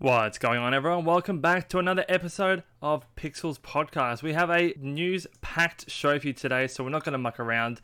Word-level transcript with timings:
What's 0.00 0.38
going 0.38 0.60
on, 0.60 0.74
everyone? 0.74 1.04
Welcome 1.04 1.40
back 1.40 1.68
to 1.70 1.78
another 1.80 2.04
episode 2.08 2.62
of 2.80 3.04
Pixels 3.16 3.58
Podcast. 3.58 4.22
We 4.22 4.32
have 4.32 4.48
a 4.48 4.72
news 4.78 5.26
packed 5.40 5.90
show 5.90 6.16
for 6.20 6.28
you 6.28 6.32
today, 6.32 6.68
so 6.68 6.84
we're 6.84 6.90
not 6.90 7.02
going 7.02 7.14
to 7.14 7.18
muck 7.18 7.40
around. 7.40 7.80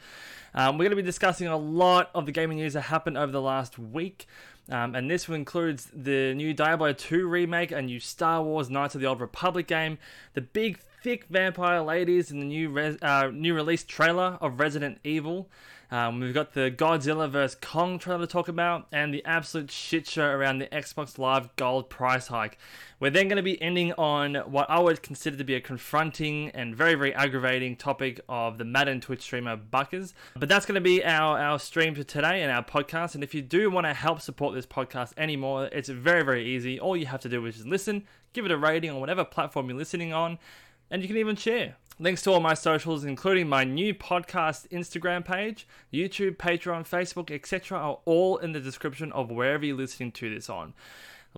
Um, 0.55 0.79
we're 0.79 0.85
going 0.85 0.97
to 0.97 0.97
be 0.97 1.03
discussing 1.03 1.49
a 1.49 1.57
lot 1.57 2.13
of 2.15 2.25
the 2.25 2.31
gaming 2.31 2.59
news 2.59 2.75
that 2.75 2.83
happened 2.83 3.19
over 3.19 3.33
the 3.33 3.43
last 3.43 3.81
week. 3.81 4.29
Um, 4.71 4.95
and 4.95 5.11
this 5.11 5.29
includes 5.29 5.91
the 5.93 6.35
new 6.35 6.55
Diablo 6.55 6.93
2 6.93 7.27
remake, 7.27 7.73
a 7.73 7.83
new 7.83 7.99
Star 7.99 8.45
Wars 8.45 8.71
Knights 8.71 8.95
of 8.95 9.01
the 9.01 9.09
Old 9.09 9.21
Republic 9.21 9.67
game, 9.67 9.99
the 10.35 10.41
big 10.41 10.79
thick 11.03 11.27
vampire 11.31 11.83
ladies 11.83 12.31
in 12.31 12.39
the 12.39 12.47
new 12.47 12.79
uh, 12.79 13.31
new 13.35 13.55
release 13.55 13.83
trailer 13.83 14.39
of 14.41 14.61
Resident 14.61 15.01
Evil, 15.03 15.51
um, 15.95 16.19
we've 16.19 16.35
got 16.35 16.55
the 16.55 16.73
Godzilla 16.73 17.31
vs. 17.31 17.57
Kong 17.61 18.01
trailer 18.01 18.23
to 18.23 18.27
talk 18.27 18.49
about, 18.49 18.89
and 18.91 19.15
the 19.15 19.25
absolute 19.25 19.71
shit 19.71 20.09
show 20.09 20.27
around 20.27 20.59
the 20.59 20.67
Xbox 20.67 21.19
Live 21.19 21.55
Gold 21.55 21.89
price 21.89 22.27
hike. 22.27 22.59
We're 22.99 23.11
then 23.11 23.29
going 23.29 23.37
to 23.37 23.45
be 23.45 23.63
ending 23.63 23.93
on 23.93 24.35
what 24.35 24.69
I 24.69 24.81
would 24.81 25.05
consider 25.05 25.37
to 25.37 25.45
be 25.45 25.55
a 25.55 25.61
confronting 25.61 26.51
and 26.51 26.75
very, 26.75 26.97
very 26.97 27.15
aggravating 27.15 27.77
topic 27.77 28.21
of 28.29 28.59
the 28.59 28.65
Madden 28.65 29.01
Twitch 29.01 29.23
streamer 29.23 29.55
Buckers. 29.55 30.15
But 30.35 30.49
that's 30.49 30.67
going 30.67 30.75
to 30.75 30.81
be 30.81 31.05
our, 31.05 31.39
our 31.39 31.61
stream 31.61 31.95
for 31.95 32.03
today 32.03 32.43
and 32.43 32.51
our 32.51 32.65
podcast. 32.65 33.15
And 33.15 33.23
if 33.23 33.33
you 33.33 33.41
do 33.41 33.71
want 33.71 33.87
to 33.87 33.95
help 33.95 34.21
support 34.21 34.53
this 34.57 34.67
podcast 34.67 35.13
anymore, 35.17 35.69
it's 35.71 35.89
very, 35.89 36.25
very 36.25 36.45
easy. 36.45 36.81
All 36.81 36.97
you 36.97 37.07
have 37.07 37.21
to 37.21 37.29
do 37.29 37.47
is 37.47 37.55
just 37.55 37.69
listen, 37.69 38.03
give 38.33 38.45
it 38.45 38.51
a 38.51 38.59
rating 38.59 38.91
on 38.91 38.99
whatever 38.99 39.25
platform 39.25 39.69
you're 39.69 39.79
listening 39.79 40.13
on, 40.13 40.41
and 40.91 41.03
you 41.03 41.07
can 41.09 41.19
even 41.19 41.37
share. 41.37 41.77
Links 42.01 42.23
to 42.23 42.33
all 42.33 42.41
my 42.41 42.55
socials, 42.55 43.05
including 43.05 43.49
my 43.49 43.63
new 43.63 43.95
podcast 43.95 44.67
Instagram 44.71 45.25
page, 45.25 45.65
YouTube, 45.93 46.37
Patreon, 46.37 46.83
Facebook, 46.89 47.31
etc., 47.31 47.79
are 47.79 47.99
all 48.05 48.37
in 48.39 48.51
the 48.51 48.59
description 48.59 49.13
of 49.13 49.31
wherever 49.31 49.65
you're 49.65 49.77
listening 49.77 50.11
to 50.11 50.35
this 50.35 50.51
on. 50.51 50.75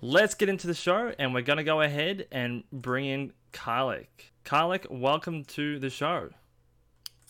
Let's 0.01 0.35
get 0.35 0.49
into 0.49 0.67
the 0.67 0.73
show, 0.73 1.13
and 1.19 1.35
we're 1.35 1.43
going 1.43 1.59
to 1.59 1.65
go 1.65 1.83
ahead 1.83 2.27
and 2.33 2.65
bring 2.73 3.05
in 3.05 3.33
Karlik. 3.53 4.07
Karlik, 4.47 4.91
welcome 4.91 5.45
to 5.45 5.79
the 5.79 5.91
show. 5.91 6.31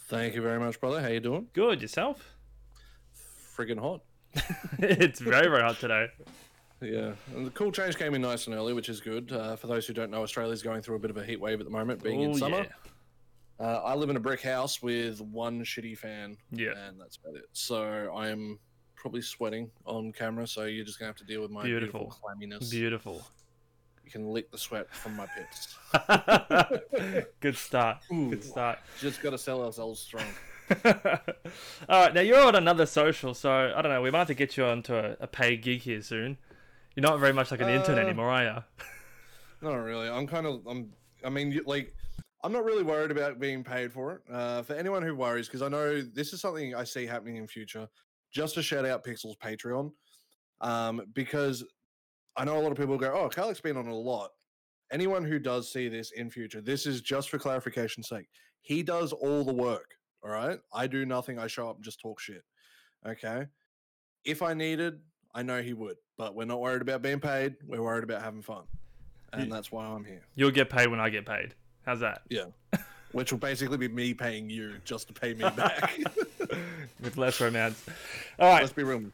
Thank 0.07 0.37
you 0.37 0.43
very 0.43 0.61
much, 0.61 0.81
brother. 0.81 1.01
How 1.01 1.09
you 1.09 1.19
doing? 1.19 1.49
Good, 1.53 1.83
yourself? 1.83 2.37
Friggin' 3.57 3.81
hot. 3.81 4.03
it's 4.79 5.19
very, 5.19 5.49
very 5.49 5.63
hot 5.63 5.81
today. 5.81 6.07
Yeah, 6.81 7.13
and 7.35 7.45
the 7.45 7.51
cool 7.51 7.73
change 7.73 7.97
came 7.97 8.15
in 8.15 8.23
nice 8.23 8.47
and 8.47 8.55
early, 8.55 8.73
which 8.73 8.89
is 8.89 9.01
good. 9.01 9.33
Uh, 9.33 9.57
for 9.57 9.67
those 9.67 9.85
who 9.85 9.95
don't 9.95 10.13
know, 10.13 10.23
Australia's 10.23 10.63
going 10.63 10.83
through 10.83 10.95
a 10.95 11.01
bit 11.01 11.11
of 11.11 11.17
a 11.17 11.25
heat 11.25 11.41
wave 11.41 11.59
at 11.59 11.67
the 11.67 11.73
moment, 11.73 12.05
being 12.05 12.21
in 12.21 12.35
summer. 12.35 12.59
yeah. 12.59 12.91
Uh, 13.59 13.81
I 13.85 13.95
live 13.95 14.11
in 14.11 14.17
a 14.17 14.21
brick 14.21 14.43
house 14.43 14.83
with 14.83 15.21
one 15.21 15.63
shitty 15.65 15.97
fan, 15.97 16.37
Yeah. 16.51 16.73
and 16.77 17.01
that's 17.01 17.17
about 17.17 17.37
it. 17.37 17.47
So 17.53 18.13
I 18.15 18.29
am 18.29 18.59
probably 18.95 19.23
sweating 19.23 19.71
on 19.87 20.13
camera, 20.13 20.47
so 20.47 20.65
you're 20.65 20.85
just 20.85 20.99
gonna 20.99 21.09
have 21.09 21.17
to 21.17 21.25
deal 21.25 21.41
with 21.41 21.51
my 21.51 21.63
beautiful, 21.63 22.01
Beautiful. 22.01 22.61
clamminess. 22.61 22.71
Beautiful. 22.71 23.23
you 24.05 24.11
can 24.13 24.29
lick 24.29 24.51
the 24.53 24.59
sweat 24.59 24.95
from 24.95 25.17
my 25.17 25.27
pits. 25.27 25.77
Good 27.41 27.57
start. 27.57 27.99
Ooh. 28.13 28.31
Good 28.31 28.45
start. 28.45 28.79
just 29.01 29.21
gotta 29.23 29.39
sell 29.39 29.65
ourselves 29.65 30.01
strong. 30.01 30.25
All 30.85 32.03
right, 32.05 32.15
now 32.15 32.21
you're 32.21 32.41
on 32.43 32.55
another 32.57 32.87
social, 32.87 33.35
so 33.35 33.73
I 33.75 33.81
don't 33.83 33.91
know. 33.91 34.03
We 34.03 34.11
might 34.11 34.19
have 34.19 34.27
to 34.29 34.35
get 34.35 34.57
you 34.57 34.65
onto 34.65 34.95
a, 34.95 35.17
a 35.21 35.27
paid 35.27 35.63
gig 35.63 35.81
here 35.81 36.03
soon. 36.03 36.39
You're 36.95 37.03
not 37.03 37.19
very 37.21 37.33
much 37.33 37.51
like 37.51 37.61
an 37.61 37.69
intern 37.69 37.99
Uh, 37.99 38.03
anymore, 38.03 38.31
are 38.31 38.43
you? 38.45 38.87
Not 39.69 39.75
really. 39.77 40.09
I'm 40.09 40.27
kind 40.27 40.47
of. 40.47 40.67
I'm. 40.67 40.93
I 41.25 41.31
mean, 41.31 41.61
like, 41.67 41.95
I'm 42.43 42.53
not 42.53 42.65
really 42.65 42.83
worried 42.83 43.11
about 43.11 43.41
being 43.41 43.65
paid 43.65 43.93
for 43.93 44.15
it. 44.15 44.23
Uh, 44.31 44.63
for 44.63 44.75
anyone 44.75 45.03
who 45.03 45.15
worries, 45.15 45.47
because 45.49 45.63
I 45.63 45.69
know 45.69 46.01
this 46.03 46.33
is 46.33 46.41
something 46.41 46.75
I 46.75 46.85
see 46.85 47.07
happening 47.07 47.37
in 47.37 47.47
future. 47.47 47.89
Just 48.33 48.55
to 48.55 48.63
shout 48.63 48.85
out 48.85 49.05
Pixel's 49.05 49.37
Patreon, 49.37 49.91
um, 50.61 51.03
because 51.15 51.65
I 52.37 52.45
know 52.45 52.59
a 52.59 52.61
lot 52.61 52.73
of 52.73 52.79
people 52.79 52.99
go, 52.99 53.13
"Oh, 53.13 53.29
Carlick's 53.29 53.61
been 53.61 53.77
on 53.77 53.87
a 53.87 53.95
lot." 53.95 54.31
Anyone 54.93 55.25
who 55.25 55.39
does 55.39 55.73
see 55.73 55.89
this 55.89 56.13
in 56.13 56.31
future, 56.31 56.61
this 56.61 56.87
is 56.87 57.01
just 57.01 57.31
for 57.31 57.39
clarification's 57.39 58.09
sake. 58.09 58.29
He 58.61 58.83
does 58.83 59.13
all 59.13 59.43
the 59.45 59.55
work. 59.55 59.97
All 60.23 60.31
right. 60.31 60.59
I 60.73 60.87
do 60.87 61.05
nothing. 61.07 61.39
I 61.39 61.47
show 61.47 61.69
up 61.69 61.77
and 61.77 61.85
just 61.85 62.01
talk 62.01 62.21
shit. 62.21 62.43
Okay. 63.07 63.47
If 64.25 64.43
I 64.43 64.55
needed, 64.55 65.01
I 65.35 65.43
know 65.43 65.63
he 65.63 65.73
would, 65.73 65.97
but 66.17 66.35
we're 66.35 66.45
not 66.47 66.61
worried 66.61 66.83
about 66.83 67.03
being 67.03 67.21
paid. 67.21 67.57
We're 67.65 67.83
worried 67.83 68.05
about 68.05 68.23
having 68.23 68.43
fun. 68.43 68.65
And 69.33 69.45
Ye- 69.45 69.51
that's 69.51 69.71
why 69.73 69.87
I'm 69.87 70.05
here. 70.05 70.27
You'll 70.35 70.51
get 70.51 70.69
paid 70.71 70.89
when 70.89 71.01
I 71.01 71.11
get 71.11 71.27
paid. 71.27 71.55
How's 71.87 72.01
that? 72.01 72.23
Yeah. 72.29 72.47
Which 73.13 73.31
will 73.33 73.39
basically 73.39 73.79
be 73.79 73.89
me 73.89 74.13
paying 74.13 74.51
you 74.51 74.75
just 74.85 75.09
to 75.09 75.15
pay 75.15 75.33
me 75.33 75.49
back. 75.57 75.97
With 77.01 77.17
less 77.17 77.41
romance. 77.41 77.83
All 78.39 78.51
right, 78.51 78.61
Let's 78.61 78.73
be 78.73 78.83
real. 78.83 79.05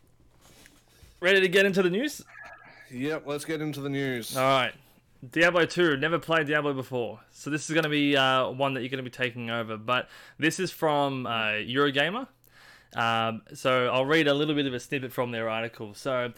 ready 1.20 1.40
to 1.40 1.48
get 1.48 1.66
into 1.66 1.82
the 1.82 1.90
news? 1.90 2.22
Yep, 2.90 3.24
let's 3.26 3.44
get 3.44 3.60
into 3.60 3.80
the 3.80 3.88
news. 3.88 4.36
All 4.36 4.42
right. 4.42 4.72
Diablo 5.30 5.64
2, 5.66 5.98
never 5.98 6.18
played 6.18 6.48
Diablo 6.48 6.72
before. 6.72 7.20
So 7.30 7.48
this 7.50 7.68
is 7.70 7.74
going 7.74 7.84
to 7.84 7.88
be 7.90 8.16
uh, 8.16 8.48
one 8.50 8.74
that 8.74 8.80
you're 8.80 8.88
going 8.90 9.04
to 9.04 9.08
be 9.08 9.14
taking 9.14 9.50
over. 9.50 9.76
But 9.76 10.08
this 10.38 10.58
is 10.58 10.72
from 10.72 11.26
uh, 11.26 11.52
Eurogamer. 11.62 12.26
Um, 12.96 13.42
so 13.54 13.86
I'll 13.86 14.04
read 14.04 14.26
a 14.26 14.34
little 14.34 14.54
bit 14.54 14.66
of 14.66 14.74
a 14.74 14.80
snippet 14.80 15.12
from 15.12 15.30
their 15.30 15.48
article. 15.48 15.94
So 15.94 16.32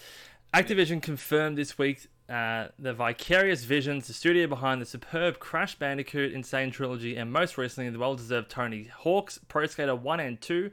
Activision 0.53 1.01
confirmed 1.01 1.57
this 1.57 1.79
week 1.79 2.07
uh, 2.29 2.69
the 2.79 2.95
Vicarious 2.95 3.65
Visions, 3.65 4.07
the 4.07 4.15
studio 4.15 4.47
behind 4.47 4.81
the 4.81 4.87
superb 4.87 5.39
Crash 5.39 5.75
Bandicoot 5.75 6.35
N. 6.35 6.43
Sane 6.43 6.71
Trilogy, 6.71 7.17
and 7.17 7.31
most 7.31 7.59
recently 7.59 7.91
the 7.91 7.99
well 7.99 8.15
deserved 8.15 8.51
Tony 8.51 8.85
Hawk's 8.85 9.39
Pro 9.49 9.67
Skater 9.67 9.95
1 9.95 10.21
and 10.21 10.41
2, 10.41 10.71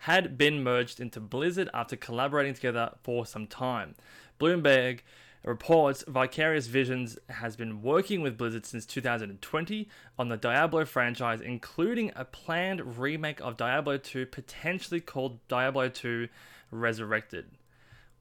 had 0.00 0.36
been 0.36 0.62
merged 0.62 1.00
into 1.00 1.20
Blizzard 1.20 1.70
after 1.72 1.96
collaborating 1.96 2.54
together 2.54 2.92
for 3.02 3.24
some 3.24 3.46
time. 3.46 3.94
Bloomberg 4.38 5.00
reports 5.42 6.04
Vicarious 6.06 6.66
Visions 6.66 7.18
has 7.28 7.56
been 7.56 7.80
working 7.82 8.20
with 8.20 8.36
Blizzard 8.36 8.66
since 8.66 8.84
2020 8.84 9.88
on 10.18 10.28
the 10.28 10.36
Diablo 10.36 10.84
franchise, 10.84 11.40
including 11.40 12.12
a 12.14 12.26
planned 12.26 12.98
remake 12.98 13.40
of 13.40 13.56
Diablo 13.56 13.96
2, 13.96 14.26
potentially 14.26 15.00
called 15.00 15.38
Diablo 15.48 15.88
2 15.88 16.28
Resurrected. 16.70 17.46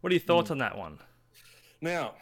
What 0.02 0.12
are 0.12 0.16
your 0.16 0.22
thoughts 0.22 0.50
on 0.50 0.60
that 0.60 0.78
one? 0.78 1.00
Now, 1.82 2.14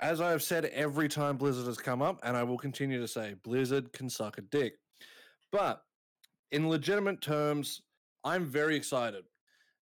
as 0.00 0.20
I 0.20 0.30
have 0.30 0.42
said 0.42 0.66
every 0.66 1.08
time 1.08 1.36
Blizzard 1.36 1.66
has 1.66 1.76
come 1.76 2.02
up, 2.02 2.18
and 2.22 2.36
I 2.36 2.42
will 2.42 2.58
continue 2.58 3.00
to 3.00 3.08
say, 3.08 3.34
Blizzard 3.42 3.92
can 3.92 4.08
suck 4.08 4.38
a 4.38 4.42
dick. 4.42 4.74
But 5.52 5.82
in 6.52 6.68
legitimate 6.68 7.20
terms, 7.20 7.82
I'm 8.24 8.44
very 8.44 8.76
excited. 8.76 9.24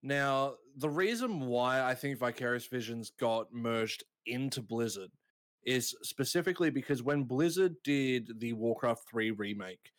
Now, 0.02 0.54
the 0.76 0.90
reason 0.90 1.40
why 1.40 1.82
I 1.82 1.94
think 1.94 2.18
Vicarious 2.18 2.66
Visions 2.66 3.10
got 3.18 3.52
merged 3.52 4.04
into 4.26 4.62
Blizzard 4.62 5.10
is 5.64 5.94
specifically 6.02 6.70
because 6.70 7.02
when 7.02 7.24
Blizzard 7.24 7.74
did 7.84 8.40
the 8.40 8.52
Warcraft 8.52 9.08
3 9.10 9.32
remake, 9.32 9.90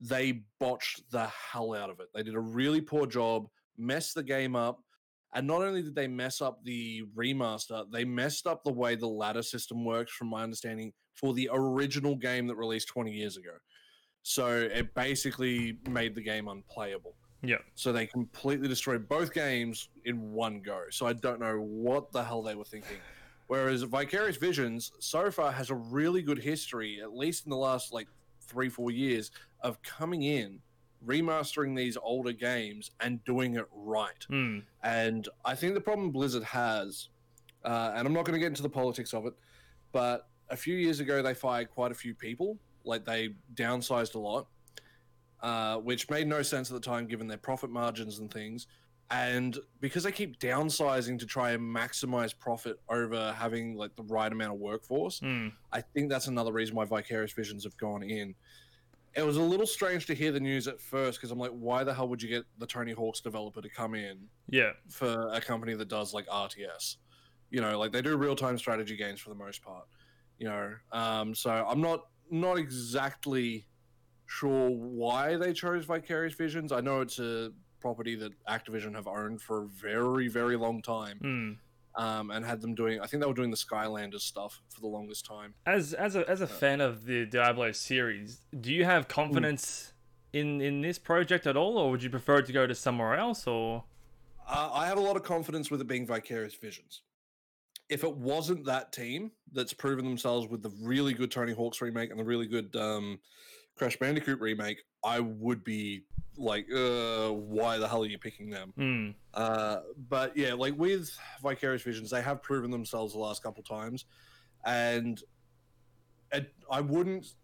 they 0.00 0.42
botched 0.58 1.02
the 1.10 1.26
hell 1.26 1.74
out 1.74 1.90
of 1.90 2.00
it. 2.00 2.08
They 2.14 2.22
did 2.22 2.34
a 2.34 2.40
really 2.40 2.80
poor 2.80 3.06
job, 3.06 3.46
messed 3.76 4.14
the 4.14 4.22
game 4.22 4.56
up, 4.56 4.80
and 5.34 5.46
not 5.46 5.62
only 5.62 5.82
did 5.82 5.94
they 5.94 6.08
mess 6.08 6.40
up 6.40 6.62
the 6.64 7.02
remaster, 7.16 7.90
they 7.90 8.04
messed 8.04 8.46
up 8.46 8.64
the 8.64 8.72
way 8.72 8.94
the 8.94 9.06
ladder 9.06 9.42
system 9.42 9.84
works, 9.84 10.12
from 10.12 10.28
my 10.28 10.42
understanding, 10.42 10.92
for 11.14 11.32
the 11.34 11.48
original 11.52 12.16
game 12.16 12.46
that 12.46 12.56
released 12.56 12.88
20 12.88 13.10
years 13.12 13.36
ago. 13.36 13.52
So 14.22 14.48
it 14.48 14.94
basically 14.94 15.78
made 15.88 16.14
the 16.14 16.20
game 16.20 16.48
unplayable. 16.48 17.14
Yeah. 17.42 17.56
So 17.74 17.92
they 17.92 18.06
completely 18.06 18.68
destroyed 18.68 19.08
both 19.08 19.32
games 19.32 19.88
in 20.04 20.32
one 20.32 20.60
go. 20.60 20.84
So 20.90 21.06
I 21.06 21.12
don't 21.12 21.40
know 21.40 21.56
what 21.56 22.12
the 22.12 22.22
hell 22.22 22.42
they 22.42 22.54
were 22.54 22.64
thinking. 22.64 22.98
Whereas 23.48 23.82
Vicarious 23.82 24.36
Visions 24.36 24.92
so 25.00 25.30
far 25.30 25.50
has 25.50 25.70
a 25.70 25.74
really 25.74 26.22
good 26.22 26.38
history, 26.38 27.00
at 27.02 27.14
least 27.14 27.44
in 27.44 27.50
the 27.50 27.56
last 27.56 27.92
like 27.92 28.08
three, 28.40 28.68
four 28.68 28.90
years, 28.90 29.30
of 29.62 29.82
coming 29.82 30.22
in, 30.22 30.60
remastering 31.06 31.76
these 31.76 31.96
older 31.96 32.32
games 32.32 32.90
and 33.00 33.22
doing 33.24 33.56
it 33.56 33.66
right. 33.72 34.24
Hmm. 34.28 34.60
And 34.82 35.28
I 35.44 35.54
think 35.54 35.74
the 35.74 35.80
problem 35.80 36.10
Blizzard 36.10 36.44
has, 36.44 37.08
uh, 37.64 37.92
and 37.94 38.06
I'm 38.06 38.12
not 38.12 38.24
going 38.24 38.34
to 38.34 38.38
get 38.38 38.48
into 38.48 38.62
the 38.62 38.68
politics 38.70 39.12
of 39.14 39.26
it, 39.26 39.34
but 39.92 40.28
a 40.48 40.56
few 40.56 40.76
years 40.76 41.00
ago 41.00 41.22
they 41.22 41.34
fired 41.34 41.70
quite 41.70 41.92
a 41.92 41.94
few 41.94 42.14
people. 42.14 42.58
Like 42.84 43.04
they 43.04 43.34
downsized 43.54 44.14
a 44.14 44.18
lot, 44.18 44.48
uh, 45.42 45.76
which 45.76 46.10
made 46.10 46.26
no 46.26 46.42
sense 46.42 46.70
at 46.70 46.74
the 46.74 46.80
time 46.80 47.06
given 47.06 47.26
their 47.28 47.38
profit 47.38 47.70
margins 47.70 48.18
and 48.18 48.32
things. 48.32 48.66
And 49.10 49.58
because 49.80 50.04
they 50.04 50.12
keep 50.12 50.38
downsizing 50.40 51.18
to 51.18 51.26
try 51.26 51.50
and 51.50 51.62
maximize 51.62 52.36
profit 52.36 52.80
over 52.88 53.32
having 53.32 53.74
like 53.76 53.94
the 53.94 54.04
right 54.04 54.32
amount 54.32 54.54
of 54.54 54.58
workforce, 54.58 55.18
Hmm. 55.20 55.48
I 55.72 55.82
think 55.82 56.08
that's 56.08 56.28
another 56.28 56.52
reason 56.52 56.74
why 56.74 56.86
Vicarious 56.86 57.32
Visions 57.32 57.64
have 57.64 57.76
gone 57.76 58.02
in. 58.02 58.34
It 59.14 59.22
was 59.26 59.36
a 59.36 59.42
little 59.42 59.66
strange 59.66 60.06
to 60.06 60.14
hear 60.14 60.32
the 60.32 60.40
news 60.40 60.66
at 60.68 60.80
first 60.80 61.18
because 61.18 61.30
I'm 61.30 61.38
like, 61.38 61.50
why 61.50 61.84
the 61.84 61.92
hell 61.92 62.08
would 62.08 62.22
you 62.22 62.28
get 62.28 62.44
the 62.58 62.66
Tony 62.66 62.92
Hawk's 62.92 63.20
developer 63.20 63.60
to 63.60 63.68
come 63.68 63.94
in 63.94 64.28
Yeah. 64.48 64.72
for 64.88 65.28
a 65.32 65.40
company 65.40 65.74
that 65.74 65.88
does 65.88 66.14
like 66.14 66.26
RTS? 66.28 66.96
You 67.50 67.60
know, 67.60 67.78
like 67.78 67.92
they 67.92 68.00
do 68.00 68.16
real 68.16 68.34
time 68.36 68.56
strategy 68.56 68.96
games 68.96 69.20
for 69.20 69.28
the 69.28 69.34
most 69.34 69.62
part. 69.62 69.84
You 70.38 70.48
know, 70.48 70.74
um, 70.92 71.34
so 71.34 71.50
I'm 71.50 71.80
not 71.80 72.06
not 72.30 72.56
exactly 72.58 73.66
sure 74.26 74.70
why 74.70 75.36
they 75.36 75.52
chose 75.52 75.84
Vicarious 75.84 76.32
Visions. 76.34 76.72
I 76.72 76.80
know 76.80 77.02
it's 77.02 77.18
a 77.18 77.52
property 77.80 78.14
that 78.14 78.32
Activision 78.48 78.94
have 78.94 79.06
owned 79.06 79.42
for 79.42 79.64
a 79.64 79.66
very 79.66 80.28
very 80.28 80.56
long 80.56 80.80
time. 80.80 81.18
Hmm. 81.18 81.52
Um, 81.96 82.30
and 82.30 82.44
had 82.44 82.60
them 82.60 82.74
doing. 82.74 83.00
I 83.00 83.06
think 83.06 83.22
they 83.22 83.26
were 83.26 83.34
doing 83.34 83.50
the 83.50 83.56
Skylanders 83.56 84.20
stuff 84.20 84.60
for 84.68 84.80
the 84.80 84.86
longest 84.86 85.26
time. 85.26 85.54
As 85.66 85.92
as 85.92 86.16
a 86.16 86.28
as 86.28 86.40
a 86.40 86.46
fan 86.46 86.80
of 86.80 87.04
the 87.04 87.26
Diablo 87.26 87.72
series, 87.72 88.40
do 88.60 88.72
you 88.72 88.84
have 88.84 89.08
confidence 89.08 89.92
in 90.32 90.60
in 90.60 90.80
this 90.80 90.98
project 90.98 91.46
at 91.46 91.56
all, 91.56 91.78
or 91.78 91.90
would 91.90 92.02
you 92.02 92.10
prefer 92.10 92.38
it 92.38 92.46
to 92.46 92.52
go 92.52 92.66
to 92.66 92.74
somewhere 92.74 93.14
else? 93.14 93.46
Or 93.46 93.84
Uh, 94.48 94.70
I 94.72 94.86
have 94.86 94.98
a 94.98 95.00
lot 95.00 95.16
of 95.16 95.22
confidence 95.22 95.70
with 95.70 95.80
it 95.80 95.86
being 95.86 96.06
Vicarious 96.06 96.54
Visions. 96.54 97.02
If 97.88 98.04
it 98.04 98.16
wasn't 98.16 98.64
that 98.64 98.92
team 98.92 99.32
that's 99.52 99.72
proven 99.74 100.04
themselves 100.04 100.48
with 100.48 100.62
the 100.62 100.70
really 100.80 101.12
good 101.12 101.30
Tony 101.30 101.52
Hawk's 101.52 101.82
remake 101.82 102.10
and 102.10 102.18
the 102.18 102.24
really 102.24 102.46
good 102.46 102.74
um, 102.74 103.20
Crash 103.76 103.98
Bandicoot 103.98 104.40
remake, 104.40 104.82
I 105.04 105.20
would 105.20 105.62
be 105.62 106.04
like, 106.36 106.66
uh, 106.72 107.28
why 107.30 107.78
the 107.78 107.88
hell 107.88 108.02
are 108.02 108.06
you 108.06 108.18
picking 108.18 108.50
them? 108.50 108.72
Hmm. 108.76 109.10
Uh, 109.34 109.80
but 110.08 110.36
yeah, 110.36 110.54
like 110.54 110.76
with 110.78 111.16
Vicarious 111.42 111.82
Visions, 111.82 112.10
they 112.10 112.22
have 112.22 112.42
proven 112.42 112.70
themselves 112.70 113.12
the 113.12 113.18
last 113.18 113.42
couple 113.42 113.62
times, 113.62 114.06
and 114.64 115.22
it, 116.32 116.52
I 116.70 116.80
wouldn't, 116.80 117.34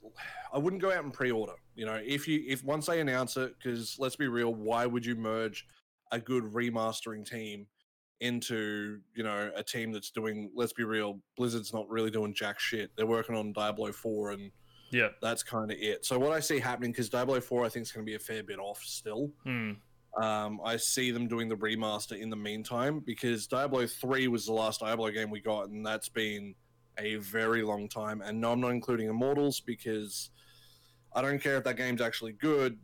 I 0.52 0.58
wouldn't 0.58 0.82
go 0.82 0.90
out 0.90 1.04
and 1.04 1.12
pre-order. 1.12 1.54
You 1.74 1.86
know, 1.86 2.00
if 2.04 2.26
you 2.26 2.42
if 2.46 2.64
once 2.64 2.86
they 2.86 3.00
announce 3.00 3.36
it, 3.36 3.54
because 3.58 3.96
let's 3.98 4.16
be 4.16 4.28
real, 4.28 4.54
why 4.54 4.86
would 4.86 5.04
you 5.04 5.14
merge 5.14 5.66
a 6.10 6.18
good 6.18 6.44
remastering 6.44 7.28
team 7.28 7.66
into 8.20 8.98
you 9.14 9.22
know 9.22 9.50
a 9.54 9.62
team 9.62 9.92
that's 9.92 10.10
doing? 10.10 10.50
Let's 10.54 10.72
be 10.72 10.84
real, 10.84 11.20
Blizzard's 11.36 11.72
not 11.72 11.88
really 11.88 12.10
doing 12.10 12.34
jack 12.34 12.58
shit. 12.58 12.90
They're 12.96 13.06
working 13.06 13.36
on 13.36 13.52
Diablo 13.52 13.92
four 13.92 14.30
and 14.30 14.50
yeah. 14.90 15.08
that's 15.20 15.42
kind 15.42 15.70
of 15.70 15.78
it. 15.78 16.04
So 16.04 16.18
what 16.18 16.32
I 16.32 16.40
see 16.40 16.58
happening 16.58 16.92
because 16.92 17.08
Diablo 17.08 17.40
Four, 17.40 17.64
I 17.64 17.68
think 17.68 17.84
is 17.84 17.92
going 17.92 18.04
to 18.04 18.10
be 18.10 18.16
a 18.16 18.18
fair 18.18 18.42
bit 18.42 18.58
off 18.58 18.82
still. 18.82 19.30
Hmm. 19.44 19.72
Um, 20.20 20.60
I 20.64 20.76
see 20.76 21.10
them 21.10 21.28
doing 21.28 21.48
the 21.48 21.56
remaster 21.56 22.18
in 22.18 22.28
the 22.28 22.36
meantime 22.36 23.00
because 23.00 23.46
Diablo 23.46 23.86
3 23.86 24.26
was 24.28 24.46
the 24.46 24.52
last 24.52 24.80
Diablo 24.80 25.10
game 25.10 25.30
we 25.30 25.40
got, 25.40 25.68
and 25.68 25.86
that's 25.86 26.08
been 26.08 26.54
a 26.98 27.16
very 27.16 27.62
long 27.62 27.88
time. 27.88 28.20
And 28.22 28.40
no, 28.40 28.52
I'm 28.52 28.60
not 28.60 28.70
including 28.70 29.08
Immortals 29.08 29.60
because 29.60 30.30
I 31.14 31.22
don't 31.22 31.40
care 31.40 31.56
if 31.56 31.64
that 31.64 31.76
game's 31.76 32.00
actually 32.00 32.32
good. 32.32 32.78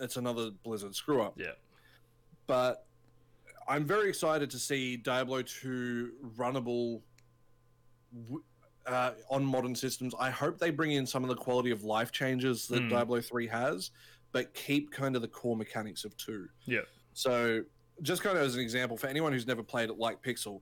It's 0.00 0.16
another 0.16 0.50
Blizzard 0.64 0.94
screw 0.94 1.22
up. 1.22 1.34
Yeah. 1.38 1.52
But 2.46 2.84
I'm 3.68 3.86
very 3.86 4.08
excited 4.08 4.50
to 4.50 4.58
see 4.58 4.96
Diablo 4.96 5.42
2 5.42 6.12
runnable 6.36 7.00
w- 8.24 8.44
uh, 8.86 9.12
on 9.30 9.44
modern 9.44 9.74
systems. 9.74 10.14
I 10.18 10.30
hope 10.30 10.58
they 10.58 10.70
bring 10.70 10.92
in 10.92 11.06
some 11.06 11.22
of 11.22 11.28
the 11.28 11.36
quality 11.36 11.70
of 11.70 11.84
life 11.84 12.12
changes 12.12 12.66
that 12.68 12.82
Mm. 12.82 12.90
Diablo 12.90 13.20
3 13.20 13.46
has, 13.48 13.90
but 14.32 14.52
keep 14.54 14.90
kind 14.90 15.16
of 15.16 15.22
the 15.22 15.28
core 15.28 15.56
mechanics 15.56 16.04
of 16.04 16.16
2. 16.16 16.48
Yeah. 16.64 16.80
So, 17.14 17.62
just 18.02 18.22
kind 18.22 18.36
of 18.36 18.44
as 18.44 18.54
an 18.54 18.60
example, 18.60 18.96
for 18.96 19.06
anyone 19.06 19.32
who's 19.32 19.46
never 19.46 19.62
played 19.62 19.90
it 19.90 19.98
like 19.98 20.22
Pixel, 20.22 20.60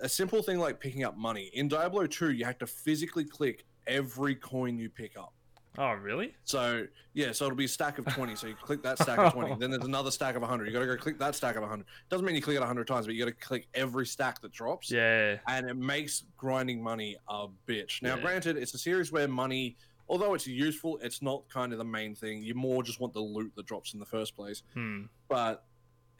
a 0.00 0.08
simple 0.08 0.42
thing 0.42 0.58
like 0.58 0.80
picking 0.80 1.04
up 1.04 1.16
money. 1.16 1.50
In 1.52 1.68
Diablo 1.68 2.06
2, 2.06 2.32
you 2.32 2.44
have 2.44 2.58
to 2.58 2.66
physically 2.66 3.24
click 3.24 3.64
every 3.86 4.34
coin 4.34 4.78
you 4.78 4.88
pick 4.88 5.16
up. 5.18 5.34
Oh, 5.82 5.92
really? 5.94 6.34
So 6.44 6.86
yeah, 7.14 7.32
so 7.32 7.46
it'll 7.46 7.56
be 7.56 7.64
a 7.64 7.68
stack 7.68 7.98
of 7.98 8.04
twenty. 8.12 8.36
So 8.36 8.46
you 8.48 8.54
click 8.62 8.82
that 8.82 8.98
stack 8.98 9.18
of 9.18 9.32
twenty. 9.32 9.54
then 9.58 9.70
there's 9.70 9.84
another 9.86 10.10
stack 10.10 10.36
of 10.36 10.42
hundred. 10.42 10.66
You 10.66 10.74
got 10.74 10.80
to 10.80 10.86
go 10.86 10.96
click 10.98 11.18
that 11.20 11.34
stack 11.34 11.56
of 11.56 11.64
hundred. 11.66 11.86
Doesn't 12.10 12.26
mean 12.26 12.34
you 12.36 12.42
click 12.42 12.58
it 12.58 12.62
hundred 12.62 12.86
times, 12.86 13.06
but 13.06 13.14
you 13.14 13.24
got 13.24 13.30
to 13.30 13.46
click 13.46 13.66
every 13.72 14.06
stack 14.06 14.42
that 14.42 14.52
drops. 14.52 14.90
Yeah. 14.90 15.38
And 15.48 15.70
it 15.70 15.76
makes 15.78 16.24
grinding 16.36 16.82
money 16.82 17.16
a 17.28 17.46
bitch. 17.66 18.02
Now, 18.02 18.16
Yeah. 18.16 18.20
granted, 18.22 18.58
it's 18.58 18.74
a 18.74 18.78
series 18.78 19.10
where 19.10 19.26
money, 19.26 19.78
although 20.06 20.34
it's 20.34 20.46
useful, 20.46 20.98
it's 21.02 21.22
not 21.22 21.48
kind 21.48 21.72
of 21.72 21.78
the 21.78 21.84
main 21.84 22.14
thing. 22.14 22.42
You 22.42 22.54
more 22.54 22.82
just 22.82 23.00
want 23.00 23.14
the 23.14 23.20
loot 23.20 23.50
that 23.56 23.64
drops 23.64 23.94
in 23.94 24.00
the 24.00 24.06
first 24.06 24.36
place. 24.36 24.62
Hmm. 24.74 25.04
But 25.30 25.64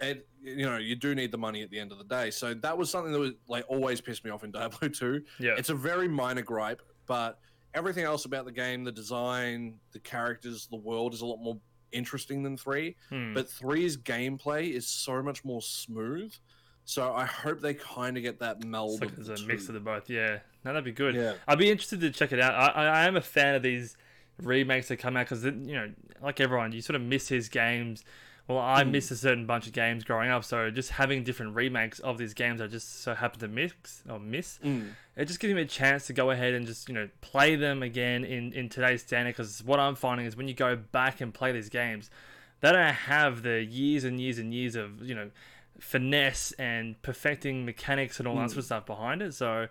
it, 0.00 0.26
you 0.42 0.64
know, 0.64 0.78
you 0.78 0.96
do 0.96 1.14
need 1.14 1.32
the 1.32 1.38
money 1.38 1.62
at 1.62 1.68
the 1.68 1.78
end 1.78 1.92
of 1.92 1.98
the 1.98 2.04
day. 2.04 2.30
So 2.30 2.54
that 2.54 2.78
was 2.78 2.88
something 2.88 3.12
that 3.12 3.18
was 3.18 3.32
like 3.46 3.66
always 3.68 4.00
pissed 4.00 4.24
me 4.24 4.30
off 4.30 4.42
in 4.42 4.52
Diablo 4.52 4.88
two. 4.88 5.22
Yeah. 5.38 5.56
It's 5.58 5.68
a 5.68 5.74
very 5.74 6.08
minor 6.08 6.40
gripe, 6.40 6.80
but 7.06 7.38
everything 7.74 8.04
else 8.04 8.24
about 8.24 8.44
the 8.44 8.52
game, 8.52 8.84
the 8.84 8.92
design, 8.92 9.74
the 9.92 10.00
characters, 10.00 10.66
the 10.70 10.76
world 10.76 11.14
is 11.14 11.20
a 11.20 11.26
lot 11.26 11.38
more 11.38 11.58
interesting 11.92 12.42
than 12.42 12.56
three. 12.56 12.96
Hmm. 13.08 13.34
But 13.34 13.48
three's 13.48 13.96
gameplay 13.96 14.72
is 14.72 14.86
so 14.86 15.22
much 15.22 15.44
more 15.44 15.62
smooth. 15.62 16.32
So 16.84 17.12
I 17.12 17.24
hope 17.24 17.60
they 17.60 17.74
kind 17.74 18.16
of 18.16 18.22
get 18.22 18.40
that 18.40 18.64
meld. 18.64 19.02
It's 19.02 19.16
like 19.16 19.26
the 19.26 19.34
a 19.34 19.46
mix 19.46 19.68
of 19.68 19.74
the 19.74 19.80
both. 19.80 20.10
Yeah. 20.10 20.38
No, 20.64 20.72
that'd 20.72 20.84
be 20.84 20.92
good. 20.92 21.14
Yeah. 21.14 21.34
I'd 21.46 21.58
be 21.58 21.70
interested 21.70 22.00
to 22.00 22.10
check 22.10 22.32
it 22.32 22.40
out. 22.40 22.54
I, 22.54 22.84
I, 22.84 22.86
I 22.86 23.06
am 23.06 23.16
a 23.16 23.20
fan 23.20 23.54
of 23.54 23.62
these 23.62 23.96
remakes 24.42 24.88
that 24.88 24.96
come 24.96 25.16
out 25.16 25.26
because 25.28 25.44
you 25.44 25.52
know, 25.52 25.90
like 26.22 26.40
everyone, 26.40 26.72
you 26.72 26.82
sort 26.82 26.96
of 26.96 27.02
miss 27.02 27.28
his 27.28 27.48
games. 27.48 28.04
Well, 28.50 28.58
I 28.58 28.82
Mm. 28.82 28.90
missed 28.90 29.10
a 29.12 29.16
certain 29.16 29.46
bunch 29.46 29.68
of 29.68 29.72
games 29.72 30.02
growing 30.02 30.28
up, 30.28 30.42
so 30.44 30.70
just 30.72 30.90
having 30.90 31.22
different 31.22 31.54
remakes 31.54 32.00
of 32.00 32.18
these 32.18 32.34
games 32.34 32.60
I 32.60 32.66
just 32.66 33.00
so 33.02 33.14
happen 33.14 33.38
to 33.40 33.48
mix 33.48 34.02
or 34.08 34.18
miss, 34.18 34.58
Mm. 34.64 34.94
it 35.16 35.26
just 35.26 35.38
gives 35.38 35.54
me 35.54 35.62
a 35.62 35.66
chance 35.66 36.06
to 36.08 36.12
go 36.12 36.30
ahead 36.32 36.54
and 36.54 36.66
just 36.66 36.88
you 36.88 36.94
know 36.94 37.08
play 37.20 37.54
them 37.54 37.80
again 37.82 38.24
in 38.24 38.52
in 38.52 38.68
today's 38.68 39.02
standard. 39.02 39.36
Because 39.36 39.62
what 39.62 39.78
I'm 39.78 39.94
finding 39.94 40.26
is 40.26 40.36
when 40.36 40.48
you 40.48 40.54
go 40.54 40.74
back 40.74 41.20
and 41.20 41.32
play 41.32 41.52
these 41.52 41.68
games, 41.68 42.10
they 42.60 42.72
don't 42.72 42.92
have 42.92 43.42
the 43.42 43.62
years 43.62 44.02
and 44.02 44.20
years 44.20 44.38
and 44.38 44.52
years 44.52 44.74
of 44.74 45.00
you 45.02 45.14
know 45.14 45.30
finesse 45.78 46.50
and 46.58 47.00
perfecting 47.02 47.64
mechanics 47.64 48.18
and 48.18 48.26
all 48.28 48.34
that 48.36 48.46
Mm. 48.46 48.50
sort 48.50 48.58
of 48.58 48.64
stuff 48.64 48.84
behind 48.86 49.22
it. 49.22 49.32
So, 49.32 49.68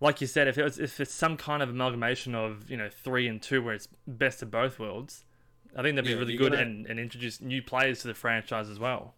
like 0.00 0.20
you 0.20 0.26
said, 0.26 0.46
if 0.48 0.58
it 0.58 0.62
was, 0.62 0.78
if 0.78 1.00
it's 1.00 1.12
some 1.14 1.36
kind 1.36 1.62
of 1.62 1.70
amalgamation 1.70 2.34
of 2.34 2.70
you 2.70 2.76
know 2.76 2.90
three 2.90 3.26
and 3.26 3.40
two, 3.40 3.62
where 3.62 3.74
it's 3.74 3.88
best 4.06 4.42
of 4.42 4.50
both 4.50 4.78
worlds, 4.78 5.24
I 5.76 5.82
think 5.82 5.94
that'd 5.96 6.04
be 6.04 6.10
Yeah, 6.12 6.18
really 6.18 6.36
good 6.36 6.52
gonna- 6.52 6.62
and, 6.62 6.86
and 6.86 6.98
introduce 6.98 7.40
new 7.40 7.62
players 7.62 8.00
to 8.02 8.08
the 8.08 8.14
franchise 8.14 8.68
as 8.68 8.78
well. 8.78 9.14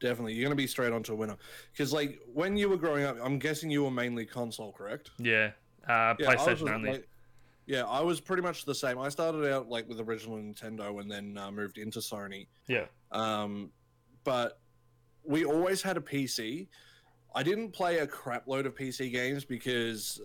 Definitely, 0.00 0.34
you're 0.34 0.44
going 0.44 0.56
to 0.56 0.62
be 0.62 0.66
straight 0.68 0.92
onto 0.92 1.12
a 1.12 1.16
winner. 1.16 1.36
Because 1.72 1.92
like 1.92 2.20
when 2.32 2.56
you 2.56 2.68
were 2.68 2.76
growing 2.76 3.04
up, 3.04 3.16
I'm 3.22 3.38
guessing 3.38 3.68
you 3.70 3.82
were 3.84 3.90
mainly 3.90 4.24
console, 4.24 4.72
correct? 4.72 5.10
Yeah, 5.18 5.50
uh, 5.88 6.14
was 6.18 6.26
PlayStation 6.28 6.70
only. 6.72 6.90
like- 6.92 7.08
yeah, 7.66 7.84
I 7.84 8.00
was 8.00 8.18
pretty 8.20 8.42
much 8.42 8.64
the 8.64 8.74
same. 8.74 8.98
I 8.98 9.10
started 9.10 9.44
out 9.52 9.68
like 9.68 9.86
with 9.88 10.00
original 10.00 10.38
Nintendo 10.38 11.00
and 11.02 11.10
then 11.10 11.36
uh, 11.36 11.50
moved 11.50 11.76
into 11.78 11.98
Sony. 11.98 12.46
yeah, 12.66 12.86
Um, 13.12 13.70
but 14.24 14.58
we 15.24 15.44
always 15.44 15.82
had 15.82 15.96
a 15.98 16.00
PC. 16.00 16.68
I 17.34 17.42
didn't 17.42 17.72
play 17.72 17.98
a 17.98 18.06
crap 18.06 18.46
load 18.48 18.64
of 18.64 18.74
PC 18.74 19.12
games 19.12 19.44
because, 19.44 20.18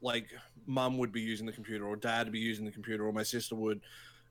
like, 0.00 0.28
mum 0.66 0.96
would 0.96 1.12
be 1.12 1.20
using 1.20 1.44
the 1.44 1.52
computer, 1.52 1.84
or 1.84 1.96
dad 1.96 2.26
would 2.26 2.32
be 2.32 2.38
using 2.38 2.64
the 2.64 2.70
computer, 2.70 3.06
or 3.06 3.12
my 3.12 3.22
sister 3.24 3.54
would. 3.56 3.82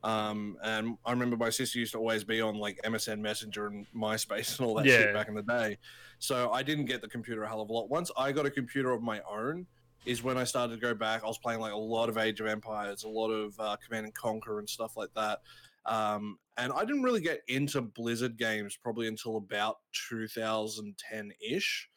Um, 0.04 0.58
and 0.62 0.98
I 1.06 1.12
remember 1.12 1.38
my 1.38 1.50
sister 1.50 1.80
used 1.80 1.94
to 1.94 1.98
always 1.98 2.24
be 2.24 2.42
on 2.42 2.56
like 2.56 2.80
MSN 2.84 3.20
Messenger 3.20 3.68
and 3.68 3.86
MySpace 3.96 4.60
and 4.60 4.68
all 4.68 4.76
that 4.76 4.86
Yeah. 4.86 4.98
shit 4.98 5.14
back 5.14 5.30
in 5.30 5.34
the 5.36 5.44
day. 5.44 5.78
So 6.20 6.52
I 6.52 6.62
didn't 6.64 6.86
get 6.86 7.02
the 7.02 7.08
computer 7.08 7.44
a 7.44 7.48
hell 7.48 7.62
of 7.62 7.70
a 7.70 7.74
lot. 7.74 7.90
Once 7.90 8.12
I 8.18 8.32
got 8.32 8.46
a 8.46 8.52
computer 8.52 8.92
of 8.92 9.02
my 9.02 9.22
own, 9.22 9.66
is 10.06 10.22
when 10.22 10.38
I 10.38 10.44
started 10.44 10.74
to 10.76 10.82
go 10.82 10.94
back. 10.94 11.24
I 11.24 11.28
was 11.28 11.38
playing 11.38 11.62
like 11.62 11.72
a 11.72 11.78
lot 11.78 12.10
of 12.10 12.18
Age 12.18 12.42
of 12.42 12.48
Empires, 12.48 13.06
a 13.06 13.08
lot 13.08 13.30
of 13.30 13.58
uh, 13.58 13.78
Command 13.86 14.06
and 14.08 14.14
Conquer 14.14 14.60
and 14.60 14.70
stuff 14.70 14.98
like 14.98 15.14
that. 15.16 15.40
Um, 15.86 16.38
and 16.58 16.74
I 16.74 16.84
didn't 16.84 17.04
really 17.04 17.22
get 17.22 17.42
into 17.48 17.82
Blizzard 17.82 18.38
games 18.38 18.76
probably 18.76 19.08
until 19.08 19.38
about 19.38 19.78
2010 20.10 21.32
ish, 21.42 21.90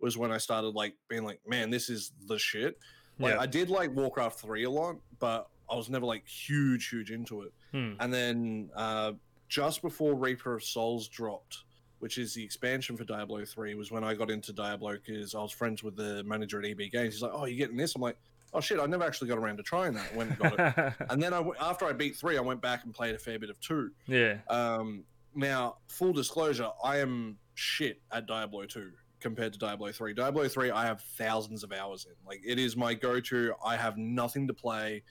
was 0.00 0.18
when 0.18 0.32
I 0.32 0.38
started 0.38 0.70
like 0.70 0.94
being 1.08 1.24
like, 1.24 1.40
man, 1.46 1.70
this 1.70 1.88
is 1.88 2.12
the 2.26 2.36
shit. 2.38 2.78
Like 3.20 3.34
yeah. 3.34 3.40
I 3.40 3.46
did 3.46 3.70
like 3.70 3.94
Warcraft 3.94 4.40
3 4.40 4.64
a 4.64 4.70
lot, 4.70 4.96
but 5.20 5.48
I 5.70 5.74
was 5.76 5.88
never 5.88 6.06
like 6.06 6.26
huge, 6.26 6.88
huge 6.88 7.10
into 7.10 7.42
it. 7.42 7.52
Hmm. 7.72 7.92
And 8.00 8.12
then 8.12 8.70
uh, 8.74 9.12
just 9.48 9.82
before 9.82 10.14
Reaper 10.14 10.54
of 10.54 10.64
Souls 10.64 11.08
dropped, 11.08 11.64
which 11.98 12.18
is 12.18 12.34
the 12.34 12.44
expansion 12.44 12.96
for 12.96 13.04
Diablo 13.04 13.44
3, 13.44 13.74
was 13.74 13.90
when 13.90 14.04
I 14.04 14.14
got 14.14 14.30
into 14.30 14.52
Diablo 14.52 14.96
because 14.96 15.34
I 15.34 15.40
was 15.40 15.52
friends 15.52 15.82
with 15.82 15.96
the 15.96 16.24
manager 16.24 16.58
at 16.58 16.66
EB 16.66 16.90
Games. 16.90 17.14
He's 17.14 17.22
like, 17.22 17.32
oh, 17.34 17.44
you're 17.44 17.58
getting 17.58 17.76
this? 17.76 17.94
I'm 17.94 18.02
like, 18.02 18.16
oh 18.54 18.60
shit, 18.60 18.80
I 18.80 18.86
never 18.86 19.04
actually 19.04 19.28
got 19.28 19.38
around 19.38 19.56
to 19.58 19.62
trying 19.62 19.94
that. 19.94 20.14
Went 20.14 20.30
and 20.30 20.38
got 20.38 20.58
it. 20.58 20.94
and 21.10 21.22
then 21.22 21.32
I, 21.32 21.42
after 21.60 21.86
I 21.86 21.92
beat 21.92 22.16
3, 22.16 22.36
I 22.36 22.40
went 22.40 22.60
back 22.60 22.84
and 22.84 22.92
played 22.92 23.14
a 23.14 23.18
fair 23.18 23.38
bit 23.38 23.50
of 23.50 23.60
2. 23.60 23.90
yeah, 24.08 24.38
Um, 24.48 25.04
now, 25.34 25.76
full 25.88 26.12
disclosure, 26.12 26.68
I 26.84 26.98
am 26.98 27.38
shit 27.54 28.00
at 28.10 28.26
Diablo 28.26 28.66
2 28.66 28.90
compared 29.20 29.52
to 29.52 29.58
Diablo 29.58 29.92
3. 29.92 30.12
Diablo 30.14 30.48
3, 30.48 30.70
I 30.70 30.84
have 30.84 31.00
thousands 31.00 31.62
of 31.62 31.72
hours 31.72 32.06
in. 32.06 32.12
Like, 32.26 32.42
it 32.44 32.58
is 32.58 32.76
my 32.76 32.92
go 32.92 33.20
to. 33.20 33.54
I 33.64 33.76
have 33.76 33.96
nothing 33.96 34.46
to 34.48 34.54
play, 34.54 35.04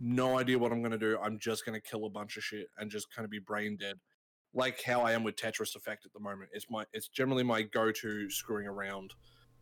no 0.00 0.38
idea 0.38 0.58
what 0.58 0.72
I'm 0.72 0.80
going 0.80 0.92
to 0.92 0.98
do. 0.98 1.18
I'm 1.22 1.38
just 1.38 1.64
going 1.66 1.80
to 1.80 1.88
kill 1.88 2.06
a 2.06 2.10
bunch 2.10 2.36
of 2.36 2.44
shit 2.44 2.68
and 2.78 2.90
just 2.90 3.12
kind 3.14 3.24
of 3.24 3.30
be 3.30 3.38
brain 3.38 3.76
dead. 3.76 3.96
Like 4.54 4.82
how 4.82 5.02
I 5.02 5.12
am 5.12 5.24
with 5.24 5.36
Tetris 5.36 5.76
Effect 5.76 6.06
at 6.06 6.12
the 6.12 6.20
moment. 6.20 6.50
It's 6.52 6.66
my 6.70 6.84
it's 6.92 7.08
generally 7.08 7.42
my 7.42 7.62
go 7.62 7.92
to 7.92 8.30
screwing 8.30 8.66
around 8.66 9.12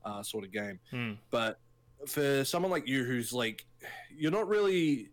uh, 0.05 0.23
sort 0.23 0.45
of 0.45 0.53
game. 0.53 0.79
Hmm. 0.91 1.13
But 1.31 1.59
for 2.07 2.45
someone 2.45 2.71
like 2.71 2.87
you 2.87 3.05
who's 3.05 3.33
like, 3.33 3.67
you're 4.17 4.33
not 4.33 4.49
really. 4.49 5.11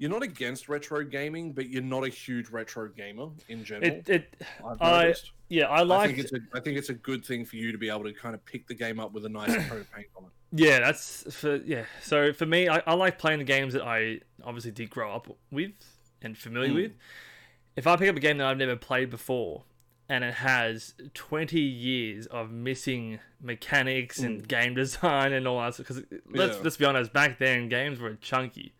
You're 0.00 0.10
not 0.10 0.22
against 0.22 0.68
retro 0.68 1.02
gaming, 1.02 1.52
but 1.52 1.70
you're 1.70 1.82
not 1.82 2.04
a 2.04 2.08
huge 2.08 2.50
retro 2.50 2.88
gamer 2.88 3.30
in 3.48 3.64
general. 3.64 3.90
it 3.90 4.08
it 4.08 4.42
I 4.80 5.12
yeah 5.48 5.64
I 5.64 5.78
I 5.78 5.82
like 5.82 6.06
think 6.10 6.20
it's 6.20 6.32
a 6.32 6.38
I 6.54 6.60
think 6.60 6.78
it's 6.78 6.90
a 6.90 6.94
good 6.94 7.24
thing 7.24 7.44
for 7.44 7.56
you 7.56 7.72
to 7.72 7.78
be 7.78 7.88
able 7.88 8.04
to 8.04 8.12
kind 8.12 8.36
of 8.36 8.44
pick 8.44 8.68
the 8.68 8.74
game 8.74 9.00
up 9.00 9.12
with 9.12 9.24
a 9.24 9.28
nice 9.28 9.52
coat 9.68 9.80
of 9.80 9.92
paint 9.92 10.06
on 10.16 10.26
it. 10.26 10.30
Yeah, 10.52 10.80
that's 10.80 11.34
for 11.34 11.56
yeah. 11.56 11.84
So 12.02 12.32
for 12.32 12.46
me, 12.46 12.68
I, 12.68 12.82
I 12.86 12.94
like 12.94 13.18
playing 13.18 13.38
the 13.38 13.44
games 13.44 13.74
that 13.74 13.82
I 13.84 14.20
obviously 14.44 14.70
did 14.70 14.88
grow 14.90 15.12
up 15.14 15.28
with 15.50 15.72
and 16.22 16.36
familiar 16.36 16.70
Mm. 16.70 16.74
with. 16.74 16.92
If 17.76 17.86
I 17.86 17.96
pick 17.96 18.08
up 18.08 18.16
a 18.16 18.20
game 18.20 18.38
that 18.38 18.46
I've 18.46 18.56
never 18.56 18.74
played 18.76 19.10
before, 19.10 19.64
and 20.08 20.24
it 20.24 20.34
has 20.34 20.94
20 21.14 21.60
years 21.60 22.26
of 22.26 22.50
missing 22.50 23.20
mechanics 23.42 24.18
and 24.20 24.46
game 24.48 24.74
design 24.82 25.32
and 25.32 25.46
all 25.46 25.60
that. 25.60 25.76
Because 25.76 26.02
let's 26.30 26.56
Yeah. 26.56 26.62
let's 26.64 26.76
be 26.78 26.84
honest, 26.86 27.12
back 27.12 27.38
then 27.38 27.68
games 27.68 28.00
were 28.00 28.14
chunky. 28.14 28.72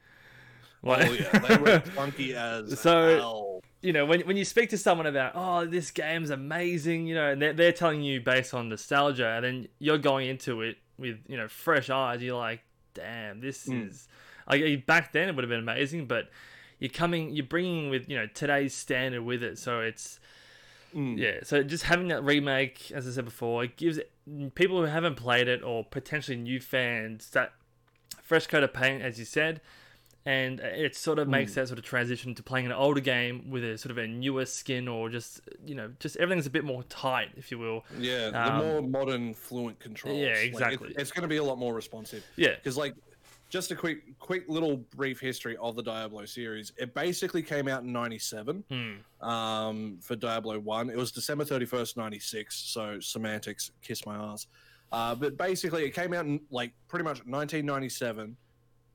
Oh 0.82 0.98
yeah, 0.98 1.38
they 1.40 1.56
were 1.58 1.80
funky 1.94 2.34
as 2.34 2.80
So- 2.80 3.16
hell. 3.18 3.60
you 3.82 3.92
know, 3.92 4.06
when, 4.06 4.20
when 4.22 4.37
you 4.37 4.44
speak 4.44 4.70
to 4.70 4.78
someone 4.78 5.06
about, 5.06 5.32
oh, 5.34 5.66
this 5.66 5.90
game's 5.90 6.30
amazing, 6.30 7.06
you 7.06 7.14
know, 7.14 7.30
and 7.30 7.42
they're, 7.42 7.52
they're 7.52 7.72
telling 7.72 8.00
you 8.00 8.20
based 8.20 8.54
on 8.54 8.68
nostalgia, 8.70 9.28
and 9.37 9.44
then 9.44 9.68
you're 9.80 9.98
going 9.98 10.28
into 10.28 10.62
it 10.62 10.78
with, 10.99 11.19
you 11.28 11.37
know, 11.37 11.49
fresh 11.49 11.90
eyes, 11.90 12.23
you're 12.23 12.37
like, 12.38 12.61
damn, 12.95 13.40
this 13.40 13.67
Mm. 13.67 13.88
is. 13.88 14.09
Like, 14.50 14.87
back 14.87 15.12
then 15.12 15.28
it 15.28 15.35
would 15.35 15.45
have 15.45 15.50
been 15.50 15.61
amazing, 15.61 16.07
but 16.07 16.31
you're 16.78 16.90
coming, 16.90 17.31
you're 17.31 17.47
bringing 17.47 17.90
with, 17.90 18.09
you 18.09 18.17
know, 18.17 18.26
today's 18.26 18.75
standard 18.75 19.23
with 19.23 19.43
it. 19.43 19.59
So 19.59 19.81
it's, 19.81 20.21
Mm. 20.95 21.19
yeah, 21.19 21.40
so 21.43 21.62
just 21.62 21.85
having 21.85 22.09
that 22.09 22.25
remake, 22.25 22.90
as 22.93 23.07
I 23.07 23.11
said 23.11 23.25
before, 23.26 23.64
it 23.64 23.76
gives 23.76 24.00
people 24.55 24.78
who 24.78 24.87
haven't 24.87 25.17
played 25.17 25.49
it 25.49 25.62
or 25.62 25.85
potentially 25.85 26.37
new 26.37 26.61
fans 26.61 27.31
that 27.31 27.52
fresh 28.23 28.47
coat 28.47 28.62
of 28.62 28.73
paint, 28.73 29.02
as 29.02 29.19
you 29.19 29.25
said, 29.25 29.61
and 30.28 30.61
it 30.61 30.94
sort 30.94 31.18
of 31.18 31.26
makes 31.26 31.54
that 31.54 31.68
sort 31.68 31.78
of 31.78 31.85
transition 31.85 32.35
to 32.35 32.42
playing 32.42 32.66
an 32.66 32.73
older 32.73 33.00
game 33.00 33.49
with 33.50 33.64
a 33.64 33.78
sort 33.78 33.90
of 33.90 33.99
a 33.99 34.06
newer 34.06 34.44
skin 34.44 34.87
or 34.87 35.08
just 35.08 35.40
you 35.64 35.75
know 35.75 35.90
just 36.00 36.16
everything's 36.18 36.47
a 36.47 36.50
bit 36.50 36.64
more 36.64 36.82
tight, 36.85 37.30
if 37.37 37.50
you 37.50 37.58
will. 37.58 37.85
Yeah, 37.99 38.30
the 38.30 38.42
Um, 38.52 38.58
more 38.66 38.82
modern, 38.82 39.32
fluent 39.35 39.80
controls. 39.80 40.18
Yeah, 40.18 40.28
Like, 40.28 40.37
it- 40.38 40.47
exactly. 40.49 40.94
it's 40.99 41.11
going 41.12 41.23
to 41.23 41.28
be 41.28 41.38
a 41.38 41.42
lot 41.44 41.58
more 41.58 41.73
responsive. 41.75 42.23
Yeah, 42.37 42.54
Because, 42.56 42.76
like, 42.76 42.94
just 43.49 43.70
a 43.70 43.75
quick, 43.76 44.18
quick 44.18 44.44
little 44.49 44.76
brief 44.76 45.18
history 45.18 45.56
of 45.56 45.75
the 45.75 45.82
Diablo 45.82 46.26
series. 46.26 46.73
It 46.76 46.92
basically 46.92 47.42
came 47.42 47.66
out 47.66 47.82
in 47.85 47.90
'97 47.92 48.64
Hmm. 48.70 49.26
um, 49.26 49.99
for 50.02 50.14
Diablo 50.16 50.58
One. 50.58 50.90
It 50.90 50.97
was 50.99 51.11
December 51.11 51.44
31st, 51.47 51.97
'96. 51.97 52.54
So 52.54 53.00
semantics, 53.00 53.70
kiss 53.80 54.04
my 54.04 54.16
ass. 54.16 54.47
Uh, 54.92 55.14
but 55.14 55.38
basically, 55.38 55.85
it 55.87 55.92
came 55.94 56.12
out 56.12 56.26
in 56.26 56.40
like 56.50 56.73
pretty 56.88 57.04
much 57.04 57.25
1997. 57.25 58.37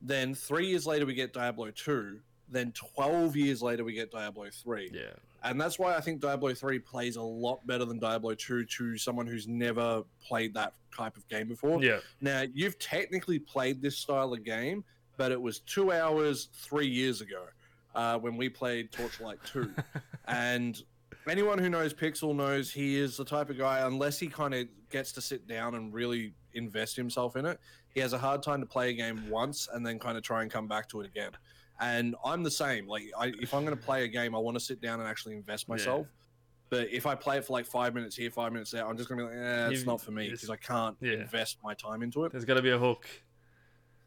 Then 0.04 0.36
three 0.36 0.68
years 0.68 0.86
later, 0.86 1.06
we 1.06 1.14
get 1.14 1.34
Diablo 1.34 1.72
Two. 1.72 2.20
Then 2.50 2.72
12 2.74 3.36
years 3.36 3.62
later, 3.64 3.84
we 3.84 3.94
get 3.94 4.12
Diablo 4.12 4.48
Three 4.52 4.92
yeah, 4.94 5.14
and 5.44 5.60
that's 5.60 5.78
why 5.78 5.96
I 5.96 6.02
think 6.02 6.22
Diablo 6.22 6.54
3 6.54 6.80
plays 6.80 7.18
a 7.18 7.22
lot 7.22 7.66
better 7.68 7.86
than 7.86 8.00
Diablo 8.00 8.34
2 8.34 8.66
to 8.66 8.98
someone 8.98 9.28
who's 9.28 9.48
never 9.48 10.04
played 10.26 10.54
that 10.54 10.74
type 10.96 11.18
of 11.18 11.28
game 11.28 11.48
before. 11.48 11.84
yeah, 11.84 12.00
Now, 12.22 12.46
you've 12.54 12.80
technically 12.80 13.40
played 13.40 13.82
this 13.82 13.98
style 13.98 14.34
of 14.34 14.44
game, 14.44 14.84
but 15.18 15.32
it 15.32 15.42
was 15.42 15.60
two 15.60 15.92
hours 15.92 16.50
three 16.54 16.88
years 16.88 17.22
ago 17.22 17.46
uh, 17.94 18.18
when 18.20 18.38
we 18.38 18.48
played 18.48 18.92
Torchlight 18.92 19.40
2. 19.46 19.70
and 20.28 20.82
anyone 21.28 21.58
who 21.58 21.70
knows 21.70 21.94
Pixel 21.94 22.34
knows 22.34 22.72
he 22.72 22.98
is 22.98 23.18
the 23.18 23.26
type 23.26 23.50
of 23.50 23.58
guy, 23.58 23.86
unless 23.86 24.18
he 24.20 24.28
kind 24.28 24.54
of 24.54 24.68
gets 24.90 25.12
to 25.14 25.22
sit 25.22 25.46
down 25.46 25.76
and 25.76 25.94
really 25.94 26.34
invest 26.54 26.96
himself 26.96 27.36
in 27.36 27.46
it, 27.46 27.60
he 27.94 28.00
has 28.00 28.14
a 28.14 28.18
hard 28.18 28.42
time 28.44 28.60
to 28.60 28.66
play 28.66 28.90
a 28.90 28.94
game 28.94 29.30
once 29.30 29.68
and 29.72 29.86
then 29.86 30.00
kind 30.00 30.18
of 30.18 30.24
try 30.24 30.42
and 30.42 30.52
come 30.52 30.68
back 30.68 30.90
to 30.90 31.02
it 31.02 31.06
again. 31.08 31.32
And 31.80 32.16
I'm 32.26 32.44
the 32.44 32.52
same. 32.52 32.88
Like, 32.88 33.04
I, 33.18 33.34
if 33.40 33.54
I'm 33.54 33.66
going 33.66 33.78
to 33.78 33.84
play 33.84 34.04
a 34.04 34.08
game, 34.08 34.36
I 34.36 34.40
want 34.40 34.56
to 34.58 34.64
sit 34.64 34.82
down 34.82 35.00
and 35.00 35.08
actually 35.10 35.36
invest 35.36 35.66
Yeah. 35.68 35.74
myself. 35.74 36.08
But 36.70 36.90
if 36.92 37.06
I 37.06 37.14
play 37.14 37.38
it 37.38 37.46
for 37.46 37.54
like 37.54 37.66
five 37.68 37.94
minutes 37.94 38.16
here, 38.16 38.32
five 38.32 38.52
minutes 38.52 38.72
there, 38.72 38.88
I'm 38.88 38.98
just 38.98 39.08
going 39.10 39.20
to 39.20 39.28
be 39.28 39.36
like, 39.36 39.46
eh, 39.46 39.70
it's 39.70 39.82
You- 39.82 39.86
not 39.86 40.02
for 40.02 40.12
me 40.12 40.30
because 40.30 40.50
I 40.50 40.56
can't 40.56 40.98
yeah. 41.02 41.14
invest 41.14 41.58
my 41.64 41.74
time 41.76 42.02
into 42.02 42.26
it. 42.26 42.32
there's 42.32 42.46
got 42.46 42.56
to 42.56 42.62
be 42.64 42.72
a 42.72 42.78
hook. 42.80 43.08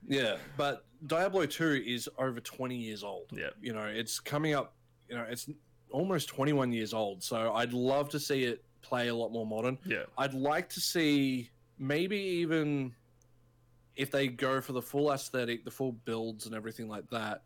Yeah, 0.08 0.36
but 0.56 0.84
Diablo 1.06 1.46
2 1.46 1.82
is 1.86 2.08
over 2.18 2.40
20 2.40 2.76
years 2.76 3.02
old. 3.04 3.26
Yeah, 3.32 3.50
You 3.60 3.72
know, 3.72 3.84
it's 3.86 4.20
coming 4.20 4.54
up, 4.54 4.74
you 5.08 5.16
know, 5.16 5.24
it's 5.28 5.48
almost 5.90 6.28
21 6.28 6.72
years 6.72 6.92
old. 6.94 7.22
So 7.22 7.52
I'd 7.54 7.72
love 7.72 8.08
to 8.10 8.20
see 8.20 8.44
it 8.44 8.64
play 8.82 9.08
a 9.08 9.14
lot 9.14 9.30
more 9.32 9.46
modern. 9.46 9.78
yeah, 9.84 10.04
I'd 10.16 10.34
like 10.34 10.68
to 10.70 10.80
see 10.80 11.50
maybe 11.78 12.16
even 12.16 12.94
if 13.96 14.10
they 14.10 14.28
go 14.28 14.60
for 14.60 14.72
the 14.72 14.82
full 14.82 15.10
aesthetic, 15.12 15.64
the 15.64 15.70
full 15.70 15.92
builds 15.92 16.46
and 16.46 16.54
everything 16.54 16.88
like 16.88 17.08
that. 17.10 17.42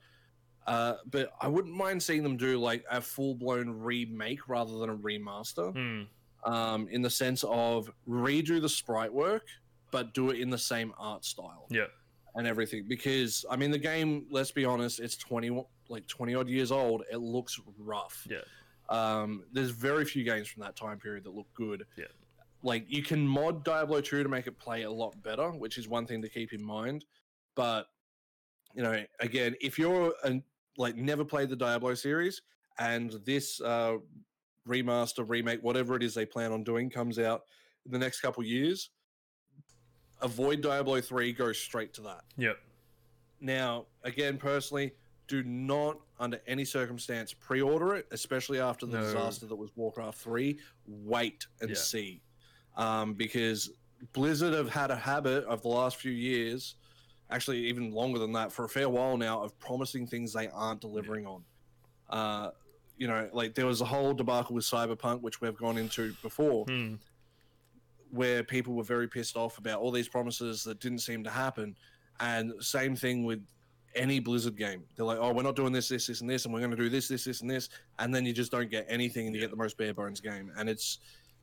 Uh, 0.66 0.95
but 1.11 1.33
I 1.40 1.49
wouldn't 1.49 1.75
mind 1.75 2.02
seeing 2.02 2.23
them 2.23 2.37
do 2.37 2.59
like 2.59 2.85
a 2.90 3.00
full 3.00 3.35
blown 3.35 3.71
remake 3.71 4.49
rather 4.49 4.78
than 4.78 4.90
a 4.90 4.97
remaster 4.97 5.73
Hmm. 5.73 6.52
um, 6.52 6.88
in 6.88 7.02
the 7.02 7.11
sense 7.11 7.45
of 7.49 7.90
redo 8.09 8.61
the 8.61 8.69
sprite 8.69 9.12
work, 9.12 9.47
but 9.90 10.12
do 10.14 10.30
it 10.30 10.38
in 10.40 10.50
the 10.50 10.59
same 10.59 10.92
art 10.99 11.25
style 11.25 11.66
yeah, 11.71 11.87
and 12.35 12.47
everything. 12.47 12.85
Because 12.87 13.45
I 13.50 13.57
mean, 13.57 13.71
the 13.71 13.78
game, 13.78 14.26
let's 14.30 14.50
be 14.52 14.64
honest, 14.64 15.00
it's 15.00 15.16
twenty 15.16 15.50
like 15.88 16.07
twenty 16.07 16.35
odd 16.35 16.49
years 16.49 16.71
old. 16.71 17.02
It 17.11 17.16
looks 17.19 17.59
rough. 17.78 18.26
yeah, 18.30 18.38
Um, 18.88 19.45
there's 19.52 19.71
very 19.71 20.04
few 20.04 20.25
games 20.25 20.47
from 20.49 20.62
that 20.62 20.76
time 20.76 20.99
period 20.99 21.25
that 21.25 21.35
look 21.35 21.52
good. 21.54 21.85
Yeah. 21.97 22.04
Like 22.62 22.84
you 22.88 23.02
can 23.02 23.26
mod 23.26 23.64
Diablo 23.64 24.00
2 24.00 24.22
to 24.22 24.28
make 24.28 24.46
it 24.46 24.58
play 24.58 24.82
a 24.82 24.90
lot 24.90 25.20
better, 25.22 25.50
which 25.50 25.78
is 25.78 25.88
one 25.88 26.06
thing 26.06 26.20
to 26.22 26.28
keep 26.28 26.52
in 26.52 26.62
mind. 26.62 27.04
But 27.54 27.86
you 28.74 28.82
know, 28.82 29.04
again, 29.18 29.56
if 29.60 29.78
you're 29.78 30.14
an, 30.24 30.42
like 30.76 30.96
never 30.96 31.24
played 31.24 31.48
the 31.48 31.56
Diablo 31.56 31.94
series 31.94 32.42
and 32.78 33.12
this 33.24 33.60
uh, 33.60 33.96
remaster, 34.68 35.24
remake, 35.28 35.60
whatever 35.62 35.96
it 35.96 36.02
is 36.02 36.14
they 36.14 36.26
plan 36.26 36.52
on 36.52 36.62
doing 36.62 36.90
comes 36.90 37.18
out 37.18 37.42
in 37.86 37.92
the 37.92 37.98
next 37.98 38.20
couple 38.20 38.44
years, 38.44 38.90
avoid 40.22 40.60
Diablo 40.60 41.00
3, 41.00 41.32
go 41.32 41.52
straight 41.52 41.92
to 41.94 42.02
that. 42.02 42.24
yeah, 42.36 42.52
Now, 43.40 43.86
again, 44.04 44.36
personally, 44.36 44.92
do 45.28 45.42
not 45.42 45.98
under 46.18 46.40
any 46.46 46.64
circumstance 46.64 47.32
pre-order 47.32 47.94
it, 47.94 48.06
especially 48.10 48.60
after 48.60 48.84
the 48.86 48.98
No. 48.98 49.02
disaster 49.02 49.46
that 49.46 49.56
was 49.56 49.70
Warcraft 49.76 50.18
3. 50.18 50.60
Wait 50.86 51.46
and 51.60 51.70
Yeah. 51.70 51.76
see. 51.76 52.22
Um, 52.80 53.12
because 53.14 53.70
Blizzard 54.14 54.54
have 54.54 54.70
had 54.70 54.90
a 54.90 54.96
habit 54.96 55.44
of 55.44 55.60
the 55.62 55.68
last 55.68 55.96
few 55.96 56.12
years, 56.12 56.76
actually 57.30 57.58
even 57.66 57.92
longer 57.92 58.18
than 58.18 58.32
that, 58.32 58.50
for 58.50 58.64
a 58.64 58.68
fair 58.68 58.88
while 58.88 59.16
now, 59.18 59.42
of 59.42 59.58
promising 59.58 60.06
things 60.06 60.32
they 60.32 60.49
aren't 60.49 60.80
delivering 60.80 61.26
on. 61.26 61.44
Uh, 62.08 62.50
you 62.96 63.06
know, 63.06 63.28
like 63.32 63.54
there 63.54 63.66
was 63.66 63.80
a 63.82 63.84
whole 63.84 64.14
debacle 64.14 64.54
with 64.54 64.64
Cyberpunk, 64.64 65.20
which 65.20 65.40
we've 65.42 65.56
gone 65.56 65.76
into 65.76 66.14
before, 66.22 66.64
Hmm. 66.66 66.94
where 68.10 68.42
people 68.42 68.75
were 68.75 68.82
very 68.82 69.06
pissed 69.08 69.37
off 69.37 69.58
about 69.58 69.80
all 69.80 69.90
these 69.90 70.08
promises 70.08 70.64
that 70.64 70.80
didn't 70.80 71.00
seem 71.00 71.22
to 71.25 71.30
happen. 71.30 71.76
And 72.18 72.52
same 72.60 72.96
thing 72.96 73.25
with 73.25 73.40
any 73.94 74.20
Blizzard 74.20 74.56
game. 74.56 74.84
They're 74.96 75.06
like, 75.06 75.18
oh, 75.20 75.32
we're 75.32 75.42
not 75.42 75.56
doing 75.56 75.72
this, 75.72 75.88
this, 75.88 76.06
this, 76.06 76.20
and 76.20 76.30
this, 76.30 76.44
and 76.44 76.54
we're 76.54 76.60
going 76.60 76.70
to 76.72 76.76
do 76.76 76.88
this, 76.88 77.08
this, 77.08 77.25
this, 77.25 77.40
and 77.40 77.50
this. 77.50 77.68
And 77.99 78.14
then 78.14 78.25
you 78.25 78.32
just 78.32 78.52
don't 78.52 78.70
get 78.70 78.87
anything 78.88 79.26
and 79.26 79.34
you 79.34 79.40
get 79.40 79.50
the 79.50 79.56
most 79.56 79.76
bare 79.76 79.94
bones 79.94 80.20
game. 80.20 80.50
And 80.56 80.68
it's 80.68 80.99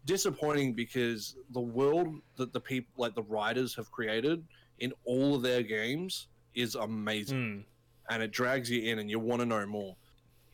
disappointing 0.08 0.74
because 0.74 1.36
the 1.52 1.62
world 1.62 2.08
that 2.38 2.52
the 2.54 2.60
people, 2.60 2.92
like 2.98 3.14
the 3.14 3.24
writers, 3.24 3.76
have 3.76 3.92
created 3.92 4.44
in 4.80 4.92
all 5.06 5.36
of 5.36 5.42
their 5.44 5.62
games 5.62 6.28
is 6.56 6.74
amazing 6.76 7.66
Hmm. 8.10 8.14
and 8.14 8.24
it 8.24 8.32
drags 8.32 8.72
you 8.72 8.82
in 8.92 9.00
and 9.00 9.10
you 9.10 9.20
want 9.20 9.42
to 9.42 9.46
know 9.46 9.66
more. 9.68 9.96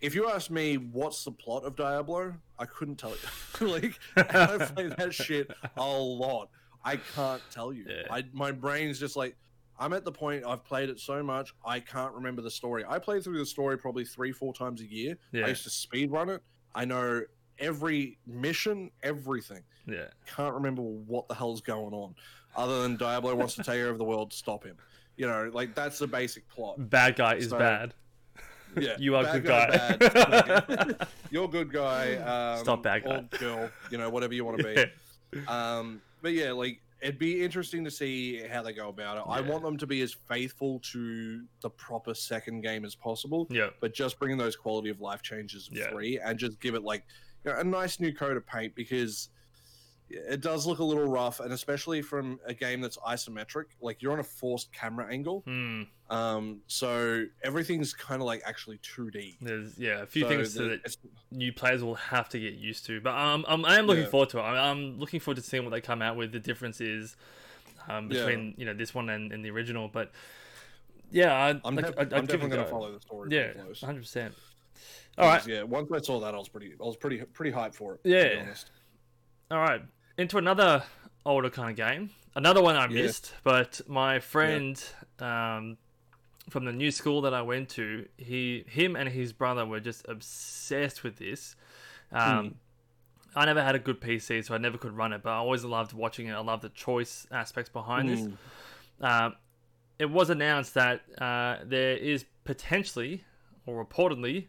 If 0.02 0.14
you 0.16 0.30
ask 0.30 0.50
me 0.52 0.76
what's 0.76 1.24
the 1.24 1.32
plot 1.32 1.64
of 1.64 1.78
Diablo, 1.78 2.34
I 2.60 2.66
couldn't 2.66 2.98
tell 2.98 3.12
you. 3.62 3.68
like 3.68 3.98
I've 4.18 4.76
played 4.76 4.92
that 4.98 5.14
shit 5.14 5.50
a 5.78 5.88
lot. 5.90 6.50
I 6.84 6.98
can't 6.98 7.42
tell 7.52 7.72
you. 7.72 7.86
Yeah. 7.88 8.04
I 8.12 8.26
my 8.34 8.52
brain's 8.52 9.00
just 9.00 9.16
like 9.16 9.38
I'm 9.80 9.94
at 9.94 10.04
the 10.04 10.12
point 10.12 10.44
I've 10.46 10.66
played 10.66 10.90
it 10.90 11.00
so 11.00 11.24
much 11.24 11.54
I 11.66 11.80
can't 11.80 12.14
remember 12.14 12.42
the 12.42 12.52
story. 12.52 12.84
I 12.88 13.00
play 13.00 13.22
through 13.22 13.38
the 13.38 13.46
story 13.46 13.78
probably 13.78 14.04
three, 14.04 14.32
four 14.34 14.54
times 14.54 14.82
a 14.82 14.86
year. 14.86 15.18
Yeah. 15.32 15.46
I 15.46 15.50
used 15.50 15.64
to 15.64 15.70
speed 15.70 16.12
run 16.12 16.30
it. 16.30 16.42
I 16.76 16.84
know 16.86 17.22
every 17.64 18.18
mission, 18.28 18.92
everything. 19.02 19.64
Yeah. 19.88 20.08
Can't 20.28 20.54
remember 20.54 20.82
what 20.82 21.28
the 21.28 21.34
hell's 21.36 21.62
going 21.62 21.94
on. 21.94 22.14
Other 22.56 22.84
than 22.84 22.98
Diablo 22.98 23.34
wants 23.36 23.56
to 23.56 23.64
take 23.64 23.82
over 23.82 23.98
the 23.98 24.04
world, 24.04 24.32
stop 24.34 24.64
him. 24.64 24.76
You 25.16 25.28
know, 25.28 25.50
like 25.54 25.74
that's 25.76 26.00
the 26.00 26.08
basic 26.08 26.48
plot. 26.50 26.90
Bad 26.90 27.16
guy 27.16 27.36
is 27.36 27.50
So- 27.50 27.58
bad. 27.60 27.94
Yeah, 28.76 28.96
You 29.00 29.16
are 29.16 29.24
good 29.40 29.46
guy. 29.46 29.98
bad. 29.98 31.08
You're 31.32 31.48
good 31.48 31.72
guy. 31.72 32.16
Um, 32.16 32.64
Stop 32.64 32.82
bad 32.84 33.04
guy. 33.04 33.16
Or 33.18 33.22
girl, 33.38 33.70
you 33.92 33.98
know, 34.00 34.10
whatever 34.10 34.34
you 34.34 34.44
want 34.46 34.58
to 34.60 34.64
be. 35.32 35.42
Um, 35.48 36.02
but 36.24 36.34
yeah, 36.34 36.52
like 36.54 36.80
it'd 37.00 37.20
be 37.20 37.44
interesting 37.44 37.84
to 37.84 37.92
see 37.92 38.42
how 38.48 38.64
they 38.64 38.74
go 38.74 38.90
about 38.90 39.18
it. 39.18 39.24
I 39.28 39.42
want 39.42 39.62
them 39.64 39.78
to 39.78 39.86
be 39.86 40.02
as 40.02 40.14
faithful 40.14 40.80
to 40.92 41.44
the 41.62 41.70
proper 41.70 42.14
second 42.16 42.62
game 42.62 42.84
as 42.86 42.96
possible, 42.96 43.46
yeah. 43.52 43.70
but 43.80 43.94
just 43.94 44.18
bringing 44.18 44.38
those 44.40 44.56
quality 44.56 44.90
of 44.90 45.02
life 45.02 45.22
changes 45.22 45.70
Yeah. 45.72 45.92
free 45.92 46.18
and 46.20 46.40
just 46.40 46.60
give 46.60 46.74
it 46.76 46.84
like 46.84 47.04
you 47.46 47.52
know, 47.52 47.60
a 47.60 47.64
nice 47.64 48.00
new 48.00 48.14
coat 48.14 48.38
of 48.38 48.46
paint 48.46 48.76
because 48.76 49.30
it 50.10 50.42
does 50.42 50.68
look 50.68 50.78
a 50.80 50.84
little 50.84 51.06
rough, 51.08 51.40
and 51.40 51.52
especially 51.54 52.02
from 52.02 52.40
a 52.46 52.54
game 52.54 52.82
that's 52.82 52.98
isometric, 52.98 53.66
like 53.82 54.02
you're 54.02 54.12
on 54.14 54.20
a 54.20 54.24
forced 54.24 54.72
camera 54.72 55.08
angle. 55.12 55.42
Hmm. 55.46 55.84
Um, 56.10 56.60
so 56.68 57.26
everything's 57.42 57.94
kind 57.94 58.22
of 58.22 58.28
like 58.28 58.44
actually 58.46 58.78
2D. 58.80 59.38
There's 59.42 59.80
yeah 59.80 60.04
a 60.04 60.06
few 60.06 60.24
So 60.24 60.30
things 60.30 60.54
that 60.56 60.72
it's- 60.72 60.98
new 61.32 61.52
players 61.52 61.84
will 61.84 61.96
have 61.96 62.30
to 62.30 62.40
get 62.40 62.54
used 62.54 62.86
to. 62.86 63.02
But 63.02 63.16
um, 63.16 63.44
um 63.48 63.66
I 63.66 63.80
am 63.80 63.88
looking 63.88 64.04
Yeah. 64.04 64.10
forward 64.10 64.30
to 64.30 64.40
it. 64.40 64.44
I'm, 64.44 64.78
I'm 64.78 65.00
looking 65.00 65.20
forward 65.20 65.38
to 65.38 65.42
seeing 65.42 65.64
what 65.64 65.72
they 65.72 65.82
come 65.82 66.02
out 66.04 66.16
with. 66.16 66.32
The 66.32 66.40
differences 66.40 67.16
um, 67.90 68.12
Yeah. 68.12 68.20
between 68.26 68.54
you 68.58 68.66
know 68.66 68.74
this 68.76 68.94
one 68.94 69.10
and, 69.10 69.32
and 69.32 69.44
the 69.44 69.50
original. 69.50 69.88
But 69.88 70.12
yeah, 71.12 71.34
I, 71.34 71.50
I'm, 71.66 71.76
like, 71.76 71.86
def- 71.88 71.96
I'd, 71.98 72.14
I'm 72.14 72.24
I'd 72.24 72.28
give 72.28 72.42
it 72.42 72.50
definitely 72.50 72.50
going 72.50 72.64
to 72.66 72.70
follow 72.72 72.92
the 72.92 73.00
story. 73.02 73.30
Yeah, 73.32 73.54
hundred 73.84 74.02
percent. 74.02 74.36
All 75.18 75.28
right. 75.28 75.46
Yeah, 75.48 75.64
once 75.64 75.92
I 75.92 76.00
saw 76.00 76.20
that, 76.22 76.34
I 76.34 76.38
was 76.38 76.50
pretty, 76.50 76.74
I 76.80 76.84
was 76.84 76.96
pretty, 76.98 77.18
pretty 77.22 77.52
hyped 77.52 77.76
for 77.76 77.96
it. 77.96 78.04
to 78.04 78.10
Yeah. 78.10 78.30
be 78.30 78.38
honest. 78.38 78.72
All 79.52 79.60
right, 79.60 79.82
into 80.18 80.38
another 80.38 80.84
older 81.26 81.50
kind 81.50 81.70
of 81.70 81.76
game. 81.76 82.10
Another 82.36 82.62
one 82.64 82.76
I 82.76 82.88
Yeah. 82.88 83.04
missed, 83.04 83.34
but 83.44 83.82
my 83.88 84.20
friend 84.20 84.84
um, 85.20 85.78
from 86.50 86.66
the 86.66 86.72
new 86.74 86.90
school 86.92 87.22
that 87.22 87.34
I 87.34 87.44
went 87.44 87.70
to, 87.70 88.08
he, 88.18 88.64
him, 88.68 88.96
and 88.96 89.08
his 89.08 89.32
brother 89.34 89.66
were 89.66 89.80
just 89.80 90.08
obsessed 90.08 91.04
with 91.04 91.18
this. 91.18 91.56
Um, 92.12 92.56
I 93.36 93.46
never 93.46 93.64
had 93.64 93.76
a 93.76 93.80
good 93.80 94.02
PC, 94.02 94.44
so 94.46 94.54
I 94.56 94.58
never 94.58 94.78
could 94.78 94.94
run 94.98 95.14
it, 95.14 95.22
but 95.24 95.32
I 95.32 95.36
always 95.38 95.64
loved 95.64 95.94
watching 95.94 96.28
it. 96.28 96.34
I 96.34 96.40
loved 96.40 96.64
the 96.64 96.70
choice 96.70 97.28
aspects 97.32 97.70
behind 97.70 98.10
this. 98.10 98.22
Mm. 98.22 99.26
Um, 99.26 99.36
it 100.00 100.10
was 100.10 100.30
announced 100.32 100.74
that 100.74 101.02
uh, 101.20 101.58
there 101.64 101.96
is 101.98 102.26
potentially, 102.46 103.24
or 103.66 103.84
reportedly, 103.84 104.48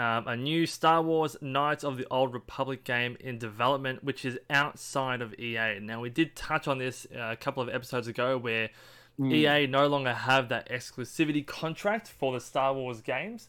um, 0.00 0.26
a 0.28 0.36
new 0.36 0.66
Star 0.66 1.02
Wars 1.02 1.36
Knights 1.40 1.84
of 1.84 1.96
the 1.98 2.06
Old 2.10 2.32
Republic 2.34 2.84
game 2.84 3.16
in 3.20 3.38
development, 3.38 4.02
which 4.02 4.24
is 4.24 4.38
outside 4.48 5.20
of 5.22 5.34
EA. 5.34 5.78
Now, 5.80 6.00
we 6.00 6.10
did 6.10 6.34
touch 6.34 6.66
on 6.68 6.78
this 6.78 7.06
uh, 7.14 7.30
a 7.32 7.36
couple 7.36 7.62
of 7.62 7.68
episodes 7.68 8.06
ago 8.08 8.38
where 8.38 8.70
Mm. 9.18 9.34
EA 9.34 9.66
no 9.66 9.86
longer 9.86 10.14
have 10.14 10.48
that 10.48 10.70
exclusivity 10.70 11.46
contract 11.46 12.08
for 12.08 12.32
the 12.32 12.40
Star 12.40 12.72
Wars 12.72 13.02
games. 13.02 13.48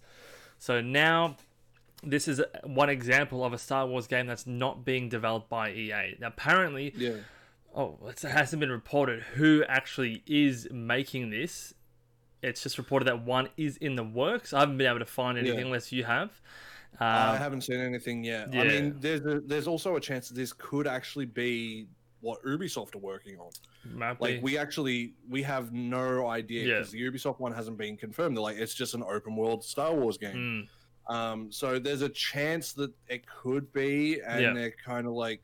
So 0.58 0.82
now 0.82 1.38
this 2.04 2.28
is 2.28 2.42
one 2.66 2.90
example 2.90 3.46
of 3.46 3.54
a 3.54 3.58
Star 3.58 3.88
Wars 3.88 4.06
game 4.06 4.28
that's 4.28 4.46
not 4.46 4.84
being 4.84 5.08
developed 5.08 5.48
by 5.50 5.72
EA. 5.72 6.18
Now, 6.20 6.28
apparently, 6.28 6.94
Yeah. 6.98 7.18
oh, 7.74 8.00
it 8.06 8.20
hasn't 8.22 8.60
been 8.60 8.72
reported 8.72 9.22
who 9.36 9.64
actually 9.70 10.24
is 10.28 10.68
making 10.72 11.30
this. 11.30 11.74
It's 12.42 12.64
just 12.64 12.78
reported 12.78 13.06
that 13.06 13.24
one 13.24 13.50
is 13.58 13.78
in 13.78 13.96
the 13.96 14.04
works. 14.04 14.54
I 14.54 14.62
haven't 14.62 14.78
been 14.78 14.88
able 14.88 15.00
to 15.00 15.06
find 15.06 15.38
anything 15.38 15.60
Yeah. 15.60 15.66
unless 15.66 15.92
you 15.92 16.04
have. 16.04 16.42
I 17.00 17.32
Um, 17.34 17.38
haven't 17.38 17.62
seen 17.62 17.80
anything 17.80 18.24
yet. 18.24 18.50
I 18.54 18.64
mean, 18.64 18.96
there's 19.00 19.26
a, 19.26 19.40
there's 19.42 19.68
also 19.68 19.96
a 19.96 20.00
chance 20.02 20.28
that 20.30 20.36
this 20.36 20.52
could 20.54 20.88
actually 20.88 21.26
be 21.26 21.88
what 22.20 22.44
Ubisoft 22.44 22.96
are 22.96 23.00
working 23.00 23.40
on. 23.40 23.50
might 23.94 24.20
Like 24.22 24.36
be. 24.36 24.40
we 24.42 24.58
actually 24.58 25.16
we 25.28 25.42
have 25.44 25.72
no 25.72 26.28
idea 26.28 26.66
Yeah. 26.68 26.74
because 26.80 26.92
the 26.92 27.02
Ubisoft 27.02 27.40
one 27.40 27.52
hasn't 27.54 27.78
been 27.78 27.98
confirmed. 27.98 28.36
They're 28.38 28.44
like 28.44 28.58
it's 28.58 28.76
just 28.76 28.94
an 28.94 29.04
open 29.04 29.36
world 29.36 29.64
Star 29.64 29.94
Wars 29.94 30.18
game. 30.18 30.36
Mm, 30.36 30.68
Um, 31.14 31.52
so 31.52 31.80
there's 31.80 32.04
a 32.04 32.10
chance 32.10 32.74
that 32.74 32.92
it 33.08 33.26
could 33.28 33.74
be, 33.74 34.22
and 34.22 34.42
Yeah. 34.42 34.54
they're 34.54 34.72
kind 34.86 35.08
of 35.08 35.14
like 35.14 35.42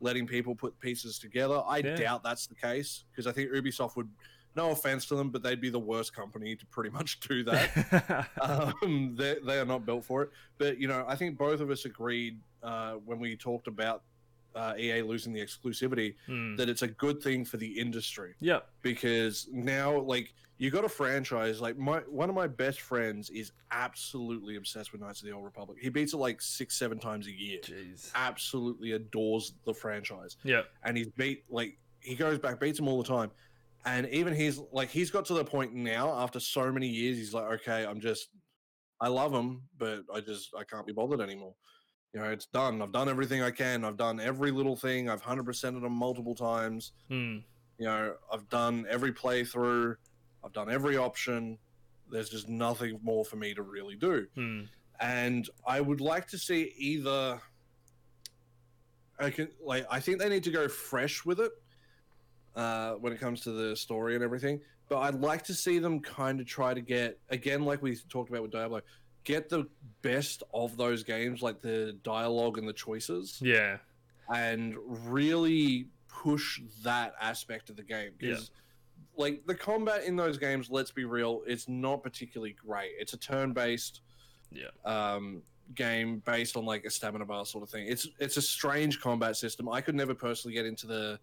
letting 0.00 0.26
people 0.26 0.54
put 0.54 0.78
pieces 0.80 1.18
together. 1.18 1.62
I 1.66 1.78
Yeah. 1.78 1.94
doubt 1.96 2.22
that's 2.22 2.46
the 2.46 2.54
case 2.54 3.04
because 3.10 3.26
I 3.26 3.32
think 3.32 3.50
Ubisoft 3.50 3.96
would. 3.96 4.08
No 4.56 4.70
offense 4.70 5.06
to 5.06 5.16
them, 5.16 5.30
but 5.30 5.42
they'd 5.42 5.60
be 5.60 5.70
the 5.70 5.78
worst 5.78 6.14
company 6.14 6.54
to 6.56 6.66
pretty 6.66 6.90
much 6.90 7.18
do 7.28 7.42
that. 7.44 8.28
um, 8.40 9.14
they, 9.18 9.36
they 9.44 9.58
are 9.58 9.64
not 9.64 9.84
built 9.84 10.04
for 10.04 10.22
it. 10.22 10.30
But 10.58 10.78
you 10.78 10.88
know, 10.88 11.04
I 11.08 11.16
think 11.16 11.36
both 11.38 11.60
of 11.60 11.70
us 11.70 11.84
agreed 11.84 12.38
uh, 12.62 12.92
when 13.04 13.18
we 13.18 13.36
talked 13.36 13.66
about 13.66 14.02
uh, 14.54 14.74
EA 14.78 15.02
losing 15.02 15.32
the 15.32 15.40
exclusivity 15.40 16.14
Mm, 16.28 16.56
that 16.56 16.68
it's 16.68 16.82
a 16.82 16.86
good 16.88 17.20
thing 17.20 17.44
for 17.44 17.56
the 17.56 17.66
industry 17.80 18.34
Yep. 18.40 18.68
because 18.82 19.48
now, 19.52 19.98
like, 19.98 20.32
you 20.58 20.70
got 20.70 20.84
a 20.84 20.88
franchise. 20.88 21.60
Like, 21.60 21.76
my 21.76 21.98
one 22.08 22.28
of 22.28 22.36
my 22.36 22.46
best 22.46 22.80
friends 22.80 23.28
is 23.30 23.50
absolutely 23.72 24.54
obsessed 24.54 24.92
with 24.92 25.00
Knights 25.00 25.20
of 25.20 25.26
the 25.26 25.32
Old 25.34 25.44
Republic. 25.44 25.78
He 25.80 25.88
beats 25.88 26.12
it 26.14 26.18
like 26.18 26.40
six, 26.40 26.76
seven 26.78 26.98
times 27.00 27.26
a 27.26 27.32
year. 27.32 27.58
Jeez. 27.62 28.12
Absolutely 28.14 28.92
adores 28.92 29.54
the 29.64 29.74
franchise, 29.74 30.36
Yeah. 30.44 30.62
and 30.84 30.96
he's 30.96 31.08
beat 31.08 31.42
like 31.50 31.76
he 31.98 32.14
goes 32.14 32.38
back, 32.38 32.60
beats 32.60 32.78
them 32.78 32.86
all 32.86 33.02
the 33.02 33.08
time. 33.08 33.30
And 33.86 34.08
even 34.08 34.34
he's 34.34 34.60
like 34.72 34.88
he's 34.90 35.10
got 35.10 35.24
to 35.26 35.34
the 35.34 35.44
point 35.44 35.74
now 35.74 36.12
after 36.14 36.40
so 36.40 36.72
many 36.72 36.88
years, 36.88 37.18
he's 37.18 37.34
like, 37.34 37.44
okay, 37.60 37.84
I'm 37.84 38.00
just, 38.00 38.28
I 39.00 39.08
love 39.08 39.32
him, 39.32 39.62
but 39.78 40.04
I 40.12 40.20
just 40.20 40.50
I 40.58 40.64
can't 40.64 40.86
be 40.86 40.92
bothered 40.92 41.20
anymore. 41.20 41.54
You 42.14 42.20
know, 42.20 42.30
it's 42.30 42.46
done. 42.46 42.80
I've 42.80 42.92
done 42.92 43.08
everything 43.08 43.42
I 43.42 43.50
can. 43.50 43.84
I've 43.84 43.96
done 43.96 44.20
every 44.20 44.50
little 44.52 44.76
thing. 44.76 45.08
I've 45.10 45.20
hundred 45.20 45.46
percented 45.46 45.82
them 45.82 45.92
multiple 45.92 46.34
times. 46.34 46.92
Mm, 47.10 47.42
You 47.78 47.86
know, 47.86 48.14
I've 48.32 48.48
done 48.48 48.86
every 48.88 49.12
playthrough. 49.12 49.96
I've 50.44 50.52
done 50.52 50.70
every 50.70 50.96
option. 50.96 51.58
There's 52.10 52.28
just 52.30 52.48
nothing 52.48 53.00
more 53.02 53.24
for 53.24 53.36
me 53.36 53.52
to 53.54 53.62
really 53.62 53.96
do. 53.96 54.26
mm, 54.36 54.68
And 55.00 55.48
I 55.66 55.80
would 55.80 56.00
like 56.00 56.28
to 56.28 56.38
see 56.38 56.72
either. 56.78 57.40
I 59.18 59.30
can 59.30 59.48
like. 59.62 59.86
I 59.90 60.00
think 60.00 60.18
they 60.18 60.28
need 60.28 60.44
to 60.44 60.50
go 60.50 60.68
fresh 60.68 61.24
with 61.24 61.40
it 61.40 61.52
uh, 62.56 62.92
when 62.94 63.12
it 63.12 63.20
comes 63.20 63.40
to 63.42 63.52
the 63.52 63.76
story 63.76 64.14
and 64.14 64.24
everything. 64.24 64.60
But 64.88 64.98
I'd 65.00 65.20
like 65.20 65.42
to 65.44 65.54
see 65.54 65.78
them 65.78 66.00
kind 66.00 66.40
of 66.40 66.46
try 66.46 66.74
to 66.74 66.80
get 66.80 67.18
again, 67.30 67.64
like 67.64 67.82
we 67.82 67.96
talked 68.08 68.30
about 68.30 68.42
with 68.42 68.50
Diablo, 68.52 68.80
get 69.24 69.48
the 69.48 69.66
best 70.02 70.42
of 70.52 70.76
those 70.76 71.02
games, 71.02 71.42
like 71.42 71.60
the 71.62 71.96
dialogue 72.02 72.58
and 72.58 72.68
the 72.68 72.72
choices 72.72 73.38
yeah. 73.42 73.78
and 74.32 74.76
really 74.86 75.88
push 76.08 76.60
that 76.82 77.14
aspect 77.20 77.70
of 77.70 77.76
the 77.76 77.82
game 77.82 78.12
because 78.16 78.50
like 79.16 79.44
the 79.46 79.54
combat 79.54 80.04
in 80.04 80.16
those 80.16 80.38
games 80.38 80.68
let's 80.70 80.90
be 80.90 81.04
real 81.04 81.42
it's 81.46 81.68
not 81.68 82.02
particularly 82.02 82.52
great 82.52 82.92
it's 82.98 83.12
a 83.12 83.16
turn-based 83.16 84.00
Yeah. 84.52 84.68
um 84.84 85.42
game 85.74 86.22
based 86.24 86.56
on 86.56 86.64
like 86.64 86.84
a 86.84 86.90
stamina 86.90 87.24
bar 87.24 87.44
sort 87.44 87.64
of 87.64 87.70
thing 87.70 87.86
it's 87.88 88.06
it's 88.18 88.36
a 88.36 88.42
strange 88.42 89.00
combat 89.00 89.36
system 89.36 89.68
i 89.68 89.80
could 89.80 89.94
never 89.94 90.14
personally 90.14 90.54
get 90.54 90.66
into 90.66 90.86
the 90.86 91.18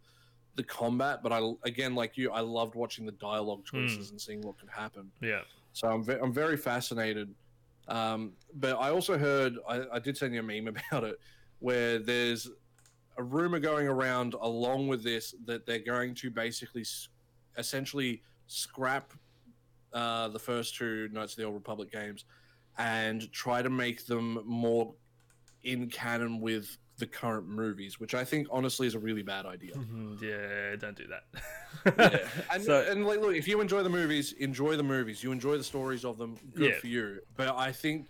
the 0.56 0.64
combat 0.64 1.22
but 1.24 1.32
i 1.32 1.40
again 1.64 1.96
like 1.96 2.18
you 2.18 2.30
i 2.32 2.40
loved 2.42 2.76
watching 2.76 3.06
the 3.06 3.12
dialogue 3.14 3.64
choices 3.66 4.12
and 4.12 4.20
seeing 4.20 4.42
what 4.42 4.60
could 4.60 4.70
happen 4.70 5.10
Yeah. 5.22 5.42
so 5.74 5.88
I'm, 5.88 6.04
ve- 6.04 6.20
I'm 6.22 6.34
very 6.34 6.58
fascinated. 6.58 7.34
Um, 7.88 8.34
but 8.56 8.78
I 8.80 8.90
also 8.92 9.18
heard, 9.18 9.58
I, 9.68 9.82
I 9.94 10.00
did 10.00 10.16
send 10.16 10.34
you 10.34 10.40
a 10.40 10.44
meme 10.44 10.68
about 10.92 11.04
it, 11.04 11.20
where 11.60 12.00
there's 12.00 12.48
a 13.18 13.24
rumor 13.24 13.60
going 13.60 13.88
around 13.88 14.34
along 14.36 14.88
with 14.88 15.04
this 15.04 15.34
that 15.46 15.66
they're 15.66 15.80
going 15.80 16.14
to 16.16 16.30
basically 16.30 16.86
essentially 17.58 18.22
scrap 18.48 19.14
uh, 19.94 20.28
the 20.30 20.40
first 20.40 20.76
two 20.76 21.10
Knights 21.12 21.34
of 21.34 21.38
the 21.38 21.44
Old 21.44 21.56
Republic 21.56 21.92
games 21.92 22.26
and 22.78 23.30
try 23.32 23.62
to 23.62 23.70
make 23.70 24.06
them 24.06 24.40
more 24.46 24.94
in 25.64 25.90
canon 25.90 26.40
with 26.40 26.78
the 27.02 27.06
current 27.08 27.48
movies, 27.48 28.00
which 28.00 28.16
I 28.16 28.24
think 28.24 28.48
honestly 28.50 28.88
is 28.88 28.96
a 28.96 29.00
really 29.00 29.22
bad 29.24 29.46
idea. 29.46 29.74
Mhm, 29.76 30.22
Yeah. 30.32 30.76
Don't 30.78 30.96
do 30.98 31.08
that. 31.08 31.24
yeah. 31.98 32.28
And, 32.54 32.64
So- 32.64 32.86
and 32.90 33.06
like, 33.06 33.20
look, 33.20 33.36
if 33.36 33.48
you 33.48 33.60
enjoy 33.60 33.84
the 33.84 33.90
movies, 33.90 34.32
enjoy 34.40 34.78
the 34.78 34.84
movies. 34.84 35.22
You 35.24 35.32
enjoy 35.34 35.58
the 35.58 35.64
stories 35.64 36.06
of 36.06 36.18
them. 36.18 36.38
Good 36.56 36.72
Yeah. 36.72 36.80
for 36.80 36.88
you. 36.88 37.20
But 37.36 37.50
I 37.56 37.72
think 37.74 38.08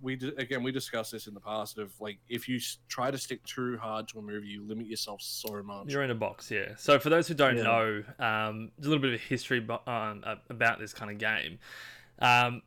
we 0.00 0.12
again 0.38 0.62
we 0.62 0.70
discussed 0.70 1.10
this 1.10 1.26
in 1.26 1.34
the 1.34 1.40
past 1.40 1.76
of 1.78 1.92
like 2.00 2.18
if 2.28 2.48
you 2.48 2.60
try 2.88 3.10
to 3.10 3.18
stick 3.18 3.42
too 3.44 3.76
hard 3.78 4.06
to 4.08 4.20
a 4.20 4.22
movie, 4.22 4.46
you 4.46 4.62
limit 4.62 4.86
yourself 4.86 5.20
so 5.20 5.60
much. 5.64 5.88
You're 5.88 6.04
in 6.04 6.10
a 6.12 6.14
box, 6.14 6.50
yeah. 6.52 6.76
So 6.76 7.00
for 7.00 7.10
those 7.10 7.26
who 7.26 7.34
don't 7.34 7.56
Yeah. 7.56 7.64
know, 7.64 8.02
um, 8.20 8.70
a 8.78 8.82
little 8.82 9.00
bit 9.00 9.12
of 9.14 9.20
history 9.20 9.66
um, 9.88 10.22
about 10.50 10.78
this 10.78 10.92
kind 10.94 11.10
of 11.10 11.18
game. 11.18 11.58
Um, 12.20 12.62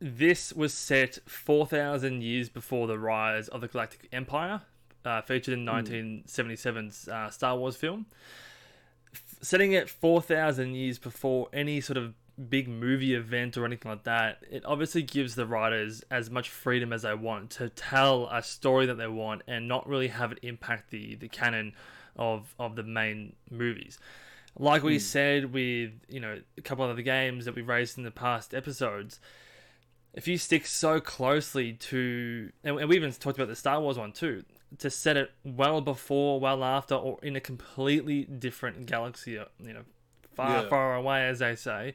this 0.00 0.52
was 0.52 0.74
set 0.74 1.18
4,000 1.26 2.22
years 2.22 2.48
before 2.48 2.86
the 2.86 2.98
rise 2.98 3.48
of 3.48 3.60
the 3.60 3.68
Galactic 3.68 4.08
Empire, 4.12 4.62
uh, 5.04 5.22
featured 5.22 5.54
in 5.54 5.64
1977's 5.64 7.08
uh, 7.08 7.30
Star 7.30 7.56
Wars 7.56 7.76
film. 7.76 8.06
F- 9.14 9.36
setting 9.40 9.72
it 9.72 9.88
4,000 9.88 10.74
years 10.74 10.98
before 10.98 11.48
any 11.52 11.80
sort 11.80 11.96
of 11.96 12.14
big 12.50 12.68
movie 12.68 13.14
event 13.14 13.56
or 13.56 13.64
anything 13.64 13.90
like 13.90 14.04
that, 14.04 14.38
it 14.50 14.64
obviously 14.66 15.02
gives 15.02 15.34
the 15.34 15.46
writers 15.46 16.04
as 16.10 16.30
much 16.30 16.50
freedom 16.50 16.92
as 16.92 17.02
they 17.02 17.14
want 17.14 17.50
to 17.50 17.68
tell 17.70 18.28
a 18.30 18.42
story 18.42 18.86
that 18.86 18.98
they 18.98 19.06
want 19.06 19.42
and 19.46 19.66
not 19.66 19.88
really 19.88 20.08
have 20.08 20.32
it 20.32 20.38
impact 20.42 20.90
the, 20.90 21.14
the 21.14 21.28
canon 21.28 21.72
of, 22.16 22.54
of 22.58 22.76
the 22.76 22.82
main 22.82 23.34
movies. 23.50 23.98
Like 24.58 24.82
we 24.82 24.98
said 24.98 25.52
with, 25.52 25.92
you 26.08 26.20
know, 26.20 26.40
a 26.56 26.60
couple 26.62 26.84
of 26.84 26.90
other 26.90 27.02
games 27.02 27.44
that 27.44 27.54
we've 27.54 27.68
raised 27.68 27.98
in 27.98 28.04
the 28.04 28.10
past 28.10 28.54
episodes, 28.54 29.20
if 30.16 30.26
you 30.26 30.38
stick 30.38 30.66
so 30.66 30.98
closely 30.98 31.74
to, 31.74 32.50
and 32.64 32.74
we 32.74 32.96
even 32.96 33.12
talked 33.12 33.38
about 33.38 33.48
the 33.48 33.54
Star 33.54 33.80
Wars 33.80 33.98
one 33.98 34.12
too, 34.12 34.44
to 34.78 34.90
set 34.90 35.16
it 35.16 35.30
well 35.44 35.80
before, 35.80 36.40
well 36.40 36.64
after, 36.64 36.94
or 36.94 37.18
in 37.22 37.36
a 37.36 37.40
completely 37.40 38.24
different 38.24 38.86
galaxy, 38.86 39.38
uh, 39.38 39.44
you 39.62 39.74
know, 39.74 39.84
far, 40.34 40.62
Yeah. 40.62 40.68
far 40.68 40.96
away, 40.96 41.26
as 41.28 41.38
they 41.40 41.54
say. 41.54 41.94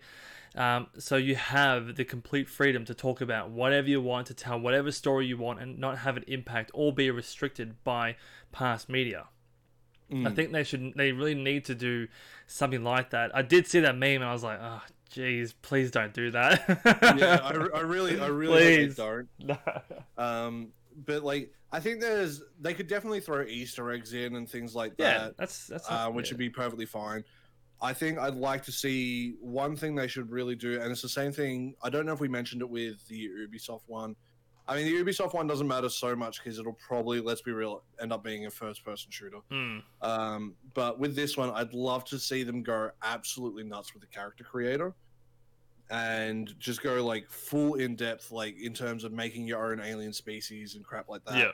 Um, 0.54 0.88
so 0.98 1.16
you 1.16 1.36
have 1.36 1.96
the 1.96 2.06
complete 2.06 2.48
freedom 2.48 2.86
to 2.86 2.94
talk 2.94 3.22
about 3.22 3.50
whatever 3.50 3.90
you 3.90 4.02
want, 4.02 4.28
to 4.28 4.34
tell 4.34 4.60
whatever 4.60 4.92
story 4.92 5.26
you 5.26 5.38
want, 5.38 5.60
and 5.60 5.80
not 5.80 6.00
have 6.00 6.16
it 6.16 6.24
impact 6.28 6.72
or 6.74 6.94
be 6.94 7.10
restricted 7.10 7.84
by 7.84 8.16
past 8.52 8.88
media. 8.88 9.28
I 10.12 10.14
Mm. 10.16 10.36
think 10.36 10.52
they 10.52 10.64
should. 10.66 10.94
They 10.96 11.14
really 11.14 11.36
need 11.36 11.64
to 11.66 11.76
do 11.76 12.08
something 12.46 12.84
like 12.84 13.12
that. 13.12 13.34
I 13.34 13.42
did 13.42 13.66
see 13.66 13.80
that 13.80 13.96
meme, 13.96 14.22
and 14.22 14.26
I 14.26 14.34
was 14.34 14.44
like, 14.44 14.60
"Oh, 14.62 14.82
geez, 15.12 15.54
please 15.54 15.92
don't 15.92 16.14
do 16.14 16.32
that." 16.32 16.64
yeah, 17.18 17.40
I, 17.44 17.80
I 17.80 17.82
really, 17.82 18.20
I 18.20 18.28
really 18.28 18.88
don't. 18.88 19.28
Um, 20.18 20.70
but 21.06 21.24
like, 21.24 21.52
I 21.72 21.80
think 21.80 22.00
there's 22.00 22.44
they 22.60 22.74
could 22.74 22.88
definitely 22.88 23.22
throw 23.22 23.44
Easter 23.44 23.92
eggs 23.92 24.14
in 24.14 24.36
and 24.36 24.50
things 24.50 24.76
like 24.76 24.94
yeah, 24.98 25.18
that. 25.18 25.38
that's 25.38 25.68
that's 25.68 25.90
uh, 25.90 26.10
which 26.10 26.30
would 26.30 26.38
be 26.38 26.50
perfectly 26.50 26.86
fine. 26.86 27.24
I 27.82 27.94
think 27.94 28.20
I'd 28.20 28.36
like 28.36 28.64
to 28.66 28.72
see 28.72 29.36
one 29.42 29.76
thing 29.76 29.96
they 29.96 30.08
should 30.08 30.30
really 30.30 30.56
do, 30.56 30.80
and 30.80 30.92
it's 30.92 31.02
the 31.02 31.10
same 31.10 31.32
thing. 31.32 31.74
I 31.82 31.90
don't 31.90 32.06
know 32.06 32.14
if 32.14 32.20
we 32.20 32.28
mentioned 32.28 32.62
it 32.62 32.70
with 32.70 33.08
the 33.08 33.28
Ubisoft 33.48 33.82
one, 33.88 34.16
I 34.68 34.76
mean, 34.76 34.86
the 34.86 35.04
Ubisoft 35.04 35.34
one 35.34 35.48
doesn't 35.48 35.68
matter 35.68 35.90
so 35.90 36.16
much 36.16 36.42
because 36.44 36.60
it'll 36.60 36.74
probably, 36.74 37.20
let's 37.20 37.42
be 37.42 37.52
real, 37.52 37.84
end 38.00 38.14
up 38.14 38.24
being 38.24 38.46
a 38.46 38.50
first-person 38.52 39.12
shooter. 39.12 39.40
Mm. 39.52 39.82
Um, 40.02 40.56
but 40.74 41.00
with 41.00 41.16
this 41.16 41.36
one, 41.36 41.50
I'd 41.50 41.74
love 41.74 42.06
to 42.06 42.20
see 42.20 42.44
them 42.44 42.64
go 42.64 42.92
absolutely 43.04 43.64
nuts 43.64 43.94
with 43.94 44.02
the 44.02 44.08
character 44.08 44.44
creator, 44.44 44.94
and 45.90 46.58
just 46.60 46.82
go 46.82 47.04
like 47.06 47.30
full 47.30 47.76
in 47.76 47.96
depth, 47.96 48.32
like 48.32 48.58
in 48.62 48.74
terms 48.74 49.04
of 49.04 49.12
making 49.12 49.46
your 49.48 49.72
own 49.72 49.82
alien 49.82 50.14
species 50.14 50.76
and 50.76 50.86
crap 50.86 51.10
like 51.10 51.26
that. 51.26 51.38
Yeah. 51.38 51.52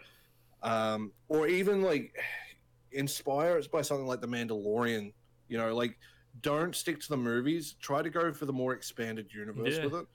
Um, 0.61 1.11
or 1.27 1.47
even 1.47 1.81
like 1.81 2.15
inspire 2.91 3.57
us 3.57 3.67
by 3.67 3.81
something 3.81 4.05
like 4.05 4.21
the 4.21 4.27
Mandalorian. 4.27 5.11
You 5.47 5.57
know, 5.57 5.73
like 5.73 5.97
don't 6.41 6.75
stick 6.75 6.99
to 6.99 7.09
the 7.09 7.17
movies. 7.17 7.75
Try 7.81 8.01
to 8.03 8.09
go 8.09 8.31
for 8.31 8.45
the 8.45 8.53
more 8.53 8.73
expanded 8.73 9.27
universe 9.33 9.77
Yeah. 9.77 9.85
with 9.85 9.95
it, 9.95 10.07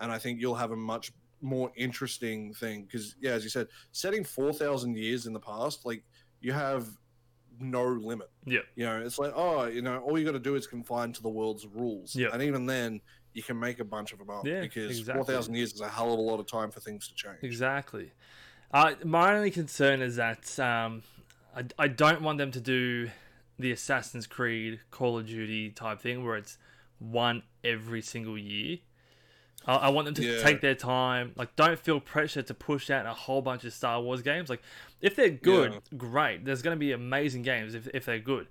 and 0.00 0.12
I 0.12 0.18
think 0.18 0.40
you'll 0.40 0.56
have 0.56 0.72
a 0.72 0.76
much 0.76 1.12
more 1.40 1.70
interesting 1.76 2.52
thing. 2.54 2.82
Because 2.84 3.16
yeah, 3.20 3.32
as 3.32 3.44
you 3.44 3.50
said, 3.50 3.68
setting 3.92 4.24
four 4.24 4.52
thousand 4.52 4.96
years 4.96 5.26
in 5.26 5.32
the 5.32 5.40
past, 5.40 5.84
like 5.86 6.02
you 6.40 6.52
have 6.52 6.88
no 7.58 7.84
limit. 7.84 8.30
Yeah. 8.46 8.60
You 8.74 8.86
know, 8.86 9.00
it's 9.00 9.18
like 9.18 9.32
oh, 9.34 9.66
you 9.66 9.82
know, 9.82 9.98
all 9.98 10.18
you 10.18 10.24
got 10.24 10.32
to 10.32 10.38
do 10.38 10.54
is 10.54 10.66
confine 10.66 11.12
to 11.12 11.22
the 11.22 11.28
world's 11.28 11.66
rules. 11.66 12.14
Yeah. 12.16 12.28
And 12.32 12.42
even 12.42 12.66
then, 12.66 13.00
you 13.34 13.42
can 13.42 13.58
make 13.58 13.80
a 13.80 13.84
bunch 13.84 14.12
of 14.12 14.18
them 14.18 14.30
up. 14.30 14.46
Yeah, 14.46 14.60
Because 14.60 14.98
exactly. 14.98 15.24
four 15.24 15.32
thousand 15.32 15.54
years 15.54 15.72
is 15.72 15.80
a 15.80 15.88
hell 15.88 16.12
of 16.12 16.18
a 16.18 16.22
lot 16.22 16.40
of 16.40 16.46
time 16.46 16.70
for 16.70 16.80
things 16.80 17.08
to 17.08 17.14
change. 17.14 17.38
Exactly. 17.42 18.12
Uh, 18.72 18.94
my 19.04 19.34
only 19.34 19.50
concern 19.50 20.00
is 20.00 20.16
that 20.16 20.58
um, 20.60 21.02
I, 21.56 21.64
I 21.78 21.88
don't 21.88 22.22
want 22.22 22.38
them 22.38 22.52
to 22.52 22.60
do 22.60 23.10
the 23.58 23.72
Assassin's 23.72 24.26
Creed, 24.26 24.80
Call 24.90 25.18
of 25.18 25.26
Duty 25.26 25.70
type 25.70 26.00
thing 26.00 26.24
where 26.24 26.36
it's 26.36 26.56
one 26.98 27.42
every 27.64 28.00
single 28.00 28.38
year. 28.38 28.78
I, 29.66 29.74
I 29.76 29.88
want 29.90 30.06
them 30.06 30.14
to 30.14 30.22
Yeah. 30.24 30.42
take 30.42 30.60
their 30.60 30.74
time. 30.74 31.32
Like, 31.36 31.54
don't 31.56 31.78
feel 31.78 32.00
pressure 32.00 32.42
to 32.42 32.54
push 32.54 32.90
out 32.90 33.04
a 33.06 33.12
whole 33.14 33.42
bunch 33.42 33.64
of 33.64 33.72
Star 33.72 34.00
Wars 34.00 34.22
games. 34.22 34.48
Like, 34.48 34.62
if 35.00 35.16
they're 35.16 35.28
good, 35.30 35.72
Yeah. 35.74 35.98
great. 35.98 36.44
There's 36.44 36.62
going 36.62 36.74
to 36.76 36.80
be 36.80 36.92
amazing 36.92 37.42
games 37.42 37.74
if, 37.74 37.86
if 37.92 38.04
they're 38.06 38.18
good. 38.18 38.48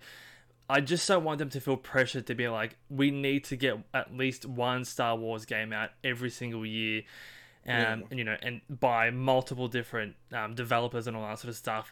I 0.69 0.81
just 0.81 1.07
don't 1.07 1.23
want 1.23 1.39
them 1.39 1.49
to 1.49 1.59
feel 1.59 1.77
pressure 1.77 2.21
to 2.21 2.35
be 2.35 2.47
like, 2.47 2.77
we 2.91 3.09
need 3.09 3.43
to 3.45 3.55
get 3.55 3.77
at 3.93 4.15
least 4.15 4.45
one 4.45 4.85
Star 4.85 5.15
Wars 5.15 5.45
game 5.45 5.73
out 5.73 5.89
every 6.03 6.29
single 6.29 6.63
year, 6.63 6.99
um, 7.65 7.73
Yeah. 7.73 7.93
and 8.11 8.19
you 8.19 8.23
know, 8.23 8.37
and 8.43 8.61
by 8.69 9.09
multiple 9.09 9.67
different 9.67 10.15
um, 10.31 10.53
developers 10.53 11.07
and 11.07 11.17
all 11.17 11.23
that 11.27 11.39
sort 11.39 11.49
of 11.49 11.55
stuff. 11.55 11.91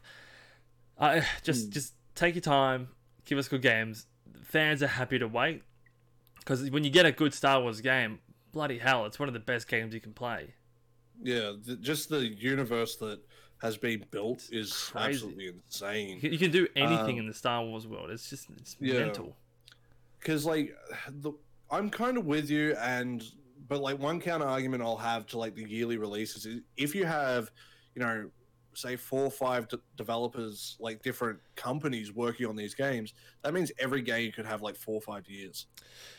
Uh, 0.99 1.21
just, 1.43 1.65
Hmm. 1.65 1.71
just 1.71 1.93
take 2.13 2.35
your 2.35 2.43
time, 2.43 2.89
give 3.25 3.39
us 3.39 3.47
good 3.47 3.63
games. 3.63 4.05
Fans 4.43 4.83
are 4.83 4.87
happy 4.87 5.17
to 5.17 5.27
wait 5.27 5.63
because 6.39 6.69
when 6.69 6.83
you 6.83 6.91
get 6.91 7.05
a 7.07 7.11
good 7.11 7.33
Star 7.33 7.59
Wars 7.59 7.81
game, 7.81 8.19
bloody 8.57 8.79
hell, 8.79 9.05
it's 9.05 9.19
one 9.19 9.29
of 9.29 9.33
the 9.33 9.39
best 9.39 9.67
games 9.67 9.93
you 9.93 10.01
can 10.01 10.13
play. 10.13 10.51
Yeah, 11.21 11.53
the, 11.63 11.75
just 11.75 12.09
the 12.09 12.25
universe 12.27 12.95
that 12.95 13.19
has 13.61 13.77
been 13.77 14.03
built 14.09 14.49
is 14.51 14.73
crazy. 14.91 15.09
absolutely 15.25 15.47
insane. 15.49 16.19
you 16.23 16.39
can 16.39 16.49
do 16.49 16.67
anything 16.75 17.15
Um, 17.15 17.19
in 17.19 17.27
the 17.27 17.33
Star 17.35 17.63
Wars 17.63 17.85
world. 17.85 18.09
It's 18.09 18.27
just, 18.31 18.47
it's 18.57 18.75
Yeah. 18.79 18.99
mental. 18.99 19.37
Because 20.19 20.43
like, 20.43 20.75
the, 21.07 21.33
I'm 21.69 21.91
kind 21.91 22.17
of 22.17 22.25
with 22.25 22.49
you, 22.49 22.75
and 22.79 23.23
but 23.67 23.79
like 23.79 23.99
one 23.99 24.19
counter 24.19 24.47
argument 24.47 24.81
I'll 24.81 24.97
have 24.97 25.27
to 25.27 25.37
like 25.37 25.53
the 25.53 25.69
yearly 25.69 25.97
releases 25.97 26.45
is 26.47 26.61
if 26.77 26.95
you 26.95 27.05
have, 27.05 27.51
you 27.93 28.01
know, 28.01 28.29
say 28.77 28.95
four 28.95 29.21
or 29.23 29.31
five 29.31 29.67
de- 29.67 29.79
developers, 29.95 30.77
like 30.79 31.01
different 31.01 31.39
companies 31.55 32.13
working 32.13 32.45
on 32.45 32.55
these 32.55 32.75
games, 32.75 33.13
that 33.41 33.53
means 33.53 33.71
every 33.79 34.01
game 34.03 34.31
could 34.31 34.45
have 34.45 34.61
like 34.61 34.75
four 34.75 34.95
or 34.95 35.01
five 35.01 35.27
years. 35.27 35.65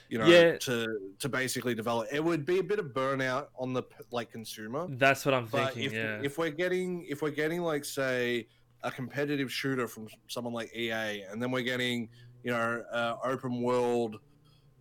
You 0.08 0.18
know, 0.18 0.26
Yeah. 0.26 0.58
to 0.58 0.98
to 1.20 1.28
basically 1.28 1.74
develop, 1.74 2.08
it 2.12 2.22
would 2.22 2.44
be 2.44 2.58
a 2.58 2.62
bit 2.62 2.78
of 2.80 2.86
burnout 2.86 3.46
on 3.58 3.72
the 3.72 3.84
like 4.10 4.32
consumer. 4.32 4.86
That's 4.90 5.24
what 5.24 5.34
I'm 5.34 5.46
But 5.46 5.74
thinking. 5.74 5.84
if, 5.84 5.92
yeah. 5.92 6.20
if 6.22 6.36
we're 6.38 6.50
getting 6.50 7.04
if 7.08 7.22
we're 7.22 7.30
getting 7.30 7.60
like 7.62 7.84
say 7.84 8.48
a 8.82 8.90
competitive 8.90 9.52
shooter 9.52 9.86
from 9.86 10.08
someone 10.28 10.52
like 10.54 10.74
EA, 10.74 11.22
and 11.30 11.40
then 11.40 11.50
we're 11.52 11.62
getting 11.62 12.08
you 12.42 12.50
know 12.50 12.82
uh, 12.92 13.16
open 13.24 13.62
world 13.62 14.16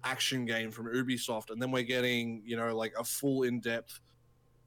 action 0.03 0.45
game 0.45 0.71
from 0.71 0.87
Ubisoft, 0.87 1.51
and 1.51 1.61
then 1.61 1.69
we're 1.71 1.83
getting 1.83 2.41
you 2.45 2.55
know 2.57 2.75
like 2.75 2.93
a 2.97 3.03
full 3.03 3.43
in 3.43 3.59
depth 3.59 3.99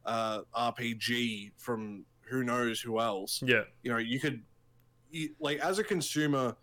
uh, 0.04 0.42
RPG 0.56 1.52
from 1.56 2.04
who 2.30 2.44
knows 2.44 2.80
who 2.80 3.00
else. 3.00 3.42
yeah. 3.44 3.62
You 3.82 3.90
know, 3.90 3.98
you 3.98 4.20
could 4.20 4.42
you, 5.10 5.30
like 5.40 5.58
as 5.58 5.78
a 5.78 5.84
consumer, 5.84 6.56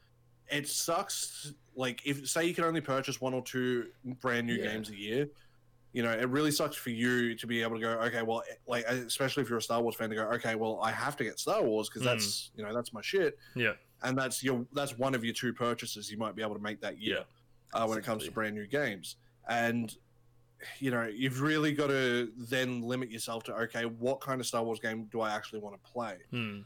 it 0.49 0.67
sucks. 0.67 1.53
Like 1.75 2.01
if 2.05 2.27
say 2.27 2.45
you 2.47 2.55
can 2.55 2.63
only 2.63 2.81
purchase 2.81 3.21
one 3.21 3.33
or 3.33 3.43
two 3.43 3.87
brand 4.21 4.47
new 4.47 4.55
Yeah. 4.55 4.71
games 4.71 4.89
a 4.89 4.95
year, 4.95 5.27
you 5.93 6.01
know, 6.01 6.11
it 6.11 6.29
really 6.29 6.51
sucks 6.51 6.75
for 6.75 6.89
you 6.89 7.35
to 7.35 7.45
be 7.47 7.61
able 7.61 7.75
to 7.75 7.81
go, 7.81 7.89
okay, 8.01 8.21
well, 8.23 8.41
like 8.65 8.85
especially 8.87 9.43
if 9.43 9.49
you're 9.49 9.59
a 9.59 9.61
Star 9.61 9.81
Wars 9.81 9.95
fan, 9.95 10.09
to 10.09 10.15
go, 10.15 10.23
okay, 10.31 10.55
well, 10.55 10.79
I 10.81 10.91
have 10.91 11.15
to 11.17 11.23
get 11.23 11.37
Star 11.39 11.61
Wars 11.61 11.89
because 11.89 12.01
Mm. 12.01 12.05
that's 12.05 12.51
you 12.55 12.63
know 12.63 12.73
that's 12.73 12.93
my 12.93 13.01
shit, 13.01 13.37
Yeah. 13.55 13.73
and 14.03 14.17
that's 14.17 14.41
your 14.43 14.65
that's 14.73 14.97
one 14.97 15.13
of 15.13 15.23
your 15.25 15.33
two 15.33 15.53
purchases 15.53 16.09
you 16.09 16.17
might 16.17 16.35
be 16.35 16.41
able 16.41 16.55
to 16.55 16.61
make 16.61 16.79
that 16.81 16.99
year 16.99 17.25
uh, 17.73 17.85
when 17.85 17.97
it 17.97 18.03
comes 18.05 18.23
to 18.23 18.31
brand 18.31 18.55
new 18.55 18.65
games, 18.67 19.17
and 19.49 19.95
you 20.79 20.91
know 20.91 21.03
you've 21.05 21.41
really 21.41 21.71
got 21.71 21.87
to 21.87 22.31
then 22.37 22.81
limit 22.81 23.11
yourself 23.11 23.43
to 23.45 23.53
okay, 23.55 23.85
what 23.85 24.21
kind 24.21 24.39
of 24.41 24.47
Star 24.47 24.63
Wars 24.63 24.79
game 24.79 25.07
do 25.11 25.21
I 25.21 25.33
actually 25.33 25.59
want 25.59 25.81
to 25.81 25.91
play? 25.91 26.17
Hmm. 26.31 26.59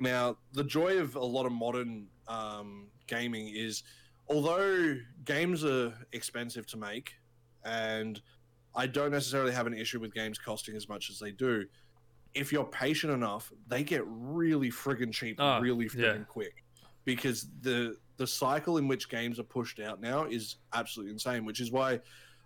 Now, 0.00 0.36
the 0.52 0.64
joy 0.64 0.98
of 0.98 1.14
a 1.16 1.24
lot 1.24 1.46
of 1.46 1.52
modern 1.52 2.08
um, 2.26 2.88
gaming 3.06 3.48
is, 3.54 3.84
although 4.28 4.96
games 5.24 5.64
are 5.64 5.94
expensive 6.12 6.66
to 6.68 6.76
make, 6.76 7.14
and 7.64 8.20
I 8.74 8.86
don't 8.88 9.12
necessarily 9.12 9.52
have 9.52 9.66
an 9.68 9.74
issue 9.74 10.00
with 10.00 10.12
games 10.12 10.36
costing 10.38 10.74
as 10.74 10.88
much 10.88 11.10
as 11.10 11.18
they 11.20 11.30
do. 11.30 11.64
If 12.34 12.50
you're 12.50 12.64
patient 12.64 13.12
enough, 13.12 13.52
they 13.68 13.84
get 13.84 14.02
really 14.06 14.68
friggin' 14.70 15.12
cheap, 15.12 15.36
Oh, 15.38 15.60
really 15.60 15.84
yeah. 15.84 16.14
friggin' 16.14 16.26
quick, 16.26 16.64
because 17.04 17.46
the 17.60 17.96
the 18.16 18.26
cycle 18.26 18.78
in 18.78 18.86
which 18.88 19.08
games 19.08 19.38
are 19.38 19.44
pushed 19.44 19.78
out 19.80 20.00
now 20.00 20.24
is 20.24 20.56
absolutely 20.72 21.12
insane. 21.12 21.44
Which 21.44 21.60
is 21.60 21.70
why 21.70 22.00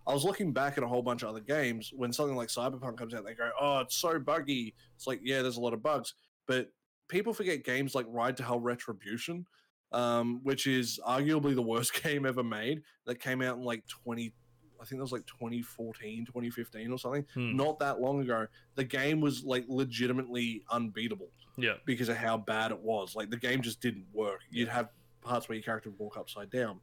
I 0.08 0.12
was 0.14 0.24
looking 0.24 0.52
back 0.52 0.78
at 0.78 0.82
a 0.82 0.88
whole 0.88 1.02
bunch 1.02 1.22
of 1.22 1.28
other 1.28 1.40
games. 1.40 1.92
When 1.94 2.12
something 2.12 2.34
like 2.36 2.48
Cyberpunk 2.48 2.96
comes 2.96 3.12
out, 3.14 3.24
they 3.24 3.34
go, 3.34 3.50
"Oh, 3.60 3.80
it's 3.80 3.94
so 3.96 4.18
buggy." 4.18 4.74
It's 4.96 5.06
like, 5.06 5.20
yeah, 5.22 5.42
there's 5.42 5.58
a 5.58 5.60
lot 5.60 5.74
of 5.74 5.82
bugs, 5.82 6.14
but 6.46 6.72
people 7.08 7.32
forget 7.34 7.62
games 7.64 7.94
like 7.94 8.06
Ride 8.08 8.36
to 8.38 8.42
Hell 8.42 8.58
Retribution, 8.60 9.46
um, 9.92 10.40
which 10.42 10.66
is 10.66 10.98
arguably 11.06 11.54
the 11.54 11.62
worst 11.62 11.92
game 12.02 12.24
ever 12.26 12.42
made, 12.42 12.82
that 13.06 13.20
came 13.20 13.42
out 13.42 13.56
in 13.58 13.62
like 13.64 13.86
20, 13.86 14.32
I 14.80 14.84
think 14.84 14.98
it 14.98 15.02
was 15.02 15.12
like 15.12 15.26
2014, 15.26 16.24
2015 16.26 16.90
or 16.92 16.98
something. 16.98 17.24
Hmm. 17.34 17.56
Not 17.56 17.78
that 17.80 18.00
long 18.00 18.20
ago. 18.20 18.46
The 18.76 18.84
game 18.84 19.20
was 19.20 19.44
like 19.44 19.64
legitimately 19.68 20.62
unbeatable 20.70 21.30
Yeah. 21.56 21.74
because 21.84 22.08
of 22.08 22.16
how 22.16 22.36
bad 22.38 22.70
it 22.72 22.78
was. 22.80 23.14
Like 23.16 23.30
the 23.30 23.36
game 23.36 23.60
just 23.62 23.80
didn't 23.80 24.06
work. 24.12 24.40
You'd 24.50 24.68
have 24.68 24.88
parts 25.22 25.48
where 25.48 25.56
your 25.56 25.62
character 25.64 25.90
would 25.90 25.98
walk 25.98 26.16
upside 26.16 26.50
down. 26.50 26.80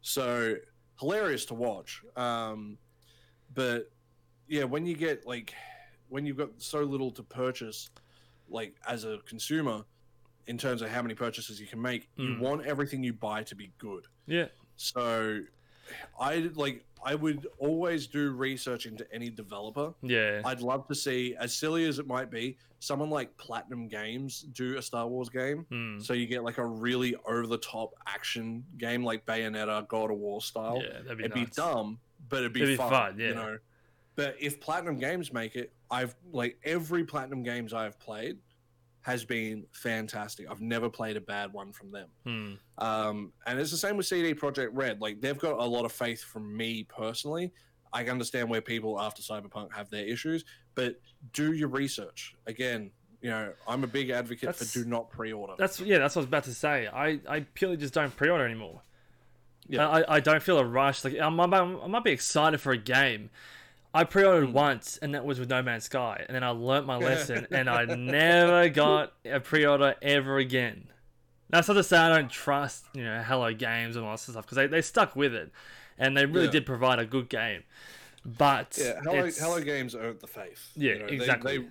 So 0.00 0.54
hilarious 1.00 1.44
to 1.46 1.54
watch. 1.54 2.02
Um, 2.16 2.78
but 3.54 3.90
yeah, 4.48 4.64
when 4.64 4.86
you 4.86 4.96
get 4.96 5.26
like 5.26 5.54
when 6.08 6.24
you've 6.26 6.36
got 6.38 6.50
so 6.58 6.80
little 6.80 7.10
to 7.12 7.22
purchase, 7.22 7.90
like 8.48 8.74
as 8.86 9.04
a 9.04 9.18
consumer, 9.26 9.84
in 10.46 10.56
terms 10.56 10.80
of 10.82 10.88
how 10.88 11.02
many 11.02 11.14
purchases 11.14 11.60
you 11.60 11.66
can 11.66 11.80
make, 11.82 12.08
you 12.16 12.30
Mm. 12.30 12.40
want 12.40 12.66
everything 12.66 13.02
you 13.02 13.12
buy 13.12 13.42
to 13.44 13.54
be 13.54 13.70
good. 13.78 14.06
Yeah. 14.26 14.46
So 14.76 15.40
I 16.18 16.50
like 16.54 16.84
I 17.04 17.14
would 17.14 17.46
always 17.58 18.06
do 18.06 18.30
research 18.32 18.86
into 18.86 19.06
any 19.12 19.30
developer. 19.30 19.94
Yeah. 20.02 20.42
I'd 20.44 20.60
love 20.60 20.86
to 20.88 20.94
see, 20.94 21.36
as 21.38 21.54
silly 21.54 21.86
as 21.86 21.98
it 21.98 22.06
might 22.06 22.30
be, 22.30 22.56
someone 22.80 23.10
like 23.10 23.36
Platinum 23.36 23.88
Games 23.88 24.42
do 24.52 24.76
a 24.78 24.82
Star 24.82 25.06
Wars 25.06 25.28
game. 25.28 25.66
Hmm. 25.70 25.98
So 26.00 26.12
you 26.12 26.26
get 26.26 26.44
like 26.44 26.58
a 26.58 26.64
really 26.64 27.16
over 27.26 27.46
the 27.46 27.58
top 27.58 27.94
action 28.06 28.64
game 28.76 29.04
like 29.04 29.26
Bayonetta, 29.26 29.88
God 29.88 30.10
of 30.10 30.18
War 30.18 30.40
style. 30.40 30.80
Yeah, 30.82 31.02
that'd 31.02 31.18
be 31.18 31.24
it'd 31.24 31.36
nuts. 31.36 31.50
be 31.56 31.62
dumb, 31.62 31.98
but 32.28 32.38
it'd 32.38 32.52
be, 32.52 32.62
It'd 32.62 32.72
be 32.74 32.76
fun, 32.76 32.90
fun, 32.90 33.18
yeah. 33.18 33.28
You 33.28 33.34
know. 33.34 33.58
But 34.16 34.36
if 34.40 34.60
Platinum 34.60 34.98
Games 34.98 35.32
make 35.32 35.54
it, 35.54 35.72
I've 35.90 36.16
like 36.32 36.58
every 36.64 37.04
Platinum 37.04 37.42
Games 37.42 37.72
I've 37.72 37.98
played 38.00 38.38
has 39.08 39.24
been 39.24 39.64
fantastic. 39.72 40.50
I've 40.50 40.60
never 40.60 40.90
played 40.90 41.16
a 41.16 41.20
bad 41.22 41.50
one 41.54 41.72
from 41.72 41.90
them. 41.90 42.08
Hmm. 42.26 42.52
Um, 42.76 43.32
and 43.46 43.58
it's 43.58 43.70
the 43.70 43.78
same 43.78 43.96
with 43.96 44.04
CD 44.04 44.34
Projekt 44.34 44.68
Red. 44.72 45.00
Like 45.00 45.22
they've 45.22 45.38
got 45.38 45.58
a 45.58 45.64
lot 45.64 45.86
of 45.86 45.92
faith 45.92 46.22
from 46.22 46.54
me 46.54 46.84
personally. 46.84 47.50
I 47.90 48.04
understand 48.04 48.50
where 48.50 48.60
people 48.60 49.00
after 49.00 49.22
Cyberpunk 49.22 49.72
have 49.74 49.88
their 49.88 50.04
issues, 50.04 50.44
but 50.74 51.00
do 51.32 51.54
your 51.54 51.68
research. 51.68 52.34
Again, 52.46 52.90
you 53.22 53.30
know, 53.30 53.54
I'm 53.66 53.82
a 53.82 53.86
big 53.86 54.10
advocate 54.10 54.42
That's- 54.48 54.72
for 54.72 54.80
do 54.80 54.84
not 54.84 55.08
pre-order. 55.08 55.54
That's 55.56 55.80
yeah. 55.80 55.96
That's 55.96 56.14
what 56.14 56.20
I 56.20 56.24
was 56.24 56.28
about 56.28 56.44
to 56.44 56.54
say. 56.54 56.86
I, 56.86 57.18
I 57.26 57.40
purely 57.54 57.78
just 57.78 57.94
don't 57.94 58.14
pre-order 58.14 58.44
anymore. 58.44 58.82
Yeah. 59.68 59.88
I, 59.88 60.16
I 60.16 60.20
don't 60.20 60.42
feel 60.42 60.58
a 60.58 60.64
rush. 60.64 61.02
Like 61.02 61.18
I 61.18 61.30
might, 61.30 61.50
I 61.54 61.86
might 61.86 62.04
be 62.04 62.10
excited 62.12 62.60
for 62.60 62.72
a 62.72 62.78
game. 62.78 63.30
I 63.94 64.04
pre-ordered 64.04 64.52
once, 64.52 64.98
and 64.98 65.14
that 65.14 65.24
was 65.24 65.40
with 65.40 65.48
No 65.48 65.62
Man's 65.62 65.84
Sky, 65.84 66.24
and 66.28 66.34
then 66.34 66.44
I 66.44 66.50
learnt 66.50 66.86
my 66.86 66.96
lesson, 66.98 67.46
and 67.50 67.68
I 67.70 67.84
never 67.86 68.68
got 68.84 69.14
a 69.24 69.40
pre-order 69.40 69.94
ever 70.02 70.38
again. 70.38 70.88
That's 71.50 71.66
not 71.68 71.74
to 71.74 71.82
say 71.82 71.96
I 71.96 72.08
don't 72.14 72.30
trust, 72.30 72.84
you 72.92 73.02
know, 73.02 73.22
Hello 73.26 73.52
Games 73.54 73.96
and 73.96 74.04
all 74.04 74.12
that 74.12 74.20
stuff, 74.20 74.44
because 74.44 74.56
they, 74.56 74.66
they 74.66 74.82
stuck 74.82 75.16
with 75.16 75.34
it, 75.34 75.50
and 75.98 76.16
they 76.16 76.26
really 76.26 76.46
Yeah. 76.46 76.52
did 76.52 76.66
provide 76.66 76.98
a 76.98 77.06
good 77.06 77.28
game. 77.30 77.62
But 78.26 78.76
Yeah, 78.78 79.00
Hello, 79.02 79.30
Hello 79.38 79.60
Games 79.62 79.94
earned 79.94 80.20
the 80.20 80.26
faith. 80.26 80.70
Yeah, 80.76 80.92
You 80.92 80.98
know, 80.98 81.06
they- 81.06 81.14
exactly. 81.14 81.58
They, 81.58 81.66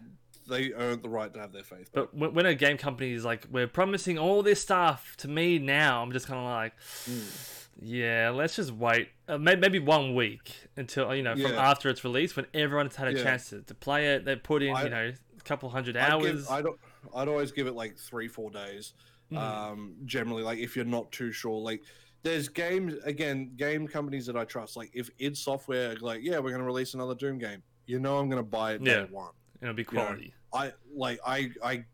they 0.49 0.73
earned 0.73 1.03
the 1.03 1.09
right 1.09 1.31
to 1.33 1.39
have 1.39 1.51
their 1.51 1.61
faith. 1.63 1.89
But 1.93 2.15
when 2.15 2.33
when 2.33 2.45
a 2.45 2.55
game 2.55 2.77
company 2.77 3.11
is 3.11 3.25
like, 3.25 3.45
we're 3.51 3.67
promising 3.67 4.17
all 4.17 4.41
this 4.41 4.61
stuff 4.61 5.15
to 5.17 5.27
me 5.27 5.59
now, 5.59 6.01
I'm 6.01 6.13
just 6.13 6.25
kind 6.25 6.39
of 6.39 6.45
like, 6.45 6.73
mm. 7.05 7.66
Yeah, 7.79 8.31
let's 8.33 8.55
just 8.55 8.71
wait. 8.71 9.09
Uh, 9.27 9.37
maybe, 9.37 9.61
maybe 9.61 9.79
one 9.79 10.15
week 10.15 10.55
until, 10.75 11.13
you 11.15 11.23
know, 11.23 11.33
from 11.33 11.53
Yeah. 11.53 11.69
after 11.69 11.89
it's 11.89 12.03
released 12.03 12.35
when 12.35 12.45
everyone's 12.53 12.95
had 12.95 13.09
a 13.09 13.13
Yeah. 13.17 13.23
chance 13.23 13.49
to, 13.49 13.61
to 13.61 13.73
play 13.75 14.15
it. 14.15 14.25
They 14.25 14.35
put 14.35 14.63
in, 14.63 14.75
I- 14.75 14.83
you 14.83 14.89
know, 14.89 15.13
a 15.37 15.43
couple 15.43 15.69
hundred 15.69 15.95
I'd, 15.97 16.09
hours. 16.11 16.47
give, 16.47 16.49
I'd, 16.49 16.65
I'd 17.15 17.27
always 17.27 17.51
give 17.51 17.67
it 17.67 17.73
like 17.75 17.97
three, 17.97 18.27
four 18.27 18.49
days. 18.51 18.93
Mhm. 19.31 19.37
Um, 19.37 19.95
generally, 20.05 20.43
like 20.43 20.57
if 20.59 20.75
you're 20.75 20.85
not 20.85 21.11
too 21.11 21.31
sure, 21.33 21.59
like 21.59 21.83
there's 22.23 22.47
games 22.47 22.93
again, 23.03 23.51
game 23.57 23.87
companies 23.87 24.25
that 24.27 24.37
I 24.37 24.45
trust. 24.45 24.77
Like 24.77 24.89
if 24.93 25.09
id 25.19 25.35
Software, 25.37 25.95
like 25.97 26.21
yeah, 26.23 26.39
we're 26.39 26.51
gonna 26.51 26.63
release 26.63 26.93
another 26.93 27.13
Doom 27.13 27.37
game. 27.37 27.61
You 27.85 27.99
know, 27.99 28.17
I'm 28.19 28.29
gonna 28.29 28.41
buy 28.43 28.73
it 28.75 28.81
Yeah. 28.81 29.01
day 29.01 29.07
one. 29.11 29.33
It'll 29.61 29.73
be 29.73 29.83
know, 29.83 29.89
quality. 29.89 30.33
I 30.53 30.71
like 30.95 31.19
I 31.27 31.51
I 31.61 31.85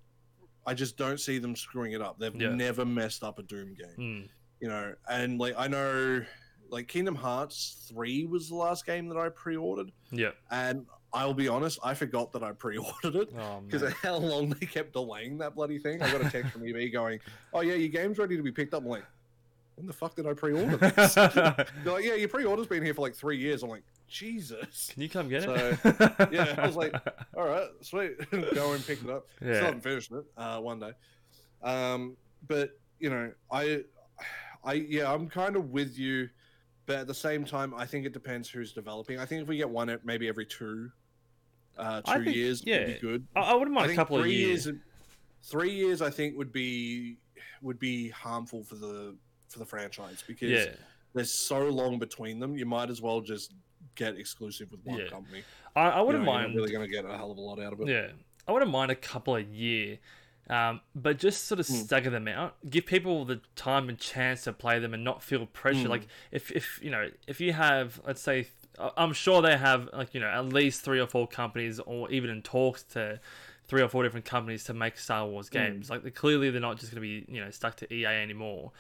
I 0.65 0.73
just 0.75 0.95
don't 0.95 1.19
see 1.19 1.39
them 1.39 1.55
screwing 1.55 1.93
it 1.93 2.01
up. 2.01 2.19
They've 2.19 2.35
Yeah. 2.39 2.49
never 2.53 2.85
messed 2.85 3.23
up 3.23 3.39
a 3.39 3.43
Doom 3.43 3.73
game. 3.73 3.97
Mm. 3.97 4.29
You 4.63 4.69
know, 4.69 4.93
and 5.09 5.37
like 5.41 5.55
I 5.57 5.67
know 5.67 6.23
like 6.69 6.87
Kingdom 6.87 7.15
Hearts 7.15 7.85
3 7.93 8.27
was 8.27 8.47
the 8.47 8.55
last 8.55 8.85
game 8.85 9.09
that 9.09 9.17
I 9.17 9.27
pre-ordered 9.27 9.91
Yeah. 10.09 10.31
and 10.51 10.85
I'll 11.11 11.33
be 11.33 11.49
honest, 11.49 11.79
I 11.83 11.93
forgot 11.93 12.31
that 12.31 12.43
I 12.43 12.53
pre-ordered 12.53 13.15
it 13.23 13.29
Oh, 13.37 13.59
because 13.65 13.81
man. 13.81 13.91
of 13.91 13.97
how 13.97 14.15
long 14.15 14.51
they 14.51 14.65
kept 14.65 14.93
delaying 14.93 15.37
that 15.39 15.53
bloody 15.53 15.79
thing. 15.79 16.01
I 16.01 16.09
got 16.09 16.25
a 16.25 16.29
text 16.29 16.53
from 16.53 16.65
EB 16.65 16.93
going, 16.93 17.19
"Oh 17.53 17.59
yeah, 17.59 17.73
your 17.73 17.89
game's 17.89 18.17
ready 18.17 18.37
to 18.37 18.41
be 18.41 18.53
picked 18.53 18.73
up." 18.73 18.83
I'm 18.83 18.87
like, 18.89 19.03
"When 19.75 19.85
the 19.85 19.91
fuck 19.91 20.15
did 20.15 20.25
I 20.27 20.33
pre-order 20.33 20.77
this?" 20.77 21.17
Like, 21.85 22.05
"Yeah, 22.05 22.15
your 22.15 22.29
pre-order's 22.29 22.67
been 22.67 22.83
here 22.85 22.93
for 22.93 23.01
like 23.01 23.15
3 23.15 23.37
years." 23.37 23.63
I'm 23.63 23.69
like, 23.69 23.83
"Jesus." 24.07 24.91
Can 24.93 25.01
you 25.01 25.09
come 25.09 25.27
get 25.27 25.43
So, 25.43 25.53
it? 25.55 25.77
yeah, 26.31 26.55
I 26.57 26.65
was 26.65 26.77
like, 26.77 26.95
all 27.35 27.45
right, 27.49 27.67
sweet. 27.81 28.13
Go 28.55 28.71
and 28.71 28.87
pick 28.87 29.03
it 29.03 29.09
up. 29.09 29.27
Yeah. 29.41 29.55
Still 29.55 29.65
haven't 29.65 29.81
finished 29.83 30.11
it. 30.13 30.23
Uh, 30.37 30.61
one 30.61 30.79
day. 30.79 30.93
Um, 31.61 32.15
but 32.47 32.79
you 32.99 33.09
know, 33.09 33.31
I, 33.51 33.83
I 34.63 34.73
yeah, 34.73 35.11
I'm 35.11 35.27
kind 35.27 35.55
of 35.55 35.71
with 35.71 35.97
you, 35.97 36.29
but 36.85 36.97
at 36.97 37.07
the 37.07 37.13
same 37.13 37.45
time, 37.45 37.73
I 37.75 37.85
think 37.85 38.05
it 38.05 38.13
depends 38.13 38.49
who's 38.49 38.71
developing. 38.73 39.19
I 39.19 39.25
think 39.25 39.41
if 39.41 39.47
we 39.47 39.57
get 39.57 39.69
one 39.69 39.89
at 39.89 40.05
maybe 40.05 40.27
every 40.27 40.45
two, 40.45 40.89
uh, 41.77 42.01
I 42.05 42.17
two 42.17 42.23
think- 42.25 42.35
years 42.35 42.63
yeah. 42.65 42.79
would 42.79 42.87
be 42.87 42.99
good. 42.99 43.27
I, 43.35 43.39
I 43.41 43.53
wouldn't 43.55 43.73
mind 43.73 43.85
a 43.85 43.87
think 43.89 43.97
couple 43.97 44.17
of 44.17 44.23
three 44.23 44.35
years. 44.35 44.67
Three 45.45 45.71
years, 45.73 46.01
I 46.01 46.09
think, 46.09 46.37
would 46.37 46.51
be 46.53 47.17
would 47.61 47.79
be 47.79 48.09
harmful 48.09 48.63
for 48.63 48.75
the 48.75 49.15
for 49.49 49.59
the 49.59 49.65
franchise 49.65 50.23
because 50.25 50.49
Yeah. 50.49 50.65
there's 51.13 51.31
so 51.33 51.59
long 51.69 51.99
between 51.99 52.39
them. 52.39 52.55
You 52.57 52.65
might 52.65 52.89
as 52.89 53.01
well 53.01 53.19
just 53.21 53.53
get 53.95 54.15
exclusive 54.17 54.71
with 54.71 54.79
one 54.85 54.99
Yeah. 54.99 55.07
company. 55.07 55.43
I, 55.75 55.89
I 55.89 56.01
wouldn't 56.01 56.23
know, 56.23 56.31
you're 56.31 56.39
not 56.41 56.43
mind. 56.47 56.55
really 56.55 56.71
going 56.71 56.85
to 56.87 56.91
get 56.91 57.03
a 57.05 57.15
hell 57.17 57.31
of 57.31 57.37
a 57.37 57.41
lot 57.41 57.59
out 57.59 57.73
of 57.73 57.81
it. 57.81 57.87
Yeah, 57.89 58.07
I 58.47 58.51
wouldn't 58.53 58.71
mind 58.71 58.91
a 58.91 58.95
couple 58.95 59.35
a 59.35 59.41
year, 59.41 59.99
um, 60.49 60.81
but 60.95 61.17
just 61.19 61.45
sort 61.45 61.59
of 61.59 61.67
Hmm. 61.67 61.73
stagger 61.75 62.09
them 62.09 62.27
out. 62.27 62.55
Give 62.69 62.85
people 62.85 63.25
the 63.25 63.39
time 63.55 63.89
and 63.89 63.97
chance 63.97 64.43
to 64.43 64.53
play 64.53 64.79
them 64.79 64.93
and 64.93 65.03
not 65.03 65.23
feel 65.23 65.45
pressure. 65.45 65.83
Hmm. 65.83 65.87
Like 65.89 66.07
if 66.31 66.51
if 66.51 66.79
you 66.83 66.91
know 66.91 67.09
if 67.27 67.39
you 67.41 67.53
have 67.53 68.01
let's 68.05 68.21
say 68.21 68.47
I- 68.79 68.91
I'm 68.97 69.13
sure 69.13 69.41
they 69.41 69.55
have 69.57 69.89
like 69.93 70.13
you 70.13 70.19
know 70.19 70.27
at 70.27 70.45
least 70.45 70.81
three 70.81 70.99
or 70.99 71.07
four 71.07 71.27
companies 71.27 71.79
or 71.79 72.09
even 72.11 72.29
in 72.29 72.41
talks 72.41 72.83
to 72.93 73.19
three 73.65 73.81
or 73.81 73.87
four 73.87 74.03
different 74.03 74.25
companies 74.25 74.65
to 74.65 74.73
make 74.73 74.97
Star 74.97 75.25
Wars 75.25 75.47
Hmm. 75.47 75.53
games. 75.53 75.89
Like 75.89 76.03
they, 76.03 76.11
clearly 76.11 76.49
they're 76.49 76.59
not 76.59 76.77
just 76.77 76.91
going 76.91 77.01
to 77.01 77.07
be 77.07 77.25
you 77.33 77.39
know 77.43 77.49
stuck 77.49 77.75
to 77.77 77.93
EA 77.93 78.07
anymore. 78.07 78.71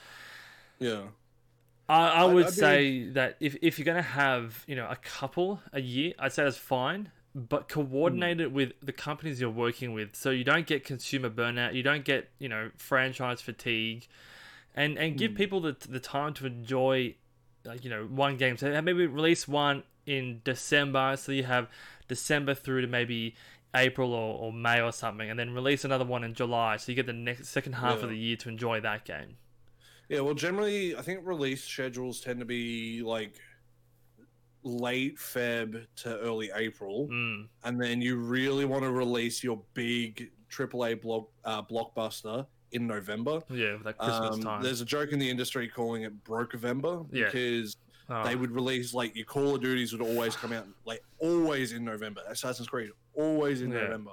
Yeah. 0.79 1.03
I, 1.89 2.07
I 2.09 2.23
would 2.25 2.45
be- 2.47 2.51
say 2.51 3.09
that 3.09 3.35
if, 3.41 3.57
if 3.61 3.77
you're 3.77 3.83
going 3.85 3.97
to 3.97 4.01
have, 4.01 4.63
you 4.67 4.75
know, 4.75 4.87
a 4.89 4.95
couple 4.95 5.61
a 5.73 5.81
year, 5.81 6.13
I'd 6.17 6.31
say 6.31 6.43
that's 6.45 6.55
fine, 6.57 7.11
but 7.35 7.67
coordinate 7.67 8.39
it 8.39 8.51
with 8.51 8.73
the 8.81 8.91
companies 8.91 9.41
you're 9.41 9.49
working 9.49 9.91
with 9.93 10.15
so 10.15 10.29
you 10.29 10.43
don't 10.43 10.67
get 10.67 10.83
consumer 10.83 11.29
burnout, 11.29 11.73
you 11.73 11.81
don't 11.83 12.05
get, 12.05 12.29
you 12.39 12.47
know, 12.47 12.69
franchise 12.77 13.41
fatigue, 13.41 14.07
and, 14.75 14.97
and 14.97 15.17
give 15.17 15.31
Mm. 15.31 15.37
people 15.37 15.59
the, 15.61 15.75
the 15.89 15.99
time 15.99 16.33
to 16.35 16.45
enjoy, 16.45 17.15
like, 17.65 17.83
you 17.83 17.89
know, 17.89 18.05
one 18.05 18.37
game. 18.37 18.57
So 18.57 18.69
maybe 18.81 19.07
release 19.07 19.47
one 19.47 19.83
in 20.05 20.41
December, 20.43 21.15
so 21.17 21.31
you 21.31 21.43
have 21.43 21.67
December 22.07 22.53
through 22.53 22.81
to 22.81 22.87
maybe 22.87 23.35
April 23.75 24.13
or, 24.13 24.37
or 24.37 24.53
May 24.53 24.81
or 24.81 24.91
something, 24.91 25.27
and 25.29 25.39
then 25.39 25.53
release 25.55 25.83
another 25.83 26.05
one 26.05 26.23
in 26.23 26.35
July, 26.35 26.77
so 26.77 26.91
you 26.91 26.95
get 26.95 27.07
the 27.07 27.13
next 27.13 27.47
second 27.49 27.73
half 27.73 27.97
Yeah. 27.99 28.03
of 28.03 28.09
the 28.09 28.17
year 28.17 28.35
to 28.37 28.49
enjoy 28.49 28.79
that 28.81 29.05
game. 29.05 29.37
Yeah, 30.09 30.19
well, 30.19 30.35
generally, 30.35 30.95
I 30.95 31.01
think 31.01 31.21
release 31.23 31.63
schedules 31.63 32.19
tend 32.21 32.39
to 32.39 32.45
be 32.45 33.01
like 33.01 33.39
late 34.63 35.17
Feb 35.17 35.85
to 35.97 36.17
early 36.19 36.49
April, 36.55 37.07
Mm, 37.11 37.47
and 37.63 37.81
then 37.81 38.01
you 38.01 38.17
really 38.17 38.65
want 38.65 38.83
to 38.83 38.91
release 38.91 39.43
your 39.43 39.61
big 39.73 40.31
AAA 40.49 40.95
block 41.01 41.29
uh, 41.43 41.61
blockbuster 41.63 42.45
in 42.71 42.87
November. 42.87 43.41
yeah, 43.49 43.77
that 43.83 43.97
Christmas 43.97 44.35
Um, 44.35 44.41
time. 44.41 44.63
There's 44.63 44.81
a 44.81 44.85
joke 44.85 45.11
in 45.11 45.19
the 45.19 45.29
industry 45.29 45.67
calling 45.67 46.03
it 46.03 46.23
broke 46.23 46.53
November 46.53 47.03
Yeah. 47.11 47.25
because 47.25 47.77
Oh. 48.09 48.23
they 48.23 48.35
would 48.35 48.51
release 48.51 48.93
like 48.93 49.15
your 49.15 49.25
Call 49.25 49.55
of 49.55 49.61
Duties 49.61 49.91
would 49.93 50.01
always 50.01 50.35
come 50.35 50.51
out 50.53 50.67
like 50.85 51.03
always 51.19 51.71
in 51.71 51.85
November. 51.85 52.21
Assassin's 52.27 52.67
Creed 52.67 52.89
always 53.15 53.61
in 53.61 53.71
Yeah. 53.71 53.81
November. 53.83 54.11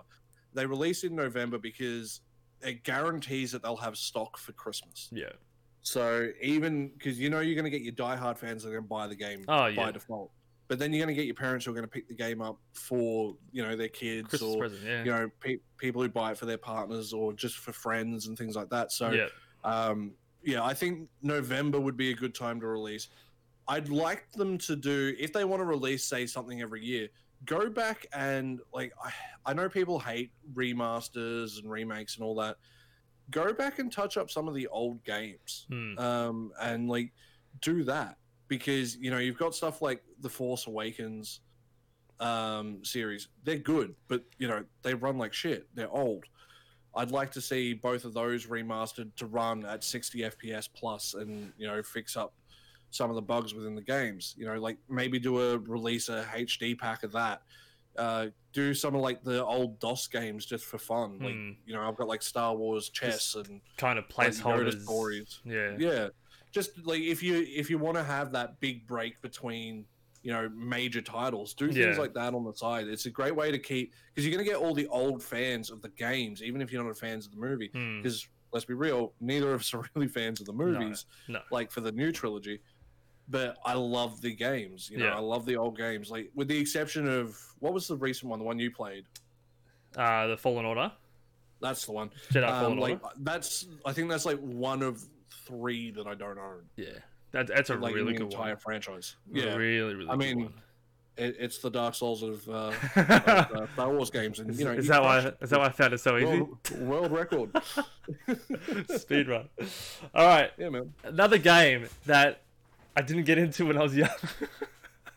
They 0.54 0.66
release 0.66 1.04
in 1.04 1.14
November 1.14 1.58
because 1.58 2.20
it 2.60 2.84
guarantees 2.84 3.52
that 3.52 3.62
they'll 3.62 3.76
have 3.76 3.96
stock 3.96 4.36
for 4.36 4.52
Christmas. 4.52 5.08
yeah. 5.12 5.32
So 5.82 6.28
even 6.42 6.88
because 6.88 7.18
you 7.18 7.30
know 7.30 7.40
you're 7.40 7.54
going 7.54 7.64
to 7.64 7.70
get 7.70 7.80
your 7.80 7.94
diehard 7.94 8.36
fans 8.36 8.62
that 8.62 8.68
are 8.68 8.72
going 8.72 8.84
to 8.84 8.88
buy 8.88 9.06
the 9.06 9.14
game 9.14 9.44
Oh, 9.48 9.56
by 9.56 9.68
yeah. 9.70 9.90
default, 9.90 10.30
but 10.70 10.78
then 10.78 10.92
you're 10.92 11.04
going 11.04 11.12
to 11.12 11.20
get 11.20 11.26
your 11.26 11.34
parents 11.34 11.64
who 11.64 11.72
are 11.72 11.74
going 11.74 11.84
to 11.84 11.90
pick 11.90 12.06
the 12.06 12.14
game 12.14 12.40
up 12.40 12.56
for 12.74 13.34
you 13.50 13.60
know 13.60 13.74
their 13.74 13.88
kids 13.88 14.28
Christmas 14.28 14.54
or 14.54 14.58
present, 14.58 14.82
yeah. 14.84 15.02
you 15.02 15.10
know 15.10 15.28
pe- 15.40 15.58
people 15.78 16.00
who 16.00 16.08
buy 16.08 16.30
it 16.30 16.38
for 16.38 16.46
their 16.46 16.58
partners 16.58 17.12
or 17.12 17.32
just 17.32 17.56
for 17.56 17.72
friends 17.72 18.28
and 18.28 18.38
things 18.38 18.54
like 18.54 18.70
that. 18.70 18.92
So 18.92 19.10
yeah. 19.10 19.26
um, 19.64 20.12
yeah, 20.44 20.64
I 20.64 20.72
think 20.72 21.08
November 21.22 21.80
would 21.80 21.96
be 21.96 22.12
a 22.12 22.14
good 22.14 22.36
time 22.36 22.60
to 22.60 22.68
release. 22.68 23.08
I'd 23.66 23.88
like 23.88 24.30
them 24.30 24.58
to 24.58 24.76
do 24.76 25.12
if 25.18 25.32
they 25.32 25.44
want 25.44 25.60
to 25.60 25.64
release, 25.64 26.04
say 26.04 26.24
something 26.24 26.62
every 26.62 26.84
year. 26.84 27.08
Go 27.46 27.68
back 27.68 28.06
and 28.12 28.60
like 28.72 28.92
I, 29.04 29.10
I 29.46 29.54
know 29.54 29.68
people 29.68 29.98
hate 29.98 30.30
remasters 30.54 31.58
and 31.58 31.68
remakes 31.68 32.14
and 32.14 32.24
all 32.24 32.36
that. 32.36 32.58
Go 33.32 33.52
back 33.52 33.80
and 33.80 33.90
touch 33.90 34.16
up 34.16 34.30
some 34.30 34.46
of 34.46 34.54
the 34.54 34.68
old 34.68 35.02
games, 35.02 35.66
Hmm. 35.68 35.98
um, 35.98 36.52
and 36.60 36.88
like 36.88 37.12
do 37.60 37.82
that 37.82 38.18
because 38.50 38.96
you 38.96 39.10
know 39.10 39.16
you've 39.16 39.38
got 39.38 39.54
stuff 39.54 39.80
like 39.80 40.02
the 40.20 40.28
Force 40.28 40.66
Awakens 40.66 41.40
um, 42.18 42.84
series. 42.84 43.28
They're 43.44 43.56
good, 43.56 43.94
but 44.08 44.24
you 44.38 44.46
know 44.48 44.62
they 44.82 44.92
run 44.92 45.16
like 45.16 45.32
shit. 45.32 45.66
They're 45.74 45.90
old. 45.90 46.24
I'd 46.94 47.12
like 47.12 47.30
to 47.32 47.40
see 47.40 47.72
both 47.72 48.04
of 48.04 48.12
those 48.12 48.46
remastered 48.46 49.14
to 49.16 49.26
run 49.26 49.64
at 49.64 49.84
60 49.84 50.18
FPS 50.22 50.68
plus, 50.74 51.14
and 51.14 51.52
you 51.56 51.66
know 51.66 51.82
fix 51.82 52.16
up 52.16 52.34
some 52.90 53.08
of 53.08 53.14
the 53.16 53.22
bugs 53.22 53.54
within 53.54 53.74
the 53.74 53.80
games. 53.82 54.34
You 54.36 54.46
know, 54.46 54.56
like 54.60 54.76
maybe 54.88 55.18
do 55.18 55.40
a 55.40 55.58
release 55.58 56.08
a 56.10 56.24
HD 56.34 56.76
pack 56.78 57.02
of 57.04 57.12
that. 57.12 57.42
Uh, 57.96 58.26
do 58.52 58.72
some 58.74 58.94
of 58.94 59.00
like 59.00 59.22
the 59.24 59.44
old 59.44 59.78
DOS 59.80 60.06
games 60.08 60.44
just 60.46 60.64
for 60.64 60.78
fun. 60.78 61.18
Like 61.20 61.34
Hmm. 61.34 61.50
you 61.66 61.74
know, 61.74 61.82
I've 61.88 61.96
got 61.96 62.08
like 62.08 62.22
Star 62.22 62.54
Wars 62.54 62.88
chess 62.90 63.34
and 63.36 63.60
kind 63.76 63.98
of 63.98 64.06
placeholders. 64.08 64.82
stories. 64.82 65.40
Yeah. 65.44 65.76
Yeah, 65.78 66.08
just 66.52 66.84
like 66.86 67.00
if 67.00 67.22
you 67.22 67.44
if 67.48 67.70
you 67.70 67.78
want 67.78 67.96
to 67.96 68.02
have 68.04 68.32
that 68.32 68.58
big 68.60 68.86
break 68.86 69.20
between 69.22 69.84
you 70.22 70.32
know 70.32 70.48
major 70.54 71.00
titles, 71.00 71.54
do 71.54 71.66
things 71.72 71.78
Yeah. 71.96 71.96
like 72.02 72.12
that 72.14 72.34
on 72.34 72.44
the 72.44 72.52
side. 72.52 72.88
It's 72.88 73.06
a 73.06 73.10
great 73.10 73.34
way 73.34 73.50
to 73.50 73.58
keep 73.58 73.94
because 74.14 74.26
you're 74.26 74.34
going 74.34 74.44
to 74.44 74.50
get 74.50 74.60
all 74.60 74.74
the 74.74 74.86
old 74.88 75.22
fans 75.22 75.70
of 75.70 75.80
the 75.82 75.88
games, 75.90 76.42
even 76.42 76.60
if 76.60 76.70
you're 76.72 76.82
not 76.84 76.90
a 76.90 76.94
fans 76.94 77.26
of 77.26 77.32
the 77.32 77.38
movie. 77.40 77.70
Hmm. 77.72 77.98
Because 78.02 78.28
let's 78.52 78.64
be 78.66 78.74
real, 78.74 79.12
neither 79.20 79.52
of 79.54 79.60
us 79.60 79.72
are 79.74 79.84
really 79.94 80.08
fans 80.08 80.40
of 80.40 80.46
the 80.46 80.52
movies. 80.52 81.06
no. 81.28 81.40
like 81.50 81.70
for 81.70 81.80
the 81.80 81.92
new 81.92 82.12
trilogy. 82.12 82.60
But 83.28 83.58
I 83.64 83.74
love 83.74 84.20
the 84.20 84.34
games. 84.34 84.90
You 84.90 84.98
know, 84.98 85.04
Yeah. 85.06 85.14
I 85.16 85.20
love 85.20 85.46
the 85.46 85.56
old 85.56 85.76
games. 85.78 86.10
Like 86.10 86.30
with 86.34 86.48
the 86.48 86.58
exception 86.58 87.08
of 87.08 87.38
what 87.60 87.72
was 87.72 87.86
the 87.86 87.96
recent 87.96 88.28
one, 88.28 88.40
the 88.40 88.44
one 88.44 88.58
you 88.58 88.72
played. 88.72 89.04
Uh, 89.96 90.26
the 90.28 90.36
Fallen 90.36 90.64
Order. 90.66 90.90
That's 91.60 91.84
the 91.86 91.92
one. 91.92 92.10
Jedi 92.32 92.48
Um, 92.48 92.60
Fallen 92.62 92.78
like 92.78 93.02
Order. 93.02 93.14
that's 93.20 93.68
I 93.86 93.92
think 93.92 94.08
that's 94.10 94.24
like 94.26 94.38
one 94.40 94.82
of 94.82 95.04
three 95.50 95.90
that 95.92 96.06
I 96.06 96.14
don't 96.14 96.38
own. 96.38 96.62
Yeah. 96.76 96.86
That, 97.32 97.46
that's 97.46 97.70
a 97.70 97.74
like 97.76 97.94
really 97.94 98.14
good 98.14 98.22
entire 98.22 98.54
one. 98.54 98.56
franchise. 98.56 99.16
Yeah, 99.32 99.54
Really, 99.54 99.94
really 99.94 100.10
I 100.10 100.16
mean, 100.16 100.52
it, 101.16 101.36
it's 101.38 101.58
the 101.58 101.70
Dark 101.70 101.94
Souls 101.94 102.22
of, 102.22 102.48
uh, 102.48 102.72
of 102.72 102.96
uh, 102.96 103.66
Star 103.74 103.90
Wars 103.90 104.10
games, 104.10 104.40
and 104.40 104.50
Is, 104.50 104.58
you 104.58 104.64
know, 104.64 104.72
is 104.72 104.86
you 104.86 104.92
that 104.92 105.02
why? 105.02 105.20
it. 105.20 105.36
Is 105.40 105.50
that 105.50 105.60
why 105.60 105.66
I 105.66 105.70
found 105.70 105.92
it 105.92 105.98
so 105.98 106.16
easy? 106.16 106.26
world, 106.26 106.80
world 106.80 107.12
record? 107.12 107.50
Speed 108.96 109.28
run. 109.28 109.48
All 110.14 110.26
right, 110.26 110.50
yeah, 110.58 110.70
man. 110.70 110.92
another 111.04 111.38
game 111.38 111.88
that 112.06 112.42
I 112.96 113.02
didn't 113.02 113.24
get 113.24 113.38
into 113.38 113.66
when 113.66 113.76
I 113.78 113.82
was 113.82 113.94
young. 113.94 114.08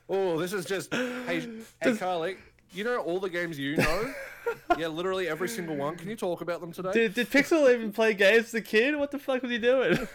Oh, 0.10 0.38
this 0.38 0.54
is 0.54 0.66
just 0.66 0.94
hey, 0.94 1.48
hey, 1.82 1.98
Carly. 1.98 2.38
You 2.74 2.84
know 2.84 2.98
all 2.98 3.20
the 3.20 3.30
games 3.30 3.60
you 3.60 3.78
know? 3.78 4.14
yeah, 4.78 4.88
literally 4.88 5.28
every 5.28 5.48
single 5.48 5.76
one. 5.76 5.96
Can 5.96 6.10
you 6.10 6.16
talk 6.16 6.42
about 6.42 6.60
them 6.62 6.72
today? 6.72 6.92
did, 6.92 7.14
did 7.14 7.30
Pixel 7.30 7.72
even 7.74 7.92
play 7.92 8.14
games 8.14 8.46
as 8.48 8.54
a 8.56 8.62
kid? 8.62 8.96
What 8.96 9.12
the 9.12 9.20
fuck 9.20 9.42
was 9.42 9.52
he 9.52 9.58
doing? 9.58 10.08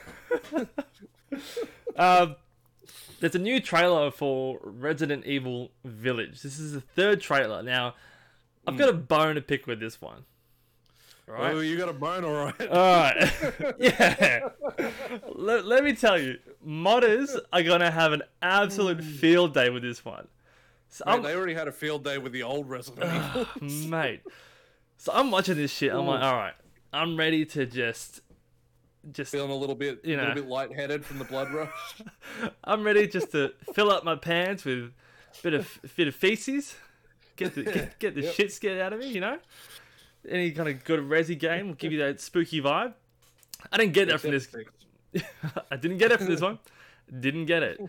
um, 1.96 2.36
there's 3.20 3.34
a 3.34 3.38
new 3.38 3.60
trailer 3.60 4.10
for 4.10 4.58
Resident 4.62 5.24
Evil 5.26 5.70
Village. 5.84 6.42
This 6.42 6.58
is 6.58 6.72
the 6.72 6.80
third 6.80 7.20
trailer. 7.20 7.62
Now, 7.62 7.94
I've 8.66 8.76
got 8.76 8.88
a 8.88 8.94
bone 8.94 9.36
to 9.36 9.40
pick 9.40 9.66
with 9.66 9.80
this 9.80 10.00
one. 10.00 10.24
Right? 11.26 11.54
Oh, 11.54 11.60
you 11.60 11.76
got 11.76 11.90
a 11.90 11.92
bone, 11.92 12.24
all 12.24 12.32
right. 12.32 12.60
All 12.70 12.78
right. 12.78 13.74
yeah. 13.78 14.48
Let, 15.34 15.66
let 15.66 15.84
me 15.84 15.92
tell 15.92 16.18
you, 16.18 16.38
modders 16.66 17.38
are 17.52 17.62
gonna 17.62 17.90
have 17.90 18.12
an 18.14 18.22
absolute 18.40 19.04
field 19.04 19.52
day 19.52 19.68
with 19.68 19.82
this 19.82 20.02
one. 20.02 20.26
So 20.88 21.04
Mate, 21.06 21.12
I'm, 21.12 21.22
they 21.22 21.34
already 21.34 21.54
had 21.54 21.68
a 21.68 21.72
field 21.72 22.04
day 22.04 22.18
with 22.18 22.32
the 22.32 22.42
old 22.42 22.68
Resident 22.68 23.04
ah, 23.06 23.48
Evil. 23.60 23.88
mate. 23.88 24.22
So 24.96 25.12
I'm 25.14 25.30
watching 25.30 25.56
this 25.56 25.70
shit. 25.70 25.92
I'm 25.92 26.06
like, 26.06 26.22
all 26.22 26.34
right, 26.34 26.54
I'm 26.92 27.16
ready 27.16 27.44
to 27.46 27.66
just, 27.66 28.22
just, 29.12 29.32
Feeling 29.32 29.50
a 29.50 29.54
little 29.54 29.74
bit, 29.74 30.00
You 30.04 30.16
know, 30.16 30.22
a 30.22 30.28
little 30.28 30.42
bit 30.42 30.50
lightheaded 30.50 31.04
from 31.04 31.18
the 31.18 31.24
blood 31.24 31.52
rush. 31.52 32.02
I'm 32.64 32.82
ready 32.82 33.06
just 33.06 33.32
to 33.32 33.52
fill 33.74 33.90
up 33.90 34.04
my 34.04 34.16
pants 34.16 34.64
with 34.64 34.78
a 34.78 34.92
bit 35.42 35.54
of 35.54 35.78
a 35.84 35.88
bit 35.88 36.08
of 36.08 36.14
feces, 36.14 36.74
get 37.36 37.54
the 37.54 37.62
get, 37.62 37.98
get 37.98 38.14
the 38.14 38.22
Yep. 38.22 38.34
shit 38.34 38.52
scared 38.52 38.80
out 38.80 38.92
of 38.92 39.00
me. 39.00 39.08
You 39.08 39.20
know, 39.20 39.38
any 40.28 40.50
kind 40.50 40.68
of 40.68 40.84
good 40.84 41.00
resi 41.00 41.38
game 41.38 41.68
will 41.68 41.74
give 41.74 41.92
you 41.92 41.98
that 41.98 42.20
spooky 42.20 42.60
vibe. 42.60 42.94
I 43.70 43.76
didn't 43.76 43.92
get 43.92 44.08
that 44.08 44.20
from 44.20 44.30
this. 44.30 44.48
I 45.70 45.76
didn't 45.76 45.98
get 45.98 46.12
it 46.12 46.18
from 46.18 46.28
this 46.28 46.40
one. 46.40 46.58
Didn't 47.20 47.46
get 47.46 47.62
it. 47.62 47.80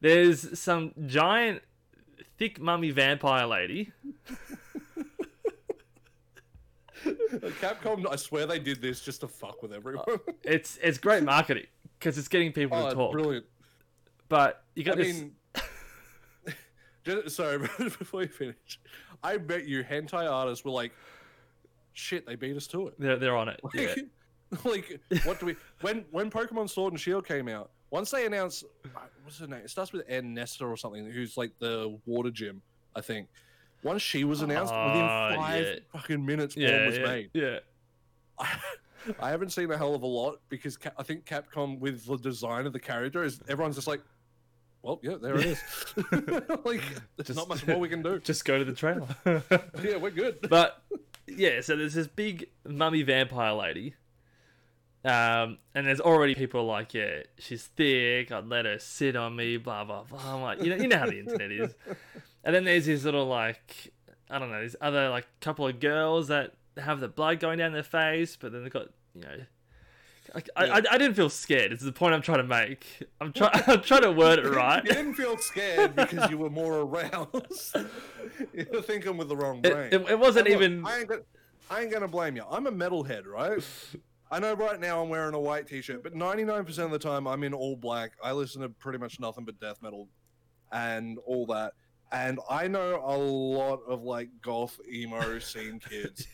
There's 0.00 0.58
some 0.58 0.92
giant, 1.06 1.62
thick 2.42 2.60
mummy 2.60 2.90
vampire 2.90 3.46
lady. 3.46 3.92
Capcom, 7.60 8.04
I 8.10 8.16
swear 8.16 8.46
they 8.46 8.58
did 8.58 8.82
this 8.82 9.00
just 9.00 9.20
to 9.20 9.28
fuck 9.28 9.62
with 9.62 9.72
everyone. 9.72 10.04
Uh, 10.08 10.16
it's 10.42 10.76
it's 10.82 10.98
great 10.98 11.22
marketing 11.22 11.66
because 11.98 12.18
it's 12.18 12.26
getting 12.26 12.52
people 12.52 12.78
oh, 12.78 12.88
to 12.88 12.94
talk. 12.96 13.12
brilliant. 13.12 13.46
But 14.28 14.64
you 14.74 14.82
I 14.82 14.86
got 14.86 14.96
this. 14.96 15.20
mean, 15.20 15.32
just, 17.04 17.36
sorry, 17.36 17.58
before 17.78 18.22
you 18.22 18.28
finish, 18.28 18.80
I 19.22 19.36
bet 19.36 19.68
you 19.68 19.84
hentai 19.84 20.28
artists 20.28 20.64
were 20.64 20.72
like, 20.72 20.90
shit, 21.92 22.26
they 22.26 22.34
beat 22.34 22.56
us 22.56 22.66
to 22.68 22.88
it. 22.88 22.94
they're, 22.98 23.18
they're 23.18 23.36
on 23.36 23.50
it. 23.50 23.60
Yeah. 23.72 23.94
like, 24.64 25.00
what 25.22 25.38
do 25.38 25.46
we? 25.46 25.54
When 25.80 26.04
when 26.10 26.28
Pokemon 26.28 26.70
Sword 26.70 26.92
and 26.92 27.00
Shield 27.00 27.24
came 27.24 27.46
out, 27.48 27.70
once 27.92 28.10
they 28.10 28.26
announced, 28.26 28.64
uh, 28.96 29.00
what's 29.22 29.38
her 29.38 29.46
name? 29.46 29.60
It 29.60 29.70
starts 29.70 29.92
with 29.92 30.02
N 30.08 30.32
Nesta 30.34 30.64
or 30.64 30.76
something, 30.76 31.08
who's 31.10 31.36
like 31.36 31.52
the 31.60 31.96
water 32.06 32.30
gym, 32.30 32.62
I 32.96 33.02
think. 33.02 33.28
Once 33.84 34.00
she 34.00 34.24
was 34.24 34.40
announced, 34.42 34.72
within 34.72 35.06
five 35.36 35.64
yeah. 35.66 35.74
fucking 35.92 36.24
minutes, 36.24 36.56
Yeah, 36.56 36.86
was 36.86 36.96
yeah, 36.98 37.04
made. 37.04 37.30
yeah. 37.34 37.58
I, 38.38 38.56
I 39.20 39.30
haven't 39.30 39.50
seen 39.50 39.70
a 39.70 39.76
hell 39.76 39.94
of 39.94 40.02
a 40.02 40.06
lot 40.06 40.40
because 40.48 40.76
Ca- 40.76 40.92
I 40.96 41.02
think 41.02 41.26
Capcom 41.26 41.78
with 41.80 42.06
the 42.06 42.16
design 42.16 42.64
of 42.66 42.72
the 42.72 42.78
character 42.80 43.22
is 43.24 43.40
everyone's 43.48 43.74
just 43.76 43.88
like, 43.88 44.00
well, 44.82 44.98
yeah, 45.02 45.16
there 45.20 45.36
it 45.36 45.44
is. 45.46 45.62
like, 46.64 46.82
there's 47.16 47.26
Just- 47.26 47.36
not 47.36 47.48
much 47.48 47.66
more 47.66 47.78
we 47.78 47.88
can 47.88 48.02
do. 48.02 48.18
Just 48.20 48.44
go 48.44 48.58
to 48.58 48.64
the 48.64 48.72
trailer. 48.72 49.06
Yeah, 49.82 49.96
we're 49.96 50.10
good. 50.10 50.48
but 50.48 50.82
yeah, 51.26 51.60
so 51.60 51.76
there's 51.76 51.94
this 51.94 52.06
big 52.08 52.48
mummy 52.66 53.02
vampire 53.02 53.52
lady. 53.54 53.94
Um, 55.04 55.58
and 55.74 55.86
there's 55.86 56.00
already 56.00 56.34
people 56.34 56.64
like, 56.64 56.94
yeah, 56.94 57.22
she's 57.38 57.64
thick. 57.64 58.30
I'd 58.30 58.46
let 58.46 58.66
her 58.66 58.78
sit 58.78 59.16
on 59.16 59.34
me. 59.34 59.56
Blah 59.56 59.84
blah 59.84 60.04
blah. 60.04 60.34
I'm 60.34 60.42
like, 60.42 60.62
you 60.62 60.70
know, 60.70 60.76
you 60.82 60.88
know 60.88 60.98
how 60.98 61.06
the 61.06 61.18
internet 61.18 61.50
is. 61.50 61.74
And 62.44 62.52
then 62.52 62.64
there's 62.64 62.86
these 62.86 63.04
little 63.04 63.26
like, 63.26 63.92
I 64.28 64.40
don't 64.40 64.50
know, 64.50 64.60
these 64.62 64.74
other 64.80 65.08
like 65.10 65.28
couple 65.40 65.64
of 65.64 65.78
girls 65.78 66.26
that 66.26 66.54
have 66.76 66.98
the 66.98 67.06
blood 67.06 67.38
going 67.38 67.58
down 67.58 67.72
their 67.72 67.84
face, 67.84 68.34
but 68.34 68.50
then 68.50 68.64
they've 68.64 68.72
got, 68.72 68.88
you 69.14 69.20
know. 69.22 69.36
I, 70.34 70.42
I, 70.56 70.82
I 70.90 70.98
didn't 70.98 71.14
feel 71.14 71.30
scared. 71.30 71.70
It's 71.72 71.84
the 71.84 71.92
point 71.92 72.14
I'm 72.14 72.22
trying 72.22 72.38
to 72.38 72.44
make. 72.44 72.84
I'm 73.20 73.32
trying. 73.32 73.52
I'm 73.68 73.82
trying 73.82 74.02
to 74.02 74.10
word 74.12 74.38
it 74.40 74.48
right. 74.54 74.82
You 74.84 74.92
didn't 74.92 75.14
feel 75.14 75.36
scared 75.38 75.94
because 75.94 76.30
you 76.30 76.38
were 76.38 76.50
more 76.50 76.80
aroused. 76.80 77.76
You're 78.52 78.82
thinking 78.82 79.16
with 79.16 79.28
the 79.28 79.36
wrong 79.36 79.60
brain. 79.60 79.90
it, 79.92 80.00
it 80.10 80.18
wasn't 80.18 80.48
And 80.48 80.54
look, 80.54 80.62
even. 80.64 80.86
I 80.86 80.98
ain't, 80.98 81.08
gonna, 81.08 81.20
I 81.70 81.80
ain't 81.82 81.92
gonna 81.92 82.08
blame 82.08 82.34
you. 82.36 82.44
I'm 82.50 82.66
a 82.66 82.72
metalhead, 82.72 83.26
right? 83.26 83.62
I 84.32 84.38
know 84.38 84.54
right 84.54 84.80
now 84.80 85.02
I'm 85.02 85.10
wearing 85.10 85.34
a 85.34 85.38
white 85.38 85.66
t-shirt, 85.66 86.02
but 86.02 86.14
99% 86.14 86.78
of 86.78 86.90
the 86.90 86.98
time 86.98 87.26
I'm 87.26 87.44
in 87.44 87.52
all 87.52 87.76
black. 87.76 88.12
I 88.24 88.32
listen 88.32 88.62
to 88.62 88.70
pretty 88.70 88.98
much 88.98 89.20
nothing 89.20 89.44
but 89.44 89.60
death 89.60 89.82
metal 89.82 90.08
and 90.72 91.18
all 91.26 91.44
that. 91.46 91.74
And 92.12 92.40
I 92.48 92.66
know 92.66 93.02
a 93.04 93.14
lot 93.14 93.80
of 93.86 94.04
like 94.04 94.30
goth 94.40 94.80
emo 94.90 95.38
scene 95.38 95.78
kids, 95.88 96.26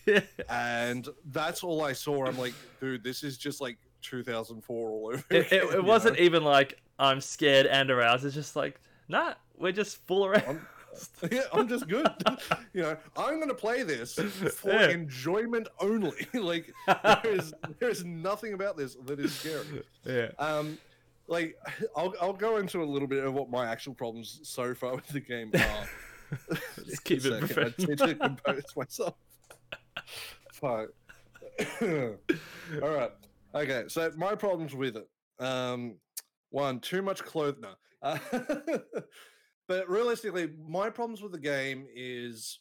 and 0.49 1.09
that's 1.33 1.65
all 1.65 1.83
I 1.83 1.93
saw. 1.93 2.27
I'm 2.27 2.39
like, 2.39 2.55
dude, 2.81 3.03
this 3.03 3.25
is 3.25 3.37
just 3.37 3.61
like 3.61 3.79
2004 4.03 4.91
all 4.91 5.11
over. 5.13 5.25
it, 5.31 5.37
it, 5.37 5.47
again, 5.47 5.67
it 5.69 5.75
you 5.75 5.83
wasn't 5.83 6.19
know? 6.19 6.25
even 6.25 6.45
like 6.45 6.81
I'm 7.01 7.21
scared 7.21 7.67
and 7.67 7.91
aroused. 7.91 8.25
It's 8.25 8.35
just 8.35 8.55
like, 8.55 8.81
nah, 9.09 9.35
we're 9.57 9.73
just 9.73 10.07
full 10.07 10.25
around. 10.25 10.61
I'm- 11.23 11.31
yeah, 11.33 11.43
I'm 11.53 11.69
just 11.69 11.89
good. 11.89 12.07
you 12.73 12.83
know, 12.83 12.97
I'm 13.17 13.39
gonna 13.41 13.55
play 13.55 13.83
this 13.83 14.15
for 14.15 14.71
Yeah. 14.73 14.89
enjoyment 14.91 15.69
only. 15.81 16.27
like 16.35 16.73
there's 17.23 17.53
there's 17.79 18.05
nothing 18.05 18.53
about 18.55 18.77
this 18.77 18.97
that 19.07 19.19
is 19.21 19.33
scary. 19.35 19.83
yeah. 20.05 20.29
Um, 20.39 20.79
like 21.27 21.57
I'll 21.97 22.15
I'll 22.21 22.33
go 22.33 22.57
into 22.59 22.83
a 22.83 22.85
little 22.85 23.09
bit 23.09 23.25
of 23.25 23.35
what 23.35 23.51
my 23.51 23.67
actual 23.67 23.95
problems 23.95 24.41
so 24.45 24.75
far 24.75 24.95
with 24.95 25.07
the 25.09 25.21
game 25.21 25.51
are. 25.55 25.89
Just 26.85 27.05
keep 27.05 27.25
it 27.25 27.33
I 27.33 27.39
professional. 27.41 27.89
need 27.89 27.99
to 27.99 28.15
compose 28.15 28.63
myself. 28.77 29.15
Fuck. 30.53 30.89
All 31.83 32.17
right. 32.83 33.11
Okay. 33.55 33.85
So 33.89 34.11
my 34.17 34.35
problems 34.35 34.75
with 34.75 34.97
it. 34.97 35.09
Um, 35.43 35.97
one, 36.51 36.81
too 36.81 37.03
much 37.03 37.23
clothes. 37.25 37.57
No. 37.61 37.69
Uh, 38.03 38.19
but 39.69 39.89
realistically, 39.89 40.51
my 40.67 40.89
problems 40.89 41.23
with 41.23 41.33
the 41.33 41.39
game 41.39 41.87
is 41.95 42.59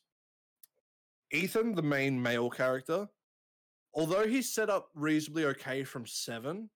Ethan, 1.31 1.73
the 1.73 1.81
main 1.81 2.21
male 2.21 2.49
character. 2.49 3.07
Although 3.93 4.27
he's 4.27 4.53
set 4.53 4.69
up 4.69 4.89
reasonably 4.93 5.45
okay 5.45 5.83
from 5.83 6.05
seven, 6.05 6.69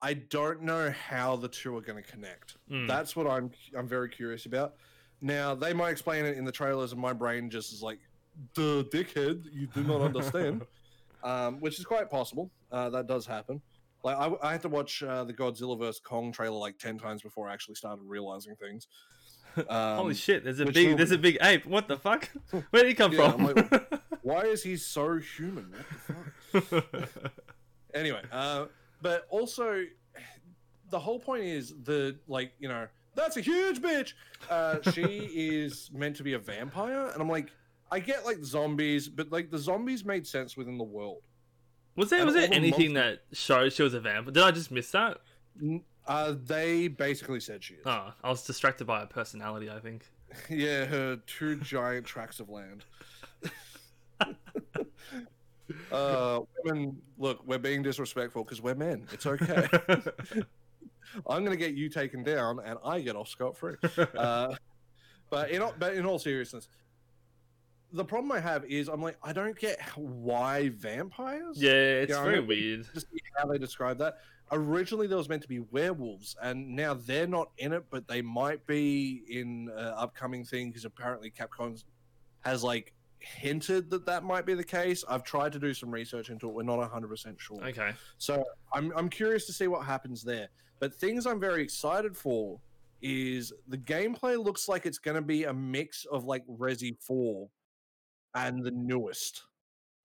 I 0.00 0.14
don't 0.14 0.62
know 0.62 0.90
how 0.92 1.36
the 1.36 1.48
two 1.48 1.76
are 1.76 1.80
going 1.80 2.02
to 2.02 2.08
connect. 2.08 2.56
Mm. 2.70 2.86
That's 2.86 3.16
what 3.16 3.26
I'm 3.26 3.50
I'm 3.76 3.88
very 3.88 4.08
curious 4.08 4.46
about. 4.46 4.74
Now 5.20 5.54
they 5.54 5.72
might 5.74 5.90
explain 5.90 6.24
it 6.24 6.38
in 6.38 6.44
the 6.44 6.52
trailers, 6.52 6.92
and 6.92 7.00
my 7.00 7.12
brain 7.12 7.50
just 7.50 7.72
is 7.72 7.82
like, 7.82 7.98
"The 8.54 8.84
dickhead, 8.92 9.46
you 9.52 9.66
do 9.66 9.82
not 9.82 10.02
understand," 10.02 10.66
um, 11.24 11.60
which 11.60 11.78
is 11.80 11.84
quite 11.84 12.08
possible. 12.08 12.50
Uh, 12.70 12.90
that 12.90 13.08
does 13.08 13.26
happen. 13.26 13.60
Like 14.04 14.16
I, 14.16 14.30
I 14.42 14.52
had 14.52 14.62
to 14.62 14.68
watch 14.68 15.02
uh, 15.02 15.24
the 15.24 15.32
Godzilla 15.32 15.78
vs 15.78 16.00
Kong 16.00 16.30
trailer 16.30 16.58
like 16.58 16.78
ten 16.78 16.96
times 16.96 17.22
before 17.22 17.48
I 17.48 17.52
actually 17.52 17.74
started 17.74 18.02
realizing 18.04 18.54
things. 18.56 18.86
Um, 19.56 19.96
Holy 19.96 20.14
shit! 20.14 20.42
There's 20.44 20.60
a 20.60 20.66
big, 20.66 20.88
will- 20.88 20.96
there's 20.96 21.10
a 21.12 21.18
big 21.18 21.38
ape. 21.42 21.64
What 21.66 21.88
the 21.88 21.96
fuck? 21.96 22.28
Where 22.70 22.82
did 22.82 22.86
he 22.88 22.94
come 22.94 23.12
Yeah, 23.12 23.30
from? 23.32 23.46
I'm 23.46 24.00
Why 24.22 24.42
is 24.42 24.62
he 24.62 24.76
so 24.76 25.18
human? 25.18 25.72
What 26.52 26.70
the 26.70 26.82
fuck? 26.82 27.32
anyway, 27.94 28.22
uh, 28.32 28.66
but 29.02 29.26
also 29.30 29.84
the 30.90 30.98
whole 30.98 31.18
point 31.18 31.44
is 31.44 31.74
the 31.84 32.16
like 32.26 32.52
you 32.58 32.68
know 32.68 32.86
that's 33.14 33.36
a 33.36 33.40
huge 33.40 33.80
bitch. 33.80 34.12
Uh, 34.50 34.78
she 34.92 35.02
is 35.02 35.90
meant 35.92 36.16
to 36.16 36.22
be 36.22 36.32
a 36.32 36.38
vampire, 36.38 37.08
and 37.12 37.22
I'm 37.22 37.28
like, 37.28 37.50
I 37.90 38.00
get 38.00 38.24
like 38.24 38.42
zombies, 38.44 39.08
but 39.08 39.30
like 39.30 39.50
the 39.50 39.58
zombies 39.58 40.04
made 40.04 40.26
sense 40.26 40.56
within 40.56 40.78
the 40.78 40.84
world. 40.84 41.22
was 41.96 42.10
there, 42.10 42.18
And 42.20 42.26
was 42.26 42.34
there 42.34 42.48
the 42.48 42.54
anything 42.54 42.94
monsters- 42.94 43.18
that 43.30 43.36
shows 43.36 43.74
she 43.74 43.82
was 43.84 43.94
a 43.94 44.00
vampire? 44.00 44.32
Did 44.32 44.42
I 44.42 44.50
just 44.50 44.70
miss 44.72 44.90
that? 44.90 45.18
Uh, 46.06 46.34
they 46.44 46.88
basically 46.88 47.40
said 47.40 47.62
she 47.64 47.74
is. 47.74 47.80
Oh, 47.86 48.12
I 48.22 48.28
was 48.28 48.42
distracted 48.44 48.86
by 48.86 49.00
her 49.00 49.06
personality. 49.06 49.70
I 49.70 49.80
think. 49.80 50.04
Yeah, 50.50 50.84
her 50.86 51.16
two 51.26 51.56
giant 51.56 52.04
tracts 52.06 52.40
of 52.40 52.48
land. 52.48 52.84
uh, 55.92 56.40
women, 56.64 56.96
look, 57.18 57.46
we're 57.46 57.58
being 57.58 57.82
disrespectful 57.82 58.44
because 58.44 58.60
we're 58.60 58.74
men. 58.74 59.06
It's 59.12 59.26
okay. 59.26 59.66
I'm 61.28 61.44
gonna 61.44 61.56
get 61.56 61.74
you 61.74 61.88
taken 61.88 62.22
down, 62.24 62.58
and 62.64 62.78
I 62.84 63.00
get 63.00 63.14
off 63.16 63.28
scot 63.28 63.56
free. 63.56 63.76
Uh, 64.16 64.54
but 65.30 65.50
in 65.50 65.62
all, 65.62 65.74
but 65.78 65.94
in 65.94 66.04
all 66.04 66.18
seriousness, 66.18 66.68
the 67.92 68.04
problem 68.04 68.32
I 68.32 68.40
have 68.40 68.64
is 68.64 68.88
I'm 68.88 69.00
like 69.02 69.16
I 69.22 69.32
don't 69.32 69.56
get 69.58 69.80
why 69.96 70.70
vampires. 70.70 71.62
yeah, 71.62 71.70
it's 71.70 72.10
Yeah, 72.10 72.20
I 72.20 72.24
very 72.24 72.40
know. 72.40 72.46
weird. 72.46 72.88
Just 72.92 73.06
how 73.38 73.46
they 73.46 73.58
describe 73.58 73.98
that. 73.98 74.18
Originally, 74.52 75.06
there 75.06 75.18
was 75.18 75.28
meant 75.28 75.42
to 75.42 75.48
be 75.48 75.60
werewolves, 75.60 76.36
and 76.42 76.76
now 76.76 76.94
they're 76.94 77.26
not 77.26 77.50
in 77.58 77.72
it, 77.72 77.84
but 77.90 78.06
they 78.06 78.22
might 78.22 78.64
be 78.66 79.22
in 79.28 79.70
uh, 79.70 79.94
upcoming 79.96 80.44
thing 80.44 80.68
because 80.68 80.84
apparently 80.84 81.30
Capcom 81.30 81.82
has 82.40 82.62
like 82.62 82.92
hinted 83.18 83.90
that 83.90 84.06
that 84.06 84.22
might 84.22 84.46
be 84.46 84.54
the 84.54 84.64
case. 84.64 85.04
I've 85.08 85.24
tried 85.24 85.52
to 85.52 85.58
do 85.58 85.72
some 85.74 85.90
research 85.90 86.30
into 86.30 86.48
it. 86.48 86.54
We're 86.54 86.62
not 86.62 86.78
100% 86.78 87.38
sure. 87.40 87.64
Okay. 87.64 87.92
So 88.18 88.44
I'm 88.72 88.92
I'm 88.96 89.08
curious 89.08 89.46
to 89.46 89.52
see 89.52 89.66
what 89.66 89.84
happens 89.84 90.22
there. 90.22 90.48
But 90.78 90.94
things 90.94 91.26
I'm 91.26 91.40
very 91.40 91.62
excited 91.62 92.16
for 92.16 92.60
is 93.00 93.52
the 93.68 93.78
gameplay 93.78 94.42
looks 94.42 94.68
like 94.68 94.86
it's 94.86 94.98
going 94.98 95.14
to 95.14 95.22
be 95.22 95.44
a 95.44 95.52
mix 95.52 96.04
of 96.06 96.24
like 96.24 96.46
Resi 96.46 96.96
4 97.00 97.48
and 98.34 98.64
the 98.64 98.70
newest, 98.70 99.44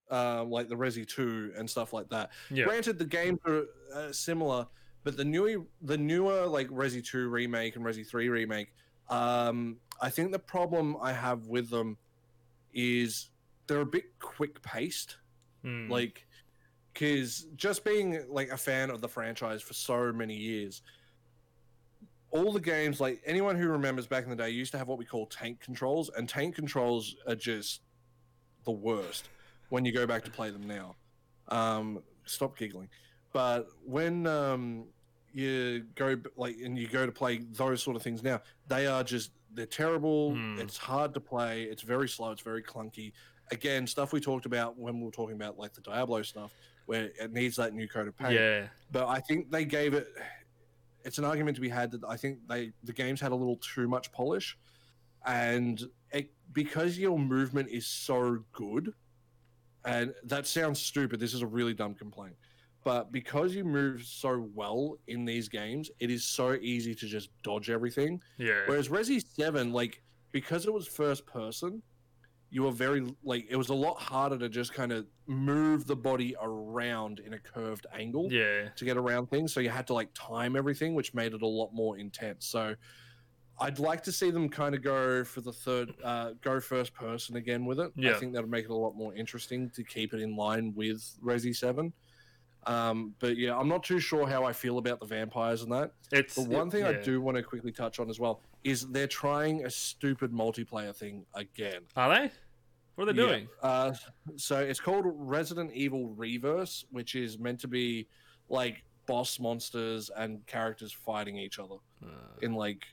um, 0.10 0.50
like 0.50 0.68
the 0.68 0.76
Resi 0.76 1.08
2 1.08 1.54
and 1.58 1.70
stuff 1.70 1.94
like 1.94 2.10
that. 2.10 2.32
Yeah. 2.50 2.66
Granted, 2.66 2.98
the 2.98 3.06
games 3.06 3.40
are 3.46 3.66
uh, 3.94 4.12
similar, 4.12 4.68
but 5.04 5.18
the 5.18 5.26
newer 5.26 5.64
the 5.82 5.98
newer 5.98 6.46
like 6.46 6.68
Resi 6.70 7.06
2 7.06 7.30
remake 7.30 7.76
and 7.76 7.86
Resi 7.86 8.06
3 8.06 8.30
remake, 8.30 8.74
um, 9.10 9.78
I 10.02 10.10
think 10.10 10.32
the 10.32 10.40
problem 10.40 10.98
I 11.02 11.14
have 11.14 11.48
with 11.48 11.70
them 11.70 11.98
is 12.74 13.30
they're 13.68 13.82
a 13.82 13.86
bit 13.86 14.18
quick 14.20 14.62
paced. 14.62 15.18
Hmm. 15.64 15.90
Like, 15.90 16.26
because 16.94 17.48
just 17.56 17.84
being 17.84 18.26
like 18.30 18.50
a 18.50 18.58
fan 18.58 18.90
of 18.90 19.02
the 19.02 19.08
franchise 19.08 19.62
for 19.62 19.74
so 19.74 20.12
many 20.12 20.36
years, 20.36 20.82
all 22.32 22.52
the 22.52 22.60
games, 22.60 23.00
like 23.00 23.22
anyone 23.26 23.56
who 23.56 23.68
remembers 23.68 24.08
back 24.08 24.24
in 24.24 24.30
the 24.30 24.36
day, 24.36 24.50
used 24.50 24.72
to 24.72 24.78
have 24.78 24.88
what 24.88 24.98
we 24.98 25.06
call 25.06 25.26
tank 25.28 25.60
controls, 25.60 26.10
and 26.16 26.28
tank 26.30 26.56
controls 26.56 27.16
are 27.28 27.36
just 27.36 27.82
the 28.66 28.72
worst 28.72 29.30
when 29.70 29.86
you 29.86 29.92
go 29.92 30.06
back 30.06 30.24
to 30.26 30.32
play 30.32 30.50
them 30.50 30.68
now. 30.68 30.96
Um, 31.48 32.04
stop 32.26 32.58
giggling. 32.58 32.90
But 33.32 33.68
when 33.86 34.28
um, 34.28 34.86
you 35.34 35.86
go 35.96 36.18
like 36.36 36.58
and 36.64 36.78
you 36.78 36.88
go 36.88 37.06
to 37.06 37.12
play 37.12 37.38
those 37.52 37.82
sort 37.82 37.96
of 37.96 38.02
things 38.02 38.24
now, 38.24 38.42
they 38.68 38.88
are 38.88 39.04
just 39.04 39.32
they're 39.54 39.66
terrible. 39.66 40.34
Hmm. 40.34 40.60
It's 40.60 40.78
hard 40.78 41.14
to 41.14 41.20
play. 41.20 41.64
It's 41.64 41.82
very 41.82 42.10
slow. 42.10 42.32
It's 42.32 42.42
very 42.42 42.64
clunky. 42.64 43.14
Again, 43.52 43.88
stuff 43.88 44.14
we 44.14 44.20
talked 44.20 44.46
about 44.46 44.78
when 44.78 45.00
we 45.00 45.06
were 45.06 45.12
talking 45.12 45.36
about 45.36 45.58
like 45.58 45.74
the 45.74 45.82
Diablo 45.82 46.22
stuff, 46.22 46.54
where 46.86 47.10
it 47.20 47.34
needs 47.34 47.56
that 47.56 47.74
new 47.74 47.88
coat 47.88 48.08
of 48.08 48.18
paint 48.18 48.34
yeah, 48.34 48.68
but 48.92 49.08
I 49.08 49.20
think 49.20 49.52
they 49.52 49.66
gave 49.66 49.94
it. 49.94 50.08
It's 51.06 51.18
an 51.18 51.26
argument 51.26 51.56
to 51.56 51.62
be 51.62 51.70
had 51.70 51.92
that 51.92 52.04
I 52.08 52.18
think 52.18 52.40
they 52.48 52.74
the 52.84 52.94
games 52.94 53.22
had 53.22 53.32
a 53.32 53.36
little 53.36 53.58
too 53.58 53.88
much 53.88 54.12
polish, 54.12 54.58
and 55.26 55.82
it, 56.12 56.32
because 56.54 56.98
your 56.98 57.18
movement 57.18 57.70
is 57.70 57.88
so 57.88 58.40
good, 58.52 58.94
and 59.86 60.14
that 60.24 60.48
sounds 60.48 60.82
stupid. 60.82 61.20
This 61.20 61.34
is 61.34 61.42
a 61.42 61.48
really 61.48 61.74
dumb 61.74 61.96
complaint, 61.96 62.36
but 62.84 63.12
because 63.12 63.56
you 63.56 63.64
move 63.64 64.04
so 64.04 64.50
well 64.54 64.98
in 65.08 65.26
these 65.26 65.50
games, 65.50 65.90
it 66.00 66.10
is 66.10 66.26
so 66.26 66.54
easy 66.62 66.96
to 66.96 67.06
just 67.08 67.30
dodge 67.44 67.70
everything. 67.70 68.22
yeah, 68.38 68.62
Whereas 68.66 68.90
Resi 68.90 69.24
Seven, 69.36 69.72
like 69.74 70.02
because 70.32 70.66
it 70.66 70.74
was 70.74 70.88
first 70.88 71.26
person, 71.26 71.82
you 72.52 72.64
were 72.64 72.72
very 72.72 73.16
like 73.24 73.46
it 73.50 73.56
was 73.56 73.70
a 73.70 73.74
lot 73.74 74.00
harder 74.00 74.38
to 74.38 74.50
just 74.50 74.74
kind 74.74 74.92
of 74.92 75.06
move 75.28 75.86
the 75.86 75.96
body 75.96 76.36
around 76.42 77.20
in 77.20 77.34
a 77.34 77.40
curved 77.40 77.86
angle 77.94 78.28
yeah. 78.32 78.70
to 78.76 78.86
get 78.86 78.98
around 78.98 79.28
things. 79.28 79.54
So 79.54 79.60
you 79.60 79.70
had 79.70 79.88
to 79.88 79.94
like 79.94 80.10
time 80.14 80.56
everything, 80.56 80.96
which 80.96 81.14
made 81.14 81.34
it 81.34 81.42
a 81.42 81.48
lot 81.48 81.72
more 81.74 81.98
intense. 81.98 82.48
So 82.48 82.76
I'd 83.62 83.80
like 83.80 84.04
to 84.04 84.12
see 84.12 84.32
them 84.32 84.48
kind 84.50 84.74
of 84.74 84.82
go 84.82 85.24
for 85.24 85.42
the 85.42 85.52
third, 85.52 85.94
uh, 86.04 86.32
go 86.42 86.60
first 86.60 86.94
person 86.94 87.36
again 87.36 87.66
with 87.66 87.80
it. 87.80 87.92
Yeah. 87.96 88.12
I 88.12 88.14
think 88.16 88.34
that 88.34 88.42
would 88.42 88.52
make 88.52 88.66
it 88.66 88.72
a 88.72 88.76
lot 88.76 88.96
more 88.96 89.14
interesting 89.16 89.70
to 89.72 89.84
keep 89.84 90.14
it 90.14 90.22
in 90.22 90.36
line 90.36 90.74
with 90.76 91.18
Resi 91.24 91.56
Seven. 91.56 91.92
Um, 92.68 93.16
but 93.20 93.38
yeah, 93.38 93.58
I'm 93.58 93.68
not 93.70 93.84
too 93.84 94.00
sure 94.00 94.28
how 94.28 94.44
I 94.44 94.54
feel 94.54 94.78
about 94.78 95.00
the 95.00 95.06
vampires 95.06 95.62
and 95.64 95.72
that. 95.72 95.92
It's 96.12 96.36
the 96.36 96.44
one 96.44 96.68
it- 96.68 96.72
thing 96.72 96.84
I 96.84 96.94
do 96.94 97.22
want 97.22 97.38
to 97.38 97.44
quickly 97.44 97.72
touch 97.72 98.00
on 98.00 98.10
as 98.10 98.20
well 98.20 98.42
is 98.64 98.88
they're 98.90 99.08
trying 99.08 99.66
a 99.66 99.70
stupid 99.70 100.32
multiplayer 100.32 100.94
thing 100.96 101.26
again. 101.34 101.82
Are 101.96 102.10
they? 102.10 102.32
What 102.96 103.08
are 103.08 103.14
they 103.14 103.22
Yeah. 103.22 103.28
doing? 103.28 103.50
Uh, 103.62 103.94
so 104.36 104.60
it's 104.60 104.82
called 104.82 105.06
Resident 105.08 105.72
Evil 105.74 106.10
Re:Verse, 106.10 106.86
which 106.92 107.16
is 107.16 107.40
meant 107.40 107.60
to 107.62 107.68
be 107.70 108.08
like 108.50 108.84
boss 109.06 109.40
monsters 109.40 110.10
and 110.10 110.46
characters 110.46 110.92
fighting 110.92 111.38
each 111.38 111.60
other 111.60 111.76
Uh, 112.04 112.08
in 112.42 112.54
like 112.54 112.86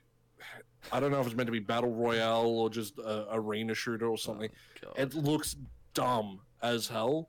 I 0.92 1.00
don't 1.00 1.10
know 1.10 1.20
if 1.20 1.26
it's 1.26 1.34
meant 1.34 1.46
to 1.48 1.52
be 1.52 1.58
battle 1.58 1.90
royale 1.92 2.46
or 2.46 2.70
just 2.70 2.98
a 2.98 3.26
arena 3.32 3.74
shooter 3.74 4.06
or 4.06 4.18
something. 4.18 4.50
God. 4.82 4.94
It 4.96 5.14
looks 5.14 5.56
dumb 5.94 6.40
as 6.62 6.86
hell. 6.86 7.28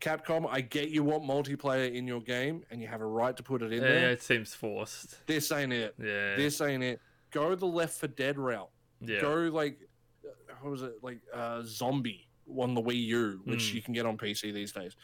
Capcom, 0.00 0.46
I 0.50 0.62
get 0.62 0.88
you 0.88 1.04
want 1.04 1.22
multiplayer 1.24 1.92
in 1.94 2.06
your 2.06 2.20
game 2.22 2.64
and 2.70 2.80
you 2.80 2.88
have 2.88 3.02
a 3.02 3.06
right 3.06 3.36
to 3.36 3.42
put 3.42 3.62
it 3.62 3.66
in 3.72 3.82
yeah, 3.82 3.88
there. 3.88 4.00
Yeah, 4.00 4.08
it 4.08 4.22
seems 4.22 4.54
forced. 4.54 5.24
This 5.26 5.52
ain't 5.52 5.72
it. 5.72 5.94
Yeah, 5.98 6.36
This 6.36 6.60
ain't 6.62 6.82
it. 6.82 7.00
Go 7.30 7.54
the 7.54 7.66
Left 7.66 7.92
4 8.00 8.08
Dead 8.08 8.38
route. 8.38 8.70
yeah, 9.02 9.20
Go 9.20 9.34
like, 9.52 9.78
uh, 10.24 10.30
what 10.62 10.70
was 10.70 10.82
it 10.82 10.94
like? 11.02 11.20
Uh, 11.32 11.58
ZombiU 11.60 12.20
on 12.58 12.74
the 12.74 12.82
Wii 12.82 13.04
U, 13.06 13.40
which 13.44 13.70
Mm. 13.70 13.74
you 13.74 13.82
can 13.82 13.94
get 13.94 14.06
on 14.06 14.16
PC 14.16 14.52
these 14.52 14.72
days. 14.72 14.96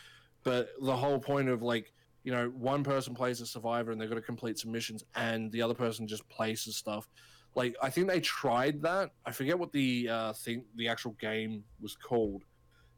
But 0.43 0.71
the 0.81 0.97
whole 0.97 1.19
point 1.19 1.49
of 1.51 1.63
like, 1.63 1.93
you 2.27 2.33
know, 2.33 2.49
one 2.49 2.83
person 2.83 3.15
plays 3.15 3.41
a 3.41 3.47
survivor 3.47 3.93
and 3.93 4.01
they've 4.01 4.09
got 4.09 4.17
to 4.17 4.21
complete 4.21 4.59
some 4.59 4.73
missions, 4.73 5.05
and 5.15 5.51
the 5.53 5.63
other 5.63 5.75
person 5.75 6.09
just 6.09 6.29
places 6.29 6.77
stuff. 6.77 7.09
Like, 7.55 7.77
I 7.81 7.89
think 7.89 8.09
they 8.09 8.19
tried 8.21 8.83
that. 8.83 9.13
I 9.25 9.31
forget 9.31 9.57
what 9.57 9.71
the 9.73 10.09
uh, 10.11 10.33
thing, 10.33 10.65
the 10.75 10.89
actual 10.89 11.13
game 11.13 11.63
was 11.81 11.95
called, 11.97 12.43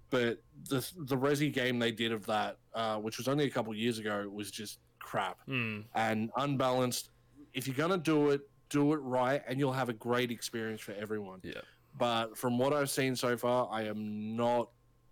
but 0.08 0.38
the 0.70 0.80
the 1.04 1.16
Resi 1.16 1.52
game 1.52 1.78
they 1.78 1.92
did 1.92 2.10
of 2.10 2.24
that, 2.26 2.56
uh, 2.74 2.96
which 2.96 3.18
was 3.18 3.28
only 3.28 3.44
a 3.44 3.50
couple 3.50 3.74
years 3.74 3.98
ago, 3.98 4.26
was 4.32 4.50
just 4.50 4.78
crap 4.98 5.36
Hmm. 5.44 5.80
and 5.94 6.30
unbalanced. 6.38 7.10
If 7.52 7.66
you're 7.66 7.76
gonna 7.76 7.98
do 7.98 8.30
it, 8.30 8.40
do 8.70 8.94
it 8.94 9.00
right, 9.18 9.42
and 9.46 9.58
you'll 9.58 9.72
have 9.74 9.90
a 9.90 9.98
great 10.08 10.30
experience 10.30 10.80
for 10.80 10.92
everyone. 10.92 11.40
Yeah. 11.42 11.60
But 11.98 12.36
from 12.38 12.58
what 12.58 12.72
I've 12.72 12.90
seen 12.90 13.14
so 13.14 13.36
far, 13.36 13.68
I 13.70 13.82
am 13.82 14.34
not 14.36 14.70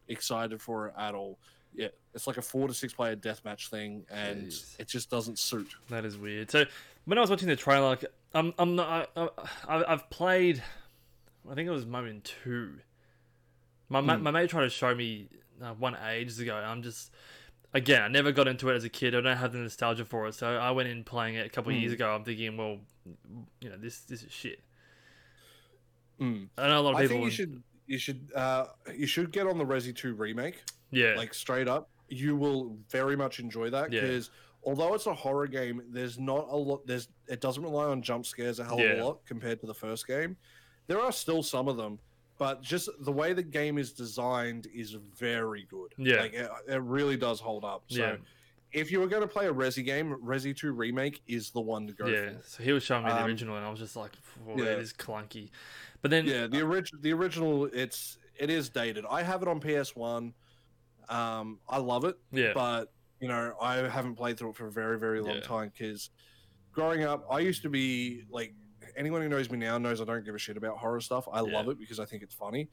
excited 0.09 0.61
for 0.63 0.89
it 0.89 0.95
at 0.99 1.15
all. 1.15 1.39
Yeah, 1.77 1.89
it's 2.15 2.27
like 2.27 2.39
a 2.39 2.43
four 2.43 2.67
to 2.69 2.73
six 2.75 2.95
player 2.95 3.15
deathmatch 3.15 3.69
thing, 3.69 4.07
and 4.11 4.47
Jeez. 4.47 4.81
it 4.81 4.89
just 4.89 5.11
doesn't 5.11 5.39
suit. 5.39 5.69
That 5.91 6.05
is 6.07 6.17
weird. 6.17 6.51
So 6.51 6.65
when 7.05 7.19
I 7.19 7.21
was 7.21 7.29
watching 7.29 7.49
the 7.49 7.57
trailer, 7.57 7.87
like, 7.87 8.05
I'm, 8.35 8.55
I'm 8.59 8.75
not, 8.77 9.11
I, 9.15 9.29
I, 9.69 9.93
I've 9.93 10.09
played, 10.09 10.63
I 11.51 11.55
think 11.55 11.67
it 11.69 11.71
was 11.71 11.85
Moment 11.85 12.33
Two. 12.43 12.77
My 13.91 14.01
ma- 14.01 14.17
Hmm. 14.17 14.23
my 14.23 14.31
mate 14.31 14.49
tried 14.51 14.63
to 14.63 14.71
show 14.71 14.95
me 14.95 15.29
uh, 15.63 15.75
one 15.75 15.97
ages 16.09 16.41
ago. 16.41 16.57
I'm 16.57 16.83
just, 16.83 17.13
again, 17.75 18.01
I 18.03 18.09
never 18.09 18.33
got 18.33 18.49
into 18.49 18.71
it 18.71 18.75
as 18.75 18.85
a 18.85 18.89
kid. 18.89 19.15
I 19.15 19.21
don't 19.21 19.37
have 19.37 19.53
the 19.53 19.59
nostalgia 19.59 20.05
for 20.07 20.27
it. 20.29 20.35
So 20.35 20.57
I 20.57 20.71
went 20.71 20.89
in 20.89 21.05
playing 21.05 21.35
it 21.35 21.45
a 21.47 21.51
couple 21.51 21.71
of 21.73 21.77
Hmm. 21.77 21.83
years 21.83 21.93
ago. 21.93 22.11
I'm 22.15 22.25
thinking, 22.25 22.57
well, 22.57 22.79
you 23.61 23.69
know, 23.69 23.77
this 23.77 24.01
this 24.01 24.23
is 24.23 24.33
shit. 24.33 24.61
Mm. 26.21 26.49
I 26.57 26.69
know 26.69 26.81
a 26.81 26.83
lot 26.83 26.95
of 26.95 27.01
people. 27.03 27.17
I 27.17 27.21
think 27.21 27.25
you 27.27 27.31
should 27.31 27.63
you 27.87 27.99
should 27.99 28.33
uh, 28.35 28.67
you 28.95 29.07
should 29.07 29.31
get 29.31 29.47
on 29.47 29.59
the 29.59 29.65
Resi 29.65 29.95
Two 29.95 30.15
remake. 30.15 30.63
Yeah, 30.91 31.15
like 31.17 31.35
straight 31.35 31.69
up 31.69 31.91
you 32.09 32.37
will 32.37 32.77
very 32.91 33.17
much 33.17 33.41
enjoy 33.41 33.69
that 33.71 33.93
Yeah. 33.93 34.01
because 34.03 34.31
although 34.63 34.95
it's 34.95 35.07
a 35.07 35.15
horror 35.15 35.47
game 35.49 35.83
there's 35.91 36.19
not 36.19 36.47
a 36.49 36.57
lot 36.57 36.87
there's 36.87 37.09
it 37.29 37.41
doesn't 37.41 37.63
rely 37.63 37.87
on 37.87 38.01
jump 38.03 38.25
scares 38.27 38.59
a 38.61 38.65
hell 38.65 38.75
of 38.75 38.81
Yeah. 38.81 39.03
a 39.03 39.05
lot 39.05 39.25
compared 39.27 39.61
to 39.61 39.67
the 39.67 39.75
first 39.75 40.07
game 40.07 40.37
there 40.87 41.01
are 41.01 41.11
still 41.13 41.43
some 41.43 41.67
of 41.69 41.77
them 41.77 41.99
but 42.39 42.63
just 42.63 42.89
the 43.01 43.11
way 43.11 43.33
the 43.33 43.43
game 43.43 43.77
is 43.79 43.93
designed 43.93 44.69
is 44.73 44.93
very 45.17 45.65
good 45.69 45.95
Yeah. 45.99 46.21
like 46.21 46.35
it, 46.35 46.49
it 46.69 46.83
really 46.83 47.17
does 47.17 47.41
hold 47.41 47.65
up 47.65 47.83
so 47.89 47.99
Yeah. 48.01 48.17
if 48.73 48.93
you 48.93 49.01
were 49.01 49.09
going 49.09 49.23
to 49.23 49.29
play 49.29 49.47
a 49.49 49.53
resi 49.53 49.85
game 49.85 50.15
resi 50.23 50.57
2 50.57 50.73
remake 50.73 51.23
is 51.27 51.51
the 51.51 51.61
one 51.61 51.89
to 51.89 51.93
go 51.93 52.07
yeah. 52.07 52.31
for 52.39 52.43
So 52.45 52.63
he 52.63 52.71
was 52.73 52.85
showing 52.85 53.05
me 53.05 53.11
the 53.11 53.19
Um, 53.19 53.27
original, 53.27 53.57
and 53.57 53.65
I 53.67 53.71
was 53.71 53.81
just 53.81 53.97
like, 53.97 54.13
"Whoa, 54.45 54.57
yeah. 54.59 54.65
it 54.73 54.79
is 54.79 54.93
clunky. 54.93 55.51
But 56.03 56.11
then, 56.13 56.25
yeah 56.27 56.47
the 56.47 56.61
original 56.61 57.03
the 57.03 57.13
original 57.13 57.65
it's 57.65 58.19
it 58.39 58.49
is 58.51 58.69
dated 58.69 59.05
i 59.11 59.23
have 59.23 59.43
it 59.43 59.49
on 59.49 59.61
ps1 59.61 60.33
um 61.09 61.59
i 61.69 61.79
love 61.79 62.05
it 62.05 62.17
yeah, 62.33 62.53
but 62.55 62.93
you 63.21 63.29
know 63.29 63.55
i 63.61 63.77
haven't 63.77 64.15
played 64.17 64.37
through 64.39 64.51
it 64.51 64.57
for 64.57 64.67
a 64.67 64.73
very 64.73 64.99
very 64.99 65.21
long 65.21 65.37
Yeah. 65.37 65.41
time 65.41 65.73
because 65.77 66.11
growing 66.73 67.05
up 67.05 67.27
i 67.31 67.39
used 67.39 67.63
to 67.63 67.69
be 67.71 68.23
like 68.31 68.55
anyone 68.97 69.23
who 69.23 69.29
knows 69.29 69.51
me 69.51 69.59
now 69.59 69.79
knows 69.79 70.01
i 70.01 70.05
don't 70.05 70.25
give 70.25 70.35
a 70.35 70.39
shit 70.39 70.57
about 70.57 70.79
horror 70.79 71.01
stuff. 71.01 71.29
I 71.33 71.41
love 71.41 71.69
it 71.69 71.79
because 71.79 72.01
i 72.01 72.05
think 72.05 72.23
it's 72.23 72.35
funny. 72.35 72.69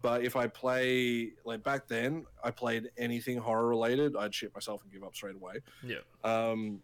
But 0.00 0.24
if 0.24 0.34
i 0.36 0.46
play 0.48 1.32
like 1.44 1.62
back 1.62 1.86
then 1.88 2.24
i 2.42 2.50
played 2.50 2.90
anything 2.98 3.38
horror 3.38 3.68
related 3.68 4.16
i'd 4.16 4.34
shit 4.34 4.52
myself 4.54 4.82
and 4.82 4.92
give 4.92 5.02
up 5.04 5.14
straight 5.14 5.36
away. 5.36 5.60
Yeah, 5.82 5.98
um 6.24 6.80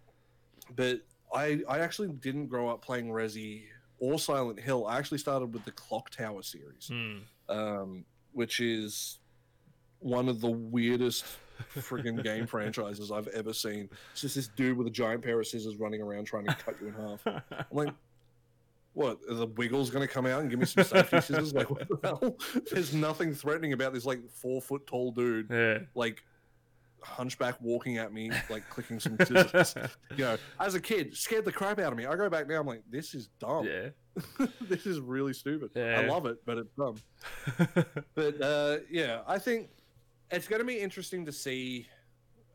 but 0.77 1.01
i 1.35 1.61
i 1.69 1.79
actually 1.81 2.09
didn't 2.09 2.47
grow 2.47 2.69
up 2.69 2.81
playing 2.83 3.09
resi 3.09 3.65
or 3.99 4.19
silent 4.19 4.61
hill. 4.61 4.87
I 4.87 4.97
actually 4.99 5.19
started 5.19 5.53
with 5.53 5.65
the 5.65 5.73
clock 5.73 6.11
tower 6.11 6.43
series. 6.43 6.89
Hmm. 6.89 7.19
um, 7.49 8.05
which 8.33 8.61
is 8.61 9.18
one 10.01 10.29
of 10.29 10.41
the 10.41 10.51
weirdest 10.51 11.25
friggin' 11.77 12.23
game 12.23 12.47
franchises 12.47 13.11
I've 13.11 13.29
ever 13.29 13.53
seen. 13.53 13.89
It's 14.13 14.23
just 14.23 14.35
this 14.37 14.49
dude 14.49 14.77
with 14.77 14.87
a 14.87 14.91
giant 14.91 15.23
pair 15.23 15.41
of 15.41 15.47
scissors 15.47 15.77
running 15.77 16.01
around 16.01 16.25
trying 16.25 16.47
to 16.47 16.55
cut 16.55 16.77
you 16.81 16.89
in 16.89 16.95
half. 16.95 17.27
I'm 17.27 17.65
like, 17.71 17.95
what? 18.95 19.19
Are 19.31 19.35
the 19.35 19.47
Wiggles 19.47 19.91
going 19.91 20.07
to 20.07 20.13
come 20.13 20.27
out 20.27 20.41
and 20.41 20.51
give 20.51 20.59
me 20.59 20.67
some 20.67 20.85
safety 20.85 21.21
scissors? 21.21 21.55
Like, 21.55 21.71
what 21.71 21.89
the 21.89 21.99
hell? 22.03 22.37
There's 22.71 22.95
nothing 22.95 23.35
threatening 23.35 23.73
about 23.73 23.95
this 23.95 24.05
like 24.05 24.29
four 24.31 24.61
foot 24.61 24.87
tall 24.87 25.13
dude, 25.13 25.49
yeah. 25.51 25.79
like 25.95 26.23
hunchback 27.03 27.61
walking 27.61 27.99
at 27.99 28.13
me, 28.13 28.31
like 28.51 28.69
clicking 28.69 28.99
some 28.99 29.17
scissors. 29.25 29.75
you 30.17 30.25
know, 30.25 30.37
as 30.59 30.75
a 30.75 30.81
kid, 30.81 31.17
scared 31.17 31.45
the 31.45 31.53
crap 31.53 31.79
out 31.79 31.93
of 31.93 31.99
me. 31.99 32.07
I 32.07 32.17
go 32.17 32.29
back 32.29 32.49
now, 32.49 32.61
I'm 32.61 32.67
like, 32.67 32.83
this 32.91 33.15
is 33.15 33.29
dumb. 33.39 33.67
yeah. 33.67 33.91
this 34.63 34.85
is 34.85 34.99
really 34.99 35.33
stupid. 35.33 35.71
Yeah. 35.77 36.01
I 36.01 36.07
love 36.07 36.27
it, 36.27 36.39
but 36.45 36.59
it's 36.59 36.73
dumb. 36.77 36.97
But 38.17 38.43
uh, 38.43 38.79
yeah, 38.91 39.21
I 39.29 39.39
think 39.39 39.69
it's 40.31 40.47
going 40.49 40.61
to 40.61 40.67
be 40.67 40.79
interesting 40.79 41.25
to 41.27 41.33
see 41.33 41.87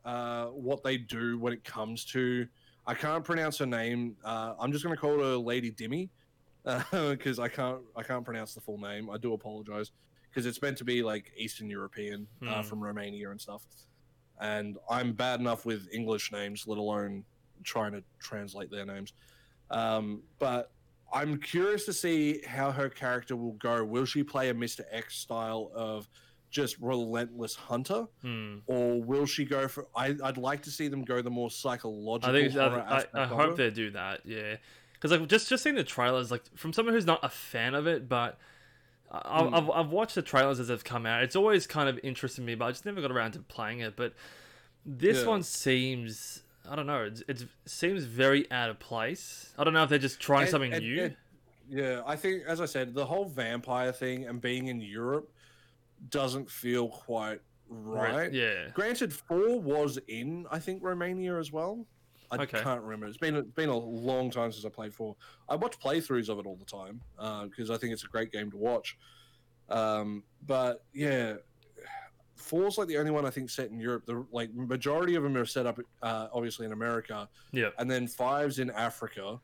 uh, 0.06 0.46
what 0.48 0.84
they 0.84 0.98
do 0.98 1.38
when 1.40 1.54
it 1.54 1.64
comes 1.64 2.06
to. 2.06 2.48
I 2.86 2.94
can't 2.94 3.24
pronounce 3.24 3.58
her 3.60 3.66
name. 3.66 4.16
Uh, 4.24 4.54
I'm 4.60 4.72
just 4.72 4.84
going 4.84 4.96
to 4.96 5.00
call 5.00 5.18
her 5.20 5.38
Lady 5.38 5.72
Dimmy 5.72 6.10
because 6.92 7.40
I 7.40 7.48
can't. 7.48 7.82
I 7.96 8.04
can't 8.04 8.26
pronounce 8.26 8.54
the 8.54 8.62
full 8.62 8.78
name. 8.78 9.10
I 9.10 9.18
do 9.18 9.34
apologize 9.34 9.92
because 10.30 10.46
it's 10.46 10.62
meant 10.62 10.78
to 10.80 10.84
be 10.84 11.02
like 11.04 11.32
Eastern 11.38 11.70
European 11.70 12.28
uh, 12.48 12.56
Hmm. 12.62 12.62
from 12.68 12.84
Romania 12.84 13.32
and 13.32 13.40
stuff. 13.40 13.66
And 14.42 14.78
I'm 14.90 15.14
bad 15.14 15.40
enough 15.40 15.66
with 15.66 15.88
English 15.94 16.32
names, 16.32 16.66
let 16.68 16.78
alone 16.78 17.24
trying 17.64 17.94
to 17.94 18.04
translate 18.20 18.70
their 18.72 18.86
names. 18.86 19.14
Um, 19.70 20.24
but 20.40 20.72
I'm 21.14 21.40
curious 21.40 21.86
to 21.86 21.94
see 21.94 22.42
how 22.46 22.72
her 22.72 22.90
character 22.90 23.36
will 23.36 23.54
go. 23.54 23.84
Will 23.86 24.06
she 24.06 24.24
play 24.24 24.50
a 24.50 24.54
Mr. 24.54 24.82
X 24.92 25.16
style 25.18 25.72
of 25.76 26.10
just 26.54 26.78
relentless 26.80 27.56
hunter, 27.56 28.06
Hmm. 28.22 28.58
or 28.68 29.02
will 29.02 29.26
she 29.26 29.44
go 29.44 29.68
for? 29.68 29.88
I, 29.96 30.16
I'd 30.24 30.38
like 30.38 30.62
to 30.64 30.72
see 30.72 30.88
them 30.88 31.04
go 31.04 31.22
the 31.22 31.32
more 31.32 31.50
psychological. 31.50 32.34
I 32.34 32.40
think 32.42 32.56
I, 32.56 33.04
I, 33.14 33.24
I 33.24 33.26
hope 33.26 33.58
they 33.58 33.72
do 33.72 33.90
that. 33.92 34.22
Yeah, 34.24 34.58
because 34.94 35.12
like 35.12 35.28
just 35.28 35.50
just 35.50 35.64
seeing 35.64 35.76
the 35.76 35.84
trailers, 35.84 36.30
like 36.32 36.44
from 36.56 36.72
someone 36.72 36.94
who's 36.94 37.08
not 37.08 37.20
a 37.24 37.30
fan 37.30 37.74
of 37.74 37.88
it, 37.88 38.08
but 38.08 38.38
I, 39.12 39.42
Hmm. 39.44 39.54
I've 39.56 39.70
I've 39.72 39.90
watched 39.90 40.16
the 40.16 40.22
trailers 40.22 40.60
as 40.60 40.68
they've 40.70 40.84
come 40.84 41.06
out. 41.08 41.24
It's 41.24 41.36
always 41.36 41.66
kind 41.68 41.90
of 41.90 42.00
interested 42.04 42.46
me, 42.46 42.54
but 42.56 42.66
I 42.66 42.72
just 42.72 42.86
never 42.86 43.02
got 43.02 43.12
around 43.12 43.32
to 43.34 43.40
playing 43.40 43.80
it. 43.80 43.96
But 43.96 44.14
this 44.86 45.22
Yeah. 45.24 45.28
one 45.28 45.44
seems. 45.44 46.44
I 46.70 46.78
don't 46.78 46.88
know. 46.88 47.04
It's, 47.04 47.24
it 47.28 47.44
seems 47.66 48.06
very 48.06 48.50
out 48.50 48.70
of 48.70 48.80
place. 48.80 49.52
I 49.58 49.66
don't 49.66 49.74
know 49.74 49.84
if 49.84 49.90
they're 49.90 49.98
just 50.00 50.22
trying 50.22 50.44
And- 50.44 50.52
something 50.52 50.74
and- 50.74 50.86
new. 50.86 51.04
and- 51.06 51.18
yeah, 51.70 52.02
I 52.06 52.16
think, 52.16 52.44
as 52.46 52.62
I 52.62 52.66
said, 52.66 52.94
the 52.94 53.06
whole 53.06 53.26
vampire 53.26 53.92
thing 53.92 54.26
and 54.28 54.40
being 54.40 54.68
in 54.68 54.80
Europe 54.82 55.30
doesn't 56.10 56.50
feel 56.50 56.90
quite 56.90 57.40
right. 57.70 58.32
Yeah. 58.34 58.70
Granted, 58.74 59.14
four 59.14 59.60
was 59.60 59.98
in, 60.08 60.46
I 60.52 60.60
think, 60.60 60.84
Romania 60.84 61.38
as 61.38 61.52
well. 61.52 61.86
I 62.32 62.36
Okay. 62.44 62.62
can't 62.62 62.82
remember. 62.82 63.06
It's 63.08 63.18
been 63.18 63.36
a, 63.38 63.44
been 63.44 63.70
a 63.70 63.78
long 63.78 64.32
time 64.32 64.52
since 64.52 64.66
I 64.66 64.70
played 64.70 64.94
four. 64.94 65.16
I 65.50 65.56
watch 65.56 65.80
playthroughs 65.80 66.30
of 66.30 66.40
it 66.40 66.46
all 66.46 66.56
the 66.56 66.66
time 66.66 67.02
because 67.50 67.70
I 67.70 67.78
think 67.78 67.94
it's 67.94 68.04
a 68.04 68.08
great 68.08 68.32
game 68.32 68.50
to 68.52 68.58
watch. 68.58 68.98
Um, 69.70 70.24
but 70.46 70.84
yeah, 70.94 71.36
four's 72.36 72.78
like 72.78 72.88
the 72.88 72.98
only 72.98 73.12
one 73.12 73.26
I 73.26 73.30
think 73.30 73.50
set 73.50 73.70
in 73.70 73.80
Europe. 73.80 74.06
The 74.06 74.26
like 74.32 74.54
majority 74.54 75.16
of 75.16 75.24
them 75.24 75.38
are 75.38 75.46
set 75.46 75.66
up, 75.66 75.80
uh, 76.02 76.28
obviously 76.34 76.66
in 76.66 76.72
America, 76.74 77.30
Yeah. 77.52 77.70
and 77.78 77.90
then 77.90 78.08
five's 78.08 78.60
in 78.60 78.70
Africa. 78.72 79.40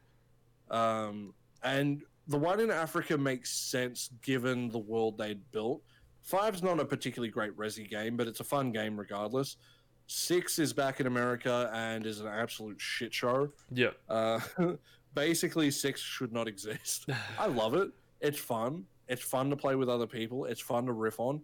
Um, 0.72 1.34
and 1.64 2.03
the 2.28 2.38
one 2.38 2.60
in 2.60 2.70
Africa 2.72 3.18
makes 3.18 3.51
sense 3.51 4.10
given 4.22 4.70
the 4.70 4.80
world 4.80 5.18
they'd 5.18 5.41
built. 5.51 5.82
Five's 6.30 6.62
not 6.62 6.80
a 6.80 6.86
particularly 6.86 7.32
great 7.32 7.58
Resi 7.58 7.90
game, 7.90 8.16
but 8.16 8.28
it's 8.28 8.40
a 8.40 8.44
fun 8.44 8.72
game 8.72 8.96
regardless. 8.96 9.58
Six 10.06 10.60
is 10.60 10.72
back 10.72 11.00
in 11.00 11.08
America 11.08 11.72
and 11.74 12.06
is 12.06 12.20
an 12.20 12.28
absolute 12.28 12.80
shit 12.80 13.12
show. 13.12 13.50
Yeah. 13.72 13.90
Uh, 14.08 14.40
basically, 15.16 15.72
six 15.72 16.00
should 16.00 16.32
not 16.32 16.48
exist. 16.48 17.08
I 17.40 17.48
love 17.48 17.74
it. 17.74 17.90
It's 18.22 18.38
fun. 18.38 18.86
It's 19.08 19.24
fun 19.24 19.50
to 19.50 19.56
play 19.56 19.74
with 19.74 19.90
other 19.90 20.06
people. 20.06 20.46
It's 20.46 20.62
fun 20.62 20.86
to 20.86 20.92
riff 20.92 21.20
on, 21.20 21.42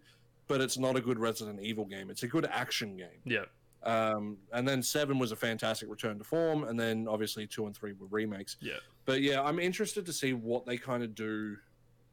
but 0.48 0.62
it's 0.62 0.78
not 0.78 0.96
a 0.96 1.02
good 1.02 1.18
Resident 1.18 1.60
Evil 1.60 1.86
game. 1.86 2.12
It's 2.12 2.22
a 2.22 2.28
good 2.28 2.46
action 2.52 2.96
game. 2.96 3.22
Yeah. 3.26 3.46
Um, 3.82 4.38
and 4.54 4.68
then 4.68 4.84
seven 4.84 5.18
was 5.18 5.32
a 5.32 5.36
fantastic 5.36 5.90
return 5.90 6.20
to 6.20 6.24
form, 6.24 6.64
and 6.64 6.80
then 6.80 7.08
obviously 7.10 7.48
two 7.48 7.66
and 7.66 7.76
three 7.76 7.94
were 7.94 8.06
remakes. 8.12 8.58
Yeah. 8.62 8.74
But 9.06 9.22
yeah, 9.22 9.42
I'm 9.42 9.58
interested 9.58 10.06
to 10.06 10.14
see 10.14 10.34
what 10.34 10.68
they 10.68 10.78
kind 10.78 11.02
of 11.02 11.16
do. 11.16 11.58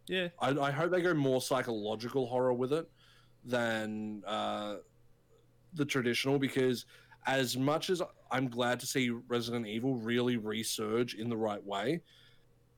Yeah. 0.08 0.28
I, 0.40 0.50
I 0.50 0.70
hope 0.70 0.90
they 0.90 1.00
go 1.02 1.14
more 1.14 1.40
psychological 1.40 2.26
horror 2.26 2.52
with 2.52 2.72
it 2.72 2.88
than 3.44 4.22
uh, 4.26 4.76
the 5.74 5.84
traditional, 5.84 6.38
because 6.38 6.86
as 7.26 7.56
much 7.56 7.90
as 7.90 8.02
I'm 8.30 8.48
glad 8.48 8.80
to 8.80 8.86
see 8.86 9.10
Resident 9.10 9.66
Evil 9.66 9.94
really 9.96 10.36
resurge 10.38 11.14
in 11.14 11.28
the 11.28 11.36
right 11.36 11.64
way, 11.64 12.00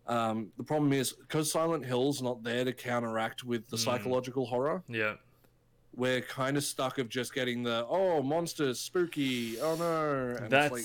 um, 0.07 0.49
the 0.59 0.65
problem 0.65 0.93
is 0.93 1.13
because 1.13 1.51
Silent 1.51 1.85
Hill's 1.85 2.21
not 2.23 2.43
there 2.43 2.65
to 2.65 2.73
counteract 2.73 3.43
with 3.45 3.67
the 3.69 3.77
Mm. 3.77 3.85
psychological 3.85 4.45
horror 4.45 4.83
Yeah. 4.89 5.15
we're 5.97 6.21
kind 6.21 6.57
of 6.59 6.65
stuck 6.65 6.99
of 6.99 7.09
just 7.09 7.33
getting 7.35 7.63
the 7.63 7.87
oh 7.89 8.21
monsters 8.23 8.81
spooky 8.81 9.59
oh 9.61 9.77
no 9.77 10.37
and 10.43 10.51
That's 10.51 10.73
like 10.73 10.85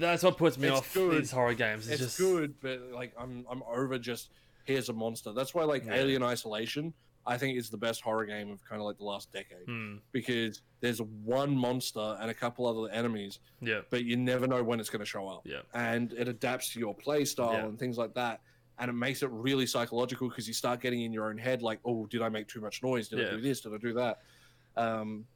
that's 0.00 0.22
what 0.22 0.38
puts 0.38 0.56
me 0.56 0.68
off 0.68 0.94
good. 0.94 1.20
these 1.22 1.30
horror 1.30 1.52
games. 1.54 1.88
It's, 1.88 2.00
it's 2.00 2.16
just 2.16 2.18
good 2.18 2.54
but 2.60 2.80
like 2.92 3.12
i'm 3.18 3.44
i'm 3.50 3.62
over 3.64 3.98
just 3.98 4.30
here's 4.64 4.88
a 4.88 4.92
monster 4.92 5.32
that's 5.32 5.54
why 5.54 5.62
like 5.64 5.84
Yeah. 5.84 5.94
alien 5.94 6.22
isolation 6.22 6.92
i 7.26 7.36
think 7.38 7.56
is 7.56 7.70
the 7.70 7.76
best 7.76 8.00
horror 8.02 8.24
game 8.26 8.50
of 8.50 8.62
kind 8.64 8.80
of 8.80 8.86
like 8.86 8.98
the 8.98 9.04
last 9.04 9.32
decade 9.32 9.64
Hmm. 9.66 9.96
because 10.12 10.62
there's 10.80 11.00
one 11.00 11.54
monster 11.56 12.16
and 12.20 12.30
a 12.30 12.34
couple 12.34 12.66
other 12.66 12.92
enemies 12.92 13.38
Yeah. 13.60 13.80
but 13.90 14.04
you 14.04 14.16
never 14.16 14.46
know 14.46 14.62
when 14.62 14.80
it's 14.80 14.90
going 14.90 15.00
to 15.00 15.06
show 15.06 15.28
up 15.28 15.42
Yeah. 15.46 15.60
and 15.74 16.12
it 16.14 16.28
adapts 16.28 16.72
to 16.74 16.78
your 16.80 16.94
play 16.94 17.24
style 17.24 17.52
Yeah. 17.52 17.66
and 17.66 17.78
things 17.78 17.96
like 17.98 18.14
that 18.14 18.40
and 18.78 18.88
it 18.90 18.94
makes 18.94 19.22
it 19.22 19.30
really 19.30 19.66
psychological 19.66 20.28
because 20.28 20.48
you 20.48 20.54
start 20.54 20.80
getting 20.80 21.02
in 21.02 21.12
your 21.12 21.28
own 21.30 21.38
head 21.38 21.62
like 21.62 21.78
oh 21.84 22.06
did 22.06 22.22
i 22.22 22.28
make 22.28 22.48
too 22.48 22.60
much 22.60 22.82
noise 22.82 23.08
did 23.08 23.20
Yeah. 23.20 23.28
i 23.28 23.30
do 23.32 23.40
this 23.40 23.60
did 23.60 23.72
i 23.74 23.78
do 23.78 23.92
that 23.94 24.20
um 24.76 25.26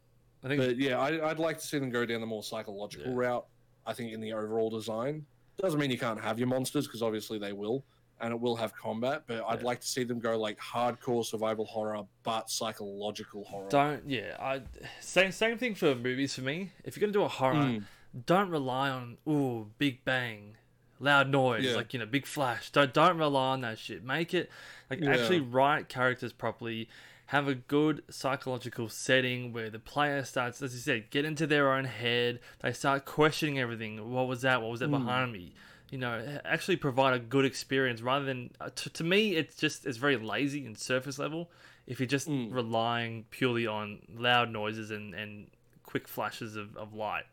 I 0.45 0.47
think 0.47 0.61
but 0.61 0.76
yeah, 0.76 1.01
I, 1.01 1.31
I'd 1.31 1.41
like 1.41 1.59
to 1.59 1.66
see 1.66 1.81
them 1.81 1.91
go 1.91 2.07
down 2.07 2.20
the 2.20 2.26
more 2.26 2.45
psychological 2.45 3.12
route. 3.12 3.45
I 3.85 3.93
think 3.93 4.12
in 4.12 4.20
the 4.20 4.33
overall 4.35 4.70
design 4.70 5.26
doesn't 5.61 5.81
mean 5.81 5.91
you 5.91 5.99
can't 5.99 6.20
have 6.20 6.39
your 6.39 6.47
monsters 6.47 6.87
because 6.87 7.03
obviously 7.03 7.41
they 7.41 7.53
will, 7.53 7.85
and 8.21 8.33
it 8.33 8.41
will 8.41 8.57
have 8.57 8.75
combat. 8.75 9.23
But 9.27 9.45
I'd 9.47 9.61
Yeah. 9.61 9.66
like 9.66 9.81
to 9.81 9.87
see 9.87 10.05
them 10.05 10.19
go 10.19 10.39
like 10.39 10.59
hardcore 10.59 11.25
survival 11.25 11.64
horror, 11.64 12.05
but 12.23 12.51
psychological 12.51 13.45
horror. 13.45 13.69
don't 13.69 14.09
yeah. 14.09 14.37
I 14.41 14.62
same 15.01 15.33
same 15.33 15.59
thing 15.59 15.75
for 15.75 15.95
movies 15.95 16.35
for 16.35 16.43
me. 16.43 16.71
If 16.85 16.97
you're 16.97 17.01
gonna 17.03 17.12
do 17.12 17.23
a 17.23 17.29
horror, 17.29 17.55
Mm. 17.57 17.85
don't 18.27 18.51
rely 18.51 18.91
on 18.91 19.19
ooh 19.29 19.71
big 19.79 20.05
bang, 20.05 20.57
loud 21.01 21.29
noise, 21.29 21.64
Yeah. 21.64 21.77
like 21.77 21.93
you 21.93 21.99
know 22.01 22.07
big 22.07 22.27
flash. 22.27 22.71
Don't 22.71 22.93
don't 22.93 23.19
rely 23.19 23.53
on 23.53 23.61
that 23.62 23.79
shit. 23.79 24.03
Make 24.05 24.35
it 24.35 24.51
like 24.91 25.01
Yeah. 25.01 25.11
actually 25.11 25.41
write 25.41 25.89
characters 25.89 26.33
properly. 26.33 26.89
Have 27.27 27.47
a 27.47 27.55
good 27.55 28.03
psychological 28.09 28.89
setting 28.89 29.53
where 29.53 29.69
the 29.69 29.79
player 29.79 30.25
starts, 30.25 30.62
as 30.62 30.73
you 30.73 30.81
said, 30.81 31.11
get 31.11 31.27
into 31.27 31.47
their 31.47 31.71
own 31.75 31.85
head. 31.85 32.41
They 32.61 32.73
start 32.73 33.05
questioning 33.05 33.59
everything. 33.59 34.11
What 34.11 34.27
was 34.27 34.41
that? 34.43 34.62
What 34.62 34.71
was 34.71 34.81
that 34.81 34.89
Mm. 34.89 34.93
behind 35.05 35.33
me? 35.33 35.53
You 35.91 35.99
know, 35.99 36.39
actually 36.45 36.76
provide 36.76 37.14
a 37.14 37.18
good 37.18 37.45
experience 37.47 38.03
rather 38.03 38.24
than 38.26 38.51
uh, 38.61 38.68
to, 38.74 38.91
to 38.91 39.05
me. 39.05 39.36
It's 39.36 39.57
just 39.57 39.86
it's 39.86 39.97
very 39.99 40.16
lazy 40.18 40.66
and 40.66 40.76
surface 40.76 41.18
level. 41.18 41.51
If 41.86 41.99
you're 42.01 42.07
just 42.07 42.28
Mm. 42.28 42.53
relying 42.53 43.24
purely 43.30 43.66
on 43.66 44.01
loud 44.14 44.51
noises 44.51 44.91
and, 44.91 45.14
and 45.14 45.47
quick 45.84 46.07
flashes 46.07 46.57
of, 46.57 46.76
of 46.76 46.93
light. 46.93 47.24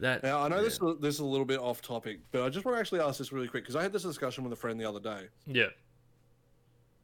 That 0.00 0.22
Now 0.22 0.40
I 0.40 0.48
know 0.48 0.56
yeah. 0.56 0.62
this 0.62 0.78
this 1.00 1.14
is 1.16 1.20
a 1.20 1.24
little 1.26 1.44
bit 1.44 1.60
off 1.60 1.82
topic, 1.82 2.20
but 2.32 2.42
I 2.42 2.48
just 2.48 2.64
want 2.64 2.76
to 2.76 2.80
actually 2.80 3.00
ask 3.00 3.18
this 3.18 3.30
really 3.32 3.48
quick 3.48 3.64
because 3.64 3.76
I 3.76 3.82
had 3.82 3.92
this 3.92 4.02
discussion 4.04 4.42
with 4.44 4.52
a 4.54 4.56
friend 4.56 4.80
the 4.80 4.88
other 4.88 5.00
day. 5.00 5.28
Yeah. 5.46 5.66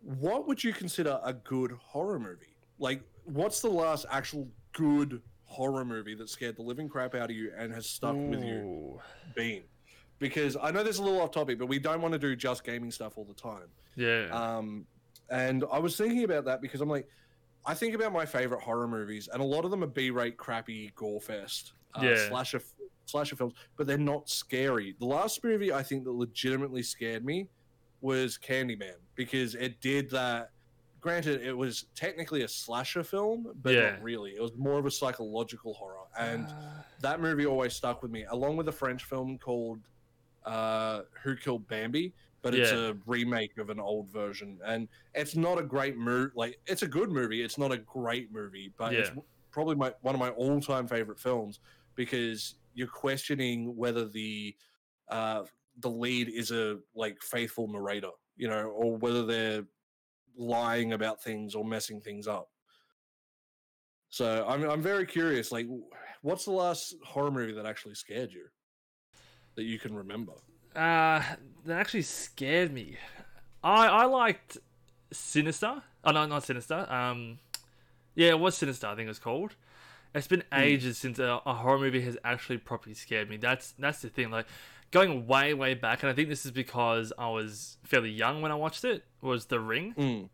What 0.03 0.47
would 0.49 0.65
you 0.65 0.73
consider 0.73 1.21
a 1.23 1.33
good 1.35 1.73
horror 1.73 2.19
movie? 2.19 2.55
Like, 2.79 3.03
what's 3.25 3.61
the 3.61 3.69
last 3.69 4.07
actual 4.11 4.49
good 4.73 5.21
horror 5.45 5.85
movie 5.85 6.15
that 6.15 6.31
scared 6.31 6.57
the 6.57 6.63
living 6.63 6.89
crap 6.89 7.15
out 7.15 7.31
of 7.31 7.37
you 7.37 7.53
and 7.57 7.73
has 7.75 7.87
stuck 7.87 8.15
with 8.17 8.43
you? 8.43 8.55
Ooh. 8.55 9.01
been 9.35 9.63
because 10.19 10.57
I 10.61 10.71
know 10.71 10.83
there's 10.83 10.99
a 10.99 11.03
little 11.03 11.21
off 11.21 11.31
topic, 11.31 11.59
but 11.59 11.67
we 11.67 11.79
don't 11.79 12.01
want 12.01 12.13
to 12.13 12.19
do 12.19 12.35
just 12.37 12.65
gaming 12.65 12.91
stuff 12.91 13.17
all 13.17 13.25
the 13.25 13.35
time. 13.35 13.69
Yeah. 13.97 14.27
Um, 14.31 14.87
and 15.31 15.65
I 15.71 15.79
was 15.79 15.97
thinking 15.97 16.25
about 16.25 16.45
that 16.47 16.61
because 16.61 16.81
I'm 16.81 16.89
like, 16.89 17.07
I 17.67 17.75
think 17.75 17.95
about 17.95 18.13
my 18.13 18.25
favorite 18.25 18.61
horror 18.63 18.89
movies, 18.89 19.29
and 19.33 19.43
a 19.43 19.45
lot 19.45 19.65
of 19.65 19.71
them 19.71 19.83
are 19.85 19.89
B-rate, 19.89 20.37
crappy 20.37 20.93
gore 20.95 21.21
fest, 21.21 21.75
uh, 21.95 22.03
Yeah. 22.05 22.29
slasher 22.29 22.61
slasher 23.05 23.37
films, 23.37 23.55
but 23.79 23.87
they're 23.87 23.97
not 23.97 24.29
scary. 24.29 24.95
The 24.99 25.07
last 25.07 25.43
movie 25.43 25.73
I 25.73 25.83
think 25.83 26.05
that 26.05 26.13
legitimately 26.13 26.83
scared 26.83 27.25
me 27.25 27.49
was 28.03 28.37
Candyman 28.39 28.97
because 29.15 29.55
it 29.55 29.81
did 29.81 30.11
that. 30.11 30.51
Granted, 31.01 31.41
it 31.41 31.57
was 31.57 31.87
technically 31.95 32.43
a 32.43 32.49
slasher 32.49 33.03
film, 33.03 33.51
but 33.63 33.73
Yeah. 33.73 33.93
not 33.93 34.03
really. 34.03 34.33
It 34.37 34.43
was 34.43 34.53
more 34.59 34.79
of 34.79 34.85
a 34.85 34.91
psychological 34.91 35.73
horror, 35.73 36.05
and 36.19 36.47
Uh, 36.49 36.83
that 37.01 37.21
movie 37.21 37.47
always 37.47 37.73
stuck 37.75 38.03
with 38.03 38.11
me, 38.11 38.25
along 38.25 38.57
with 38.59 38.69
a 38.69 38.73
French 38.73 39.05
film 39.05 39.39
called 39.39 39.81
uh, 40.49 41.03
Who 41.23 41.37
Killed 41.37 41.69
Bambi, 41.69 42.15
but 42.43 42.55
it's 42.55 42.73
Yeah. 42.73 42.91
a 42.91 42.95
remake 43.07 43.59
of 43.59 43.69
an 43.71 43.79
old 43.79 44.09
version, 44.11 44.59
and 44.65 44.89
it's 45.15 45.37
not 45.37 45.59
a 45.59 45.63
great 45.63 45.97
movie. 45.97 46.33
Like 46.35 46.61
it's 46.67 46.83
a 46.83 46.89
good 46.89 47.11
movie, 47.11 47.43
it's 47.43 47.59
not 47.59 47.73
a 47.73 47.79
great 47.79 48.33
movie, 48.33 48.73
but 48.79 48.95
it's 48.95 49.11
probably 49.51 49.77
my 49.77 49.93
one 50.01 50.15
of 50.15 50.19
my 50.21 50.31
all-time 50.31 50.87
favorite 50.89 51.21
films 51.21 51.61
because 51.95 52.55
you're 52.75 52.89
questioning 52.89 53.77
whether 53.77 54.09
the 54.09 54.57
uh, 55.09 55.45
the 55.81 55.91
lead 55.91 56.29
is 56.29 56.51
a 56.51 56.79
like 56.95 57.21
faithful 57.21 57.69
narrator, 57.69 58.11
you 58.37 58.49
know, 58.49 58.69
or 58.69 58.97
whether 58.97 59.27
they're 59.27 59.67
lying 60.37 60.93
about 60.93 61.23
things 61.23 61.55
or 61.55 61.65
messing 61.65 62.01
things 62.01 62.27
up. 62.27 62.49
So 64.09 64.47
I'm 64.49 64.63
I'm 64.65 64.83
very 64.83 65.05
curious. 65.07 65.53
Like, 65.53 65.67
what's 66.23 66.45
the 66.47 66.53
last 66.53 66.95
horror 67.05 67.31
movie 67.31 67.53
that 67.53 67.67
actually 67.67 67.95
scared 67.97 68.33
you 68.33 68.47
that 69.59 69.65
you 69.65 69.79
can 69.79 69.95
remember? 69.95 70.33
uh, 70.77 71.21
that 71.67 71.81
actually 71.81 72.03
scared 72.03 72.73
me. 72.73 72.97
I 73.63 73.87
I 73.89 74.05
liked 74.05 74.59
Sinister. 75.13 75.83
Oh 76.05 76.11
no, 76.13 76.25
not 76.27 76.45
Sinister. 76.45 76.87
Um, 76.91 77.39
yeah, 78.15 78.29
it 78.29 78.39
was 78.39 78.57
Sinister. 78.57 78.87
I 78.87 78.95
think 78.95 79.07
it 79.07 79.09
was 79.09 79.19
called. 79.19 79.57
It's 80.15 80.27
been 80.29 80.45
Hmm. 80.53 80.61
ages 80.61 80.97
since 80.99 81.19
a, 81.19 81.41
a 81.45 81.55
horror 81.55 81.79
movie 81.79 82.01
has 82.03 82.17
actually 82.25 82.59
properly 82.59 82.95
scared 82.95 83.29
me. 83.29 83.37
That's 83.37 83.73
that's 83.79 84.01
the 84.01 84.09
thing. 84.09 84.31
Like 84.31 84.47
going 84.91 85.27
way 85.27 85.53
way 85.55 85.75
back, 85.75 86.03
and 86.03 86.11
I 86.11 86.15
think 86.15 86.29
this 86.29 86.47
is 86.47 86.53
because 86.53 87.13
I 87.19 87.29
was 87.29 87.77
fairly 87.85 88.11
young 88.11 88.41
when 88.41 88.53
I 88.53 88.55
watched 88.55 88.85
it. 88.85 89.05
Was 89.21 89.47
The 89.47 89.61
Ring? 89.61 89.95
Mm. 89.99 90.29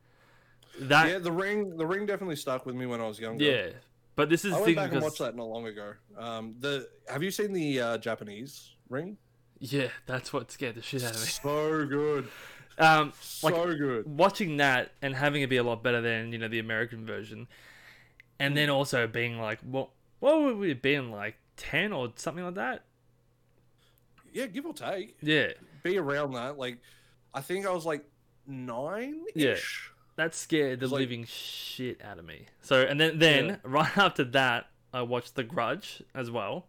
That 0.88 1.08
yeah, 1.08 1.18
the 1.18 1.32
ring. 1.32 1.76
The 1.76 1.86
ring 1.86 2.04
definitely 2.04 2.36
stuck 2.36 2.66
with 2.66 2.74
me 2.74 2.84
when 2.86 3.00
I 3.00 3.06
was 3.06 3.18
younger. 3.18 3.42
yeah. 3.44 3.68
But 4.16 4.28
this 4.28 4.44
is 4.44 4.52
I 4.52 4.56
the 4.56 4.62
went 4.62 4.66
thing 4.66 4.74
back 4.76 4.92
and 4.92 5.02
watched 5.02 5.18
that 5.18 5.34
not 5.34 5.48
long 5.48 5.66
ago. 5.66 5.94
Um, 6.16 6.54
the 6.60 6.88
have 7.08 7.22
you 7.22 7.30
seen 7.32 7.52
the 7.52 7.80
uh, 7.80 7.98
Japanese 7.98 8.73
ring? 8.89 9.18
yeah, 9.61 9.89
that's 10.07 10.32
what 10.32 10.51
scared 10.51 10.74
the 10.74 10.82
shit 10.82 11.03
out 11.05 11.14
of 11.14 11.20
me. 11.20 11.26
So 11.26 11.87
good, 11.87 12.28
Um, 12.76 13.12
so 13.20 13.47
Like- 13.49 13.78
good. 13.78 14.05
watching 14.07 14.57
that 14.59 14.93
and 15.01 15.14
having 15.14 15.43
it 15.43 15.49
be 15.49 15.57
a 15.59 15.62
lot 15.62 15.82
better 15.82 16.01
than 16.01 16.32
you 16.32 16.39
know 16.39 16.49
the 16.49 16.59
American 16.59 17.07
version, 17.07 17.47
and 18.39 18.57
then 18.57 18.68
also 18.68 19.07
being 19.07 19.39
like, 19.39 19.61
what 19.61 19.91
what 20.20 20.41
would 20.43 20.57
we 20.57 20.68
have 20.70 20.82
been 20.82 21.11
like 21.11 21.37
ten 21.57 21.93
or 21.93 22.12
something 22.16 22.45
like 22.45 22.55
that? 22.55 22.85
Yeah, 24.32 24.47
give 24.47 24.66
or 24.66 24.74
take. 24.74 25.16
Yeah, 25.22 25.53
Be 25.85 25.99
around 25.99 26.32
that. 26.32 26.59
Like, 26.59 26.78
I 27.32 27.41
think 27.41 27.66
I 27.66 27.70
was 27.70 27.87
like 27.87 28.05
nine 28.47 29.24
ish. 29.35 29.91
that 30.16 30.35
scared 30.35 30.80
the 30.80 30.89
like- 30.89 31.01
living 31.01 31.24
shit 31.24 32.03
out 32.03 32.18
of 32.18 32.24
me. 32.24 32.47
So 32.61 32.82
and 32.82 33.01
then 33.01 33.18
then 33.18 33.47
Yeah. 33.47 33.57
right 33.62 33.97
after 33.99 34.24
that, 34.24 34.68
I 34.93 35.03
watched 35.03 35.37
The 35.37 35.45
Grudge 35.45 36.03
as 36.14 36.30
well, 36.30 36.66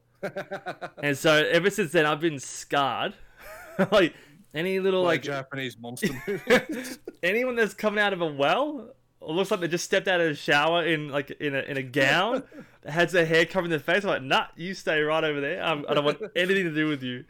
and 1.01 1.17
so 1.17 1.33
ever 1.33 1.69
since 1.69 1.91
then 1.91 2.05
I've 2.05 2.19
been 2.19 2.39
scarred. 2.39 3.13
like 3.91 4.13
any 4.53 4.79
little 4.79 5.03
like 5.03 5.19
like 5.19 5.23
Japanese 5.23 5.77
monster 5.77 6.09
movies. 6.27 6.99
anyone 7.21 7.55
that's 7.55 7.73
coming 7.73 7.99
out 7.99 8.13
of 8.13 8.21
a 8.21 8.25
well 8.25 8.89
or 9.19 9.33
looks 9.33 9.51
like 9.51 9.59
they 9.59 9.67
just 9.67 9.83
stepped 9.83 10.07
out 10.07 10.21
of 10.21 10.31
a 10.31 10.35
shower 10.35 10.85
in 10.85 11.09
like 11.09 11.31
in 11.31 11.55
a 11.55 11.59
in 11.59 11.77
a 11.77 11.83
gown 11.83 12.43
that 12.81 12.91
has 12.93 13.11
their 13.11 13.25
hair 13.25 13.45
covering 13.45 13.69
their 13.69 13.79
face. 13.79 14.03
I'm 14.03 14.09
like, 14.09 14.21
nah, 14.21 14.47
you 14.55 14.73
stay 14.73 15.01
right 15.01 15.23
over 15.23 15.41
there. 15.41 15.63
Um, 15.63 15.85
I 15.89 15.93
don't 15.93 16.05
want 16.05 16.21
anything 16.35 16.65
to 16.65 16.73
do 16.73 16.87
with 16.87 17.03
you. 17.03 17.25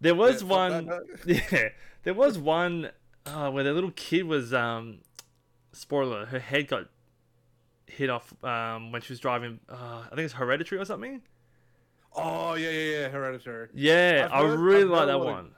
There 0.00 0.14
was 0.14 0.42
fuck 0.42 0.50
one, 0.50 0.90
yeah, 1.26 1.68
there 2.04 2.14
was 2.14 2.38
one 2.38 2.90
uh, 3.26 3.50
where 3.50 3.64
the 3.64 3.72
little 3.72 3.90
kid 3.92 4.24
was 4.24 4.54
um, 4.54 4.98
spoiler, 5.72 6.26
her 6.26 6.38
head 6.38 6.68
got 6.68 6.88
hit 7.86 8.10
off 8.10 8.32
um, 8.44 8.92
when 8.92 9.02
she 9.02 9.12
was 9.12 9.20
driving. 9.20 9.60
Uh, 9.68 10.02
I 10.06 10.14
think 10.14 10.20
it's 10.20 10.34
Hereditary 10.34 10.80
or 10.80 10.84
something. 10.84 11.22
Oh 12.14 12.54
yeah, 12.54 12.70
yeah, 12.70 12.90
yeah. 13.00 13.08
Hereditary. 13.08 13.68
Yeah, 13.74 14.28
I've 14.32 14.44
I 14.44 14.48
heard- 14.48 14.58
really 14.58 14.82
I've 14.84 14.88
like 14.90 14.98
heard 15.00 15.08
a 15.08 15.12
that 15.12 15.18
lot 15.18 15.28
of- 15.28 15.34
one. 15.34 15.50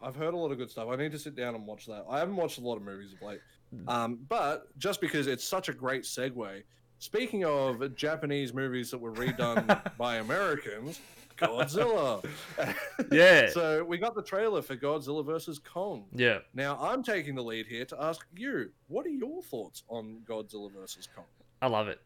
I've 0.00 0.14
heard 0.16 0.32
a 0.32 0.36
lot 0.36 0.52
of 0.52 0.58
good 0.58 0.70
stuff. 0.70 0.88
I 0.90 0.96
need 0.96 1.10
to 1.12 1.18
sit 1.18 1.34
down 1.34 1.56
and 1.56 1.66
watch 1.66 1.86
that. 1.86 2.04
I 2.08 2.20
haven't 2.20 2.36
watched 2.36 2.58
a 2.58 2.60
lot 2.60 2.76
of 2.76 2.82
movies 2.82 3.12
of 3.12 3.20
late. 3.22 3.40
Um, 3.88 4.20
but 4.28 4.68
just 4.78 5.00
because 5.00 5.26
it's 5.26 5.42
such 5.44 5.68
a 5.68 5.72
great 5.72 6.02
segue, 6.04 6.62
speaking 7.00 7.44
of 7.44 7.94
Japanese 7.96 8.54
movies 8.54 8.92
that 8.92 8.98
were 8.98 9.12
redone 9.12 9.96
by 9.98 10.16
Americans, 10.18 11.00
Godzilla. 11.36 12.24
Yeah. 13.12 13.48
so 13.50 13.84
we 13.84 13.98
got 13.98 14.14
the 14.14 14.22
trailer 14.22 14.62
for 14.62 14.76
Godzilla 14.76 15.24
versus 15.24 15.58
Kong. 15.58 16.04
Yeah. 16.14 16.38
Now 16.54 16.78
I'm 16.80 17.02
taking 17.02 17.34
the 17.34 17.42
lead 17.42 17.66
here 17.66 17.84
to 17.86 17.96
ask 18.02 18.24
you, 18.36 18.70
what 18.86 19.04
are 19.04 19.10
your 19.10 19.42
thoughts 19.42 19.82
on 19.88 20.20
Godzilla 20.28 20.72
versus 20.72 21.08
Kong? 21.14 21.24
I 21.60 21.66
love 21.66 21.88
it. 21.88 22.00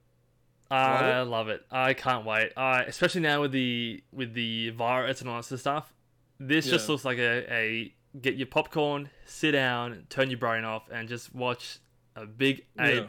Love 0.72 1.02
I 1.02 1.22
love 1.22 1.48
it. 1.48 1.64
I 1.70 1.94
can't 1.94 2.24
wait. 2.24 2.52
I 2.56 2.82
especially 2.84 3.20
now 3.20 3.40
with 3.42 3.52
the 3.52 4.02
with 4.12 4.34
the 4.34 4.70
virus 4.70 5.20
and 5.20 5.28
all 5.30 5.36
that 5.36 5.44
sort 5.44 5.56
of 5.56 5.60
stuff. 5.60 5.92
This 6.40 6.68
just 6.68 6.88
looks 6.88 7.04
like 7.04 7.18
a, 7.18 7.52
a 7.52 7.94
get 8.20 8.34
your 8.36 8.46
popcorn, 8.48 9.10
sit 9.26 9.52
down, 9.52 10.06
turn 10.08 10.28
your 10.30 10.38
brain 10.38 10.64
off, 10.64 10.88
and 10.90 11.08
just 11.08 11.34
watch 11.34 11.78
a 12.16 12.26
big 12.26 12.64
ape 12.80 13.04
Yeah. 13.04 13.06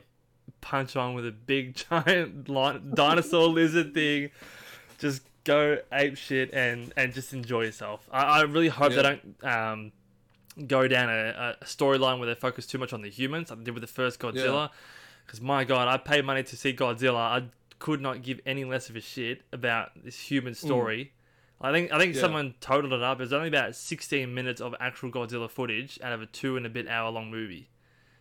punch 0.61 0.95
on 0.95 1.13
with 1.13 1.25
a 1.25 1.31
big 1.31 1.75
giant 1.89 2.45
dinosaur 2.95 3.47
lizard 3.47 3.93
thing. 3.93 4.29
Just 4.99 5.23
go 5.45 5.77
ape 5.91 6.15
shit 6.17 6.53
and 6.53 6.93
and 6.95 7.13
just 7.13 7.33
enjoy 7.33 7.63
yourself. 7.63 8.07
I, 8.11 8.21
I 8.39 8.41
really 8.43 8.69
hope 8.69 8.91
Yeah. 8.91 8.95
they 8.97 9.03
don't 9.03 9.43
um 9.43 9.91
go 10.67 10.87
down 10.87 11.09
a, 11.09 11.57
a 11.61 11.65
storyline 11.65 12.19
where 12.19 12.27
they 12.27 12.35
focus 12.35 12.67
too 12.67 12.77
much 12.77 12.93
on 12.93 13.01
the 13.01 13.09
humans, 13.09 13.49
like 13.49 13.59
they 13.59 13.65
did 13.65 13.73
with 13.73 13.81
the 13.81 13.87
first 13.87 14.19
Godzilla. 14.19 14.69
Because 15.25 15.41
my 15.41 15.63
god, 15.63 15.87
I 15.87 15.97
paid 15.97 16.25
money 16.25 16.43
to 16.43 16.57
see 16.57 16.73
Godzilla. 16.73 17.17
I 17.17 17.43
could 17.79 18.01
not 18.01 18.21
give 18.21 18.39
any 18.45 18.63
less 18.65 18.89
of 18.89 18.95
a 18.95 19.01
shit 19.01 19.41
about 19.51 19.91
this 20.03 20.19
human 20.19 20.53
mm. 20.53 20.57
story. 20.57 21.13
I 21.61 21.71
think 21.71 21.91
I 21.91 21.97
think 21.97 22.15
Yeah. 22.15 22.21
someone 22.21 22.55
totaled 22.59 22.93
it 22.93 23.01
up. 23.01 23.17
There's 23.17 23.33
only 23.33 23.47
about 23.47 23.75
16 23.75 24.33
minutes 24.33 24.59
of 24.61 24.75
actual 24.79 25.11
Godzilla 25.11 25.49
footage 25.49 25.97
out 26.03 26.11
of 26.11 26.21
a 26.21 26.25
two 26.25 26.57
and 26.57 26.65
a 26.65 26.69
bit 26.69 26.87
hour 26.87 27.09
long 27.09 27.31
movie 27.31 27.69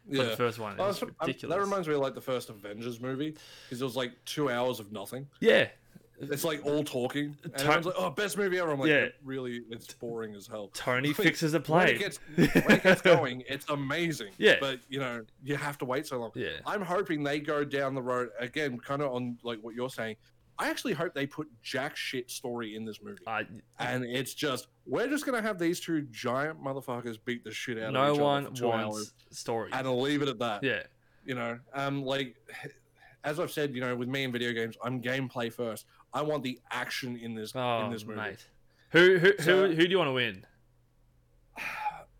for 0.09 0.23
the 0.25 0.37
first 0.37 0.59
one. 0.59 0.77
Oh, 0.79 0.87
was 0.87 1.01
that's- 1.01 1.15
I'm- 1.21 1.29
ridiculous. 1.29 1.55
that 1.55 1.61
reminds 1.61 1.89
me 1.89 1.95
of 1.95 2.01
like 2.01 2.15
the 2.15 2.21
first 2.21 2.51
Avengers 2.51 3.01
movie 3.01 3.37
because 3.65 3.81
it 3.81 3.85
was 3.85 3.97
like 3.97 4.13
two 4.25 4.51
hours 4.51 4.81
of 4.81 4.93
nothing. 4.93 5.29
yeah, 5.41 5.69
It's 6.21 6.45
like 6.45 6.65
all 6.65 6.85
talking, 6.85 7.37
and 7.43 7.53
Ton- 7.55 7.61
everyone's 7.61 7.87
like, 7.87 7.95
"Oh, 7.99 8.11
best 8.11 8.39
movie 8.39 8.59
ever." 8.59 8.71
I'm 8.71 8.79
like, 8.79 8.89
Yeah. 8.89 9.07
Really, 9.25 9.63
it's 9.71 9.93
boring 9.95 10.35
as 10.37 10.47
hell." 10.47 10.71
Tony 10.73 11.13
fixes 11.13 11.53
a 11.55 11.57
When 11.59 11.63
plane. 11.65 11.89
it 11.89 11.99
gets 11.99 12.19
when 12.37 12.71
it 12.77 12.83
gets 12.85 13.03
going, 13.15 13.43
it's 13.49 13.69
amazing. 13.69 14.31
Yeah. 14.39 14.57
but 14.61 14.79
you 14.89 15.01
know, 15.01 15.25
you 15.43 15.57
have 15.57 15.79
to 15.79 15.85
wait 15.85 16.07
so 16.07 16.19
long. 16.19 16.31
yeah, 16.37 16.51
I'm 16.65 16.83
hoping 16.83 17.25
they 17.25 17.41
go 17.41 17.65
down 17.65 17.95
the 17.97 18.03
road 18.03 18.29
again, 18.39 18.79
kind 18.79 19.03
of 19.03 19.13
on 19.13 19.39
like 19.43 19.59
what 19.63 19.75
you're 19.75 19.91
saying. 19.91 20.17
I 20.59 20.69
actually 20.69 20.93
hope 20.93 21.13
they 21.15 21.27
put 21.27 21.49
jack 21.63 21.97
shit 21.97 22.31
story 22.31 22.77
in 22.77 22.85
this 22.85 23.03
movie, 23.03 23.23
I, 23.27 23.47
and 23.81 24.05
it's 24.05 24.35
just 24.35 24.69
we're 24.87 25.09
just 25.09 25.27
gonna 25.27 25.43
have 25.43 25.59
these 25.59 25.81
two 25.81 26.03
giant 26.13 26.63
motherfuckers 26.63 27.17
beat 27.25 27.43
the 27.43 27.51
shit 27.51 27.83
out 27.83 27.95
no 27.95 28.11
of 28.11 28.15
each 28.15 28.21
one 28.21 28.43
other 28.47 28.51
for 28.51 28.57
two 28.61 28.67
wants 28.69 28.97
hours, 28.97 29.15
stories. 29.31 29.73
and 29.75 29.87
I'll 29.89 30.01
leave 30.01 30.23
it 30.23 30.29
at 30.29 30.39
that. 30.39 30.63
Yeah, 30.63 30.83
You 31.25 31.35
know, 31.35 31.59
um, 31.75 32.05
like 32.05 32.37
as 33.25 33.41
I've 33.41 33.51
said, 33.51 33.75
you 33.75 33.81
know, 33.81 33.95
with 33.97 34.09
me 34.09 34.25
in 34.25 34.33
video 34.33 34.53
games, 34.53 34.77
I'm 34.85 35.01
gameplay 35.01 35.53
first. 35.53 35.87
I 36.15 36.23
want 36.23 36.43
the 36.43 36.59
action 36.71 37.17
in 37.17 37.35
this 37.35 37.53
oh 37.55 37.85
in 37.87 37.91
this 37.93 38.05
movie. 38.05 38.21
mate, 38.21 38.47
who 38.91 39.19
who 39.19 39.33
So- 39.41 39.69
who 39.69 39.75
who 39.75 39.85
do 39.85 39.91
you 39.91 39.99
want 39.99 40.09
to 40.09 40.13
win? 40.13 40.47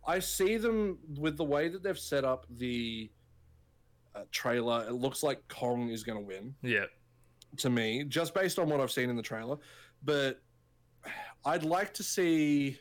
I 0.07 0.19
see 0.19 0.57
them 0.57 0.99
with 1.17 1.37
the 1.37 1.45
way 1.45 1.69
that 1.69 1.83
they've 1.83 1.99
set 1.99 2.25
up 2.25 2.47
the 2.51 3.11
uh, 4.15 4.25
trailer. 4.33 4.85
It 4.89 4.95
looks 4.95 5.23
like 5.23 5.47
Kong 5.49 5.91
is 5.91 6.03
going 6.03 6.19
to 6.19 6.25
win 6.27 6.55
Yeah, 6.63 6.87
to 7.59 7.71
me, 7.71 8.05
just 8.05 8.35
based 8.35 8.59
on 8.59 8.69
what 8.69 8.81
I've 8.81 8.91
seen 8.91 9.11
in 9.11 9.17
the 9.17 9.23
trailer. 9.23 9.59
But 10.03 10.41
I'd 11.45 11.63
like 11.65 11.95
to 11.95 12.03
see. 12.03 12.79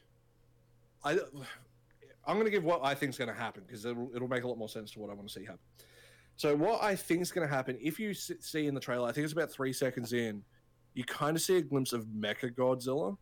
I 1.03 1.19
I'm 2.25 2.35
going 2.35 2.45
to 2.45 2.51
give 2.51 2.63
what 2.63 2.81
I 2.83 2.93
think 2.95 3.11
is 3.11 3.17
going 3.17 3.29
to 3.33 3.39
happen 3.39 3.63
because 3.65 3.85
it'll, 3.85 4.11
it'll 4.15 4.27
make 4.27 4.43
a 4.43 4.47
lot 4.47 4.57
more 4.57 4.69
sense 4.69 4.91
to 4.91 4.99
what 4.99 5.09
I 5.09 5.13
want 5.13 5.27
to 5.27 5.33
see 5.33 5.43
happen. 5.45 5.59
So 6.35 6.55
what 6.55 6.81
I 6.83 6.95
think 6.95 7.21
is 7.21 7.31
going 7.31 7.47
to 7.47 7.53
happen, 7.53 7.77
if 7.81 7.99
you 7.99 8.13
see 8.13 8.67
in 8.67 8.73
the 8.75 8.79
trailer, 8.79 9.07
I 9.07 9.11
think 9.11 9.23
it's 9.25 9.33
about 9.33 9.51
three 9.51 9.73
seconds 9.73 10.13
in, 10.13 10.43
you 10.93 11.03
kind 11.03 11.35
of 11.37 11.41
see 11.41 11.57
a 11.57 11.61
glimpse 11.61 11.93
of 11.93 12.05
Mecha 12.07 12.53
Godzilla 12.53 13.17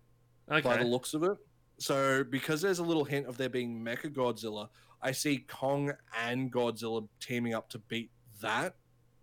by 0.48 0.78
the 0.78 0.84
looks 0.86 1.14
of 1.14 1.24
it. 1.24 1.38
So 1.78 2.24
because 2.24 2.62
there's 2.62 2.80
a 2.80 2.84
little 2.84 3.04
hint 3.06 3.28
of 3.28 3.38
there 3.38 3.50
being 3.50 3.84
Mecha 3.84 4.14
Godzilla, 4.14 4.70
I 5.02 5.12
see 5.12 5.38
Kong 5.48 5.94
and 6.20 6.52
Godzilla 6.52 7.08
teaming 7.20 7.54
up 7.54 7.70
to 7.70 7.80
beat 7.80 8.12
that 8.42 8.76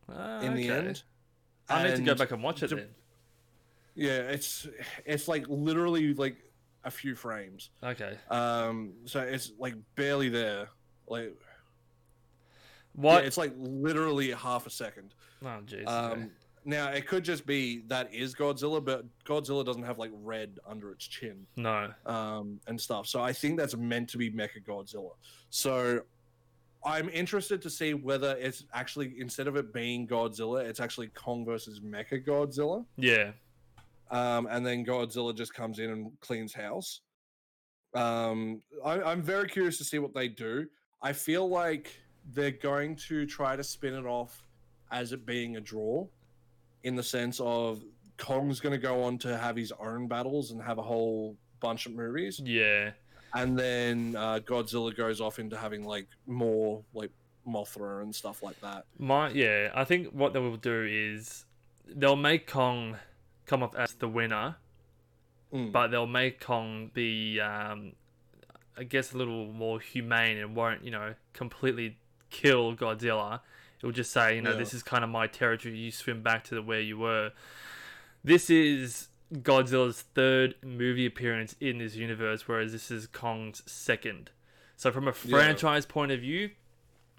Ah, 0.08 0.40
in 0.40 0.54
the 0.54 0.68
end. 0.68 1.02
I 1.68 1.88
need 1.88 1.96
to 1.96 2.02
go 2.02 2.14
back 2.14 2.30
and 2.30 2.42
watch 2.42 2.62
it 2.62 2.68
to- 2.68 2.76
then. 2.76 2.88
Yeah, 3.94 4.18
it's 4.18 4.66
it's 5.04 5.26
like 5.26 5.46
literally 5.48 6.14
like 6.14 6.36
a 6.84 6.90
few 6.90 7.14
frames. 7.16 7.70
Okay, 7.82 8.16
Um, 8.30 8.92
so 9.06 9.20
it's 9.20 9.52
like 9.58 9.74
barely 9.96 10.28
there. 10.28 10.68
Like 11.08 11.34
what? 12.92 13.22
yeah, 13.22 13.26
it's 13.26 13.36
like 13.36 13.52
literally 13.56 14.30
half 14.32 14.66
a 14.66 14.70
second. 14.70 15.14
oh 15.42 15.60
jeez. 15.66 15.86
Um, 15.88 16.12
okay. 16.12 16.26
Now 16.66 16.88
it 16.90 17.06
could 17.06 17.24
just 17.24 17.46
be 17.46 17.82
that 17.86 18.12
is 18.12 18.34
Godzilla, 18.34 18.84
but 18.84 19.04
Godzilla 19.24 19.64
doesn't 19.64 19.84
have 19.84 19.98
like 19.98 20.10
red 20.22 20.58
under 20.66 20.90
its 20.90 21.06
chin. 21.06 21.46
no. 21.56 21.92
um, 22.04 22.60
and 22.66 22.78
stuff. 22.80 23.06
So 23.06 23.22
I 23.22 23.32
think 23.32 23.56
that's 23.58 23.76
meant 23.76 24.08
to 24.10 24.18
be 24.18 24.30
Mecha 24.30 24.62
Godzilla. 24.66 25.12
So 25.50 26.00
I'm 26.84 27.08
interested 27.08 27.62
to 27.62 27.70
see 27.70 27.94
whether 27.94 28.36
it's 28.36 28.64
actually 28.74 29.14
instead 29.18 29.46
of 29.48 29.56
it 29.56 29.72
being 29.72 30.06
Godzilla, 30.06 30.64
it's 30.64 30.80
actually 30.80 31.08
Kong 31.08 31.44
versus 31.44 31.80
Mecha 31.80 32.24
Godzilla, 32.26 32.84
Yeah. 32.96 33.30
um, 34.10 34.46
and 34.50 34.64
then 34.66 34.84
Godzilla 34.84 35.34
just 35.34 35.54
comes 35.54 35.78
in 35.78 35.90
and 35.90 36.10
cleans 36.20 36.52
house. 36.54 37.00
Um, 37.94 38.60
I, 38.84 39.00
I'm 39.02 39.22
very 39.22 39.48
curious 39.48 39.78
to 39.78 39.84
see 39.84 39.98
what 39.98 40.14
they 40.14 40.28
do. 40.28 40.66
I 41.02 41.12
feel 41.12 41.48
like 41.48 41.98
they're 42.32 42.50
going 42.50 42.96
to 43.08 43.24
try 43.26 43.56
to 43.56 43.64
spin 43.64 43.94
it 43.94 44.04
off 44.04 44.46
as 44.90 45.12
it 45.12 45.24
being 45.26 45.56
a 45.56 45.60
draw, 45.60 46.06
in 46.86 46.94
the 46.96 47.02
sense 47.02 47.40
of 47.40 47.82
Kong's 48.16 48.60
going 48.60 48.72
to 48.72 48.78
go 48.90 49.02
on 49.04 49.18
to 49.18 49.36
have 49.36 49.56
his 49.56 49.72
own 49.78 50.08
battles 50.08 50.50
and 50.52 50.62
have 50.62 50.78
a 50.78 50.82
whole 50.92 51.36
bunch 51.60 51.86
of 51.86 51.92
movies 51.92 52.40
Yeah. 52.44 52.90
and 53.34 53.58
then 53.58 54.14
uh, 54.16 54.38
Godzilla 54.50 54.96
goes 54.96 55.20
off 55.20 55.38
into 55.38 55.56
having 55.56 55.82
like 55.84 56.06
more 56.26 56.82
like 56.94 57.10
Mothra 57.46 58.02
and 58.02 58.14
stuff 58.14 58.42
like 58.42 58.58
that. 58.60 58.84
My 58.98 59.28
yeah, 59.30 59.70
I 59.74 59.84
think 59.84 60.08
what 60.12 60.32
they 60.32 60.40
will 60.40 60.56
do 60.56 60.84
is 60.88 61.44
they'll 62.00 62.16
make 62.30 62.46
Kong 62.46 62.96
come 63.46 63.62
off 63.62 63.74
as 63.76 63.94
the 63.94 64.08
winner, 64.08 64.56
Mm. 65.52 65.70
but 65.70 65.88
they'll 65.92 66.08
make 66.08 66.40
Kong 66.40 66.90
be, 66.92 67.38
um, 67.40 67.92
I 68.76 68.82
guess, 68.82 69.12
a 69.12 69.16
little 69.16 69.46
more 69.52 69.78
humane 69.78 70.38
and 70.38 70.56
won't 70.56 70.82
you 70.84 70.90
know 70.90 71.14
completely 71.34 71.98
kill 72.30 72.74
Godzilla. 72.74 73.40
It 73.82 73.86
will 73.86 73.92
just 73.92 74.10
say, 74.12 74.36
you 74.36 74.42
know, 74.42 74.50
Yeah. 74.52 74.56
this 74.56 74.72
is 74.74 74.82
kind 74.82 75.04
of 75.04 75.10
my 75.10 75.26
territory. 75.26 75.76
You 75.76 75.90
swim 75.90 76.22
back 76.22 76.44
to 76.44 76.54
the 76.54 76.62
where 76.62 76.80
you 76.80 76.98
were. 76.98 77.32
This 78.24 78.50
is 78.50 79.08
Godzilla's 79.32 80.02
third 80.02 80.54
movie 80.64 81.06
appearance 81.06 81.54
in 81.60 81.78
this 81.78 81.94
universe, 81.94 82.48
whereas 82.48 82.72
this 82.72 82.90
is 82.90 83.06
Kong's 83.06 83.62
second. 83.70 84.30
So 84.76 84.90
from 84.92 85.04
a 85.04 85.10
Yeah. 85.10 85.30
franchise 85.30 85.86
point 85.86 86.12
of 86.12 86.20
view, 86.20 86.50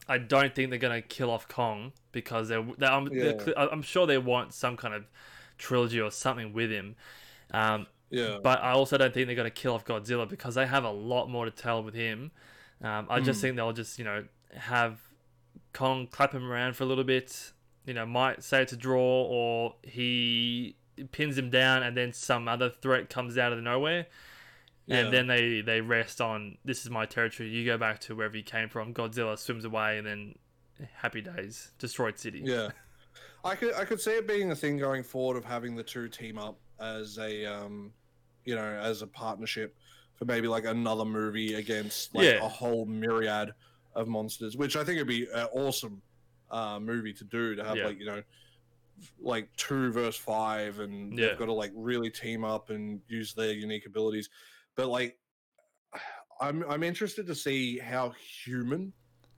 I 0.08 0.18
don't 0.18 0.56
think 0.56 0.70
they're 0.70 0.80
gonna 0.80 1.02
kill 1.02 1.30
off 1.30 1.48
Kong 1.48 1.92
because 2.12 2.48
they're, 2.48 2.64
they're, 2.78 2.92
I'm, 2.92 3.06
they're 3.06 3.38
I'm 3.58 3.82
sure 3.82 4.08
they 4.08 4.18
want 4.18 4.54
some 4.54 4.78
kind 4.78 4.94
of 4.94 5.06
trilogy 5.58 6.00
or 6.00 6.12
something 6.12 6.54
with 6.54 6.72
him. 6.72 6.96
Um, 7.52 7.88
Yeah, 8.10 8.38
but 8.42 8.62
I 8.64 8.72
also 8.72 8.98
don't 8.98 9.14
think 9.14 9.28
they're 9.28 9.36
gonna 9.36 9.50
kill 9.52 9.74
off 9.74 9.84
Godzilla 9.86 10.28
because 10.30 10.56
they 10.56 10.66
have 10.66 10.86
a 10.86 10.90
lot 10.92 11.28
more 11.30 11.44
to 11.46 11.52
tell 11.52 11.84
with 11.84 11.94
him. 11.94 12.32
Um, 12.82 13.08
I 13.10 13.20
just 13.20 13.40
Mm. 13.40 13.42
think 13.42 13.56
they'll 13.58 13.74
just 13.74 14.00
you 14.00 14.06
know 14.06 14.26
have 14.56 15.02
Kong 15.74 16.08
clap 16.08 16.34
him 16.34 16.50
around 16.50 16.76
for 16.76 16.84
a 16.84 16.88
little 16.88 17.04
bit, 17.04 17.52
you 17.86 17.94
know, 17.94 18.06
might 18.06 18.44
say 18.44 18.62
it's 18.62 18.74
a 18.74 18.78
draw 18.78 19.24
or 19.24 19.76
he 19.84 20.76
pins 21.12 21.38
him 21.38 21.50
down 21.50 21.84
and 21.84 21.96
then 21.96 22.12
some 22.14 22.48
other 22.48 22.70
threat 22.70 23.10
comes 23.10 23.38
out 23.38 23.54
of 23.54 23.60
nowhere. 23.60 24.08
Yeah. 24.88 25.00
And 25.00 25.14
then 25.14 25.28
they, 25.28 25.62
they 25.62 25.82
rest 25.82 26.22
on 26.22 26.58
this 26.64 26.84
is 26.86 26.90
my 26.90 27.06
territory. 27.06 27.50
You 27.50 27.66
go 27.66 27.78
back 27.78 28.00
to 28.02 28.16
wherever 28.16 28.38
you 28.38 28.44
came 28.44 28.70
from. 28.70 28.94
Godzilla 28.94 29.38
swims 29.38 29.66
away, 29.66 29.98
and 29.98 30.08
then 30.08 30.36
happy 30.94 31.20
days, 31.22 31.72
destroyed 31.78 32.18
city. 32.18 32.42
Yeah, 32.46 32.70
I 33.44 33.56
could 33.56 33.74
I 33.74 33.84
could 33.84 34.00
see 34.00 34.12
it 34.12 34.28
being 34.28 34.52
a 34.52 34.56
thing 34.56 34.78
going 34.78 35.04
forward 35.04 35.36
of 35.36 35.44
having 35.44 35.76
the 35.76 35.84
two 35.84 36.08
team 36.08 36.38
up 36.38 36.58
as 36.80 37.18
a 37.18 37.46
um, 37.46 37.92
you 38.46 38.56
know, 38.56 38.64
as 38.64 39.02
a 39.02 39.08
partnership 39.08 39.76
for 40.16 40.24
maybe 40.24 40.48
like 40.48 40.64
another 40.64 41.04
movie 41.04 41.56
against 41.56 42.16
like 42.16 42.24
Yeah. 42.24 42.46
a 42.46 42.48
whole 42.48 42.86
myriad 42.86 43.54
of 43.98 44.08
monsters, 44.08 44.56
which 44.56 44.76
I 44.78 44.84
think 44.84 45.00
would 45.00 45.08
be 45.08 45.24
an 45.34 45.48
awesome 45.52 46.02
uh, 46.52 46.80
movie 46.80 47.14
to 47.14 47.24
do 47.26 47.56
to 47.56 47.64
have 47.64 47.76
Yeah. 47.78 47.86
like 47.88 48.00
you 48.00 48.06
know 48.06 48.22
like 49.20 49.50
two 49.58 49.92
versus 49.92 50.16
five 50.16 50.80
and 50.80 51.18
Yeah. 51.18 51.30
they've 51.30 51.38
got 51.38 51.46
to 51.48 51.54
like 51.54 51.72
really 51.76 52.10
team 52.10 52.44
up 52.46 52.70
and 52.70 53.02
use 53.08 53.34
their 53.34 53.52
unique 53.54 53.86
abilities 53.86 54.28
but 54.76 54.88
like 54.88 55.20
i'm 56.42 56.64
i'm 56.68 56.82
interested 56.82 57.28
to 57.28 57.36
see 57.36 57.78
how 57.78 58.10
human 58.44 58.92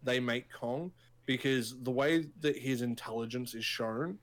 they 0.03 0.17
make 0.17 0.49
kong 0.53 0.91
because 1.25 1.75
the 1.83 1.91
way 1.91 2.25
that 2.39 2.57
his 2.57 2.81
intelligence 2.81 3.53
is 3.53 3.65
shown 3.65 4.17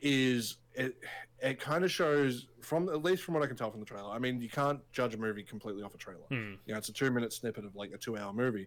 is 0.00 0.56
it 0.74 0.96
it 1.40 1.60
kind 1.60 1.84
of 1.84 1.90
shows 1.92 2.48
from 2.60 2.88
at 2.88 3.04
least 3.04 3.22
from 3.22 3.34
what 3.34 3.42
i 3.44 3.46
can 3.46 3.56
tell 3.56 3.70
from 3.70 3.78
the 3.80 3.86
trailer 3.86 4.10
i 4.10 4.18
mean 4.18 4.40
you 4.40 4.48
can't 4.48 4.80
judge 4.90 5.14
a 5.14 5.18
movie 5.18 5.44
completely 5.44 5.82
off 5.84 5.94
a 5.94 5.98
trailer 5.98 6.26
Hmm. 6.28 6.54
you 6.66 6.72
know, 6.72 6.78
it's 6.78 6.88
a 6.88 6.92
two 6.92 7.10
minute 7.12 7.32
snippet 7.32 7.64
of 7.64 7.76
like 7.76 7.92
a 7.92 7.98
two 7.98 8.16
hour 8.16 8.32
movie. 8.32 8.66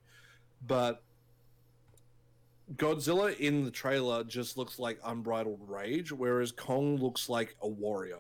But 0.66 1.04
Godzilla 2.76 3.38
in 3.38 3.64
the 3.66 3.72
trailer 3.72 4.24
just 4.24 4.58
looks 4.58 4.80
like 4.80 5.00
unbridled 5.04 5.62
rage, 5.68 6.12
whereas 6.12 6.52
Kong 6.52 6.96
looks 6.98 7.30
like 7.30 7.56
a 7.62 7.68
warrior 7.68 8.20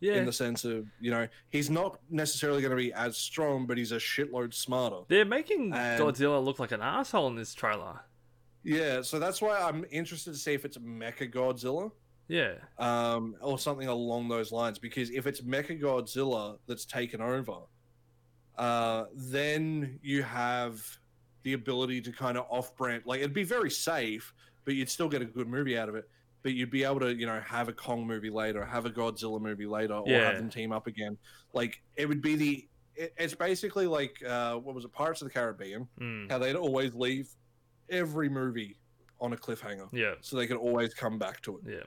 Yeah. 0.00 0.14
in 0.14 0.24
the 0.26 0.32
sense 0.32 0.64
of, 0.64 0.86
you 1.00 1.10
know, 1.10 1.28
he's 1.50 1.68
not 1.68 1.98
necessarily 2.08 2.62
going 2.62 2.70
to 2.70 2.76
be 2.76 2.92
as 2.92 3.16
strong, 3.16 3.66
but 3.66 3.76
he's 3.76 3.92
a 3.92 3.96
shitload 3.96 4.54
smarter. 4.54 5.00
They're 5.08 5.24
making 5.24 5.72
And- 5.74 6.00
Godzilla 6.00 6.42
look 6.42 6.58
like 6.58 6.72
an 6.72 6.80
asshole 6.82 7.26
in 7.28 7.36
this 7.36 7.54
trailer. 7.54 8.00
Yeah, 8.64 9.02
so 9.02 9.18
that's 9.18 9.42
why 9.42 9.58
I'm 9.60 9.84
interested 9.90 10.32
to 10.32 10.38
see 10.38 10.54
if 10.54 10.64
it's 10.64 10.78
Mecha 10.78 11.30
Godzilla 11.32 11.90
Yeah. 12.28 12.54
um, 12.78 13.34
or 13.40 13.58
something 13.58 13.88
along 13.88 14.28
those 14.28 14.52
lines. 14.52 14.78
Because 14.78 15.10
if 15.10 15.26
it's 15.26 15.40
Mecha 15.40 15.80
Godzilla 15.80 16.58
that's 16.66 16.84
taken 16.84 17.20
over, 17.20 17.62
uh, 18.56 19.06
then 19.12 19.98
you 20.02 20.22
have 20.22 20.86
the 21.42 21.54
ability 21.54 22.00
to 22.02 22.12
kind 22.12 22.36
of 22.38 22.46
off-brand. 22.48 23.02
Like 23.06 23.20
it'd 23.20 23.34
be 23.34 23.44
very 23.44 23.70
safe, 23.70 24.32
but 24.64 24.74
you'd 24.74 24.88
still 24.88 25.08
get 25.08 25.22
a 25.22 25.24
good 25.24 25.48
movie 25.48 25.76
out 25.78 25.88
of 25.88 25.94
it. 25.94 26.08
But 26.42 26.54
you'd 26.54 26.70
be 26.70 26.82
able 26.84 27.00
to, 27.00 27.14
you 27.14 27.26
know, 27.26 27.40
have 27.40 27.68
a 27.68 27.72
Kong 27.72 28.04
movie 28.06 28.30
later, 28.30 28.64
have 28.64 28.84
a 28.84 28.90
Godzilla 28.90 29.40
movie 29.40 29.66
later, 29.66 29.94
or 29.94 30.08
Yeah. 30.08 30.26
have 30.26 30.36
them 30.36 30.50
team 30.50 30.72
up 30.72 30.86
again. 30.88 31.16
Like 31.52 31.82
it 31.96 32.08
would 32.08 32.20
be 32.22 32.34
the. 32.36 32.68
It, 32.94 33.14
it's 33.16 33.34
basically 33.34 33.86
like 33.86 34.22
uh, 34.26 34.56
what 34.56 34.74
was 34.74 34.84
it, 34.84 34.92
Pirates 34.92 35.22
of 35.22 35.28
the 35.28 35.34
Caribbean? 35.34 35.88
Mm. 36.00 36.30
How 36.30 36.38
they'd 36.38 36.56
always 36.56 36.94
leave 36.94 37.28
every 37.88 38.28
movie 38.28 38.76
on 39.20 39.32
a 39.32 39.36
cliffhanger, 39.36 39.88
Yeah. 39.92 40.14
so 40.20 40.36
they 40.36 40.46
could 40.48 40.56
always 40.56 40.92
come 40.94 41.16
back 41.18 41.40
to 41.42 41.58
it. 41.58 41.62
Yeah. 41.68 41.82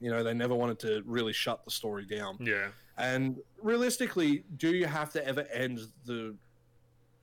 You 0.00 0.10
know, 0.10 0.22
they 0.24 0.34
never 0.34 0.54
wanted 0.54 0.78
to 0.80 1.02
really 1.06 1.32
shut 1.32 1.64
the 1.64 1.70
story 1.70 2.04
down. 2.04 2.36
Yeah. 2.40 2.68
And 2.98 3.36
realistically, 3.62 4.44
do 4.56 4.74
you 4.74 4.86
have 4.86 5.12
to 5.12 5.26
ever 5.26 5.42
end 5.52 5.78
the, 6.04 6.34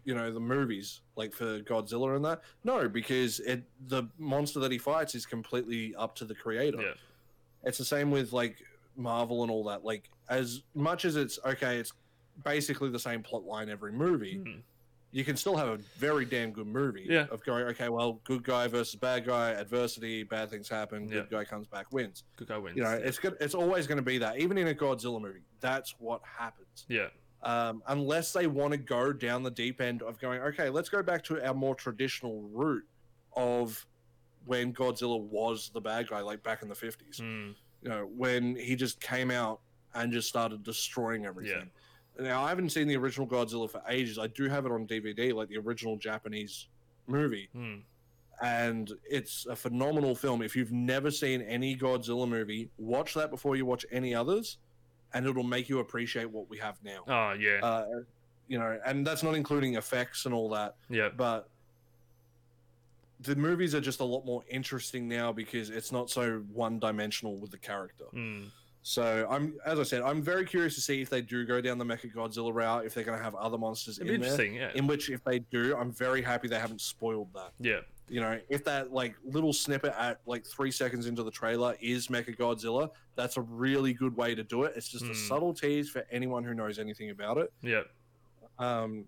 you 0.06 0.14
know, 0.16 0.32
the 0.32 0.40
movies 0.40 1.02
like 1.16 1.34
for 1.34 1.60
Godzilla 1.62 2.16
and 2.16 2.26
that? 2.26 2.42
No, 2.64 2.88
because 2.90 3.40
it 3.42 3.64
the 3.88 4.04
monster 4.18 4.60
that 4.60 4.72
he 4.72 4.78
fights 4.78 5.16
is 5.16 5.26
completely 5.26 5.94
up 5.96 6.16
to 6.16 6.26
the 6.26 6.36
creator. 6.36 6.82
Yeah. 6.82 6.94
It's 7.64 7.78
the 7.78 7.86
same 7.86 8.12
with 8.12 8.34
like 8.34 8.58
Marvel 8.98 9.44
and 9.44 9.52
all 9.52 9.64
that. 9.66 9.84
Like 9.86 10.10
as 10.30 10.64
much 10.76 11.06
as 11.06 11.16
it's 11.16 11.40
okay, 11.46 11.78
it's 11.78 11.94
basically 12.44 12.90
the 12.90 13.00
same 13.00 13.22
plot 13.24 13.44
line 13.46 13.70
every 13.70 13.92
movie. 13.92 14.42
Mm. 14.46 14.62
You 15.12 15.24
can 15.24 15.38
still 15.38 15.56
have 15.56 15.68
a 15.68 15.78
very 16.00 16.26
damn 16.26 16.50
good 16.52 16.66
movie 16.66 17.06
Yeah. 17.08 17.28
of 17.30 17.44
going, 17.44 17.66
okay, 17.66 17.88
well, 17.90 18.20
good 18.24 18.44
guy 18.44 18.68
versus 18.68 18.96
bad 18.96 19.28
guy, 19.28 19.52
adversity, 19.52 20.24
bad 20.24 20.50
things 20.50 20.68
happen, 20.68 21.08
Yeah. 21.08 21.20
good 21.20 21.30
guy 21.30 21.46
comes 21.46 21.68
back, 21.68 21.86
wins. 21.94 22.24
Good 22.36 22.48
guy 22.48 22.58
wins. 22.58 22.76
You 22.78 22.82
know, 22.84 22.90
yeah. 22.94 22.98
it's 23.08 23.20
good. 23.20 23.38
It's 23.40 23.54
always 23.54 23.86
going 23.86 23.98
to 24.00 24.02
be 24.04 24.18
that. 24.18 24.40
Even 24.40 24.58
in 24.58 24.70
a 24.70 24.74
Godzilla 24.74 25.22
movie, 25.22 25.44
that's 25.60 25.94
what 26.00 26.22
happens. 26.26 26.86
yeah. 26.90 27.10
Um, 27.44 27.84
unless 27.88 28.32
they 28.32 28.48
want 28.48 28.72
to 28.72 28.78
go 28.78 29.12
down 29.12 29.44
the 29.44 29.52
deep 29.52 29.82
end 29.82 30.02
of 30.02 30.18
going, 30.20 30.40
okay, 30.42 30.70
let's 30.70 30.88
go 30.90 31.04
back 31.04 31.24
to 31.26 31.46
our 31.46 31.54
more 31.54 31.76
traditional 31.76 32.42
route 32.54 32.86
of 33.36 33.86
when 34.46 34.74
Godzilla 34.74 35.20
was 35.20 35.70
the 35.74 35.82
bad 35.82 36.08
guy, 36.10 36.22
like 36.22 36.42
back 36.42 36.62
in 36.64 36.70
the 36.70 36.76
fifties. 36.76 37.20
Mm. 37.22 37.54
You 37.82 37.90
know, 37.90 38.10
when 38.16 38.56
he 38.56 38.76
just 38.78 39.02
came 39.02 39.30
out 39.30 39.60
and 39.94 40.12
just 40.12 40.30
started 40.30 40.64
destroying 40.64 41.26
everything. 41.26 41.70
Now, 42.18 42.44
I 42.44 42.50
haven't 42.50 42.70
seen 42.70 42.88
the 42.88 42.96
original 42.96 43.28
Godzilla 43.28 43.70
for 43.70 43.82
ages. 43.90 44.18
I 44.18 44.28
do 44.28 44.48
have 44.48 44.66
it 44.66 44.72
on 44.72 44.88
DVD, 44.88 45.34
like 45.34 45.50
the 45.50 45.58
original 45.58 45.98
Japanese 45.98 46.68
movie 47.08 47.50
Mm. 47.56 47.82
and 48.42 48.92
it's 49.04 49.46
a 49.48 49.56
phenomenal 49.56 50.16
film. 50.16 50.42
If 50.42 50.56
you've 50.56 50.72
never 50.72 51.12
seen 51.12 51.42
any 51.42 51.76
Godzilla 51.76 52.28
movie, 52.28 52.70
watch 52.78 53.14
that 53.16 53.30
before 53.30 53.56
you 53.58 53.66
watch 53.66 53.86
any 53.92 54.16
others, 54.16 54.58
and 55.14 55.26
it'll 55.26 55.44
make 55.44 55.70
you 55.70 55.80
appreciate 55.80 56.30
what 56.30 56.50
we 56.50 56.58
have 56.58 56.78
now. 56.84 57.04
Oh 57.08 57.34
yeah. 57.34 57.60
Uh, 57.62 57.86
you 58.48 58.60
know, 58.60 58.78
and 58.86 59.06
that's 59.06 59.24
not 59.24 59.36
including 59.36 59.76
effects 59.76 60.26
and 60.26 60.34
all 60.34 60.50
that, 60.50 60.76
yeah. 60.90 61.10
but 61.16 61.50
the 63.22 63.36
movies 63.36 63.74
are 63.74 63.82
just 63.82 64.02
a 64.02 64.04
lot 64.04 64.26
more 64.26 64.44
interesting 64.50 65.08
now 65.08 65.32
because 65.32 65.70
it's 65.70 65.92
not 65.92 66.10
so 66.10 66.44
one-dimensional 66.52 67.38
with 67.38 67.52
the 67.52 67.58
character. 67.58 68.06
Mm. 68.14 68.50
So 68.86 69.26
I'm, 69.30 69.56
as 69.66 69.80
I 69.80 69.84
said, 69.84 70.02
I'm 70.02 70.22
very 70.22 70.46
curious 70.46 70.76
to 70.76 70.82
see 70.82 71.02
if 71.02 71.10
they 71.10 71.22
do 71.22 71.46
go 71.46 71.62
down 71.62 71.78
the 71.78 71.86
Mecha 71.86 72.14
Godzilla 72.14 72.54
route, 72.54 72.86
if 72.86 72.94
they're 72.94 73.06
going 73.06 73.18
to 73.18 73.24
have 73.24 73.34
other 73.36 73.58
monsters 73.58 73.98
It'd 73.98 74.08
be 74.10 74.16
in 74.16 74.22
there. 74.22 74.30
interesting. 74.32 74.56
Yeah. 74.56 74.72
In 74.76 74.88
which, 74.88 75.10
if 75.10 75.24
they 75.24 75.40
do, 75.40 75.76
I'm 75.78 75.92
very 75.92 76.22
happy 76.22 76.50
they 76.50 76.60
haven't 76.60 76.82
spoiled 76.82 77.30
that 77.34 77.52
yeah. 77.62 77.80
you 78.10 78.20
know, 78.20 78.38
if 78.50 78.66
that 78.66 78.92
like 78.92 79.16
little 79.24 79.54
snippet 79.54 79.94
at 79.98 80.20
like 80.26 80.46
three 80.46 80.70
seconds 80.70 81.08
into 81.08 81.24
the 81.24 81.32
trailer 81.32 81.78
is 81.80 82.10
Mecha 82.10 82.36
Godzilla, 82.38 82.90
that's 83.16 83.38
a 83.38 83.42
really 83.42 83.94
good 83.94 84.18
way 84.18 84.36
to 84.36 84.44
do 84.44 84.64
it. 84.64 84.74
It's 84.76 84.90
just 84.90 85.06
a 85.06 85.08
Hmm. 85.08 85.14
subtle 85.14 85.54
tease 85.54 85.90
for 85.90 86.06
anyone 86.12 86.44
who 86.44 86.54
knows 86.54 86.78
anything 86.78 87.10
about 87.10 87.38
it. 87.38 87.54
Yeah. 87.62 87.84
Um, 88.60 89.06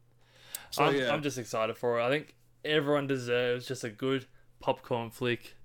so 0.71 0.85
I'm, 0.85 0.95
yeah, 0.95 1.11
I'm 1.13 1.21
just 1.21 1.37
excited 1.37 1.77
for 1.77 1.99
it. 1.99 2.03
I 2.03 2.09
think 2.09 2.33
everyone 2.63 3.07
deserves 3.07 3.67
just 3.67 3.83
a 3.83 3.89
good 3.89 4.25
popcorn 4.61 5.09
flick, 5.09 5.55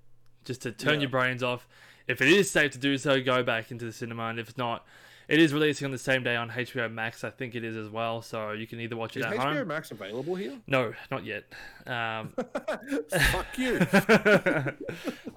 just 0.43 0.61
to 0.63 0.71
turn 0.73 0.95
Yeah. 0.95 1.01
your 1.01 1.09
brains 1.11 1.43
off. 1.43 1.65
If 2.11 2.21
it 2.21 2.27
is 2.27 2.51
safe 2.51 2.71
to 2.71 2.77
do 2.77 2.97
so, 2.97 3.21
go 3.21 3.41
back 3.43 3.71
into 3.71 3.85
the 3.85 3.91
cinema, 3.93 4.27
and 4.27 4.39
if 4.39 4.49
it's 4.49 4.57
not, 4.57 4.85
it 5.27 5.39
is 5.39 5.53
releasing 5.53 5.85
on 5.85 5.91
the 5.91 5.97
same 5.97 6.23
day 6.23 6.35
on 6.35 6.49
HBO 6.49 6.91
Max. 6.91 7.23
I 7.23 7.29
think 7.29 7.55
it 7.55 7.63
is 7.63 7.77
as 7.77 7.89
well, 7.89 8.21
so 8.21 8.51
you 8.51 8.67
can 8.67 8.79
either 8.81 8.97
watch 8.97 9.15
it 9.15 9.21
is 9.21 9.25
at 9.27 9.33
HBO 9.33 9.37
home. 9.39 9.55
HBO 9.55 9.67
Max 9.67 9.91
available 9.91 10.35
here? 10.35 10.57
No, 10.67 10.93
not 11.09 11.23
yet. 11.25 11.45
Um, 11.87 12.33
Fuck 13.31 13.57
you! 13.57 13.79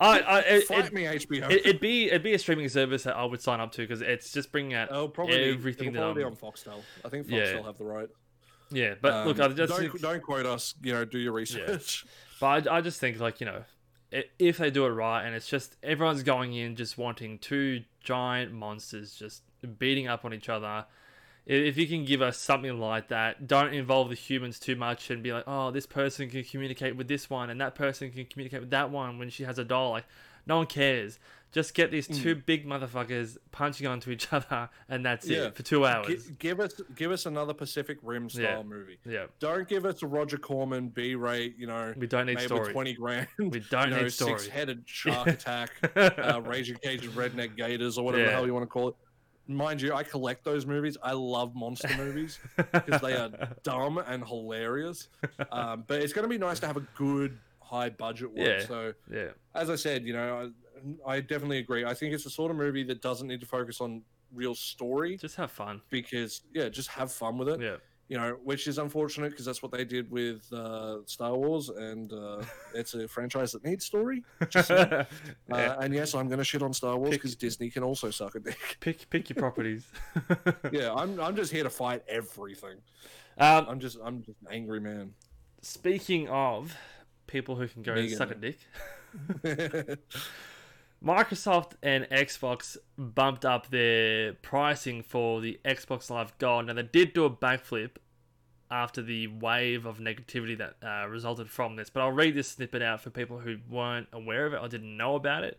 I, 0.01 0.20
I, 0.20 0.39
it, 0.41 0.66
Fight 0.66 0.87
it, 0.87 0.93
me, 0.93 1.05
HBO. 1.05 1.51
it, 1.51 1.66
it'd 1.66 1.81
be 1.81 2.07
it'd 2.09 2.22
be 2.22 2.35
a 2.35 2.39
streaming 2.39 2.68
service 2.68 3.05
that 3.05 3.16
I 3.16 3.25
would 3.25 3.41
sign 3.41 3.61
up 3.61 3.72
to 3.72 3.83
because 3.83 4.01
it's 4.03 4.33
just 4.33 4.51
bringing 4.51 4.75
out 4.75 4.89
oh, 4.91 5.09
probably 5.09 5.53
everything 5.53 5.89
it'll 5.89 6.01
that 6.01 6.07
probably 6.07 6.22
be 6.22 6.25
I'm- 6.25 6.37
on 6.43 6.53
Foxtel. 6.53 6.81
I 7.05 7.09
think 7.09 7.27
Yeah. 7.29 7.45
Foxtel 7.55 7.64
have 7.66 7.79
the 7.79 7.85
right. 7.85 8.09
yeah. 8.70 8.95
But 9.01 9.27
look, 9.27 9.39
Um, 9.39 9.53
I 9.53 9.55
just 9.55 9.72
don't 9.79 10.01
don't 10.01 10.22
quote 10.22 10.47
us. 10.47 10.75
You 10.83 10.93
know, 10.95 11.05
do 11.05 11.18
your 11.18 11.33
research. 11.33 12.05
Yeah. 12.05 12.11
But 12.41 12.68
I, 12.68 12.79
I 12.79 12.81
just 12.81 12.99
think 12.99 13.20
like 13.20 13.41
you 13.41 13.47
know, 13.47 13.62
if 14.39 14.59
they 14.59 14.71
do 14.71 14.87
it 14.87 14.91
right, 14.91 15.25
and 15.25 15.35
it's 15.35 15.49
just 15.49 15.77
everyone's 15.83 16.23
going 16.23 16.55
in 16.55 16.77
just 16.77 16.97
wanting 16.97 17.39
two 17.39 17.83
giant 18.01 18.53
monsters 18.53 19.15
just 19.15 19.43
beating 19.79 20.07
up 20.07 20.25
on 20.25 20.33
each 20.33 20.49
other. 20.49 20.87
If 21.47 21.77
you 21.77 21.87
can 21.87 22.07
give 22.07 22.23
us 22.23 22.39
something 22.39 22.81
like 22.81 23.09
that, 23.09 23.47
don't 23.47 23.75
involve 23.75 24.09
the 24.09 24.15
humans 24.15 24.59
too 24.59 24.77
much 24.77 25.11
and 25.11 25.23
be 25.23 25.33
like, 25.33 25.45
oh, 25.47 25.71
this 25.71 25.85
person 25.85 26.31
can 26.31 26.43
communicate 26.43 26.97
with 26.97 27.07
this 27.07 27.29
one 27.29 27.51
and 27.51 27.61
that 27.61 27.75
person 27.75 28.11
can 28.11 28.25
communicate 28.25 28.61
with 28.61 28.71
that 28.71 28.91
one 28.91 29.19
when 29.19 29.29
she 29.29 29.45
has 29.45 29.59
a 29.59 29.65
doll. 29.65 29.91
Like, 29.91 30.07
no 30.47 30.59
one 30.59 30.67
cares. 30.67 31.19
Just 31.55 31.73
get 31.75 31.91
these 31.93 32.09
Mm. 32.09 32.21
two 32.21 32.35
big 32.35 32.67
motherfuckers 32.67 33.39
punching 33.53 33.87
onto 33.87 34.11
each 34.11 34.33
other, 34.33 34.69
and 34.89 35.07
that's 35.07 35.27
Yeah. 35.27 35.45
it 35.47 35.55
for 35.55 35.63
two 35.63 35.87
hours. 35.87 36.09
Gi- 36.27 36.35
give 36.41 36.59
us 36.59 36.75
give 36.97 37.13
us 37.13 37.27
another 37.27 37.55
Pacific 37.55 37.99
Rim 38.03 38.29
style 38.29 38.43
Yeah. 38.43 38.63
movie. 38.65 38.99
yeah, 39.07 39.27
Don't 39.39 39.69
give 39.69 39.87
us 39.87 40.03
a 40.03 40.07
Roger 40.09 40.37
Corman 40.37 40.89
B 40.89 41.15
rate. 41.15 41.55
You 41.57 41.69
know, 41.69 41.95
we 41.97 42.09
don't 42.09 42.27
need 42.27 42.35
made 42.35 42.47
story. 42.47 42.73
twenty 42.73 42.93
grand. 42.93 43.29
We 43.39 43.61
don't 43.61 43.91
you 43.91 43.95
know, 43.97 44.03
need 44.03 44.11
story. 44.13 44.39
six-headed 44.41 44.83
shark 44.87 45.29
attack, 45.29 45.71
uh, 45.97 46.43
raging 46.45 46.77
cage 46.83 47.07
of 47.07 47.13
redneck 47.13 47.57
gators, 47.57 47.99
or 47.99 48.05
whatever 48.05 48.25
the 48.25 48.31
hell 48.33 48.47
you 48.47 48.53
want 48.53 48.65
to 48.65 48.67
call 48.69 48.89
it. 48.89 48.95
Mind 49.47 49.81
you, 49.81 49.93
I 49.95 50.03
collect 50.03 50.43
those 50.45 50.65
movies. 50.67 50.97
I 51.03 51.13
love 51.13 51.55
monster 51.55 51.95
movies 51.99 52.39
because 52.57 53.01
they 53.01 53.13
are 53.15 53.31
dumb 53.63 53.99
and 53.99 54.27
hilarious. 54.27 55.09
Um, 55.53 55.85
but 55.87 56.01
it's 56.03 56.13
going 56.15 56.25
to 56.25 56.29
be 56.29 56.39
nice 56.39 56.59
to 56.61 56.67
have 56.67 56.79
a 56.79 56.87
good 56.97 57.39
high 57.61 57.91
budget 57.91 58.31
one. 58.33 58.47
Yeah. 58.47 58.61
So, 58.67 58.95
yeah, 59.13 59.29
as 59.55 59.69
I 59.71 59.77
said, 59.77 60.05
you 60.07 60.15
know, 60.15 60.51
I, 61.07 61.20
definitely 61.20 61.59
agree. 61.59 61.85
I 61.85 61.95
think 61.95 62.12
it's 62.14 62.24
the 62.24 62.30
sort 62.30 62.51
of 62.51 62.57
movie 62.57 62.85
that 62.85 63.03
doesn't 63.03 63.26
need 63.26 63.41
to 63.41 63.47
focus 63.47 63.80
on 63.80 64.03
real 64.32 64.55
story 64.55 65.16
just 65.16 65.37
have 65.37 65.51
fun. 65.51 65.80
because, 65.91 66.43
yeah, 66.53 66.68
just 66.68 66.89
have 66.89 67.12
fun 67.12 67.39
with 67.39 67.49
it. 67.49 67.61
Yeah, 67.61 67.76
you 68.09 68.18
know, 68.18 68.37
which 68.45 68.66
is 68.68 68.78
unfortunate 68.78 69.30
because 69.30 69.47
that's 69.47 69.62
what 69.62 69.72
they 69.72 69.85
did 69.85 70.11
with 70.11 70.47
uh, 70.53 70.99
Star 71.07 71.35
Wars, 71.35 71.70
and 71.70 72.12
uh, 72.12 72.43
it's 72.74 72.95
a 72.95 73.09
franchise 73.09 73.53
that 73.53 73.64
needs 73.64 73.85
story. 73.85 74.22
Saying. 74.51 74.93
Uh, 74.93 75.07
and 75.51 75.95
yes, 75.95 76.14
I'm 76.14 76.28
going 76.28 76.39
to 76.39 76.45
shit 76.45 76.62
on 76.62 76.72
Star 76.72 76.99
Wars 76.99 77.12
because 77.12 77.35
Disney 77.35 77.70
can 77.70 77.82
also 77.82 78.11
suck 78.11 78.35
a 78.35 78.41
dick. 78.41 78.59
pick 78.80 79.09
pick 79.09 79.30
your 79.30 79.37
properties. 79.37 79.87
yeah, 80.70 80.93
I'm 80.93 81.18
I'm 81.18 81.35
just 81.35 81.51
here 81.51 81.64
to 81.64 81.70
fight 81.70 82.03
everything. 82.07 82.76
um, 83.39 83.66
I'm 83.68 83.80
just 83.80 83.97
I'm 84.05 84.22
just 84.22 84.41
an 84.43 84.49
angry 84.53 84.80
man. 84.80 85.14
speaking 85.62 86.28
of 86.28 86.76
people 87.26 87.57
who 87.57 87.66
can 87.66 87.82
go 87.82 88.07
suck 88.09 88.30
a 88.30 88.35
dick, 88.35 88.59
Microsoft 91.05 91.73
and 91.83 92.05
Xbox 92.11 92.77
bumped 92.97 93.45
up 93.45 93.71
their 93.71 94.35
pricing 94.35 95.03
for 95.03 95.41
the 95.41 95.61
Xbox 95.65 96.09
Live 96.11 96.37
Gold. 96.39 96.67
Now 96.67 96.73
they 96.75 96.83
did 96.83 97.13
do 97.13 97.25
a 97.25 97.31
backflip 97.31 97.91
after 98.71 99.03
the 99.03 99.27
wave 99.27 99.85
of 99.87 99.99
negativity 99.99 100.57
that 100.59 100.77
uh, 100.83 101.07
resulted 101.09 101.51
from 101.51 101.77
this, 101.77 101.91
but 101.91 102.01
I'll 102.01 102.13
read 102.13 102.35
this 102.35 102.49
snippet 102.49 102.83
out 102.83 103.01
for 103.01 103.11
people 103.11 103.39
who 103.39 103.59
weren't 103.69 104.09
aware 104.13 104.47
of 104.47 104.55
it 104.55 104.61
or 104.61 104.69
didn't 104.69 104.97
know 104.97 105.15
about 105.15 105.45
it. 105.45 105.59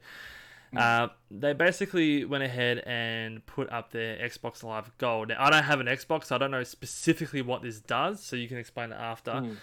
Uh, 0.76 1.08
they 1.32 1.54
basically 1.54 2.26
went 2.26 2.44
ahead 2.44 2.80
and 2.86 3.46
put 3.46 3.72
up 3.72 3.92
their 3.92 4.18
Xbox 4.18 4.64
Live 4.64 4.92
Gold. 4.98 5.30
Now, 5.30 5.38
I 5.40 5.50
don't 5.50 5.64
have 5.64 5.80
an 5.80 5.88
Xbox, 5.88 6.26
so 6.26 6.36
I 6.36 6.38
don't 6.38 6.52
know 6.52 6.64
specifically 6.64 7.42
what 7.42 7.62
this 7.62 7.80
does, 7.80 8.22
so 8.22 8.36
you 8.36 8.48
can 8.48 8.58
explain 8.58 8.92
it 8.92 8.98
after. 9.00 9.32
Mm. 9.32 9.56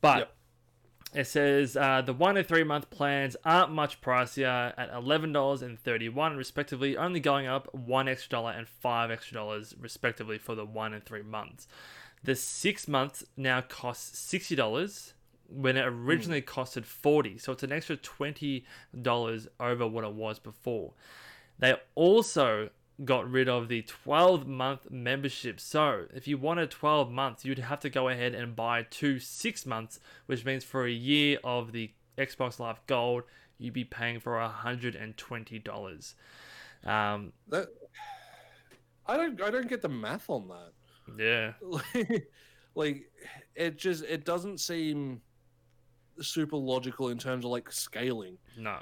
But 0.00 0.18
Yep. 0.18 0.34
It 1.14 1.26
says 1.26 1.76
uh, 1.76 2.02
the 2.02 2.12
one 2.12 2.36
and 2.36 2.46
three 2.46 2.62
month 2.64 2.90
plans 2.90 3.36
aren't 3.44 3.72
much 3.72 4.00
pricier 4.00 4.72
at 4.76 4.90
eleven 4.94 5.32
dollars 5.32 5.62
and 5.62 5.78
thirty 5.78 6.08
one 6.08 6.36
respectively, 6.36 6.96
only 6.96 7.20
going 7.20 7.46
up 7.46 7.72
one 7.74 8.08
extra 8.08 8.30
dollar 8.30 8.52
and 8.52 8.68
five 8.68 9.10
extra 9.10 9.34
dollars 9.34 9.74
respectively 9.80 10.38
for 10.38 10.54
the 10.54 10.64
one 10.64 10.94
and 10.94 11.04
three 11.04 11.22
months. 11.22 11.66
The 12.22 12.36
six 12.36 12.86
months 12.86 13.24
now 13.36 13.60
costs 13.60 14.18
sixty 14.18 14.54
dollars 14.54 15.14
when 15.48 15.76
it 15.76 15.84
originally 15.84 16.42
costed 16.42 16.84
forty, 16.84 17.38
so 17.38 17.52
it's 17.52 17.62
an 17.64 17.72
extra 17.72 17.96
twenty 17.96 18.64
dollars 19.00 19.48
over 19.58 19.86
what 19.86 20.04
it 20.04 20.12
was 20.12 20.38
before. 20.38 20.92
They 21.58 21.74
also 21.94 22.70
got 23.04 23.30
rid 23.30 23.48
of 23.48 23.68
the 23.68 23.82
12 23.82 24.46
month 24.46 24.90
membership. 24.90 25.58
So, 25.60 26.06
if 26.14 26.26
you 26.28 26.36
wanted 26.38 26.70
12 26.70 27.10
months, 27.10 27.44
you'd 27.44 27.58
have 27.58 27.80
to 27.80 27.90
go 27.90 28.08
ahead 28.08 28.34
and 28.34 28.54
buy 28.54 28.82
two 28.82 29.18
six 29.18 29.64
months, 29.66 30.00
which 30.26 30.44
means 30.44 30.64
for 30.64 30.84
a 30.86 30.90
year 30.90 31.38
of 31.44 31.72
the 31.72 31.92
Xbox 32.18 32.58
Live 32.58 32.80
Gold, 32.86 33.22
you'd 33.58 33.72
be 33.74 33.84
paying 33.84 34.20
for 34.20 34.32
$120. 34.32 36.14
Um, 36.84 37.32
That 37.48 37.68
I 39.06 39.16
don't 39.16 39.40
I 39.42 39.50
don't 39.50 39.68
get 39.68 39.82
the 39.82 39.88
math 39.88 40.28
on 40.30 40.48
that. 40.48 40.72
yeah. 41.18 41.52
like, 41.62 42.28
like 42.74 43.10
it 43.54 43.76
just 43.76 44.04
it 44.04 44.24
doesn't 44.24 44.58
seem 44.60 45.20
super 46.20 46.56
logical 46.56 47.08
in 47.08 47.18
terms 47.18 47.44
of 47.44 47.50
like 47.50 47.72
scaling 47.72 48.36
No. 48.58 48.78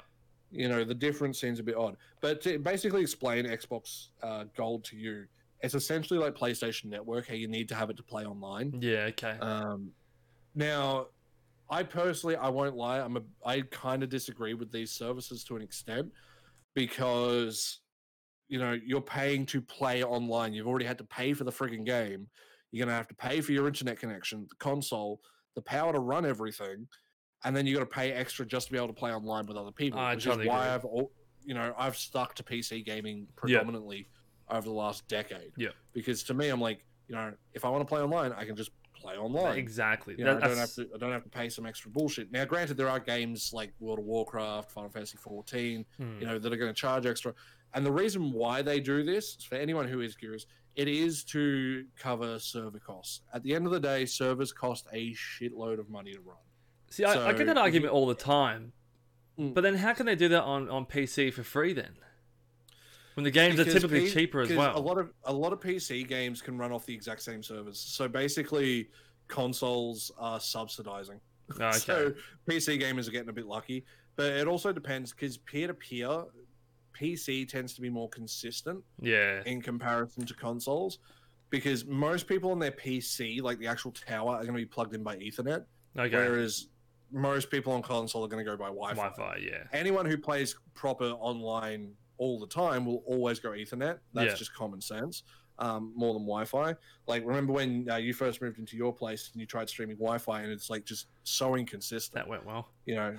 You 0.51 0.67
know 0.67 0.83
the 0.83 0.95
difference 0.95 1.39
seems 1.39 1.59
a 1.59 1.63
bit 1.63 1.75
odd. 1.75 1.97
But 2.21 2.41
to 2.41 2.59
basically 2.59 3.01
explain 3.01 3.45
xbox 3.45 4.07
uh, 4.23 4.45
gold 4.55 4.83
to 4.85 4.95
you 4.95 5.25
it's 5.61 5.73
essentially 5.73 6.17
like 6.17 6.35
playstation 6.35 6.85
network 6.85 7.27
how 7.27 7.33
you 7.33 7.47
need 7.47 7.67
to 7.67 7.75
have 7.75 7.89
it 7.89 7.97
to 7.97 8.03
play 8.03 8.25
online. 8.25 8.79
Yeah, 8.81 9.09
okay. 9.09 9.37
um, 9.41 9.91
now 10.55 11.07
i 11.69 11.83
personally 11.83 12.35
i 12.35 12.49
won't 12.49 12.75
lie 12.75 12.99
i'm 12.99 13.15
a 13.15 13.21
i 13.45 13.61
kind 13.69 14.01
of 14.01 14.09
disagree 14.09 14.55
with 14.55 14.71
these 14.71 14.89
services 14.91 15.43
to 15.43 15.55
an 15.55 15.61
extent 15.61 16.11
because 16.73 17.81
you 18.47 18.59
know 18.59 18.77
you're 18.83 18.99
paying 19.01 19.45
to 19.45 19.61
play 19.61 20.03
online. 20.03 20.53
You've 20.53 20.67
already 20.67 20.85
had 20.85 20.97
to 20.97 21.03
pay 21.03 21.33
for 21.33 21.43
the 21.43 21.51
frigging 21.51 21.85
game. 21.85 22.27
You're 22.71 22.85
going 22.85 22.93
to 22.93 22.97
have 22.97 23.07
to 23.07 23.15
pay 23.15 23.41
for 23.41 23.51
your 23.51 23.67
internet 23.67 23.99
connection 23.99 24.45
the 24.49 24.55
console 24.55 25.21
the 25.55 25.61
power 25.61 25.91
to 25.93 25.99
run 25.99 26.25
everything 26.25 26.87
and 27.43 27.55
then 27.55 27.65
you 27.65 27.73
got 27.73 27.81
to 27.81 27.85
pay 27.85 28.11
extra 28.11 28.45
just 28.45 28.67
to 28.67 28.71
be 28.73 28.77
able 28.77 28.87
to 28.87 28.93
play 28.93 29.11
online 29.11 29.45
with 29.45 29.57
other 29.57 29.71
people 29.71 29.99
I 29.99 30.15
which 30.15 30.25
totally 30.25 30.45
is 30.45 30.49
why 30.49 30.67
agree. 30.67 30.73
i've 30.73 30.85
al- 30.85 31.11
you 31.45 31.53
know 31.53 31.73
i've 31.77 31.97
stuck 31.97 32.35
to 32.35 32.43
pc 32.43 32.85
gaming 32.85 33.27
predominantly 33.35 34.09
over 34.49 34.67
the 34.67 34.73
last 34.75 35.07
decade 35.07 35.51
Yeah. 35.57 35.69
because 35.93 36.23
to 36.23 36.33
me 36.33 36.49
i'm 36.49 36.61
like 36.61 36.85
you 37.07 37.15
know 37.15 37.33
if 37.53 37.65
i 37.65 37.69
want 37.69 37.81
to 37.81 37.85
play 37.85 38.01
online 38.01 38.33
i 38.33 38.45
can 38.45 38.55
just 38.55 38.71
play 38.99 39.15
online 39.15 39.57
exactly. 39.57 40.15
you 40.17 40.25
know, 40.25 40.37
I 40.37 40.47
don't 40.47 40.57
have 40.57 40.73
to. 40.73 40.87
I 40.93 40.97
don't 40.97 41.11
have 41.11 41.23
to 41.23 41.29
pay 41.29 41.49
some 41.49 41.65
extra 41.65 41.89
bullshit. 41.89 42.31
Now, 42.31 42.45
granted, 42.45 42.77
there 42.77 42.89
are 42.89 42.99
games 42.99 43.51
like 43.53 43.71
World 43.79 43.99
of 43.99 44.05
Warcraft, 44.05 44.71
Final 44.71 44.89
Fantasy 44.89 45.17
XIV, 45.17 45.85
hmm. 45.97 46.19
you 46.19 46.25
know, 46.25 46.37
that 46.37 46.51
are 46.51 46.57
going 46.57 46.73
to 46.73 46.79
charge 46.79 47.05
extra. 47.05 47.33
And 47.73 47.85
the 47.85 47.91
reason 47.91 48.31
why 48.31 48.61
they 48.61 48.79
do 48.79 49.03
this, 49.03 49.35
for 49.47 49.55
anyone 49.55 49.87
who 49.87 50.01
is 50.01 50.15
curious, 50.15 50.45
it 50.75 50.87
is 50.87 51.23
to 51.25 51.85
cover 51.97 52.39
server 52.39 52.79
costs. 52.79 53.21
At 53.33 53.43
the 53.43 53.53
end 53.55 53.65
of 53.65 53.71
the 53.71 53.79
day, 53.79 54.05
servers 54.05 54.51
cost 54.51 54.87
a 54.91 55.13
shitload 55.13 55.79
of 55.79 55.89
money 55.89 56.13
to 56.13 56.19
run. 56.21 56.37
See, 56.89 57.03
I, 57.03 57.29
I 57.29 57.33
get 57.33 57.47
that 57.47 57.57
argument 57.57 57.93
all 57.93 58.07
the 58.07 58.15
time. 58.15 58.73
Mm. 59.39 59.53
But 59.53 59.61
then 59.61 59.75
how 59.75 59.93
can 59.93 60.05
they 60.05 60.15
do 60.15 60.27
that 60.29 60.43
on, 60.43 60.69
on 60.69 60.85
PC 60.85 61.33
for 61.33 61.43
free 61.43 61.73
then? 61.73 61.95
When 63.13 63.23
the 63.23 63.31
games 63.31 63.59
are 63.59 63.65
typically 63.65 64.01
P- 64.01 64.11
cheaper 64.11 64.41
as 64.41 64.51
well. 64.53 64.77
A 64.77 64.79
lot 64.79 64.97
of 64.97 65.11
a 65.25 65.33
lot 65.33 65.51
of 65.51 65.59
PC 65.59 66.07
games 66.07 66.41
can 66.41 66.57
run 66.57 66.71
off 66.71 66.85
the 66.85 66.93
exact 66.93 67.21
same 67.21 67.43
servers. 67.43 67.77
So 67.79 68.07
basically, 68.07 68.89
consoles 69.27 70.11
are 70.17 70.39
subsidizing. 70.39 71.19
Oh, 71.59 71.65
okay. 71.65 71.77
So 71.77 72.13
PC 72.47 72.81
gamers 72.81 73.07
are 73.07 73.11
getting 73.11 73.29
a 73.29 73.33
bit 73.33 73.45
lucky, 73.45 73.83
but 74.15 74.27
it 74.27 74.47
also 74.47 74.71
depends 74.71 75.11
because 75.11 75.37
peer 75.37 75.67
to 75.67 75.73
peer, 75.73 76.23
PC 76.99 77.47
tends 77.47 77.73
to 77.73 77.81
be 77.81 77.89
more 77.89 78.09
consistent 78.09 78.83
yeah. 79.01 79.41
in 79.45 79.61
comparison 79.61 80.25
to 80.25 80.33
consoles, 80.33 80.99
because 81.49 81.85
most 81.85 82.27
people 82.27 82.51
on 82.51 82.59
their 82.59 82.71
PC, 82.71 83.41
like 83.41 83.59
the 83.59 83.67
actual 83.67 83.91
tower, 83.91 84.35
are 84.35 84.41
going 84.43 84.53
to 84.53 84.59
be 84.59 84.65
plugged 84.65 84.93
in 84.93 85.03
by 85.03 85.17
Ethernet, 85.17 85.65
Okay. 85.97 86.15
whereas 86.15 86.67
most 87.11 87.49
people 87.49 87.73
on 87.73 87.81
console 87.81 88.23
are 88.23 88.27
going 88.27 88.43
to 88.43 88.49
go 88.49 88.57
by 88.57 88.65
Wi-Fi. 88.67 88.95
Wi-Fi, 88.95 89.37
yeah. 89.41 89.63
Anyone 89.73 90.05
who 90.05 90.17
plays 90.17 90.55
proper 90.75 91.05
online 91.11 91.91
all 92.17 92.39
the 92.39 92.47
time 92.47 92.85
will 92.85 93.03
always 93.05 93.39
go 93.39 93.51
Ethernet. 93.51 93.99
That's 94.13 94.31
Yeah. 94.31 94.35
just 94.35 94.53
common 94.53 94.81
sense. 94.81 95.23
Um, 95.57 95.91
more 95.95 96.13
than 96.13 96.23
Wi-Fi. 96.23 96.73
Like 97.07 97.25
remember 97.25 97.51
when 97.51 97.89
uh, 97.89 97.97
you 97.97 98.13
first 98.13 98.41
moved 98.41 98.59
into 98.59 98.77
your 98.77 98.93
place 98.93 99.29
and 99.33 99.41
you 99.41 99.45
tried 99.45 99.67
streaming 99.69 99.97
Wi-Fi 99.97 100.41
and 100.41 100.51
it's 100.51 100.69
like 100.69 100.85
just 100.85 101.07
so 101.23 101.55
inconsistent 101.55 102.15
That 102.15 102.29
went 102.29 102.45
well. 102.45 102.69
you 102.85 102.95
know, 102.95 103.17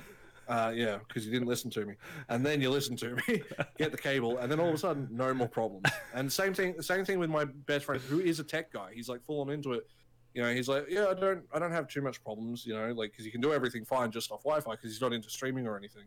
uh, 0.48 0.72
yeah, 0.74 0.98
because 1.06 1.26
you 1.26 1.30
didn't 1.32 1.46
listen 1.48 1.70
to 1.70 1.84
me, 1.84 1.94
and 2.28 2.44
then 2.44 2.60
you 2.60 2.70
listen 2.70 2.96
to 2.96 3.14
me, 3.28 3.42
get 3.78 3.92
the 3.92 3.98
cable, 3.98 4.38
and 4.38 4.50
then 4.50 4.58
all 4.58 4.68
of 4.68 4.74
a 4.74 4.78
sudden, 4.78 5.06
no 5.12 5.32
more 5.34 5.46
problems. 5.48 5.84
And 6.14 6.32
same 6.32 6.54
thing, 6.54 6.80
same 6.82 7.04
thing 7.04 7.18
with 7.20 7.30
my 7.30 7.44
best 7.44 7.84
friend, 7.84 8.00
who 8.08 8.18
is 8.20 8.40
a 8.40 8.44
tech 8.44 8.72
guy. 8.72 8.90
He's 8.92 9.08
like 9.08 9.22
full 9.22 9.42
on 9.42 9.50
into 9.50 9.74
it. 9.74 9.86
You 10.34 10.42
know, 10.42 10.54
he's 10.54 10.68
like, 10.68 10.86
yeah, 10.88 11.06
I 11.08 11.14
don't, 11.14 11.42
I 11.52 11.58
don't 11.58 11.72
have 11.72 11.88
too 11.88 12.02
much 12.02 12.22
problems. 12.22 12.64
You 12.64 12.74
know, 12.74 12.92
like 12.92 13.10
because 13.12 13.26
you 13.26 13.32
can 13.32 13.40
do 13.40 13.52
everything 13.52 13.84
fine 13.84 14.10
just 14.10 14.30
off 14.30 14.42
Wi-Fi 14.44 14.70
because 14.72 14.90
he's 14.90 15.00
not 15.00 15.12
into 15.12 15.28
streaming 15.30 15.66
or 15.66 15.76
anything. 15.76 16.04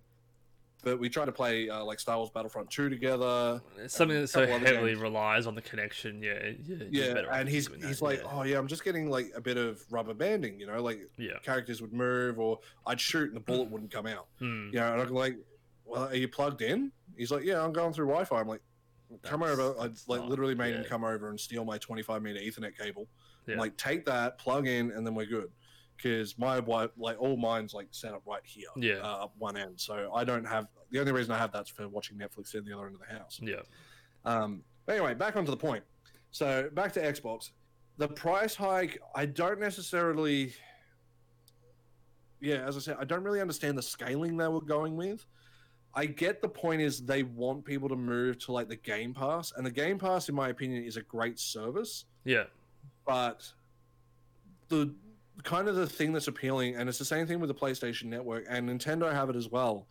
But 0.84 1.00
we 1.00 1.08
try 1.08 1.24
to 1.24 1.32
play 1.32 1.70
uh, 1.70 1.84
like 1.86 2.00
Star 2.00 2.18
Wars 2.18 2.30
Battlefront 2.30 2.70
2 2.70 2.90
together. 2.90 3.62
It's 3.78 3.96
something 3.96 4.20
that 4.20 4.28
so 4.28 4.46
heavily 4.46 4.92
games. 4.92 5.02
relies 5.02 5.48
on 5.48 5.56
the 5.56 5.62
connection. 5.62 6.22
Yeah. 6.22 6.52
Yeah. 6.66 6.84
Yeah, 6.90 7.24
and 7.32 7.48
he's 7.48 7.68
doing 7.68 7.80
that, 7.80 7.88
he's 7.88 8.02
like, 8.02 8.20
yeah. 8.22 8.30
oh 8.32 8.44
yeah, 8.44 8.58
I'm 8.58 8.68
just 8.68 8.84
getting 8.84 9.10
like 9.10 9.32
a 9.34 9.40
bit 9.40 9.56
of 9.56 9.82
rubber 9.90 10.14
banding. 10.14 10.60
You 10.60 10.68
know, 10.68 10.82
like 10.82 11.00
yeah. 11.18 11.40
characters 11.42 11.82
would 11.82 11.94
move, 11.94 12.38
or 12.38 12.60
I'd 12.86 13.00
shoot 13.00 13.28
and 13.28 13.36
the 13.36 13.40
bullet 13.40 13.72
wouldn't 13.72 13.92
come 13.92 14.08
out. 14.08 14.28
Hmm. 14.40 14.70
Yeah, 14.74 14.92
and 14.92 15.02
I'm 15.02 15.10
like, 15.14 15.38
well, 15.86 16.08
are 16.10 16.16
you 16.16 16.28
plugged 16.28 16.62
in? 16.62 16.92
He's 17.18 17.32
like, 17.32 17.46
yeah, 17.46 17.64
I'm 17.64 17.72
going 17.72 17.94
through 17.94 18.08
Wi-Fi. 18.08 18.40
I'm 18.40 18.48
like, 18.48 18.62
come 19.22 19.40
That's- 19.40 19.60
over. 19.60 19.80
I 19.80 19.84
like 20.08 20.22
not- 20.22 20.30
literally 20.30 20.56
made 20.56 20.76
him 20.76 20.84
come 20.84 21.06
over 21.06 21.30
and 21.30 21.40
steal 21.40 21.64
my 21.64 21.78
25 21.78 22.22
meter 22.22 22.40
Ethernet 22.40 22.78
cable. 22.78 23.08
Yeah. 23.48 23.58
like, 23.58 23.76
take 23.78 24.06
that, 24.06 24.38
plug 24.38 24.68
in, 24.68 24.92
and 24.92 25.06
then 25.06 25.16
we're 25.16 25.26
good. 25.26 25.50
Because 25.98 26.38
my 26.38 26.56
wi 26.56 26.88
like 26.98 27.22
all 27.22 27.38
mine's 27.38 27.74
like 27.74 27.88
set 27.92 28.14
up 28.14 28.24
right 28.26 28.42
here, 28.44 28.68
Yeah. 28.76 28.96
uh, 28.96 29.24
up 29.26 29.34
one 29.38 29.56
end. 29.56 29.80
So 29.80 30.12
I 30.14 30.24
don't 30.24 30.44
have 30.46 30.68
the 30.92 31.00
only 31.00 31.12
reason 31.12 31.32
I 31.34 31.38
have 31.38 31.52
that's 31.52 31.70
for 31.70 31.88
watching 31.88 32.18
Netflix 32.18 32.56
in 32.56 32.66
the 32.66 32.74
other 32.74 32.88
end 32.88 32.96
of 32.96 33.02
the 33.08 33.14
house. 33.18 33.40
Yeah. 33.42 33.62
Um, 34.26 34.64
anyway, 34.90 35.14
back 35.14 35.36
onto 35.38 35.52
the 35.52 35.58
point. 35.58 35.84
So 36.32 36.70
back 36.74 36.92
to 36.94 37.02
Xbox. 37.02 37.52
The 37.98 38.08
price 38.08 38.56
hike, 38.56 39.00
I 39.16 39.26
don't 39.28 39.60
necessarily. 39.60 40.54
Yeah, 42.42 42.68
as 42.68 42.76
I 42.76 42.80
said, 42.82 42.98
I 43.00 43.06
don't 43.06 43.24
really 43.24 43.40
understand 43.40 43.78
the 43.78 43.82
scaling 43.84 44.36
they 44.36 44.48
were 44.48 44.62
going 44.62 44.96
with. 44.98 45.26
I 45.96 46.08
get 46.08 46.42
the 46.42 46.50
point 46.50 46.82
is 46.82 47.06
they 47.06 47.24
want 47.24 47.64
people 47.64 47.88
to 47.88 47.96
move 47.96 48.40
to 48.40 48.52
like 48.52 48.68
the 48.68 48.76
Game 48.76 49.14
Pass, 49.14 49.54
and 49.56 49.66
the 49.66 49.72
Game 49.72 49.98
Pass, 50.00 50.28
in 50.28 50.36
my 50.36 50.50
opinion, 50.50 50.84
is 50.84 50.98
a 50.98 51.04
great 51.04 51.40
service. 51.40 52.06
Yeah. 52.26 52.46
But 53.06 53.52
the 54.70 54.94
kind 55.44 55.68
of 55.68 55.76
the 55.76 55.88
thing 55.88 56.14
that's 56.14 56.28
appealing, 56.28 56.76
and 56.76 56.88
it's 56.88 57.00
the 57.00 57.06
same 57.06 57.28
thing 57.28 57.40
with 57.40 57.48
the 57.50 57.56
PlayStation 57.56 58.06
Network 58.06 58.46
and 58.50 58.70
Nintendo 58.70 59.12
have 59.12 59.30
it 59.30 59.36
as 59.36 59.50
well, 59.50 59.88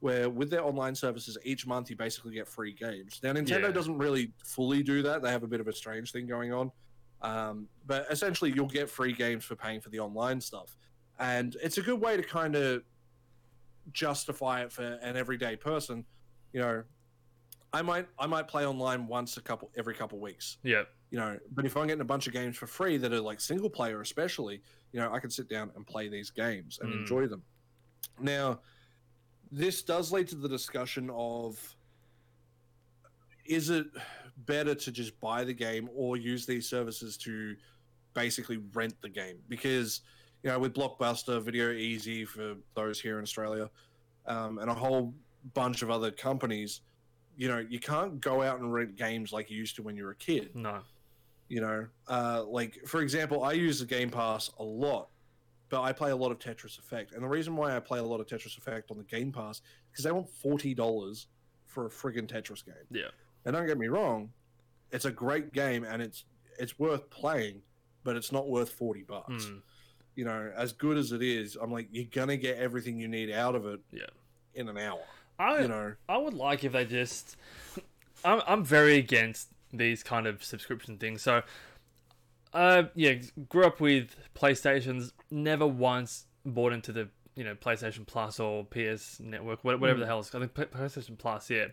where 0.00 0.28
with 0.28 0.50
their 0.50 0.64
online 0.64 0.94
services, 0.94 1.38
each 1.44 1.66
month 1.66 1.90
you 1.90 1.96
basically 1.96 2.34
get 2.34 2.48
free 2.48 2.72
games. 2.72 3.20
Now 3.22 3.32
Nintendo 3.32 3.62
Yeah. 3.62 3.70
doesn't 3.70 3.98
really 3.98 4.32
fully 4.44 4.82
do 4.82 5.02
that; 5.02 5.22
they 5.22 5.30
have 5.30 5.42
a 5.42 5.46
bit 5.48 5.60
of 5.60 5.68
a 5.68 5.72
strange 5.72 6.12
thing 6.12 6.26
going 6.26 6.52
on. 6.52 6.70
Um, 7.22 7.68
but 7.86 8.06
essentially, 8.10 8.52
you'll 8.54 8.66
get 8.68 8.90
free 8.90 9.12
games 9.12 9.44
for 9.44 9.56
paying 9.56 9.80
for 9.80 9.88
the 9.90 10.00
online 10.00 10.40
stuff, 10.40 10.76
and 11.18 11.56
it's 11.62 11.78
a 11.78 11.82
good 11.82 12.00
way 12.00 12.16
to 12.16 12.22
kind 12.22 12.54
of 12.56 12.82
justify 13.92 14.62
it 14.62 14.72
for 14.72 14.82
an 14.82 15.16
everyday 15.16 15.56
person. 15.56 16.04
You 16.52 16.60
know, 16.60 16.84
I 17.72 17.82
might 17.82 18.06
I 18.18 18.26
might 18.26 18.48
play 18.48 18.66
online 18.66 19.06
once 19.06 19.36
a 19.36 19.42
couple 19.42 19.70
every 19.76 19.94
couple 19.94 20.18
weeks 20.20 20.58
Yeah. 20.62 20.84
You 21.10 21.18
know, 21.18 21.38
but 21.52 21.64
if 21.64 21.76
I'm 21.76 21.86
getting 21.86 22.00
a 22.00 22.04
bunch 22.04 22.26
of 22.26 22.32
games 22.32 22.56
for 22.56 22.66
free 22.66 22.96
that 22.96 23.12
are 23.12 23.20
like 23.20 23.40
single 23.40 23.70
player, 23.70 24.00
especially, 24.00 24.60
you 24.92 25.00
know, 25.00 25.12
I 25.12 25.20
can 25.20 25.30
sit 25.30 25.48
down 25.48 25.70
and 25.76 25.86
play 25.86 26.08
these 26.08 26.30
games 26.30 26.78
and 26.80 26.90
Mm. 26.90 26.96
enjoy 27.00 27.26
them. 27.28 27.42
Now, 28.20 28.60
this 29.52 29.82
does 29.82 30.10
lead 30.10 30.26
to 30.28 30.36
the 30.36 30.48
discussion 30.48 31.10
of 31.10 31.76
is 33.44 33.70
it 33.70 33.86
better 34.38 34.74
to 34.74 34.90
just 34.90 35.18
buy 35.20 35.44
the 35.44 35.54
game 35.54 35.88
or 35.94 36.16
use 36.16 36.46
these 36.46 36.68
services 36.68 37.16
to 37.18 37.56
basically 38.12 38.56
rent 38.74 39.00
the 39.00 39.08
game? 39.08 39.38
Because, 39.48 40.00
you 40.42 40.50
know, 40.50 40.58
with 40.58 40.74
Blockbuster, 40.74 41.40
Video 41.40 41.72
Ezy 41.72 42.26
for 42.26 42.56
those 42.74 43.00
here 43.00 43.18
in 43.18 43.22
Australia, 43.22 43.70
um, 44.26 44.58
and 44.58 44.68
a 44.68 44.74
whole 44.74 45.14
bunch 45.54 45.82
of 45.82 45.90
other 45.90 46.10
companies, 46.10 46.80
you 47.36 47.46
know, 47.46 47.58
you 47.58 47.78
can't 47.78 48.20
go 48.20 48.42
out 48.42 48.58
and 48.58 48.72
rent 48.72 48.96
games 48.96 49.32
like 49.32 49.48
you 49.50 49.56
used 49.56 49.76
to 49.76 49.82
when 49.82 49.96
you 49.96 50.04
were 50.04 50.10
a 50.10 50.16
kid. 50.16 50.50
No. 50.56 50.82
You 51.48 51.60
know, 51.60 51.86
uh, 52.08 52.44
like 52.44 52.78
for 52.86 53.00
example, 53.02 53.44
I 53.44 53.52
use 53.52 53.78
the 53.78 53.86
Game 53.86 54.10
Pass 54.10 54.50
a 54.58 54.64
lot, 54.64 55.08
but 55.68 55.82
I 55.82 55.92
play 55.92 56.10
a 56.10 56.16
lot 56.16 56.32
of 56.32 56.38
Tetris 56.38 56.78
Effect, 56.78 57.12
and 57.12 57.22
the 57.22 57.28
reason 57.28 57.54
why 57.56 57.76
I 57.76 57.80
play 57.80 57.98
a 58.00 58.02
lot 58.02 58.20
of 58.20 58.26
Tetris 58.26 58.58
Effect 58.58 58.90
on 58.90 58.96
the 58.98 59.04
Game 59.04 59.30
Pass 59.32 59.56
is 59.58 59.62
because 59.92 60.04
they 60.04 60.10
want 60.12 60.28
forty 60.28 60.74
dollars 60.74 61.28
for 61.66 61.86
a 61.86 61.88
friggin' 61.88 62.26
Tetris 62.26 62.64
game. 62.64 62.74
Yeah. 62.90 63.08
And 63.44 63.54
don't 63.54 63.66
get 63.66 63.78
me 63.78 63.86
wrong, 63.88 64.30
it's 64.90 65.04
a 65.04 65.10
great 65.10 65.52
game 65.52 65.84
and 65.84 66.02
it's 66.02 66.24
it's 66.58 66.78
worth 66.78 67.08
playing, 67.10 67.62
but 68.02 68.16
it's 68.16 68.32
not 68.32 68.48
worth 68.48 68.70
forty 68.70 69.02
bucks. 69.02 69.44
Mm. 69.46 69.62
You 70.16 70.24
know, 70.24 70.50
as 70.56 70.72
good 70.72 70.96
as 70.96 71.12
it 71.12 71.22
is, 71.22 71.56
I'm 71.60 71.70
like, 71.70 71.88
you're 71.92 72.06
gonna 72.10 72.36
get 72.38 72.56
everything 72.58 72.98
you 72.98 73.06
need 73.06 73.30
out 73.30 73.54
of 73.54 73.66
it 73.66 73.80
Yeah. 73.92 74.06
in 74.54 74.68
an 74.68 74.78
hour. 74.78 75.02
I 75.38 75.60
You 75.60 75.68
know, 75.68 75.92
I 76.08 76.16
would 76.16 76.34
like 76.34 76.64
if 76.64 76.72
they 76.72 76.86
just. 76.86 77.36
I'm 78.24 78.40
I'm 78.48 78.64
very 78.64 78.96
against 78.96 79.48
these 79.72 80.02
kind 80.02 80.26
of 80.26 80.42
subscription 80.44 80.96
things. 80.98 81.22
So, 81.22 81.42
uh, 82.52 82.84
yeah, 82.94 83.14
grew 83.48 83.64
up 83.64 83.80
with 83.80 84.16
PlayStations. 84.34 85.12
Never 85.30 85.66
once 85.66 86.26
bought 86.44 86.72
into 86.72 86.92
the 86.92 87.08
you 87.34 87.44
know 87.44 87.54
PlayStation 87.54 88.06
Plus 88.06 88.40
or 88.40 88.64
PS 88.64 89.20
Network, 89.20 89.62
whatever 89.64 89.86
Mm. 89.94 90.00
the 90.00 90.06
hell. 90.06 90.20
It's, 90.20 90.34
I 90.34 90.38
think 90.40 90.54
PlayStation 90.54 91.18
Plus. 91.18 91.50
Yeah, 91.50 91.66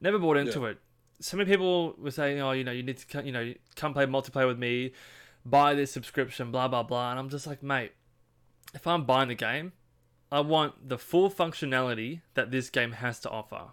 never 0.00 0.18
bought 0.18 0.36
into 0.36 0.64
it. 0.64 0.78
So 1.20 1.36
many 1.36 1.48
people 1.48 1.94
were 1.98 2.10
saying, 2.10 2.40
"Oh, 2.40 2.50
you 2.52 2.64
know, 2.64 2.72
you 2.72 2.82
need 2.82 2.98
to 2.98 3.22
you 3.22 3.32
know 3.32 3.54
come 3.76 3.92
play 3.94 4.06
multiplayer 4.06 4.48
with 4.48 4.58
me, 4.58 4.92
buy 5.44 5.74
this 5.74 5.92
subscription, 5.92 6.50
blah 6.50 6.66
blah 6.68 6.82
blah." 6.82 7.10
And 7.10 7.18
I'm 7.20 7.28
just 7.28 7.46
like, 7.46 7.62
mate, 7.62 7.92
if 8.74 8.86
I'm 8.86 9.04
buying 9.04 9.28
the 9.28 9.34
game, 9.36 9.72
I 10.32 10.40
want 10.40 10.88
the 10.88 10.98
full 10.98 11.30
functionality 11.30 12.22
that 12.34 12.50
this 12.50 12.70
game 12.70 12.92
has 12.92 13.20
to 13.20 13.30
offer. 13.30 13.66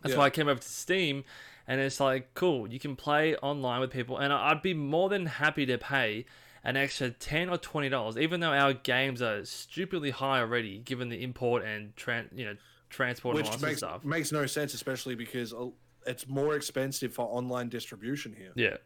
That's 0.00 0.12
Yeah. 0.14 0.20
why 0.20 0.24
I 0.26 0.30
came 0.30 0.48
over 0.48 0.60
to 0.60 0.68
Steam, 0.68 1.24
and 1.68 1.80
it's 1.80 2.00
like, 2.00 2.34
cool, 2.34 2.68
you 2.68 2.78
can 2.80 2.96
play 2.96 3.36
online 3.36 3.80
with 3.80 3.90
people, 3.90 4.18
and 4.18 4.32
I'd 4.32 4.62
be 4.62 4.74
more 4.74 5.08
than 5.08 5.26
happy 5.26 5.66
to 5.66 5.78
pay 5.78 6.24
an 6.64 6.76
extra 6.76 7.10
ten 7.10 7.48
or 7.48 7.58
twenty 7.58 7.88
dollars, 7.88 8.16
even 8.16 8.40
though 8.40 8.52
our 8.52 8.72
games 8.72 9.20
are 9.22 9.44
stupidly 9.44 10.10
high 10.10 10.40
already, 10.40 10.78
given 10.78 11.08
the 11.08 11.22
import 11.22 11.64
and 11.64 11.94
tran- 11.96 12.28
you 12.36 12.44
know 12.44 12.56
transport 12.90 13.36
and 13.36 13.44
which 13.46 13.56
that 13.58 13.66
makes 13.66 13.78
stuff. 13.78 14.04
makes 14.04 14.32
no 14.32 14.46
sense, 14.46 14.74
especially 14.74 15.14
because 15.14 15.52
uh, 15.52 15.66
it's 16.06 16.28
more 16.28 16.54
expensive 16.56 17.12
for 17.14 17.26
online 17.26 17.68
distribution 17.68 18.32
here. 18.36 18.52
Yeah, 18.54 18.76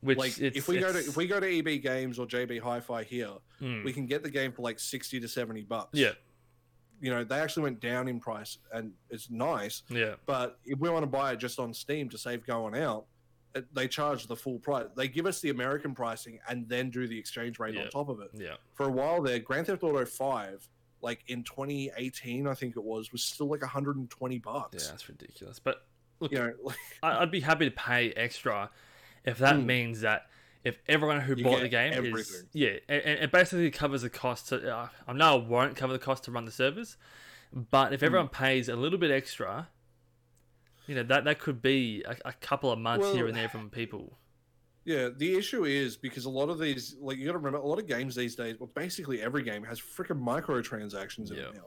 which 0.00 0.16
like 0.18 0.38
if 0.38 0.66
we 0.68 0.78
go 0.78 0.92
to 0.92 0.98
if 0.98 1.16
we 1.16 1.26
go 1.26 1.40
to 1.40 1.58
EB 1.58 1.82
Games 1.82 2.18
or 2.18 2.26
JB 2.26 2.60
Hi-Fi 2.60 3.02
here, 3.04 3.32
Mm. 3.60 3.84
we 3.84 3.92
can 3.92 4.06
get 4.06 4.22
the 4.22 4.30
game 4.30 4.52
for 4.52 4.62
like 4.62 4.78
sixty 4.80 5.20
to 5.20 5.28
seventy 5.28 5.62
bucks. 5.62 5.98
yeah, 5.98 6.12
you 7.00 7.10
know 7.10 7.24
they 7.24 7.38
actually 7.38 7.62
went 7.64 7.80
down 7.80 8.08
in 8.08 8.20
price, 8.20 8.58
and 8.72 8.92
it's 9.10 9.30
nice. 9.30 9.82
yeah, 9.88 10.14
But 10.26 10.58
if 10.64 10.78
we 10.78 10.88
want 10.90 11.02
to 11.02 11.06
buy 11.10 11.32
it 11.32 11.36
just 11.38 11.58
on 11.58 11.72
Steam 11.74 12.08
to 12.10 12.18
save 12.18 12.46
going 12.46 12.76
out, 12.76 13.06
it, 13.54 13.66
they 13.74 13.88
charge 13.88 14.26
the 14.26 14.36
full 14.36 14.58
price. 14.58 14.86
They 14.96 15.08
give 15.08 15.26
us 15.26 15.40
the 15.40 15.50
American 15.50 15.94
pricing 15.94 16.38
and 16.48 16.68
then 16.68 16.90
do 16.90 17.08
the 17.08 17.18
exchange 17.18 17.58
rate 17.58 17.74
Yeah. 17.74 17.82
on 17.84 17.90
top 17.90 18.08
of 18.08 18.20
it. 18.20 18.30
yeah, 18.34 18.54
For 18.74 18.86
a 18.86 18.90
while 18.90 19.20
there, 19.22 19.38
Grand 19.38 19.66
Theft 19.66 19.82
Auto 19.82 20.04
Five, 20.04 20.68
like 21.02 21.20
in 21.28 21.42
2018, 21.42 22.46
I 22.46 22.54
think 22.54 22.76
it 22.76 22.82
was, 22.84 23.10
was 23.12 23.22
still 23.24 23.48
like 23.48 23.62
120 23.62 24.38
bucks. 24.38 24.84
yeah. 24.84 24.90
That's 24.90 25.08
ridiculous. 25.08 25.58
But 25.58 25.84
look, 26.20 26.30
You 26.32 26.38
know, 26.38 26.52
like, 26.64 26.76
I'd 27.02 27.30
be 27.30 27.40
happy 27.40 27.64
to 27.64 27.70
pay 27.74 28.12
extra 28.12 28.70
if 29.24 29.38
that 29.38 29.56
Mm. 29.56 29.64
means 29.64 30.00
that 30.02 30.26
if 30.64 30.76
everyone 30.88 31.20
who 31.20 31.34
You 31.36 31.44
bought 31.44 31.60
the 31.60 31.68
game 31.68 31.92
is 32.16 32.44
yeah, 32.52 32.76
and 32.88 33.02
and 33.02 33.18
it 33.20 33.32
basically 33.32 33.70
covers 33.70 34.02
the 34.02 34.10
cost. 34.10 34.48
To, 34.50 34.76
uh, 34.76 34.88
I 35.08 35.12
know 35.12 35.38
it 35.38 35.44
won't 35.46 35.76
cover 35.76 35.92
the 35.92 35.98
cost 35.98 36.24
to 36.24 36.30
run 36.32 36.44
the 36.44 36.50
servers, 36.52 36.96
but 37.52 37.92
if 37.92 38.02
everyone 38.02 38.28
Mm. 38.28 38.32
pays 38.32 38.68
a 38.68 38.76
little 38.76 38.98
bit 38.98 39.10
extra, 39.10 39.68
you 40.86 40.94
know 40.94 41.02
that 41.04 41.24
that 41.24 41.38
could 41.38 41.62
be 41.62 42.02
a, 42.04 42.16
a 42.26 42.32
couple 42.32 42.70
of 42.70 42.78
months 42.78 43.10
here 43.12 43.26
and 43.26 43.36
there 43.36 43.48
from 43.48 43.70
people. 43.70 44.18
Yeah, 44.84 45.10
the 45.14 45.36
issue 45.36 45.64
is 45.64 45.96
because 45.96 46.24
a 46.24 46.30
lot 46.30 46.48
of 46.48 46.58
these, 46.58 46.96
like 47.00 47.18
you 47.18 47.26
got 47.26 47.32
to 47.32 47.38
remember, 47.38 47.58
a 47.58 47.66
lot 47.66 47.78
of 47.78 47.86
games 47.86 48.14
these 48.14 48.34
days, 48.34 48.56
well, 48.58 48.70
basically 48.74 49.20
every 49.20 49.42
game 49.42 49.62
has 49.64 49.78
freaking 49.78 50.20
microtransactions 50.22 51.30
in 51.30 51.36
Yeah. 51.36 51.42
it 51.48 51.54
now. 51.54 51.66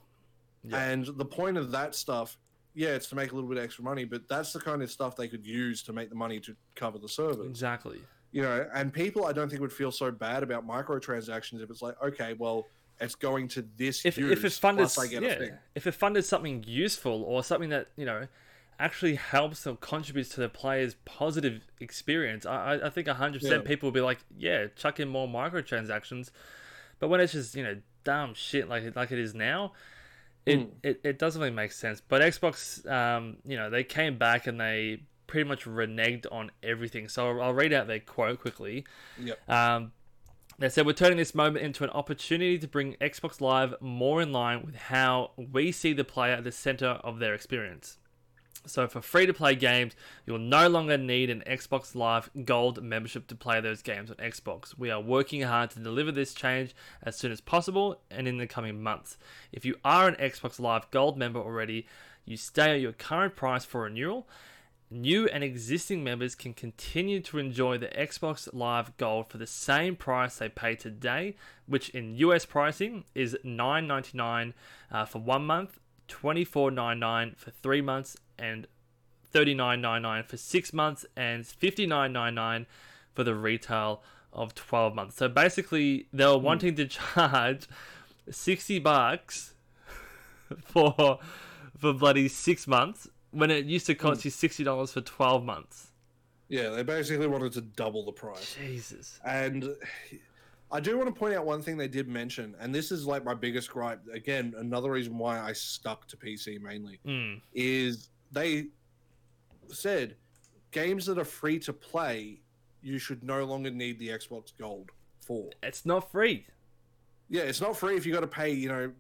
Yeah. 0.64 0.84
And 0.90 1.06
the 1.06 1.26
point 1.26 1.58
of 1.58 1.72
that 1.72 1.94
stuff, 1.94 2.38
yeah, 2.74 2.90
it's 2.90 3.08
to 3.10 3.16
make 3.16 3.32
a 3.32 3.36
little 3.36 3.50
bit 3.50 3.60
extra 3.60 3.84
money, 3.84 4.04
but 4.04 4.28
that's 4.28 4.52
the 4.52 4.60
kind 4.60 4.82
of 4.82 4.90
stuff 4.90 5.16
they 5.16 5.28
could 5.28 5.46
use 5.46 5.84
to 5.84 5.94
make 5.94 6.10
the 6.10 6.16
money 6.16 6.40
to 6.42 6.56
cover 6.76 6.98
the 6.98 7.08
servers. 7.08 7.46
Exactly. 7.46 8.00
You 8.34 8.42
know, 8.42 8.68
and 8.74 8.92
people 8.92 9.26
I 9.26 9.32
don't 9.32 9.48
think 9.48 9.62
would 9.62 9.72
feel 9.72 9.92
so 9.92 10.12
bad 10.12 10.44
about 10.44 10.68
microtransactions 10.68 11.62
if 11.62 11.70
it's 11.70 11.82
like, 11.82 11.96
okay, 12.04 12.34
well, 12.34 12.66
it's 13.00 13.16
going 13.16 13.48
to 13.50 13.66
this 13.78 14.06
If 14.06 14.18
use, 14.18 14.32
if 14.32 14.44
it 14.44 14.52
funded 14.54 14.82
plus 14.84 14.98
I 15.00 15.08
get 15.08 15.24
a 15.24 15.26
yeah, 15.28 15.50
if 15.76 15.88
it 15.88 15.94
funded 15.94 16.26
something 16.26 16.64
useful 16.68 17.24
or 17.24 17.44
something 17.44 17.70
that 17.70 17.88
you 17.96 18.06
know 18.06 18.28
actually 18.80 19.16
helps 19.16 19.68
or 19.68 19.76
contributes 19.78 20.30
to 20.30 20.42
the 20.42 20.50
player's 20.50 20.96
positive 21.06 21.62
experience, 21.80 22.46
I 22.46 22.80
I- 22.84 22.90
think 22.90 23.08
hundred 23.08 23.42
percent 23.42 23.64
Yeah. 23.64 23.68
people 23.68 23.88
will 23.88 23.94
be 23.94 24.02
like, 24.02 24.20
yeah, 24.38 24.66
chuck 24.76 25.00
in 25.00 25.10
more 25.10 25.28
microtransactions. 25.28 26.32
But 27.00 27.10
when 27.10 27.20
it's 27.20 27.34
just 27.34 27.56
you 27.56 27.64
know 27.64 27.78
dumb 28.04 28.34
shit 28.34 28.68
like 28.68 28.96
like 28.96 29.12
it 29.12 29.20
is 29.20 29.34
now, 29.36 29.74
it 30.46 30.60
Mm. 30.60 30.70
it, 30.82 31.02
it 31.04 31.20
doesn't 31.20 31.40
really 31.42 31.54
make 31.54 31.72
sense. 31.72 32.02
But 32.02 32.22
Xbox, 32.24 32.90
um, 32.90 33.38
you 33.46 33.58
know, 33.58 33.70
they 33.70 33.84
came 33.84 34.18
back 34.18 34.48
and 34.48 34.60
they 34.60 35.04
pretty 35.34 35.50
much 35.50 35.66
reneged 35.66 36.28
on 36.32 36.52
everything. 36.62 37.08
So 37.08 37.28
I'll, 37.28 37.42
I'll 37.42 37.54
read 37.56 37.74
out 37.74 37.88
their 37.88 38.00
quote 38.00 38.40
quickly. 38.40 38.86
Yep. 39.20 39.50
Um, 39.50 39.92
they 40.60 40.70
said, 40.70 40.86
We're 40.86 40.94
turning 40.94 41.18
this 41.18 41.34
moment 41.34 41.66
into 41.66 41.84
an 41.84 41.90
opportunity 41.90 42.60
to 42.60 42.68
bring 42.68 42.94
Xbox 43.02 43.42
Live 43.42 43.74
more 43.82 44.22
in 44.22 44.32
line 44.32 44.62
with 44.64 44.76
how 44.76 45.32
we 45.36 45.72
see 45.72 45.92
the 45.92 46.04
player 46.04 46.36
at 46.36 46.44
the 46.44 46.52
center 46.52 47.00
of 47.04 47.18
their 47.18 47.34
experience. 47.34 47.98
So, 48.68 48.88
for 48.88 49.02
free 49.02 49.26
to 49.26 49.34
play 49.34 49.56
games, 49.56 49.94
you'll 50.28 50.38
no 50.38 50.70
longer 50.70 51.00
need 51.00 51.32
an 51.32 51.42
Xbox 51.48 51.96
Live 51.96 52.30
Gold 52.46 52.84
membership 52.84 53.26
to 53.30 53.36
play 53.36 53.60
those 53.60 53.82
games 53.82 54.12
on 54.12 54.18
Xbox. 54.18 54.78
We 54.78 54.92
are 54.92 55.02
working 55.02 55.42
hard 55.42 55.72
to 55.72 55.80
deliver 55.80 56.12
this 56.12 56.36
change 56.36 56.76
as 57.02 57.18
soon 57.18 57.32
as 57.32 57.42
possible 57.42 58.00
and 58.12 58.28
in 58.28 58.38
the 58.38 58.46
coming 58.46 58.84
months. 58.84 59.18
If 59.52 59.66
you 59.66 59.78
are 59.84 60.08
an 60.08 60.16
Xbox 60.16 60.60
Live 60.60 60.92
Gold 60.92 61.18
member 61.18 61.40
already, 61.40 61.88
you 62.24 62.38
stay 62.38 62.76
at 62.76 62.82
your 62.82 62.94
current 62.94 63.36
price 63.36 63.66
for 63.66 63.82
renewal. 63.82 64.28
New 64.94 65.28
and 65.30 65.44
existing 65.44 66.04
members 66.04 66.36
can 66.36 66.54
continue 66.54 67.20
to 67.20 67.40
enjoy 67.40 67.80
the 67.80 67.88
Xbox 67.88 68.48
Live 68.54 68.96
Gold 68.98 69.28
for 69.28 69.40
the 69.40 69.48
same 69.48 69.96
price 69.96 70.38
they 70.38 70.50
pay 70.50 70.76
today, 70.76 71.36
which 71.66 71.90
in 71.90 72.16
US 72.18 72.46
pricing 72.46 73.04
is 73.16 73.36
$9.99 73.44 74.54
uh, 74.92 75.06
for 75.06 75.18
one 75.18 75.48
month, 75.48 75.80
$24.99 76.10 77.36
for 77.36 77.50
three 77.50 77.82
months, 77.82 78.18
and 78.38 78.68
$39.99 79.34 80.28
for 80.28 80.38
six 80.38 80.72
months, 80.72 81.08
and 81.18 81.44
$59.99 81.44 82.68
for 83.16 83.24
the 83.24 83.34
retail 83.34 84.04
of 84.32 84.54
12 84.54 84.94
months. 84.94 85.16
So 85.16 85.28
basically, 85.28 86.06
they 86.14 86.28
were 86.28 86.38
wanting 86.38 86.76
to 86.76 86.86
charge 87.16 87.68
60 88.30 88.78
bucks 88.78 89.56
for 90.64 91.18
for 91.76 91.92
bloody 91.92 92.28
six 92.30 92.68
months 92.68 93.10
when 93.34 93.52
it 93.52 93.66
used 93.66 93.86
to 93.88 93.96
cost 93.96 94.24
you 94.26 94.32
sixty 94.32 94.64
dollars 94.64 94.92
for 94.94 95.02
twelve 95.02 95.44
months. 95.44 95.88
Yeah, 96.50 96.70
they 96.70 96.84
basically 96.84 97.28
wanted 97.28 97.52
to 97.54 97.62
double 97.62 98.06
the 98.06 98.12
price. 98.12 98.56
Jesus. 98.60 99.20
And 99.26 99.70
I 100.72 100.80
do 100.80 100.98
want 100.98 101.14
to 101.14 101.18
point 101.18 101.34
out 101.34 101.46
one 101.46 101.62
thing 101.62 101.78
they 101.78 101.88
did 101.88 102.08
mention, 102.08 102.56
and 102.60 102.74
this 102.74 102.92
is 102.92 103.06
like 103.06 103.24
my 103.24 103.34
biggest 103.34 103.70
gripe. 103.72 104.02
Again, 104.14 104.54
another 104.58 104.92
reason 104.92 105.18
why 105.18 105.40
I 105.40 105.54
stuck 105.54 106.08
to 106.10 106.18
PC 106.18 106.62
mainly 106.62 107.00
Mm. 107.06 107.42
is 107.54 108.10
they 108.32 108.68
said 109.70 110.16
games 110.72 111.06
that 111.06 111.18
are 111.18 111.26
free 111.26 111.60
to 111.60 111.74
play, 111.74 112.42
you 112.82 112.98
should 113.00 113.24
no 113.24 113.46
longer 113.46 113.72
need 113.72 113.98
the 114.00 114.10
Xbox 114.10 114.52
Gold 114.58 114.92
for. 115.22 115.50
It's 115.64 115.86
not 115.86 116.12
free. 116.12 116.46
Yeah, 117.30 117.44
it's 117.44 117.62
not 117.62 117.78
free 117.78 117.96
if 117.96 118.06
you 118.06 118.14
got 118.14 118.20
to 118.22 118.28
pay, 118.28 118.52
you 118.52 118.68
know, 118.70 118.92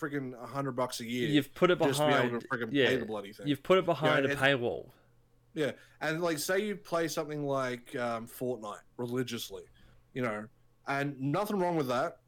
friggin' 0.00 0.32
a 0.42 0.46
hundred 0.46 0.72
bucks 0.72 1.00
a 1.00 1.04
year. 1.04 1.28
You've 1.28 1.54
put 1.54 1.70
it 1.70 1.78
be 1.78 1.86
behind. 1.86 2.32
friggin' 2.48 2.68
yeah, 2.72 2.86
pay 2.88 2.96
the 2.96 3.06
bloody 3.06 3.32
thing. 3.32 3.46
you've 3.48 3.62
put 3.62 3.78
it 3.78 3.84
behind 3.84 4.24
a 4.26 4.30
it's- 4.30 4.38
paywall. 4.42 4.90
Yeah, 5.52 5.72
and 6.00 6.22
like 6.22 6.38
say 6.38 6.60
you 6.64 6.76
play 6.76 7.08
something 7.08 7.44
like 7.44 7.94
um, 7.96 8.28
Fortnite 8.28 8.82
religiously, 8.96 9.64
you 10.14 10.22
know, 10.22 10.44
and 10.86 11.20
nothing 11.20 11.58
wrong 11.58 11.74
with 11.76 11.88
that. 11.88 12.18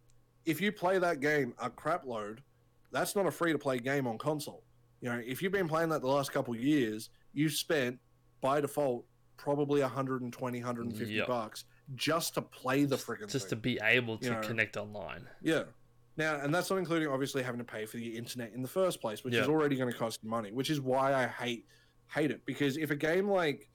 If 0.45 0.61
you 0.61 0.73
play 0.73 0.99
that 0.99 1.21
game 1.21 1.55
a 1.63 1.71
crap 1.71 2.05
load, 2.05 2.43
that's 2.91 3.15
not 3.15 3.27
a 3.27 3.31
free 3.31 3.53
to 3.53 3.59
play 3.59 3.79
game 3.79 4.09
on 4.09 4.19
console. 4.19 4.65
You 5.01 5.09
know, 5.11 5.23
if 5.25 5.41
you've 5.41 5.53
been 5.53 5.69
playing 5.69 5.89
that 5.91 6.01
the 6.01 6.09
last 6.09 6.33
couple 6.33 6.55
years, 6.57 7.11
you've 7.33 7.53
spent 7.53 7.99
by 8.41 8.61
default 8.61 9.05
probably 9.37 9.81
120, 9.83 10.59
150 10.59 11.15
Yep. 11.15 11.27
bucks 11.29 11.65
just 11.95 12.35
to 12.35 12.43
play 12.43 12.85
the 12.85 12.97
freaking 12.97 13.31
Just 13.31 13.49
to 13.51 13.57
be 13.57 13.79
able 13.85 14.19
to 14.19 14.25
You 14.27 14.31
know. 14.33 14.41
connect 14.41 14.77
online. 14.77 15.29
Yeah. 15.43 15.65
Now, 16.17 16.37
and 16.37 16.55
that's 16.55 16.69
not 16.71 16.79
including 16.79 17.09
obviously 17.09 17.43
having 17.43 17.59
to 17.59 17.65
pay 17.65 17.87
for 17.87 17.97
the 17.97 18.17
internet 18.17 18.53
in 18.55 18.63
the 18.63 18.69
first 18.69 19.01
place, 19.01 19.25
which 19.25 19.35
Yeah. 19.35 19.43
is 19.43 19.49
already 19.49 19.77
going 19.77 19.91
to 19.91 19.97
cost 19.99 20.23
money, 20.23 20.53
which 20.53 20.69
is 20.71 20.81
why 20.81 21.15
I 21.15 21.27
hate 21.27 21.67
hate 22.15 22.31
it 22.31 22.45
because 22.45 22.77
if 22.77 22.91
a 22.91 22.97
game 22.97 23.27
like 23.27 23.71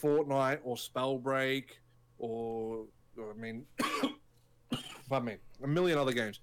Fortnite 0.00 0.58
or 0.64 0.74
Spellbreak 0.74 1.70
or, 2.18 2.86
or 3.16 3.30
I 3.30 3.34
mean, 3.34 3.64
pardon 5.08 5.26
me, 5.26 5.36
a 5.62 5.66
million 5.68 5.96
other 5.96 6.12
games, 6.12 6.40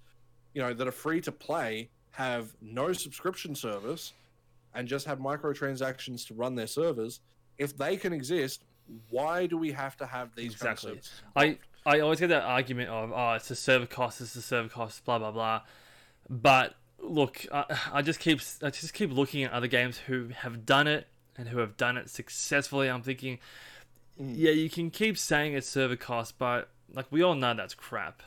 you 0.54 0.62
know, 0.62 0.74
that 0.74 0.88
are 0.88 0.92
free 0.94 1.20
to 1.22 1.32
play 1.32 1.90
have 2.12 2.56
no 2.62 2.94
subscription 2.94 3.54
service 3.54 4.14
and 4.76 4.88
just 4.88 5.06
have 5.06 5.20
microtransactions 5.20 6.26
to 6.28 6.34
run 6.34 6.56
their 6.56 6.68
servers, 6.68 7.20
if 7.58 7.76
they 7.78 7.98
can 7.98 8.14
exist, 8.14 8.64
why 9.10 9.46
do 9.46 9.58
we 9.58 9.72
have 9.74 9.98
to 9.98 10.06
have 10.06 10.34
these 10.36 10.54
Exactly. 10.54 10.92
kind 10.92 11.00
of? 11.00 11.04
I, 11.36 11.58
I 11.86 12.00
always 12.00 12.20
get 12.20 12.28
that 12.28 12.44
argument 12.44 12.90
of, 12.90 13.12
oh, 13.14 13.34
it's 13.34 13.52
a 13.52 13.56
server 13.56 13.86
cost, 13.86 14.22
it's 14.22 14.36
a 14.36 14.42
server 14.42 14.70
cost, 14.70 15.04
blah, 15.06 15.20
blah, 15.20 15.32
blah. 15.32 15.62
But 16.30 16.76
look, 17.00 17.46
I, 17.52 17.66
I 17.92 18.02
just 18.02 18.20
keep 18.20 18.40
I 18.62 18.70
just 18.70 18.94
keep 18.94 19.12
looking 19.12 19.44
at 19.44 19.52
other 19.52 19.68
games 19.68 19.98
who 19.98 20.30
have 20.30 20.66
done 20.66 20.88
it 20.88 21.08
and 21.38 21.50
who 21.50 21.58
have 21.60 21.76
done 21.78 21.98
it 21.98 22.10
successfully. 22.10 22.90
I'm 22.90 23.02
thinking, 23.04 23.40
Mm. 24.22 24.34
yeah, 24.36 24.52
you 24.52 24.70
can 24.70 24.92
keep 24.92 25.18
saying 25.18 25.56
it's 25.56 25.68
server 25.68 25.96
cost, 25.96 26.38
but 26.38 26.70
like 26.94 27.08
we 27.10 27.24
all 27.24 27.34
know 27.34 27.56
that's 27.56 27.74
crap. 27.74 28.22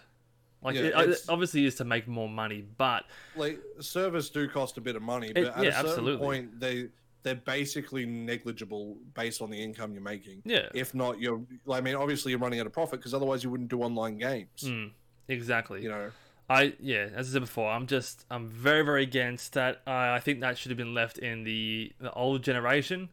Like 0.61 0.75
Yeah, 0.75 0.83
it, 1.01 1.11
it 1.11 1.25
obviously 1.29 1.65
is 1.65 1.77
to 1.77 1.85
make 1.85 2.09
more 2.09 2.29
money, 2.29 2.65
but 2.77 3.05
like 3.37 3.61
servers 3.79 4.29
do 4.29 4.49
cost 4.49 4.77
a 4.79 4.81
bit 4.81 4.97
of 4.97 5.03
money, 5.03 5.33
but 5.33 5.45
at 5.45 5.63
yeah, 5.63 5.69
a 5.69 5.73
certain 5.75 5.87
absolutely. 5.91 6.27
point 6.27 6.59
they 6.61 6.89
they're 7.27 7.35
basically 7.35 8.07
negligible 8.07 8.97
based 9.15 9.43
on 9.43 9.51
the 9.51 9.61
income 9.63 9.93
you're 9.93 10.01
making. 10.03 10.43
yeah, 10.45 10.69
If 10.73 10.95
not, 10.95 11.21
you're 11.21 11.41
I 11.71 11.81
mean, 11.81 11.97
obviously 11.97 12.31
you're 12.31 12.39
running 12.39 12.61
at 12.61 12.67
a 12.67 12.71
profit 12.71 13.01
because 13.01 13.13
otherwise 13.15 13.43
you 13.43 13.51
wouldn't 13.51 13.69
do 13.69 13.81
online 13.83 14.17
games. 14.19 14.63
mm, 14.63 14.91
exactly. 15.29 15.83
You 15.83 15.89
know, 15.89 16.11
I 16.49 16.75
yeah, 16.79 17.09
as 17.15 17.29
I 17.29 17.33
said 17.33 17.41
before, 17.43 17.69
I'm 17.71 17.87
just 17.89 18.25
I'm 18.31 18.49
very 18.49 18.83
very 18.85 19.03
against 19.03 19.55
that. 19.55 19.83
I 19.87 20.15
I 20.15 20.21
think 20.21 20.41
that 20.41 20.57
should 20.57 20.71
have 20.71 20.79
been 20.79 20.95
left 20.95 21.19
in 21.19 21.43
the 21.45 21.93
the 22.01 22.13
old 22.13 22.43
generation, 22.45 23.09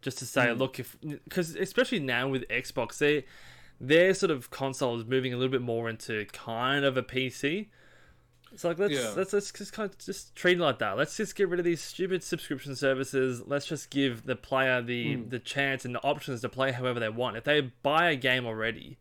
just 0.00 0.18
to 0.18 0.26
say, 0.26 0.46
Mm. 0.46 0.58
look, 0.58 0.78
if 0.78 0.96
because 1.24 1.56
especially 1.56 1.98
now 1.98 2.28
with 2.28 2.46
Xbox, 2.48 2.98
they 2.98 3.24
their 3.80 4.14
sort 4.14 4.30
of 4.30 4.50
console 4.50 4.96
is 4.98 5.04
moving 5.06 5.32
a 5.34 5.36
little 5.36 5.50
bit 5.50 5.62
more 5.62 5.88
into 5.90 6.24
kind 6.26 6.84
of 6.84 6.96
a 6.96 7.02
PC. 7.02 7.66
It's 8.52 8.64
like 8.64 8.78
let's 8.78 8.92
Yeah. 8.92 9.12
let's 9.16 9.32
let's 9.32 9.52
just 9.52 9.72
kind 9.72 9.88
of 9.90 9.98
just 9.98 10.34
treat 10.34 10.58
it 10.58 10.60
like 10.60 10.78
that. 10.80 10.96
Let's 10.96 11.16
just 11.16 11.36
get 11.36 11.48
rid 11.48 11.60
of 11.60 11.64
these 11.64 11.80
stupid 11.80 12.22
subscription 12.22 12.74
services. 12.74 13.42
Let's 13.46 13.66
just 13.66 13.90
give 13.90 14.26
the 14.26 14.36
player 14.36 14.82
the 14.82 15.16
Mm. 15.16 15.30
the 15.30 15.38
chance 15.38 15.84
and 15.84 15.94
the 15.94 16.02
options 16.02 16.40
to 16.40 16.48
play 16.48 16.72
however 16.72 16.98
they 17.00 17.08
want. 17.08 17.36
If 17.36 17.44
they 17.44 17.60
buy 17.82 18.10
a 18.10 18.16
game 18.16 18.46
already, 18.46 18.98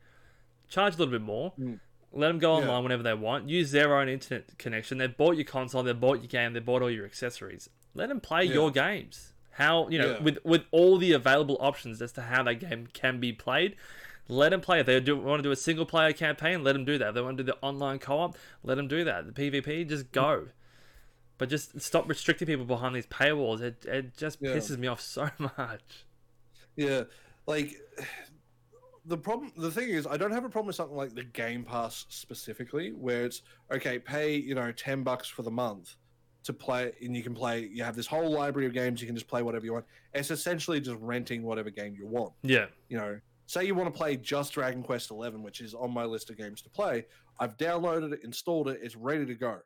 charge 0.69 0.95
a 0.95 0.97
little 0.97 1.11
bit 1.11 1.21
more. 1.21 1.53
Mm. 1.59 1.79
Let 2.11 2.27
them 2.29 2.39
go 2.39 2.53
Yeah. 2.57 2.61
online 2.65 2.83
whenever 2.83 3.03
they 3.03 3.13
want. 3.13 3.49
Use 3.49 3.71
their 3.71 3.95
own 3.95 4.09
internet 4.09 4.57
connection. 4.57 4.97
They 4.97 5.07
bought 5.07 5.35
your 5.35 5.45
console. 5.45 5.83
They 5.83 5.93
bought 5.93 6.19
your 6.19 6.27
game. 6.27 6.53
They 6.53 6.59
bought 6.59 6.81
all 6.81 6.89
your 6.91 7.05
accessories. 7.05 7.69
Let 7.93 8.09
them 8.09 8.19
play 8.19 8.45
Yeah. 8.45 8.53
your 8.53 8.71
games. 8.71 9.33
How 9.51 9.89
you 9.89 9.97
know 9.99 10.11
Yeah. 10.13 10.21
with 10.23 10.37
with 10.45 10.63
all 10.71 10.97
the 10.97 11.11
available 11.11 11.57
options 11.59 12.01
as 12.01 12.11
to 12.13 12.21
how 12.21 12.43
that 12.43 12.55
game 12.55 12.87
can 12.93 13.19
be 13.19 13.33
played. 13.33 13.75
Let 14.29 14.49
them 14.49 14.61
play. 14.61 14.79
If 14.79 14.85
they 14.85 14.99
do 14.99 15.17
want 15.17 15.39
to 15.39 15.43
do 15.43 15.51
a 15.51 15.55
single 15.55 15.85
player 15.85 16.13
campaign, 16.13 16.63
let 16.63 16.73
them 16.73 16.85
do 16.85 16.97
that. 16.99 17.09
If 17.09 17.15
they 17.15 17.21
want 17.21 17.37
to 17.37 17.43
do 17.43 17.51
the 17.51 17.57
online 17.61 17.99
co 17.99 18.19
op, 18.19 18.37
let 18.63 18.75
them 18.75 18.87
do 18.87 19.03
that. 19.03 19.25
The 19.25 19.31
PvP, 19.51 19.89
just 19.89 20.11
go. 20.11 20.47
But 21.39 21.49
just 21.49 21.81
stop 21.81 22.07
restricting 22.07 22.45
people 22.47 22.65
behind 22.65 22.95
these 22.95 23.07
paywalls. 23.07 23.61
It, 23.61 23.85
it 23.85 24.15
just 24.17 24.37
Yeah. 24.41 24.51
pisses 24.51 24.77
me 24.77 24.87
off 24.87 25.01
so 25.01 25.29
much. 25.39 26.05
yeah, 26.75 27.03
like 27.47 27.75
the 29.05 29.17
problem. 29.17 29.51
The 29.57 29.71
thing 29.71 29.89
is, 29.89 30.05
I 30.05 30.17
don't 30.17 30.31
have 30.31 30.43
a 30.45 30.49
problem 30.49 30.67
with 30.67 30.75
something 30.75 30.95
like 30.97 31.15
the 31.15 31.23
Game 31.23 31.63
Pass 31.63 32.05
specifically, 32.09 32.91
where 32.91 33.25
it's 33.25 33.41
okay, 33.71 33.97
pay 33.99 34.35
you 34.35 34.53
know 34.53 34.71
ten 34.71 35.01
bucks 35.03 35.27
for 35.27 35.41
the 35.41 35.51
month 35.51 35.95
to 36.43 36.53
play, 36.53 36.91
and 37.01 37.15
you 37.15 37.23
can 37.23 37.33
play. 37.33 37.61
You 37.71 37.83
have 37.83 37.95
this 37.95 38.07
whole 38.07 38.29
library 38.31 38.67
of 38.67 38.73
games. 38.73 39.01
You 39.01 39.07
can 39.07 39.15
just 39.15 39.27
play 39.27 39.41
whatever 39.41 39.65
you 39.65 39.73
want. 39.73 39.85
It's 40.13 40.29
essentially 40.31 40.79
just 40.81 40.97
renting 40.99 41.41
whatever 41.43 41.69
game 41.69 41.95
you 41.97 42.05
want. 42.05 42.33
Yeah. 42.43 42.67
you 42.89 42.97
know, 42.97 43.19
say 43.49 43.65
you 43.65 43.73
want 43.73 43.91
to 43.91 43.97
play 43.97 44.15
just 44.15 44.53
Dragon 44.53 44.83
Quest 44.83 45.09
Eleven, 45.09 45.41
which 45.41 45.59
is 45.59 45.73
on 45.73 45.91
my 45.91 46.05
list 46.05 46.29
of 46.29 46.37
games 46.37 46.61
to 46.61 46.69
play. 46.69 47.03
I've 47.39 47.57
downloaded 47.57 48.13
it, 48.13 48.19
installed 48.23 48.67
it, 48.67 48.79
it's 48.83 48.95
ready 48.95 49.25
to 49.25 49.33
go. 49.33 49.57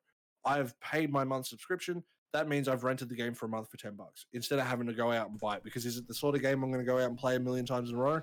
I've 0.45 0.79
paid 0.79 1.11
my 1.11 1.25
month 1.25 1.47
subscription. 1.47 2.01
That 2.31 2.47
means 2.47 2.69
I've 2.69 2.85
rented 2.85 3.09
the 3.09 3.15
game 3.15 3.33
for 3.33 3.45
a 3.45 3.49
month 3.49 3.69
for 3.69 3.75
ten 3.75 3.95
bucks 3.95 4.25
instead 4.31 4.57
of 4.57 4.65
having 4.65 4.87
to 4.87 4.93
go 4.93 5.11
out 5.11 5.29
and 5.29 5.37
buy 5.37 5.57
it. 5.57 5.63
Because 5.65 5.85
is 5.85 5.97
it 5.97 6.07
the 6.07 6.13
sort 6.13 6.33
of 6.33 6.41
game 6.41 6.63
I'm 6.63 6.71
going 6.71 6.83
to 6.83 6.89
go 6.89 6.97
out 6.97 7.09
and 7.09 7.17
play 7.17 7.35
a 7.35 7.39
million 7.41 7.65
times 7.65 7.89
in 7.89 7.95
a 7.95 7.99
row? 7.99 8.21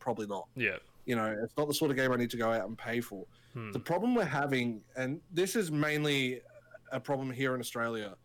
Probably 0.00 0.26
not. 0.26 0.48
Yeah. 0.56 0.76
You 1.04 1.14
know, 1.14 1.36
it's 1.40 1.56
not 1.56 1.68
the 1.68 1.74
sort 1.74 1.92
of 1.92 1.96
game 1.96 2.10
I 2.10 2.16
need 2.16 2.30
to 2.30 2.36
go 2.36 2.50
out 2.52 2.66
and 2.66 2.76
pay 2.76 3.00
for. 3.00 3.24
Hmm. 3.52 3.70
The 3.70 3.78
problem 3.78 4.16
we're 4.16 4.24
having, 4.24 4.80
and 4.96 5.20
this 5.32 5.54
is 5.54 5.70
mainly 5.70 6.40
a 6.90 6.98
problem 6.98 7.30
here 7.30 7.54
in 7.54 7.60
Australia, 7.60 8.16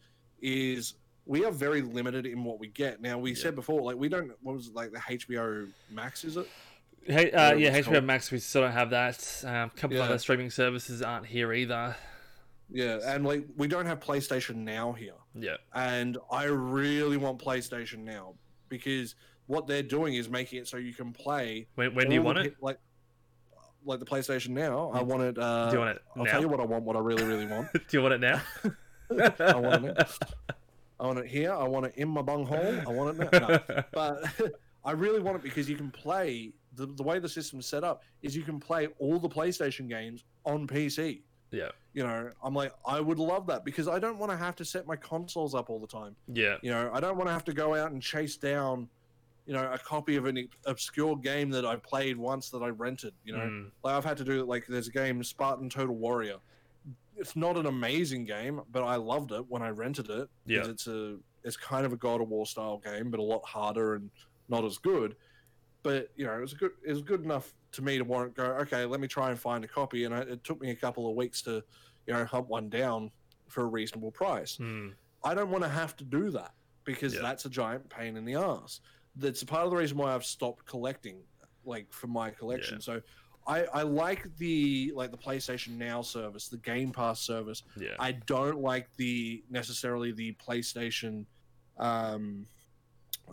is 0.42 0.96
we 1.28 1.46
are 1.46 1.52
very 1.52 1.84
limited 1.84 2.26
in 2.26 2.44
what 2.44 2.60
we 2.60 2.70
get. 2.70 3.02
Now 3.02 3.20
we 3.20 3.32
Yeah. 3.32 3.38
said 3.44 3.56
before, 3.56 3.82
like 3.84 3.98
we 3.98 4.10
don't. 4.10 4.32
What 4.42 4.56
was 4.56 4.68
it, 4.70 4.74
like 4.74 4.92
the 4.92 5.00
HBO 5.00 5.72
Max? 5.92 6.24
Is 6.24 6.38
it? 6.38 6.48
Hey, 7.06 7.32
uh, 7.32 7.54
yeah, 7.56 7.76
HBO 7.80 7.86
called. 7.94 8.04
Max. 8.06 8.32
We 8.32 8.38
still 8.40 8.62
don't 8.62 8.72
have 8.72 8.92
that. 8.92 9.44
Um, 9.46 9.54
a 9.54 9.70
couple 9.70 9.98
of 9.98 10.04
Yeah. 10.04 10.10
other 10.10 10.18
streaming 10.20 10.50
services 10.52 11.02
aren't 11.02 11.26
here 11.26 11.52
either. 11.54 11.96
Yeah, 12.70 13.00
and 13.04 13.26
like 13.26 13.46
we 13.58 13.68
don't 13.68 13.86
have 13.86 14.00
PlayStation 14.00 14.58
Now 14.58 14.94
here, 14.94 15.16
Yeah. 15.36 15.58
and 15.74 16.18
I 16.32 16.46
really 16.46 17.18
want 17.18 17.40
PlayStation 17.42 18.00
Now 18.00 18.36
because 18.70 19.16
what 19.48 19.68
they're 19.68 19.84
doing 19.84 20.14
is 20.14 20.30
making 20.30 20.60
it 20.60 20.68
so 20.68 20.78
you 20.78 20.94
can 20.94 21.12
play. 21.12 21.68
When, 21.76 21.94
when 21.96 22.08
do 22.08 22.14
you 22.16 22.22
want 22.22 22.38
it? 22.38 22.56
Like, 22.62 22.78
like 23.84 24.00
the 24.00 24.06
PlayStation 24.06 24.50
Now. 24.50 24.92
I 24.94 25.02
want 25.02 25.24
it. 25.24 25.38
Uh, 25.38 25.70
Do 25.70 25.74
you 25.74 25.80
want 25.80 25.98
it 25.98 26.02
I'll 26.16 26.24
now? 26.24 26.32
tell 26.32 26.42
you 26.42 26.48
what 26.48 26.62
I 26.62 26.66
want. 26.66 26.84
What 26.86 26.96
I 26.96 27.00
really, 27.00 27.26
really 27.26 27.48
want. 27.48 27.74
do 27.74 27.82
you 27.92 28.02
want 28.02 28.14
it 28.14 28.22
now? 28.22 28.42
I 29.40 29.56
want 29.58 29.86
it. 29.86 30.12
I 31.00 31.06
want 31.08 31.20
it 31.20 31.26
here. 31.28 31.52
I 31.52 31.64
want 31.64 31.88
it 31.88 31.94
in 31.98 32.08
my 32.08 32.22
bunghole. 32.22 32.80
I 32.88 32.90
want 32.92 33.20
it 33.20 33.32
now. 33.34 33.48
No. 33.50 33.84
But 33.92 34.24
I 34.86 34.92
really 34.92 35.20
want 35.20 35.36
it 35.38 35.44
because 35.44 35.70
you 35.70 35.76
can 35.76 35.92
play 35.92 36.54
the, 36.76 36.86
the 36.86 37.04
way 37.04 37.20
the 37.20 37.30
system's 37.30 37.66
set 37.66 37.84
up 37.84 38.04
is 38.22 38.36
you 38.36 38.44
can 38.44 38.60
play 38.60 38.88
all 39.00 39.20
the 39.20 39.30
PlayStation 39.30 39.88
games 39.90 40.24
on 40.46 40.68
PC. 40.68 41.22
yeah. 41.52 41.70
You 41.94 42.04
know, 42.04 42.30
I'm 42.42 42.54
like, 42.56 42.72
I 42.86 43.02
would 43.02 43.20
love 43.20 43.46
that 43.48 43.66
because 43.66 43.90
I 43.90 44.00
don't 44.00 44.18
want 44.18 44.32
to 44.32 44.38
have 44.38 44.56
to 44.56 44.64
set 44.64 44.88
my 44.88 44.96
consoles 44.96 45.54
up 45.54 45.70
all 45.70 45.78
the 45.80 45.88
time. 45.88 46.16
Yeah. 46.32 46.56
You 46.62 46.72
know, 46.72 46.90
I 46.94 47.02
don't 47.02 47.18
want 47.18 47.28
to 47.28 47.34
have 47.34 47.44
to 47.46 47.54
go 47.54 47.76
out 47.76 47.92
and 47.92 48.02
chase 48.02 48.38
down, 48.38 48.88
you 49.46 49.54
know, 49.54 49.70
a 49.74 49.78
copy 49.78 50.16
of 50.16 50.26
an 50.26 50.48
obscure 50.66 51.18
game 51.18 51.50
that 51.50 51.66
I 51.66 51.76
played 51.76 52.16
once 52.16 52.50
that 52.52 52.60
I 52.64 52.70
rented. 52.70 53.14
You 53.26 53.34
know, 53.34 53.40
Mm, 53.44 53.72
like 53.84 53.96
I've 53.96 54.06
had 54.06 54.16
to 54.18 54.24
do 54.24 54.46
like 54.46 54.66
there's 54.68 54.88
a 54.88 54.92
game 54.92 55.22
Spartan 55.22 55.70
Total 55.70 55.94
Warrior. 55.94 56.38
It's 57.18 57.36
not 57.36 57.58
an 57.58 57.66
amazing 57.66 58.24
game, 58.24 58.62
but 58.72 58.84
I 58.84 58.96
loved 58.96 59.34
it 59.34 59.44
when 59.50 59.62
I 59.62 59.70
rented 59.72 60.10
it. 60.10 60.30
Yeah. 60.46 60.66
It's 60.68 60.88
a 60.88 61.18
it's 61.44 61.58
kind 61.58 61.86
of 61.86 61.92
a 61.92 61.98
God 61.98 62.22
of 62.22 62.30
War 62.30 62.46
style 62.46 62.78
game, 62.78 63.12
but 63.12 63.20
a 63.20 63.24
lot 63.24 63.44
harder 63.44 63.96
and 63.96 64.10
not 64.48 64.64
as 64.64 64.78
good. 64.78 65.18
But 65.84 66.10
you 66.16 66.26
know, 66.26 66.34
it 66.38 66.42
was 66.42 66.54
good. 66.54 66.72
It 66.86 66.92
was 66.94 67.02
good 67.02 67.24
enough 67.24 67.54
to 67.74 67.82
me 67.82 67.98
to 67.98 68.04
warrant 68.04 68.36
go. 68.36 68.44
Okay, 68.62 68.86
let 68.86 69.00
me 69.00 69.08
try 69.08 69.30
and 69.30 69.40
find 69.40 69.64
a 69.64 69.68
copy, 69.68 70.06
and 70.06 70.14
I, 70.14 70.20
it 70.22 70.44
took 70.44 70.62
me 70.62 70.70
a 70.72 70.76
couple 70.76 71.10
of 71.10 71.16
weeks 71.16 71.42
to, 71.44 71.64
you 72.08 72.14
know, 72.14 72.24
hunt 72.26 72.48
one 72.48 72.70
down 72.70 73.10
for 73.48 73.64
a 73.64 73.68
reasonable 73.68 74.12
price. 74.12 74.58
mm, 74.58 74.94
I 75.24 75.34
don't 75.34 75.50
want 75.50 75.64
to 75.64 75.70
have 75.70 75.96
to 75.98 76.04
do 76.04 76.30
that 76.32 76.52
because 76.84 77.14
Yeah. 77.16 77.22
that's 77.22 77.46
a 77.46 77.50
giant 77.50 77.90
pain 77.90 78.16
in 78.18 78.26
the 78.26 78.36
ass. 78.36 78.80
That's 79.16 79.42
a 79.42 79.46
part 79.46 79.66
of 79.66 79.72
the 79.72 79.78
reason 79.78 79.98
why 79.98 80.14
I've 80.16 80.24
stopped 80.26 80.66
collecting, 80.66 81.18
like 81.66 81.92
for 81.92 82.08
my 82.08 82.30
collection. 82.32 82.76
Yeah. 82.76 82.82
So, 82.82 83.02
I 83.48 83.64
I 83.66 83.82
like 83.82 84.28
the 84.38 84.92
like 84.96 85.10
the 85.12 85.18
PlayStation 85.18 85.78
Now 85.78 86.02
service, 86.04 86.48
the 86.48 86.58
Game 86.58 86.92
Pass 86.92 87.20
service. 87.22 87.64
yeah. 87.76 87.96
I 88.00 88.12
don't 88.12 88.60
like 88.62 88.88
the 88.98 89.44
necessarily 89.50 90.12
the 90.12 90.34
PlayStation, 90.34 91.26
um, 91.78 92.46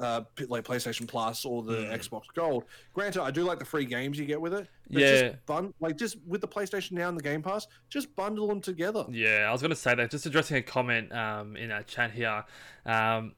uh, 0.00 0.22
like 0.48 0.64
PlayStation 0.64 1.06
Plus 1.08 1.44
or 1.44 1.62
the 1.62 1.76
Mm. 1.76 1.98
Xbox 1.98 2.22
Gold. 2.34 2.64
Granted, 2.94 3.22
I 3.22 3.30
do 3.30 3.42
like 3.44 3.58
the 3.58 3.64
free 3.64 3.84
games 3.84 4.18
you 4.18 4.24
get 4.26 4.40
with 4.40 4.54
it. 4.54 4.68
But 4.90 5.02
Yeah. 5.02 5.20
just 5.30 5.46
bun- 5.46 5.74
like 5.80 5.96
just 5.96 6.16
with 6.26 6.40
the 6.40 6.48
PlayStation 6.48 6.92
Now 6.92 7.08
and 7.08 7.18
the 7.18 7.22
Game 7.22 7.42
Pass, 7.42 7.66
just 7.90 8.14
bundle 8.16 8.46
them 8.46 8.60
together. 8.60 9.04
Yeah, 9.10 9.46
I 9.48 9.52
was 9.52 9.60
going 9.60 9.70
to 9.70 9.76
say 9.76 9.94
that. 9.94 10.10
Just 10.10 10.26
addressing 10.26 10.56
a 10.56 10.62
comment 10.62 11.12
um, 11.12 11.56
in 11.56 11.70
our 11.70 11.82
chat 11.82 12.12
here, 12.12 12.44
um, 12.86 13.34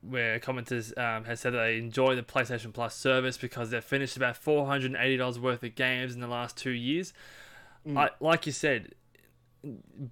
where 0.00 0.38
commenters 0.38 0.96
um, 0.98 1.24
has 1.24 1.40
said 1.40 1.54
that 1.54 1.58
they 1.58 1.78
enjoy 1.78 2.14
the 2.14 2.22
PlayStation 2.22 2.72
Plus 2.72 2.94
service 2.94 3.36
because 3.38 3.70
they've 3.70 3.82
finished 3.84 4.16
about 4.16 4.36
four 4.36 4.66
hundred 4.66 4.92
and 4.92 4.96
eighty 5.02 5.16
dollars 5.16 5.38
worth 5.38 5.62
of 5.62 5.74
games 5.74 6.14
in 6.14 6.20
the 6.20 6.26
last 6.28 6.56
two 6.56 6.70
years. 6.72 7.12
Mm. 7.86 7.98
I, 7.98 8.10
like 8.20 8.46
you 8.46 8.52
said, 8.52 8.94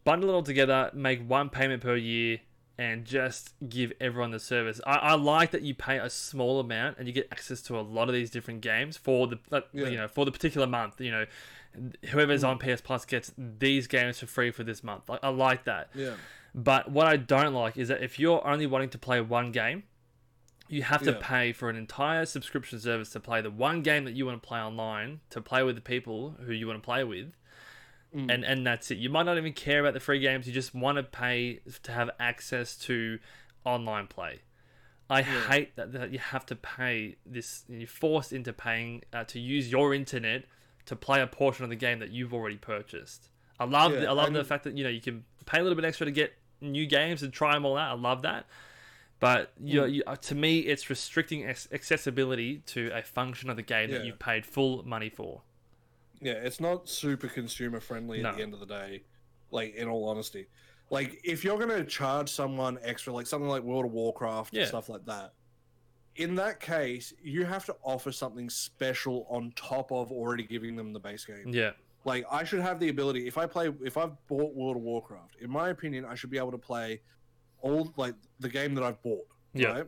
bundle 0.05 0.31
it 0.31 0.33
all 0.33 0.43
together, 0.43 0.91
make 0.95 1.27
one 1.29 1.49
payment 1.51 1.83
per 1.83 1.97
year, 1.97 2.41
and 2.79 3.05
just 3.05 3.55
give 3.69 3.93
everyone 4.01 4.31
the 4.31 4.41
service. 4.41 4.81
I, 4.87 4.95
I 4.97 5.15
like 5.15 5.51
that 5.51 5.63
you 5.63 5.75
pay 5.75 5.99
a 5.99 6.09
small 6.09 6.59
amount 6.59 6.99
and 6.99 7.07
you 7.07 7.13
get 7.13 7.29
access 7.31 7.61
to 7.63 7.79
a 7.79 7.83
lot 7.83 8.09
of 8.09 8.15
these 8.15 8.31
different 8.31 8.61
games 8.61 8.97
for 8.97 9.27
the 9.27 9.39
like, 9.51 9.67
Yeah. 9.73 9.89
you 9.89 9.97
know 9.97 10.09
for 10.09 10.25
the 10.25 10.33
particular 10.33 10.67
month. 10.67 11.01
You 11.01 11.11
know, 11.11 11.27
whoever's 12.11 12.43
mm. 12.43 12.49
on 12.49 12.59
PS 12.59 12.81
Plus 12.81 13.05
gets 13.05 13.33
these 13.37 13.87
games 13.87 14.19
for 14.21 14.27
free 14.27 14.51
for 14.51 14.65
this 14.65 14.83
month. 14.83 15.09
Like, 15.09 15.21
I 15.23 15.29
like 15.29 15.65
that. 15.65 15.91
Yeah. 15.95 16.15
But 16.55 16.91
what 16.91 17.07
I 17.07 17.17
don't 17.17 17.55
like 17.55 17.77
is 17.77 17.89
that 17.89 18.03
if 18.03 18.19
you're 18.19 18.47
only 18.47 18.67
wanting 18.67 18.91
to 18.91 18.99
play 18.99 19.21
one 19.21 19.53
game, 19.53 19.85
you 20.69 20.83
have 20.83 21.03
to 21.03 21.13
Yeah. 21.13 21.19
pay 21.21 21.53
for 21.53 21.69
an 21.69 21.77
entire 21.77 22.25
subscription 22.25 22.79
service 22.79 23.11
to 23.11 23.21
play 23.21 23.41
the 23.43 23.51
one 23.51 23.83
game 23.83 24.05
that 24.05 24.13
you 24.13 24.27
want 24.27 24.43
to 24.43 24.47
play 24.47 24.61
online, 24.61 25.21
to 25.31 25.41
play 25.41 25.63
with 25.63 25.75
the 25.75 25.83
people 25.83 26.37
who 26.45 26.53
you 26.53 26.67
want 26.67 26.83
to 26.83 26.85
play 26.85 27.05
with. 27.05 27.33
Mm. 28.15 28.33
And 28.33 28.45
and 28.45 28.67
that's 28.67 28.91
it. 28.91 28.99
You 28.99 29.09
might 29.09 29.23
not 29.25 29.39
even 29.39 29.53
care 29.55 29.81
about 29.81 29.95
the 29.95 30.01
free 30.01 30.19
games. 30.21 30.47
You 30.47 30.53
just 30.53 30.75
want 30.75 30.97
to 30.97 31.03
pay 31.03 31.61
to 31.85 31.93
have 31.93 32.11
access 32.21 32.77
to 32.79 33.19
online 33.65 34.07
play. 34.07 34.41
I 35.09 35.21
Yeah. 35.21 35.47
hate 35.49 35.77
that, 35.77 35.93
that 35.93 36.13
you 36.13 36.19
have 36.19 36.45
to 36.47 36.57
pay 36.57 37.17
this. 37.25 37.65
You're 37.69 37.87
forced 37.87 38.33
into 38.33 38.53
paying 38.53 39.03
uh, 39.13 39.25
to 39.25 39.39
use 39.41 39.71
your 39.73 39.95
internet 39.95 40.45
to 40.87 40.97
play 40.97 41.21
a 41.23 41.27
portion 41.27 41.65
of 41.65 41.71
the 41.71 41.77
game 41.77 42.01
that 42.01 42.11
you've 42.11 42.35
already 42.35 42.57
purchased. 42.57 43.29
I 43.59 43.65
love 43.65 43.93
Yeah, 43.93 44.01
the, 44.01 44.09
I 44.09 44.13
love 44.13 44.33
the 44.33 44.45
fact 44.45 44.65
that 44.65 44.77
you 44.77 44.85
know 44.85 44.91
you 44.91 45.01
can 45.01 45.25
pay 45.47 45.61
a 45.61 45.63
little 45.63 45.77
bit 45.77 45.85
extra 45.85 46.05
to 46.07 46.13
get 46.13 46.35
new 46.61 46.87
games 46.87 47.23
and 47.23 47.33
try 47.33 47.53
them 47.55 47.65
all 47.65 47.77
out. 47.77 47.97
I 47.97 48.01
love 48.01 48.23
that. 48.23 48.47
But 49.21 49.53
you, 49.61 49.81
Mm. 49.83 49.93
you, 49.95 50.03
uh, 50.07 50.17
to 50.17 50.35
me, 50.35 50.61
it's 50.61 50.91
restricting 50.91 51.45
accessibility 51.47 52.59
to 52.67 52.91
a 52.93 53.03
function 53.03 53.49
of 53.51 53.57
the 53.57 53.63
game 53.63 53.91
that 53.93 54.05
you've 54.05 54.19
paid 54.19 54.45
full 54.45 54.83
money 54.85 55.09
for. 55.09 55.43
Yeah, 56.23 56.35
it's 56.35 56.61
not 56.61 56.89
super 56.89 57.27
consumer 57.29 57.81
friendly 57.81 58.19
at 58.19 58.23
No. 58.23 58.35
the 58.37 58.43
end 58.43 58.55
of 58.55 58.61
the 58.61 58.67
day. 58.67 59.03
Like 59.51 59.75
in 59.75 59.89
all 59.89 60.09
honesty, 60.09 60.47
like 60.89 61.21
if 61.25 61.45
you're 61.45 61.59
gonna 61.59 61.85
charge 61.85 62.31
someone 62.31 62.79
extra, 62.83 63.13
like 63.13 63.27
something 63.27 63.49
like 63.49 63.63
World 63.63 63.85
of 63.87 63.93
Warcraft 63.93 64.55
Yeah. 64.55 64.61
and 64.61 64.69
stuff 64.69 64.89
like 64.89 65.05
that, 65.07 65.35
in 66.17 66.35
that 66.37 66.61
case, 66.61 67.13
you 67.23 67.45
have 67.45 67.65
to 67.67 67.77
offer 67.83 68.13
something 68.13 68.49
special 68.49 69.27
on 69.29 69.53
top 69.57 69.91
of 69.93 70.11
already 70.13 70.45
giving 70.45 70.77
them 70.77 70.93
the 70.93 71.01
base 71.01 71.25
game. 71.25 71.49
Yeah, 71.49 71.73
Like 72.05 72.25
I 72.31 72.45
should 72.45 72.61
have 72.61 72.79
the 72.81 72.89
ability 72.89 73.27
if 73.27 73.37
I 73.37 73.47
play 73.47 73.71
if 73.85 73.97
I've 73.99 74.13
bought 74.29 74.55
World 74.55 74.77
of 74.77 74.83
Warcraft, 74.83 75.37
in 75.41 75.51
my 75.51 75.69
opinion, 75.71 76.05
I 76.05 76.15
should 76.15 76.31
be 76.31 76.39
able 76.39 76.53
to 76.53 76.59
play 76.59 77.03
all 77.61 77.93
like 77.97 78.15
the 78.41 78.49
game 78.49 78.75
that 78.77 78.85
I've 78.85 79.03
bought. 79.03 79.27
Yeah. 79.55 79.69
Right? 79.73 79.87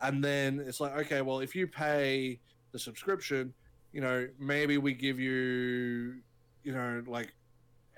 And 0.00 0.24
then 0.24 0.58
it's 0.60 0.80
like, 0.80 0.92
okay, 1.06 1.20
well 1.20 1.38
if 1.40 1.54
you 1.54 1.66
pay 1.68 2.40
the 2.72 2.78
subscription, 2.78 3.54
you 3.92 4.00
know, 4.00 4.28
maybe 4.38 4.78
we 4.78 4.94
give 4.94 5.18
you, 5.20 6.16
you 6.64 6.72
know, 6.72 7.02
like 7.06 7.34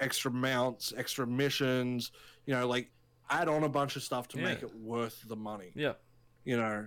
extra 0.00 0.30
mounts, 0.30 0.92
extra 0.96 1.26
missions, 1.26 2.10
you 2.46 2.54
know, 2.54 2.66
like 2.66 2.90
add 3.30 3.48
on 3.48 3.64
a 3.64 3.68
bunch 3.68 3.96
of 3.96 4.02
stuff 4.02 4.28
to 4.28 4.38
make 4.38 4.62
it 4.62 4.74
worth 4.76 5.22
the 5.28 5.36
money 5.36 5.72
yeah, 5.74 5.94
you 6.44 6.56
know, 6.56 6.86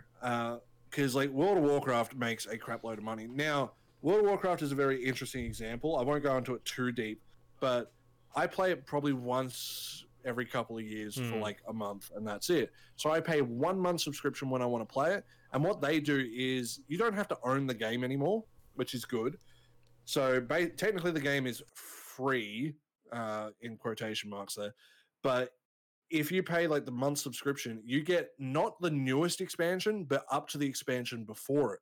because 0.90 1.16
like 1.16 1.30
World 1.32 1.58
of 1.58 1.64
Warcraft 1.64 2.16
makes 2.16 2.46
a 2.46 2.58
crap 2.58 2.84
load 2.84 2.98
of 2.98 3.04
money. 3.04 3.28
Now, 3.28 3.72
World 4.02 4.20
of 4.20 4.26
Warcraft 4.28 4.62
is 4.62 4.72
a 4.72 4.76
very 4.76 5.04
interesting 5.04 5.46
example. 5.46 5.98
I 5.98 6.04
won't 6.04 6.22
go 6.22 6.38
into 6.38 6.54
it 6.54 6.64
too 6.66 6.92
deep, 6.92 7.22
but 7.60 7.92
I 8.36 8.46
play 8.46 8.72
it 8.72 8.86
probably 8.86 9.14
once 9.14 10.06
every 10.26 10.46
couple 10.46 10.78
of 10.78 10.84
years 10.84 11.16
for 11.16 11.22
Hmm. 11.38 11.40
like 11.42 11.58
a 11.70 11.74
month, 11.74 12.12
and 12.16 12.28
that's 12.28 12.50
it. 12.50 12.72
So 12.98 13.10
I 13.10 13.20
pay 13.22 13.42
one 13.42 13.80
month 13.80 14.02
subscription 14.02 14.50
when 14.50 14.62
I 14.62 14.66
want 14.66 14.88
to 14.88 14.94
play 14.94 15.14
it, 15.16 15.26
and 15.54 15.64
what 15.64 15.82
they 15.82 16.00
do 16.02 16.28
is 16.36 16.82
you 16.88 16.98
don't 16.98 17.14
have 17.14 17.28
to 17.30 17.38
own 17.44 17.66
the 17.66 17.74
game 17.74 18.04
anymore, 18.04 18.44
which 18.78 18.94
is 18.94 19.06
good. 19.06 19.38
So 20.06 20.40
ba- 20.40 20.70
technically, 20.70 21.12
the 21.12 21.20
game 21.20 21.46
is 21.46 21.62
free 21.74 22.74
uh, 23.12 23.50
in 23.62 23.78
quotation 23.78 24.30
marks 24.30 24.56
there, 24.56 24.74
but 25.24 25.52
if 26.10 26.32
you 26.32 26.42
pay 26.42 26.68
like 26.68 26.86
the 26.86 26.92
month 26.92 27.18
subscription, 27.18 27.82
you 27.84 28.02
get 28.02 28.30
not 28.40 28.80
the 28.80 28.90
newest 28.90 29.42
expansion, 29.42 30.06
but 30.06 30.24
up 30.32 30.48
to 30.50 30.58
the 30.58 30.66
expansion 30.66 31.26
before 31.26 31.74
it. 31.74 31.82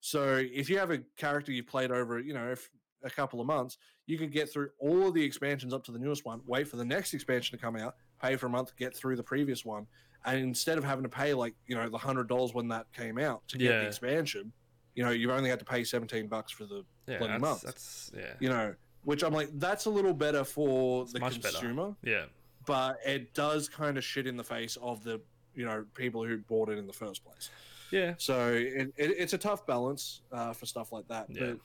So 0.00 0.42
if 0.50 0.70
you 0.70 0.78
have 0.78 0.90
a 0.90 0.98
character 1.18 1.52
you've 1.52 1.66
played 1.66 1.90
over, 1.90 2.18
you 2.20 2.32
know, 2.32 2.50
if 2.50 2.70
a 3.04 3.10
couple 3.10 3.38
of 3.38 3.46
months, 3.46 3.76
you 4.06 4.16
could 4.16 4.32
get 4.32 4.50
through 4.50 4.70
all 4.78 5.08
of 5.08 5.14
the 5.14 5.22
expansions 5.22 5.74
up 5.74 5.84
to 5.84 5.92
the 5.92 5.98
newest 5.98 6.24
one, 6.24 6.40
wait 6.46 6.68
for 6.68 6.76
the 6.76 6.84
next 6.84 7.12
expansion 7.12 7.56
to 7.58 7.62
come 7.62 7.76
out, 7.76 7.96
pay 8.20 8.34
for 8.36 8.46
a 8.46 8.50
month, 8.50 8.74
get 8.76 8.96
through 8.96 9.16
the 9.16 9.22
previous 9.22 9.62
one. 9.64 9.86
And 10.24 10.38
instead 10.40 10.78
of 10.78 10.84
having 10.84 11.02
to 11.02 11.08
pay 11.10 11.34
like, 11.34 11.54
you 11.66 11.74
know, 11.76 11.86
the 11.90 11.98
hundred 11.98 12.28
dollars 12.28 12.54
when 12.54 12.68
that 12.68 12.90
came 12.94 13.18
out 13.18 13.46
to 13.48 13.58
get 13.58 13.72
Yeah. 13.72 13.80
the 13.80 13.86
expansion, 13.88 14.52
you 14.94 15.04
know, 15.04 15.10
you've 15.10 15.30
only 15.30 15.48
had 15.50 15.58
to 15.58 15.64
pay 15.64 15.84
17 15.84 16.26
bucks 16.26 16.52
for 16.52 16.64
the, 16.64 16.84
yeah. 17.06 17.18
Bloody 17.18 17.32
That's, 17.34 17.40
months. 17.40 17.62
that's 17.62 18.12
yeah, 18.16 18.32
you 18.40 18.48
know, 18.48 18.74
which 19.04 19.22
I'm 19.22 19.32
like, 19.32 19.48
that's 19.54 19.86
a 19.86 19.90
little 19.90 20.14
better 20.14 20.44
for 20.44 21.02
It's 21.02 21.12
the 21.12 21.20
much 21.20 21.40
better. 21.40 21.58
consumer 21.58 21.94
yeah, 22.02 22.24
but 22.66 22.98
it 23.06 23.32
does 23.34 23.68
kind 23.68 23.96
of 23.96 24.04
shit 24.04 24.26
in 24.26 24.36
the 24.36 24.44
face 24.44 24.76
of 24.82 25.02
the 25.04 25.20
you 25.54 25.64
know 25.64 25.84
people 25.94 26.24
who 26.24 26.38
bought 26.38 26.68
it 26.68 26.78
in 26.78 26.86
the 26.86 26.92
first 26.92 27.24
place. 27.24 27.50
yeah, 27.90 28.14
So 28.18 28.52
it, 28.54 28.92
it, 28.96 29.10
it's 29.18 29.32
a 29.32 29.38
tough 29.38 29.66
balance 29.66 30.22
uh, 30.32 30.52
for 30.52 30.66
stuff 30.66 30.92
like 30.92 31.08
that. 31.08 31.26
Yeah. 31.30 31.40
But 31.40 31.58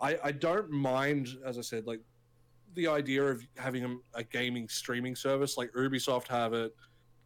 I, 0.00 0.18
I 0.28 0.32
don't 0.32 0.70
mind, 0.70 1.28
as 1.44 1.58
I 1.58 1.60
said, 1.62 1.86
like 1.86 2.00
the 2.74 2.88
idea 2.88 3.24
of 3.24 3.46
having 3.56 3.84
a, 3.84 4.18
a 4.18 4.24
gaming 4.24 4.68
streaming 4.68 5.14
service 5.16 5.56
like 5.56 5.70
Ubisoft 5.72 6.26
have 6.28 6.52
it, 6.52 6.74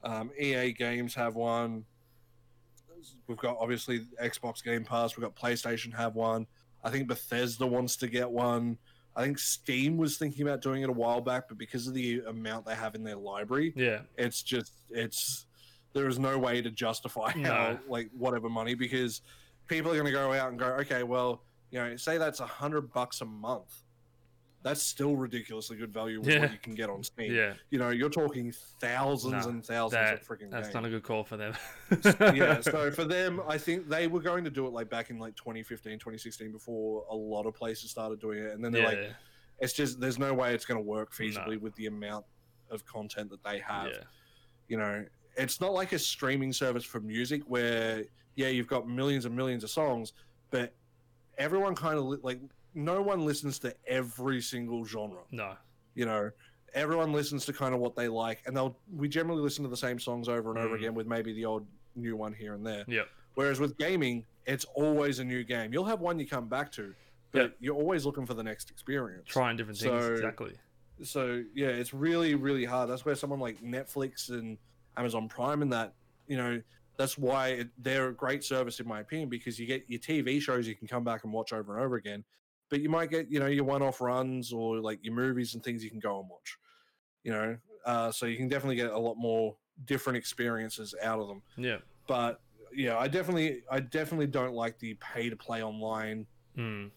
um, 0.04 0.30
EA 0.38 0.72
Games 0.72 1.14
have 1.14 1.34
one. 1.34 1.84
We've 3.26 3.38
got 3.38 3.56
obviously 3.58 4.06
Xbox 4.22 4.62
Game 4.62 4.84
Pass. 4.84 5.16
We've 5.16 5.22
got 5.24 5.34
PlayStation 5.36 5.94
have 5.94 6.14
one. 6.14 6.46
I 6.84 6.90
think 6.90 7.08
Bethesda 7.08 7.66
wants 7.66 7.96
to 7.96 8.08
get 8.08 8.30
one. 8.30 8.78
I 9.14 9.22
think 9.22 9.38
Steam 9.38 9.96
was 9.98 10.16
thinking 10.16 10.42
about 10.46 10.62
doing 10.62 10.82
it 10.82 10.88
a 10.88 10.92
while 10.92 11.20
back, 11.20 11.44
but 11.48 11.58
because 11.58 11.86
of 11.86 11.94
the 11.94 12.20
amount 12.26 12.64
they 12.66 12.74
have 12.74 12.94
in 12.94 13.04
their 13.04 13.16
library, 13.16 13.72
yeah, 13.76 14.00
it's 14.16 14.42
just 14.42 14.72
it's 14.90 15.46
there 15.92 16.08
is 16.08 16.18
no 16.18 16.38
way 16.38 16.62
to 16.62 16.70
justify 16.70 17.32
No. 17.36 17.48
how 17.50 17.78
like 17.88 18.10
whatever 18.16 18.48
money 18.48 18.74
because 18.74 19.20
people 19.66 19.90
are 19.90 19.94
going 19.94 20.06
to 20.06 20.12
go 20.12 20.32
out 20.32 20.48
and 20.48 20.58
go 20.58 20.66
okay 20.80 21.02
well 21.02 21.42
you 21.70 21.78
know 21.78 21.94
say 21.96 22.16
that's 22.16 22.40
a 22.40 22.46
hundred 22.46 22.90
bucks 22.92 23.20
a 23.20 23.24
month 23.26 23.82
that's 24.62 24.82
still 24.82 25.16
ridiculously 25.16 25.76
good 25.76 25.92
value 25.92 26.20
with 26.20 26.28
Yeah. 26.28 26.40
what 26.40 26.52
you 26.52 26.58
can 26.58 26.74
get 26.74 26.88
on 26.90 27.02
steam 27.02 27.32
yeah. 27.34 27.54
you 27.70 27.78
know 27.78 27.90
you're 27.90 28.08
talking 28.10 28.52
thousands 28.80 29.44
No, 29.46 29.50
and 29.52 29.64
thousands 29.64 29.92
That, 29.92 30.14
of 30.14 30.26
freaking 30.26 30.50
that's 30.50 30.68
games 30.68 30.74
not 30.74 30.84
a 30.84 30.88
good 30.90 31.02
call 31.02 31.24
for 31.24 31.36
them. 31.36 31.54
yeah 32.34 32.60
so 32.60 32.90
for 32.90 33.04
them 33.04 33.40
i 33.48 33.58
think 33.58 33.88
they 33.88 34.06
were 34.06 34.20
going 34.20 34.44
to 34.44 34.50
do 34.50 34.66
it 34.66 34.72
like 34.72 34.88
back 34.88 35.10
in 35.10 35.18
like 35.18 35.34
2015 35.36 35.94
2016 35.98 36.52
before 36.52 37.04
a 37.10 37.14
lot 37.14 37.46
of 37.46 37.54
places 37.54 37.90
started 37.90 38.20
doing 38.20 38.38
it 38.38 38.52
and 38.52 38.64
then 38.64 38.72
they're 38.72 38.82
yeah, 38.82 38.88
like 39.06 39.10
it's 39.60 39.72
just 39.72 40.00
there's 40.00 40.18
no 40.18 40.32
way 40.34 40.54
it's 40.54 40.64
going 40.64 40.78
to 40.78 40.84
work 40.86 41.12
feasibly 41.12 41.60
with 41.60 41.74
the 41.76 41.86
amount 41.86 42.24
of 42.70 42.84
content 42.86 43.30
that 43.30 43.42
they 43.44 43.58
have 43.60 43.90
you 44.68 44.78
know, 44.78 45.04
it's 45.36 45.60
not 45.60 45.72
like 45.74 45.92
a 45.92 45.98
streaming 45.98 46.50
service 46.52 46.84
for 46.84 46.98
music 47.00 47.42
where, 47.46 48.04
yeah, 48.36 48.48
you've 48.48 48.68
got 48.68 48.88
millions 48.88 49.26
and 49.26 49.36
millions 49.36 49.64
of 49.64 49.70
songs, 49.70 50.14
but 50.50 50.72
everyone 51.36 51.74
kind 51.74 51.98
of 51.98 52.04
li- 52.04 52.18
like, 52.22 52.40
no 52.74 53.02
one 53.02 53.24
listens 53.24 53.58
to 53.60 53.74
every 53.86 54.40
single 54.40 54.84
genre. 54.84 55.20
no, 55.30 55.54
You 55.94 56.06
know, 56.06 56.30
everyone 56.74 57.12
listens 57.12 57.44
to 57.46 57.52
kind 57.52 57.74
of 57.74 57.80
what 57.80 57.94
they 57.94 58.08
like, 58.08 58.42
and 58.46 58.56
they'll, 58.56 58.76
we 58.94 59.08
generally 59.08 59.42
listen 59.42 59.62
to 59.64 59.68
the 59.68 59.76
same 59.76 59.98
songs 59.98 60.28
over 60.28 60.50
and 60.50 60.58
over 60.58 60.74
Mm. 60.74 60.78
again 60.78 60.94
with 60.94 61.06
maybe 61.06 61.32
the 61.34 61.44
odd 61.44 61.66
new 61.94 62.16
one 62.16 62.32
here 62.32 62.54
and 62.54 62.64
there. 62.66 62.84
Yep. 62.88 63.08
Whereas 63.34 63.60
with 63.60 63.76
gaming, 63.76 64.24
it's 64.46 64.64
always 64.74 65.18
a 65.18 65.24
new 65.24 65.44
game. 65.44 65.72
You'll 65.72 65.84
have 65.84 66.00
one 66.00 66.18
you 66.18 66.26
come 66.26 66.48
back 66.48 66.72
to, 66.72 66.94
but 67.32 67.38
Yep. 67.42 67.56
you're 67.60 67.76
always 67.76 68.04
looking 68.06 68.24
for 68.26 68.34
the 68.34 68.42
next 68.42 68.70
experience 68.70 69.28
trying 69.28 69.56
different 69.56 69.78
things 69.78 69.90
So- 70.04 70.12
exactly. 70.12 70.54
so 71.02 71.44
yeah, 71.54 71.68
it's 71.68 71.92
really 71.94 72.34
really 72.34 72.64
hard. 72.64 72.88
That's 72.88 73.04
where 73.04 73.14
someone 73.14 73.40
like 73.40 73.60
Netflix 73.62 74.30
and 74.30 74.56
Amazon 74.96 75.28
Prime 75.28 75.62
and 75.62 75.72
that 75.72 75.94
you 76.26 76.36
know 76.36 76.62
that's 76.96 77.16
why 77.18 77.48
it, 77.48 77.68
they're 77.78 78.08
a 78.08 78.14
great 78.14 78.44
service 78.44 78.78
in 78.80 78.86
my 78.86 79.00
opinion 79.00 79.28
because 79.28 79.58
you 79.58 79.66
get 79.66 79.84
your 79.88 79.98
TV 80.00 80.40
shows 80.40 80.66
you 80.68 80.74
can 80.74 80.86
come 80.86 81.02
back 81.04 81.24
and 81.24 81.32
watch 81.32 81.52
over 81.52 81.74
and 81.76 81.82
over 81.84 81.96
again, 81.96 82.22
but 82.72 82.80
you 82.80 82.88
might 82.88 83.10
get 83.10 83.30
you 83.30 83.38
know 83.38 83.48
your 83.48 83.64
one-off 83.64 84.00
runs 84.00 84.50
or 84.50 84.78
like 84.78 84.98
your 85.02 85.12
movies 85.14 85.52
and 85.52 85.62
things 85.62 85.84
you 85.84 85.90
can 85.90 86.00
go 86.00 86.18
and 86.20 86.28
watch, 86.30 86.56
you 87.22 87.30
know. 87.30 87.54
Uh, 87.84 88.10
so 88.10 88.24
you 88.24 88.38
can 88.38 88.48
definitely 88.48 88.76
get 88.76 88.90
a 88.90 88.98
lot 88.98 89.14
more 89.18 89.54
different 89.84 90.16
experiences 90.16 90.94
out 91.02 91.20
of 91.20 91.28
them. 91.28 91.42
Yeah. 91.58 91.76
But 92.08 92.40
yeah, 92.74 92.96
I 92.96 93.08
definitely 93.08 93.62
I 93.70 93.80
definitely 93.80 94.26
don't 94.26 94.54
like 94.54 94.78
the 94.78 94.94
pay 94.94 95.28
to 95.28 95.36
play 95.36 95.62
online 95.62 96.26
Mm. 96.56 96.90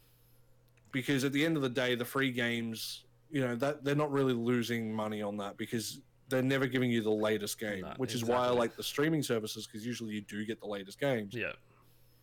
because 0.93 1.23
at 1.25 1.31
the 1.33 1.45
end 1.45 1.55
of 1.57 1.61
the 1.63 1.69
day, 1.69 1.95
the 1.95 2.05
free 2.05 2.31
games, 2.31 3.03
you 3.29 3.41
know, 3.41 3.55
that 3.55 3.83
they're 3.83 3.95
not 3.95 4.11
really 4.11 4.33
losing 4.33 4.93
money 4.93 5.21
on 5.21 5.35
that 5.37 5.57
because 5.57 5.99
they're 6.29 6.41
never 6.41 6.67
giving 6.67 6.89
you 6.89 7.01
the 7.01 7.09
latest 7.29 7.59
game, 7.59 7.81
No, 7.81 7.93
which 7.97 8.15
is 8.15 8.23
why 8.23 8.37
I 8.47 8.49
like 8.49 8.75
the 8.77 8.83
streaming 8.83 9.23
services 9.23 9.67
because 9.67 9.85
usually 9.85 10.13
you 10.15 10.21
do 10.21 10.45
get 10.45 10.59
the 10.61 10.67
latest 10.67 10.99
games. 11.01 11.33
Yeah. 11.33 11.51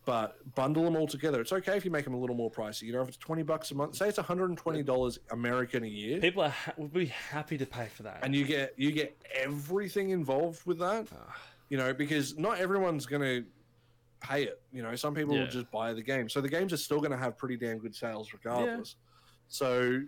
But 0.05 0.35
bundle 0.55 0.83
them 0.83 0.97
all 0.97 1.07
together. 1.07 1.39
It's 1.39 1.53
okay 1.53 1.77
if 1.77 1.85
you 1.85 1.91
make 1.91 2.03
them 2.03 2.13
a 2.13 2.19
little 2.19 2.35
more 2.35 2.51
pricey. 2.51 2.83
You 2.83 2.91
know, 2.93 3.01
if 3.01 3.07
it's 3.07 3.15
twenty 3.17 3.41
bucks 3.43 3.71
a 3.71 3.75
month, 3.75 3.95
say 3.95 4.09
it's 4.09 4.17
one 4.17 4.25
hundred 4.25 4.49
and 4.49 4.57
twenty 4.57 4.83
dollars 4.83 5.17
American 5.31 5.83
a 5.85 5.87
year, 5.87 6.19
People 6.19 6.43
are 6.43 6.49
ha- 6.49 6.73
would 6.77 6.91
be 6.91 7.05
happy 7.05 7.57
to 7.57 7.65
pay 7.65 7.87
for 7.87 8.03
that. 8.03 8.19
and 8.21 8.35
you 8.35 8.43
get 8.43 8.73
you 8.77 8.91
get 8.91 9.15
everything 9.33 10.09
involved 10.09 10.65
with 10.65 10.79
that. 10.79 11.07
You 11.69 11.77
know, 11.77 11.93
because 11.93 12.37
not 12.37 12.59
everyone's 12.59 13.05
gonna 13.05 13.43
pay 14.19 14.43
it. 14.43 14.61
You 14.73 14.83
know, 14.83 14.93
some 14.95 15.15
people 15.15 15.35
Yeah. 15.35 15.41
will 15.41 15.47
just 15.49 15.71
buy 15.71 15.93
the 15.93 16.01
game. 16.03 16.27
So 16.27 16.41
the 16.41 16.49
games 16.49 16.73
are 16.73 16.77
still 16.77 16.99
going 16.99 17.11
to 17.11 17.17
have 17.17 17.37
pretty 17.37 17.57
damn 17.57 17.77
good 17.77 17.93
sales 17.95 18.31
regardless. 18.31 18.95
So, 19.49 20.01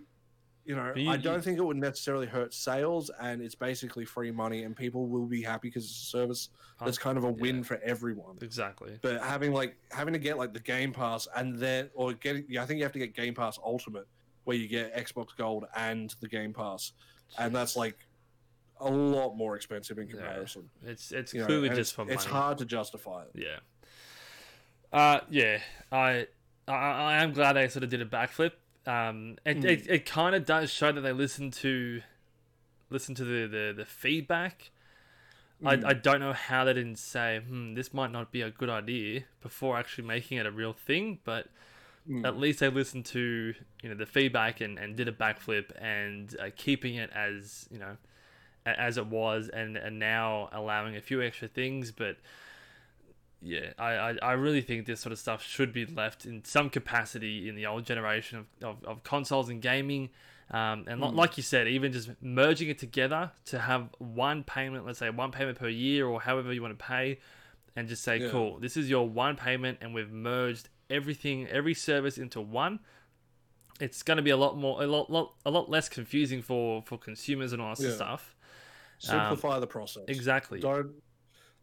you 0.66 0.74
know, 0.76 0.92
you- 0.94 1.08
I 1.10 1.16
don't 1.16 1.42
think 1.42 1.58
it 1.58 1.62
would 1.62 1.76
necessarily 1.76 2.26
hurt 2.26 2.52
sales, 2.52 3.10
and 3.20 3.40
it's 3.40 3.54
basically 3.54 4.04
free 4.04 4.30
money, 4.30 4.64
and 4.64 4.76
people 4.76 5.06
will 5.06 5.26
be 5.26 5.42
happy 5.42 5.68
because 5.68 5.84
it's 5.84 6.02
a 6.02 6.06
service 6.06 6.48
that's 6.84 6.98
kind 6.98 7.16
of 7.16 7.24
a 7.24 7.30
win 7.30 7.58
yeah. 7.58 7.62
for 7.62 7.78
everyone. 7.82 8.36
exactly. 8.42 8.98
But 9.00 9.22
having 9.22 9.52
like 9.52 9.76
having 9.90 10.12
to 10.12 10.18
get 10.18 10.36
like 10.38 10.52
the 10.52 10.60
Game 10.60 10.92
Pass 10.92 11.26
and 11.36 11.56
then 11.58 11.88
or 11.94 12.12
getting, 12.12 12.44
yeah, 12.48 12.62
I 12.62 12.66
think 12.66 12.78
you 12.78 12.84
have 12.84 12.92
to 12.92 12.98
get 12.98 13.14
Game 13.14 13.34
Pass 13.34 13.58
Ultimate 13.64 14.06
where 14.44 14.56
you 14.56 14.68
get 14.68 14.94
Xbox 14.94 15.28
Gold 15.36 15.64
and 15.74 16.14
the 16.20 16.28
Game 16.28 16.52
Pass, 16.52 16.92
and 17.38 17.54
that's 17.54 17.76
like 17.76 17.96
a 18.80 18.90
lot 18.90 19.34
more 19.36 19.56
expensive 19.56 19.98
in 19.98 20.06
Yeah. 20.06 20.14
comparison. 20.16 20.68
It's 20.84 21.10
it's 21.12 21.32
You 21.32 21.40
know, 21.40 21.46
clearly 21.46 21.68
and 21.68 21.76
just 21.76 21.90
it's, 21.90 21.94
for 21.96 22.04
money. 22.04 22.14
it's 22.14 22.24
hard 22.24 22.58
to 22.58 22.64
justify 22.66 23.22
it. 23.22 23.30
Yeah. 23.34 23.58
Uh, 24.92 25.20
yeah, 25.30 25.58
I, 25.90 26.26
I, 26.68 26.72
I 26.74 27.22
am 27.22 27.32
glad 27.32 27.54
they 27.54 27.68
sort 27.68 27.84
of 27.84 27.90
did 27.90 28.00
a 28.00 28.06
backflip. 28.06 28.52
Um, 28.86 29.36
it, 29.44 29.58
Mm. 29.58 29.64
it, 29.64 29.86
it 29.88 30.06
kind 30.06 30.34
of 30.34 30.44
does 30.44 30.70
show 30.70 30.92
that 30.92 31.00
they 31.00 31.12
listen 31.12 31.50
to, 31.50 32.02
listen 32.88 33.14
to 33.16 33.24
the, 33.24 33.46
the, 33.48 33.74
the 33.76 33.84
feedback. 33.84 34.70
Mm. 35.62 35.84
I, 35.84 35.90
I 35.90 35.92
don't 35.94 36.20
know 36.20 36.32
how 36.32 36.64
they 36.64 36.74
didn't 36.74 36.98
say, 36.98 37.40
hmm, 37.40 37.74
this 37.74 37.92
might 37.92 38.12
not 38.12 38.30
be 38.30 38.42
a 38.42 38.50
good 38.50 38.68
idea 38.70 39.24
before 39.40 39.76
actually 39.76 40.06
making 40.06 40.38
it 40.38 40.46
a 40.46 40.50
real 40.50 40.72
thing, 40.72 41.18
but 41.24 41.48
Mm. 42.08 42.24
at 42.24 42.38
least 42.38 42.60
they 42.60 42.68
listened 42.68 43.04
to, 43.06 43.52
you 43.82 43.88
know, 43.88 43.96
the 43.96 44.06
feedback 44.06 44.60
and, 44.60 44.78
and 44.78 44.94
did 44.94 45.08
a 45.08 45.12
backflip 45.12 45.72
and 45.82 46.36
uh, 46.40 46.50
keeping 46.54 46.94
it 46.94 47.10
as, 47.12 47.66
you 47.68 47.80
know, 47.80 47.96
as 48.64 48.96
it 48.96 49.06
was 49.06 49.48
and, 49.48 49.76
and 49.76 49.98
now 49.98 50.48
allowing 50.52 50.94
a 50.94 51.00
few 51.00 51.20
extra 51.20 51.48
things, 51.48 51.90
but 51.90 52.16
yeah, 53.42 53.72
I, 53.78 53.92
I, 53.92 54.16
I 54.22 54.32
really 54.32 54.62
think 54.62 54.86
this 54.86 55.00
sort 55.00 55.12
of 55.12 55.18
stuff 55.18 55.42
should 55.42 55.72
be 55.72 55.86
left 55.86 56.24
in 56.26 56.44
some 56.44 56.70
capacity 56.70 57.48
in 57.48 57.54
the 57.54 57.66
old 57.66 57.84
generation 57.84 58.38
of, 58.38 58.46
of, 58.62 58.84
of 58.84 59.02
consoles 59.02 59.48
and 59.48 59.60
gaming. 59.62 60.10
Um, 60.50 60.84
and 60.86 61.00
Mm. 61.02 61.14
like 61.14 61.36
you 61.36 61.42
said, 61.42 61.66
even 61.68 61.92
just 61.92 62.10
merging 62.22 62.68
it 62.68 62.78
together 62.78 63.32
to 63.46 63.58
have 63.58 63.88
one 63.98 64.44
payment, 64.44 64.86
let's 64.86 64.98
say 65.00 65.10
one 65.10 65.32
payment 65.32 65.58
per 65.58 65.68
year 65.68 66.06
or 66.06 66.20
however 66.20 66.52
you 66.52 66.62
want 66.62 66.78
to 66.78 66.84
pay, 66.84 67.18
and 67.74 67.88
just 67.88 68.02
say, 68.04 68.18
Yeah. 68.18 68.30
cool, 68.30 68.58
this 68.60 68.76
is 68.76 68.88
your 68.88 69.08
one 69.08 69.36
payment, 69.36 69.78
and 69.80 69.92
we've 69.92 70.10
merged 70.10 70.68
everything, 70.88 71.46
every 71.48 71.74
service 71.74 72.16
into 72.16 72.40
one. 72.40 72.78
It's 73.80 74.02
going 74.02 74.16
to 74.16 74.22
be 74.22 74.30
a 74.30 74.36
lot 74.36 74.56
more, 74.56 74.82
a 74.82 74.86
lot, 74.86 75.10
lot, 75.10 75.34
a 75.44 75.50
lot 75.50 75.68
less 75.68 75.88
confusing 75.88 76.40
for 76.42 76.82
for 76.82 76.96
consumers 76.96 77.52
and 77.52 77.60
all 77.60 77.74
that 77.74 77.82
Yeah. 77.82 77.90
stuff. 77.94 78.34
Simplify 78.98 79.58
the 79.58 79.66
process. 79.66 80.04
Exactly. 80.08 80.60
Don't 80.60 80.94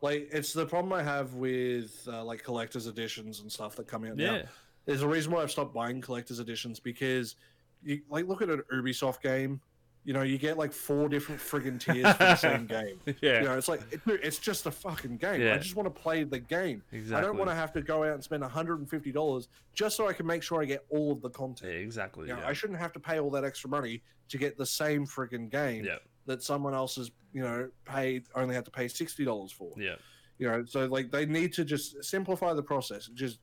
like 0.04 0.30
it's 0.32 0.54
the 0.54 0.66
problem 0.66 0.94
I 0.94 1.02
have 1.02 1.34
with 1.34 2.08
uh, 2.12 2.24
like 2.24 2.44
collector's 2.44 2.86
editions 2.88 3.40
and 3.40 3.52
stuff 3.52 3.76
that 3.78 3.88
come 3.88 4.04
out 4.06 4.18
now. 4.18 4.42
There's 4.86 5.02
a 5.02 5.08
reason 5.08 5.32
why 5.32 5.42
I've 5.42 5.50
stopped 5.52 5.74
buying 5.74 6.02
collector's 6.02 6.40
editions 6.40 6.80
because 6.80 7.36
you 7.84 8.02
like 8.10 8.28
look 8.28 8.42
at 8.42 8.50
an 8.50 8.62
Ubisoft 8.74 9.22
game, 9.22 9.62
you 10.04 10.12
know, 10.12 10.22
you 10.24 10.38
get 10.38 10.58
like 10.58 10.74
four 10.74 11.08
different 11.08 11.40
friggin' 11.40 11.80
tiers 11.80 12.12
for 12.18 12.24
the 12.24 12.36
same 12.36 12.66
game. 12.78 13.00
Yeah. 13.22 13.40
You 13.40 13.46
know, 13.46 13.58
it's 13.58 13.70
like 13.70 13.82
it, 13.92 14.02
it's 14.06 14.40
just 14.40 14.66
a 14.66 14.72
fucking 14.72 15.16
game. 15.18 15.40
Yeah. 15.42 15.56
I 15.56 15.58
just 15.58 15.78
want 15.78 15.88
to 15.94 16.02
play 16.02 16.26
the 16.26 16.40
game. 16.40 16.84
Exactly. 16.92 17.16
I 17.18 17.22
don't 17.22 17.38
want 17.38 17.50
to 17.50 17.56
have 17.56 17.72
to 17.74 17.82
go 17.82 18.04
out 18.04 18.14
and 18.14 18.22
spend 18.22 18.44
$150 18.44 19.48
just 19.74 19.96
so 19.96 20.08
I 20.10 20.12
can 20.14 20.26
make 20.26 20.44
sure 20.44 20.62
I 20.62 20.66
get 20.66 20.84
all 20.90 21.14
of 21.14 21.22
the 21.22 21.30
Yeah, 21.30 21.34
content. 21.38 21.72
exactly. 21.76 22.28
You 22.28 22.34
know, 22.34 22.42
yeah. 22.42 22.48
I 22.50 22.54
shouldn't 22.54 22.80
have 22.80 22.92
to 22.94 23.00
pay 23.00 23.20
all 23.22 23.30
that 23.32 23.46
extra 23.46 23.70
money 23.70 24.02
to 24.28 24.38
get 24.38 24.58
the 24.58 24.66
same 24.66 25.06
friggin' 25.06 25.50
game 25.50 25.86
yeah. 25.86 25.98
That 26.26 26.44
someone 26.44 26.74
else 26.74 26.96
has, 26.96 27.12
you 27.34 27.42
know, 27.42 27.70
paid 27.86 28.26
only 28.36 28.56
had 28.56 28.66
to 28.66 28.72
pay 28.72 28.88
sixty 28.88 29.26
dollars 29.26 29.52
for. 29.52 29.72
Yeah. 29.78 29.96
You 30.38 30.48
know, 30.50 30.66
so 30.66 30.86
like 30.86 31.12
they 31.12 31.26
need 31.26 31.54
to 31.54 31.66
just 31.66 32.04
simplify 32.04 32.54
the 32.54 32.64
process, 32.64 33.08
just 33.14 33.40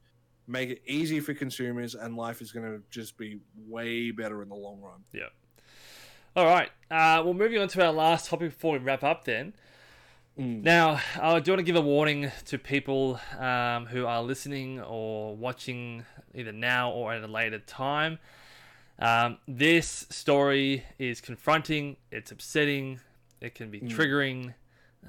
make 0.47 0.71
it 0.71 0.83
easy 0.87 1.21
for 1.21 1.35
consumers, 1.35 1.95
and 1.95 2.17
life 2.17 2.41
is 2.41 2.53
going 2.53 2.67
to 2.67 2.83
just 2.91 3.17
be 3.17 3.39
way 3.69 4.11
better 4.11 4.43
in 4.43 4.49
the 4.49 4.55
long 4.55 4.81
run. 4.81 5.05
Yeah. 5.13 5.29
All 6.37 6.47
right. 6.47 6.69
Uh, 6.91 7.23
well, 7.25 7.35
moving 7.35 7.61
on 7.61 7.69
to 7.69 7.85
our 7.85 7.93
last 7.93 8.29
topic 8.29 8.51
before 8.51 8.73
we 8.73 8.79
wrap 8.79 9.03
up, 9.03 9.25
then. 9.25 9.53
Mm. 10.39 10.63
Now, 10.63 11.01
I 11.21 11.41
do 11.41 11.53
want 11.53 11.59
to 11.59 11.65
give 11.65 11.77
a 11.77 11.81
warning 11.81 12.31
to 12.47 12.59
people 12.59 13.21
um, 13.39 13.87
who 13.87 14.07
are 14.07 14.23
listening 14.23 14.81
or 14.81 15.37
watching 15.37 16.05
either 16.35 16.53
now 16.53 16.93
or 16.93 17.13
at 17.13 17.23
a 17.23 17.27
later 17.27 17.59
time. 17.59 18.19
Um, 19.01 19.39
this 19.49 20.07
story 20.11 20.85
is 20.99 21.21
confronting, 21.21 21.97
it's 22.11 22.31
upsetting, 22.31 23.01
it 23.41 23.55
can 23.55 23.71
be 23.71 23.81
Mm. 23.81 23.89
triggering. 23.91 24.55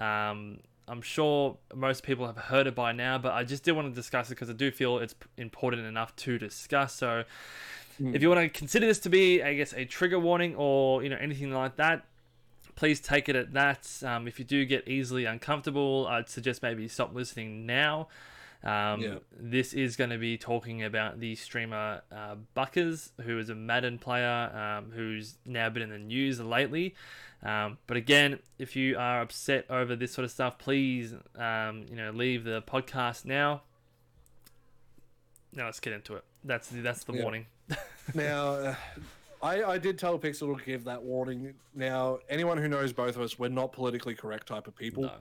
Um, 0.01 0.59
I'm 0.87 1.01
sure 1.01 1.57
most 1.75 2.03
people 2.03 2.25
have 2.25 2.37
heard 2.37 2.67
it 2.67 2.75
by 2.75 2.91
now, 2.93 3.17
but 3.17 3.33
I 3.33 3.43
just 3.43 3.63
did 3.63 3.73
want 3.73 3.89
to 3.89 3.93
discuss 3.93 4.27
it 4.27 4.35
because 4.35 4.49
I 4.49 4.53
do 4.53 4.71
feel 4.71 4.97
it's 4.99 5.15
important 5.37 5.85
enough 5.85 6.15
to 6.17 6.37
discuss. 6.37 6.93
So, 6.95 7.25
Mm. 8.01 8.15
if 8.15 8.21
you 8.21 8.29
want 8.29 8.41
to 8.41 8.49
consider 8.49 8.87
this 8.87 8.99
to 8.99 9.09
be, 9.09 9.43
I 9.43 9.53
guess, 9.55 9.73
a 9.73 9.85
trigger 9.85 10.19
warning 10.19 10.55
or 10.55 11.03
you 11.03 11.09
know 11.09 11.17
anything 11.17 11.51
like 11.51 11.75
that, 11.75 12.05
please 12.75 12.99
take 13.01 13.27
it 13.29 13.35
at 13.35 13.53
that. 13.53 13.87
Um, 14.03 14.27
if 14.27 14.39
you 14.39 14.45
do 14.45 14.65
get 14.65 14.87
easily 14.87 15.25
uncomfortable, 15.25 16.07
I'd 16.09 16.29
suggest 16.29 16.63
maybe 16.63 16.87
stop 16.87 17.13
listening 17.13 17.65
now. 17.65 18.07
Um, 18.63 19.01
Yeah. 19.01 19.15
This 19.31 19.73
is 19.73 19.95
going 19.95 20.11
to 20.11 20.17
be 20.17 20.37
talking 20.37 20.83
about 20.83 21.19
the 21.19 21.35
streamer 21.35 22.01
uh, 22.11 22.35
Buckkerz, 22.55 23.11
who 23.21 23.39
is 23.39 23.49
a 23.49 23.55
Madden 23.55 23.97
player 23.99 24.51
um, 24.55 24.91
who's 24.91 25.35
now 25.45 25.69
been 25.69 25.81
in 25.83 25.89
the 25.89 25.97
news 25.97 26.39
lately. 26.39 26.95
Um, 27.43 27.79
but 27.87 27.97
again, 27.97 28.37
if 28.59 28.75
you 28.75 28.97
are 28.99 29.21
upset 29.21 29.65
over 29.69 29.95
this 29.95 30.11
sort 30.13 30.25
of 30.25 30.31
stuff, 30.31 30.59
please, 30.59 31.15
um, 31.35 31.85
you 31.89 31.95
know, 31.95 32.11
leave 32.11 32.43
the 32.43 32.61
podcast 32.61 33.25
now. 33.25 33.63
Now 35.53 35.65
let's 35.65 35.79
get 35.79 35.93
into 35.93 36.15
it. 36.15 36.23
That's 36.43 36.67
the, 36.69 36.81
that's 36.81 37.03
the 37.03 37.13
Yeah. 37.13 37.23
warning. 37.23 37.45
Now, 38.15 38.49
uh, 38.55 38.75
I, 39.41 39.63
I 39.63 39.77
did 39.77 39.97
tell 39.97 40.17
Pixel 40.19 40.57
to 40.57 40.65
give 40.65 40.83
that 40.85 41.01
warning. 41.01 41.53
Now, 41.73 42.17
anyone 42.29 42.57
who 42.57 42.67
knows 42.67 42.91
both 42.93 43.15
of 43.15 43.21
us, 43.21 43.39
we're 43.39 43.47
not 43.47 43.71
politically 43.71 44.15
correct 44.15 44.47
type 44.47 44.67
of 44.67 44.75
people. 44.75 45.03
No. 45.03 45.11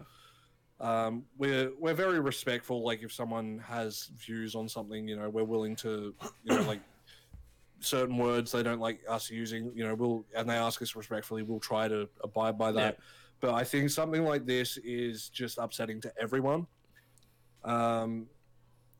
Um, 0.81 1.24
we're 1.36 1.73
we're 1.78 1.94
very 1.94 2.20
respectful. 2.20 2.82
Like 2.82 3.02
if 3.02 3.12
someone 3.12 3.62
has 3.66 4.11
views 4.16 4.55
on 4.55 4.69
something, 4.69 5.07
you 5.07 5.16
know, 5.16 5.28
we're 5.28 5.44
willing 5.44 5.77
to, 5.77 6.15
you 6.44 6.55
know, 6.57 6.62
like 6.62 6.81
certain 7.81 8.16
words 8.16 8.52
they 8.52 8.62
don't 8.62 8.81
like 8.81 9.01
us 9.09 9.31
using. 9.31 9.73
You 9.74 9.86
know, 9.86 9.94
we'll 9.94 10.24
and 10.35 10.48
they 10.48 10.55
ask 10.55 10.81
us 10.81 10.97
respectfully, 10.97 11.43
we'll 11.43 11.61
try 11.61 11.86
to 11.89 12.09
abide 12.24 12.57
by 12.57 12.73
that. 12.73 12.98
But 13.40 13.55
I 13.55 13.65
think 13.65 13.90
something 13.90 14.24
like 14.24 14.47
this 14.47 14.78
is 14.78 15.28
just 15.28 15.59
upsetting 15.59 16.01
to 16.02 16.12
everyone. 16.20 16.66
Um, 17.65 18.27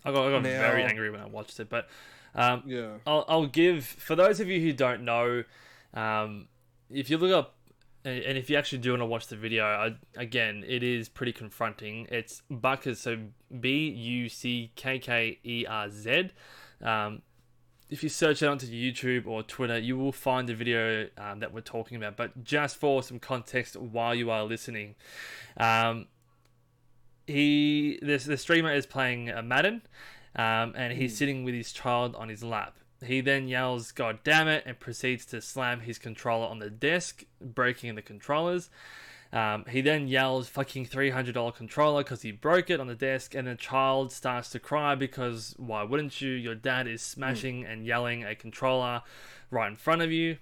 I 0.05 0.13
got, 0.13 0.27
I 0.27 0.31
got 0.31 0.43
very 0.43 0.83
angry 0.83 1.11
when 1.11 1.21
I 1.21 1.27
watched 1.27 1.61
it, 1.61 1.69
but 1.69 1.89
um, 2.35 2.63
yeah, 2.67 2.93
I'll, 3.07 3.25
I'll 3.29 3.47
give 3.47 3.85
for 3.85 4.17
those 4.17 4.41
of 4.41 4.49
you 4.49 4.61
who 4.61 4.73
don't 4.73 5.05
know, 5.05 5.45
um, 5.95 6.49
if 6.91 7.11
you 7.11 7.19
look 7.19 7.33
up 7.33 7.57
and 8.05 8.23
and 8.23 8.39
if 8.39 8.49
you 8.51 8.57
actually 8.57 8.79
do 8.79 8.91
want 8.91 9.01
to 9.01 9.07
watch 9.07 9.27
the 9.29 9.37
video, 9.37 9.65
I, 9.65 9.95
again, 10.17 10.65
it 10.67 10.83
is 10.83 11.09
pretty 11.09 11.33
confronting. 11.33 12.07
It's 12.11 12.43
Buckkerz, 12.51 12.97
so 12.99 13.19
B 13.61 13.89
U 13.89 14.29
C 14.29 14.73
K 14.77 14.99
K 14.99 15.39
E 15.45 15.67
R 15.69 15.91
Z. 15.91 16.31
Um, 16.83 17.23
if 17.91 18.03
you 18.03 18.09
search 18.09 18.43
it 18.43 18.47
onto 18.47 18.67
YouTube 18.67 19.27
or 19.27 19.43
Twitter, 19.43 19.77
you 19.77 19.99
will 19.99 20.13
find 20.13 20.49
the 20.49 20.55
video 20.55 21.09
um, 21.19 21.41
that 21.41 21.53
we're 21.53 21.61
talking 21.61 21.97
about. 21.97 22.17
But 22.17 22.45
just 22.45 22.77
for 22.77 23.03
some 23.03 23.19
context 23.19 23.77
while 23.77 24.15
you 24.15 24.31
are 24.31 24.45
listening, 24.45 24.95
um, 25.57 26.07
he 27.27 27.99
this 28.03 28.25
the 28.25 28.37
streamer 28.37 28.73
is 28.73 28.87
playing 28.87 29.29
a 29.29 29.43
Madden, 29.43 29.83
um, 30.37 30.75
and 30.77 30.93
he's 30.93 31.13
Hmm. 31.13 31.17
sitting 31.17 31.45
with 31.45 31.55
his 31.55 31.73
child 31.73 32.15
on 32.15 32.29
his 32.29 32.43
lap. 32.45 32.77
He 33.05 33.21
then 33.21 33.49
yells, 33.49 33.93
God 33.93 34.19
damn 34.25 34.49
it, 34.49 34.65
and 34.67 34.79
proceeds 34.79 35.25
to 35.27 35.41
slam 35.41 35.81
his 35.81 35.99
controller 35.99 36.47
on 36.47 36.59
the 36.59 36.71
desk, 36.71 37.25
breaking 37.41 37.95
the 37.95 38.03
controllers. 38.03 38.69
Um, 39.33 39.65
he 39.69 39.81
then 39.81 40.09
yells, 40.09 40.49
fucking 40.49 40.87
$300 40.87 41.55
controller 41.55 42.03
because 42.03 42.23
he 42.23 42.33
broke 42.33 42.69
it 42.69 42.81
on 42.81 42.89
the 42.89 42.95
desk, 42.95 43.35
and 43.35 43.47
the 43.47 43.55
child 43.55 44.13
starts 44.13 44.51
to 44.51 44.59
cry 44.59 44.95
because 44.95 45.55
why 45.57 45.83
wouldn't 45.83 46.21
you? 46.21 46.31
Your 46.31 46.57
dad 46.57 46.87
is 46.87 47.01
smashing 47.01 47.65
and 47.65 47.87
yelling 47.87 48.25
a 48.25 48.35
controller 48.35 49.03
right 49.51 49.69
in 49.69 49.77
front 49.77 50.03
of 50.03 50.11
you 50.11 50.39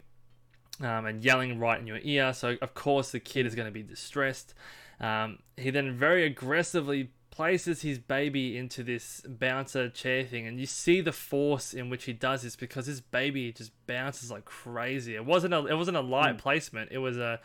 um, 0.80 1.06
and 1.06 1.22
yelling 1.22 1.59
right 1.59 1.80
in 1.80 1.86
your 1.86 2.01
ear. 2.02 2.32
So, 2.32 2.56
of 2.62 2.74
course, 2.74 3.12
the 3.12 3.20
kid 3.20 3.47
is 3.47 3.55
going 3.55 3.66
to 3.66 3.72
be 3.72 3.82
distressed. 3.82 4.55
Um, 5.01 5.40
he 5.56 5.70
then 5.70 5.97
very 5.97 6.24
aggressively 6.24 7.10
places 7.39 7.82
his 7.82 7.98
baby 8.01 8.56
into 8.56 8.82
this 8.82 9.23
bouncer 9.28 9.89
chair 9.89 10.24
thing, 10.24 10.47
and 10.48 10.59
you 10.59 10.66
see 10.66 11.01
the 11.01 11.12
force 11.12 11.73
in 11.73 11.89
which 11.89 12.05
he 12.05 12.12
does 12.12 12.43
this 12.43 12.56
because 12.56 12.86
his 12.86 13.01
baby 13.01 13.52
just 13.52 13.70
bounces 13.86 14.28
like 14.31 14.44
crazy. 14.44 15.15
It 15.15 15.24
wasn't 15.24 15.55
a 15.55 15.65
it 15.66 15.74
wasn't 15.77 15.97
a 15.97 16.01
light 16.01 16.35
Mm. 16.36 16.39
placement. 16.39 16.90
It 16.90 16.98
was 16.98 17.16
a, 17.16 17.39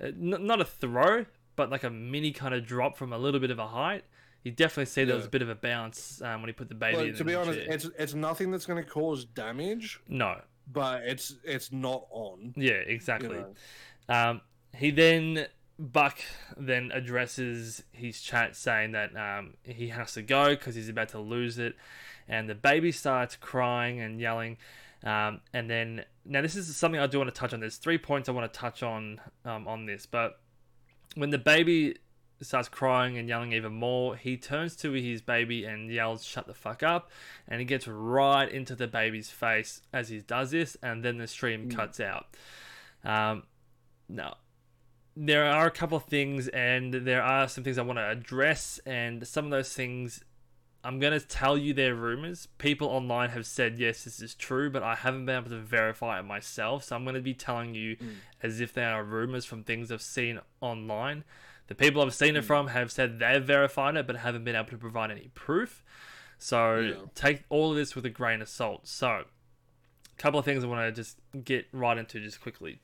a 0.00 0.06
n- 0.06 0.46
not 0.46 0.60
a 0.60 0.64
throw, 0.64 1.26
but 1.56 1.68
like 1.68 1.82
a 1.82 1.90
mini 1.90 2.30
kind 2.30 2.54
of 2.54 2.64
drop 2.64 2.96
from 2.96 3.12
a 3.12 3.18
little 3.18 3.40
bit 3.40 3.50
of 3.50 3.58
a 3.58 3.66
height. 3.66 4.04
You 4.44 4.52
definitely 4.52 4.86
see 4.86 5.04
there 5.04 5.16
was 5.16 5.26
a 5.26 5.30
bit 5.30 5.42
of 5.42 5.48
a 5.48 5.54
bounce 5.56 6.22
um, 6.22 6.40
when 6.42 6.48
he 6.48 6.52
put 6.52 6.68
the 6.68 6.74
baby. 6.76 7.12
To 7.12 7.24
be 7.24 7.32
the 7.32 7.40
honest, 7.40 7.58
chair. 7.58 7.72
it's 7.74 7.90
it's 7.98 8.14
nothing 8.14 8.52
that's 8.52 8.66
going 8.66 8.82
to 8.84 8.88
cause 8.88 9.24
damage, 9.24 10.00
no, 10.08 10.40
but 10.72 11.02
it's 11.02 11.34
it's 11.44 11.72
not 11.72 12.06
on. 12.10 12.54
yeah, 12.56 12.72
You 12.86 12.94
exactly. 12.94 13.30
know. 13.30 13.54
Um, 14.08 14.40
he 14.76 14.90
then 14.90 15.46
Buck 15.78 16.18
then 16.56 16.90
addresses 16.92 17.82
his 17.92 18.20
chat 18.20 18.54
saying 18.56 18.92
that 18.92 19.16
um, 19.16 19.54
he 19.64 19.88
has 19.88 20.12
to 20.14 20.22
go 20.22 20.50
because 20.50 20.74
he's 20.74 20.88
about 20.88 21.08
to 21.10 21.18
lose 21.18 21.58
it, 21.58 21.74
and 22.28 22.48
the 22.48 22.54
baby 22.54 22.92
starts 22.92 23.36
crying 23.36 24.00
and 24.00 24.20
yelling. 24.20 24.56
Um, 25.02 25.40
and 25.52 25.68
then 25.68 26.04
now 26.24 26.40
this 26.42 26.56
is 26.56 26.74
something 26.76 27.00
I 27.00 27.06
do 27.06 27.18
want 27.18 27.28
to 27.34 27.38
touch 27.38 27.52
on. 27.52 27.60
There's 27.60 27.76
three 27.76 27.98
points 27.98 28.28
I 28.28 28.32
want 28.32 28.50
to 28.50 28.58
touch 28.58 28.82
on 28.82 29.20
um, 29.44 29.66
on 29.68 29.86
this, 29.86 30.06
but 30.06 30.40
when 31.14 31.30
the 31.30 31.38
baby 31.38 31.96
starts 32.40 32.68
crying 32.68 33.16
and 33.18 33.28
yelling 33.28 33.52
even 33.52 33.72
more, 33.72 34.16
he 34.16 34.36
turns 34.36 34.76
to 34.76 34.92
his 34.92 35.22
baby 35.22 35.64
and 35.64 35.90
yells, 35.90 36.24
"Shut 36.24 36.46
the 36.46 36.54
fuck 36.54 36.82
up!" 36.82 37.10
and 37.48 37.60
he 37.60 37.64
gets 37.66 37.86
right 37.88 38.48
into 38.50 38.74
the 38.74 38.86
baby's 38.86 39.30
face 39.30 39.82
as 39.92 40.08
he 40.08 40.20
does 40.20 40.52
this, 40.52 40.76
and 40.82 41.04
then 41.04 41.18
the 41.18 41.26
stream 41.26 41.68
Mm. 41.68 41.76
cuts 41.76 42.00
out. 42.00 42.26
Um, 43.04 43.44
now, 44.08 44.36
there 45.16 45.44
are 45.46 45.66
a 45.66 45.70
couple 45.70 45.96
of 45.96 46.04
things, 46.04 46.48
and 46.48 46.92
there 46.92 47.22
are 47.22 47.48
some 47.48 47.64
things 47.64 47.78
I 47.78 47.82
want 47.82 47.98
to 47.98 48.08
address, 48.08 48.80
and 48.84 49.26
some 49.26 49.44
of 49.44 49.50
those 49.50 49.72
things 49.72 50.22
I'm 50.86 50.98
gonna 50.98 51.18
tell 51.18 51.56
you 51.56 51.72
their 51.72 51.94
rumors. 51.94 52.46
People 52.58 52.88
online 52.88 53.30
have 53.30 53.46
said 53.46 53.78
yes, 53.78 54.04
this 54.04 54.20
is 54.20 54.34
true, 54.34 54.68
but 54.68 54.82
I 54.82 54.94
haven't 54.94 55.24
been 55.24 55.36
able 55.36 55.48
to 55.48 55.58
verify 55.58 56.18
it 56.18 56.24
myself. 56.24 56.84
So 56.84 56.94
I'm 56.94 57.06
gonna 57.06 57.20
be 57.22 57.32
telling 57.32 57.74
you 57.74 57.96
Mm. 57.96 58.16
as 58.42 58.60
if 58.60 58.74
they 58.74 58.84
are 58.84 59.02
rumors 59.02 59.46
from 59.46 59.64
things 59.64 59.90
I've 59.90 60.02
seen 60.02 60.40
online. 60.60 61.24
The 61.68 61.74
people 61.74 62.02
I've 62.02 62.12
seen 62.12 62.36
it 62.36 62.44
Mm. 62.44 62.46
from 62.46 62.66
have 62.68 62.92
said 62.92 63.18
they've 63.18 63.42
verified 63.42 63.96
it, 63.96 64.06
but 64.06 64.16
haven't 64.16 64.44
been 64.44 64.54
able 64.56 64.68
to 64.68 64.76
provide 64.76 65.10
any 65.10 65.30
proof. 65.34 65.82
So 66.36 66.78
Yeah. 66.80 66.94
take 67.14 67.44
all 67.48 67.70
of 67.70 67.76
this 67.76 67.94
with 67.94 68.04
a 68.04 68.10
grain 68.10 68.42
of 68.42 68.48
salt. 68.50 68.86
So, 68.86 69.08
a 69.08 69.24
couple 70.18 70.38
of 70.38 70.44
things 70.44 70.62
I 70.62 70.66
want 70.66 70.86
to 70.86 70.92
just 70.92 71.18
get 71.44 71.66
right 71.72 71.96
into 71.96 72.20
just 72.20 72.42
quickly. 72.42 72.80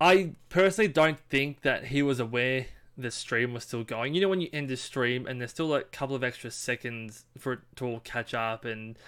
I 0.00 0.32
personally 0.48 0.88
don't 0.88 1.18
think 1.18 1.62
that 1.62 1.86
he 1.86 2.02
was 2.02 2.20
aware 2.20 2.66
the 2.98 3.10
stream 3.10 3.52
was 3.52 3.64
still 3.64 3.84
going. 3.84 4.14
You 4.14 4.22
know, 4.22 4.28
when 4.28 4.40
you 4.40 4.48
end 4.52 4.68
the 4.68 4.76
stream 4.76 5.26
and 5.26 5.40
there's 5.40 5.50
still 5.50 5.74
a 5.74 5.82
couple 5.82 6.16
of 6.16 6.24
extra 6.24 6.50
seconds 6.50 7.24
for 7.38 7.54
it 7.54 7.60
to 7.76 7.86
all 7.86 8.00
catch 8.00 8.32
up, 8.34 8.64
and 8.64 8.98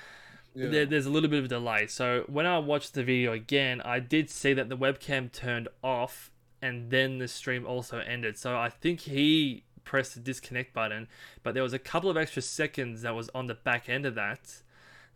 Yeah. 0.54 0.68
there, 0.68 0.86
there's 0.86 1.06
a 1.06 1.10
little 1.10 1.28
bit 1.30 1.38
of 1.38 1.46
a 1.46 1.48
delay. 1.48 1.86
So 1.86 2.24
when 2.26 2.46
I 2.46 2.58
watched 2.58 2.94
the 2.94 3.02
video 3.04 3.32
again, 3.32 3.80
I 3.82 4.00
did 4.00 4.28
see 4.30 4.52
that 4.54 4.68
the 4.68 4.76
webcam 4.76 5.30
turned 5.32 5.68
off 5.82 6.30
and 6.60 6.90
then 6.90 7.18
the 7.18 7.28
stream 7.28 7.66
also 7.66 7.98
ended. 8.00 8.36
So 8.36 8.56
I 8.58 8.68
think 8.68 9.00
he 9.00 9.62
pressed 9.84 10.14
the 10.14 10.20
disconnect 10.20 10.74
button, 10.74 11.08
but 11.42 11.54
there 11.54 11.62
was 11.62 11.72
a 11.72 11.78
couple 11.78 12.10
of 12.10 12.16
extra 12.16 12.42
seconds 12.42 13.02
that 13.02 13.14
was 13.14 13.30
on 13.34 13.46
the 13.46 13.54
back 13.54 13.88
end 13.88 14.04
of 14.06 14.14
that. 14.16 14.62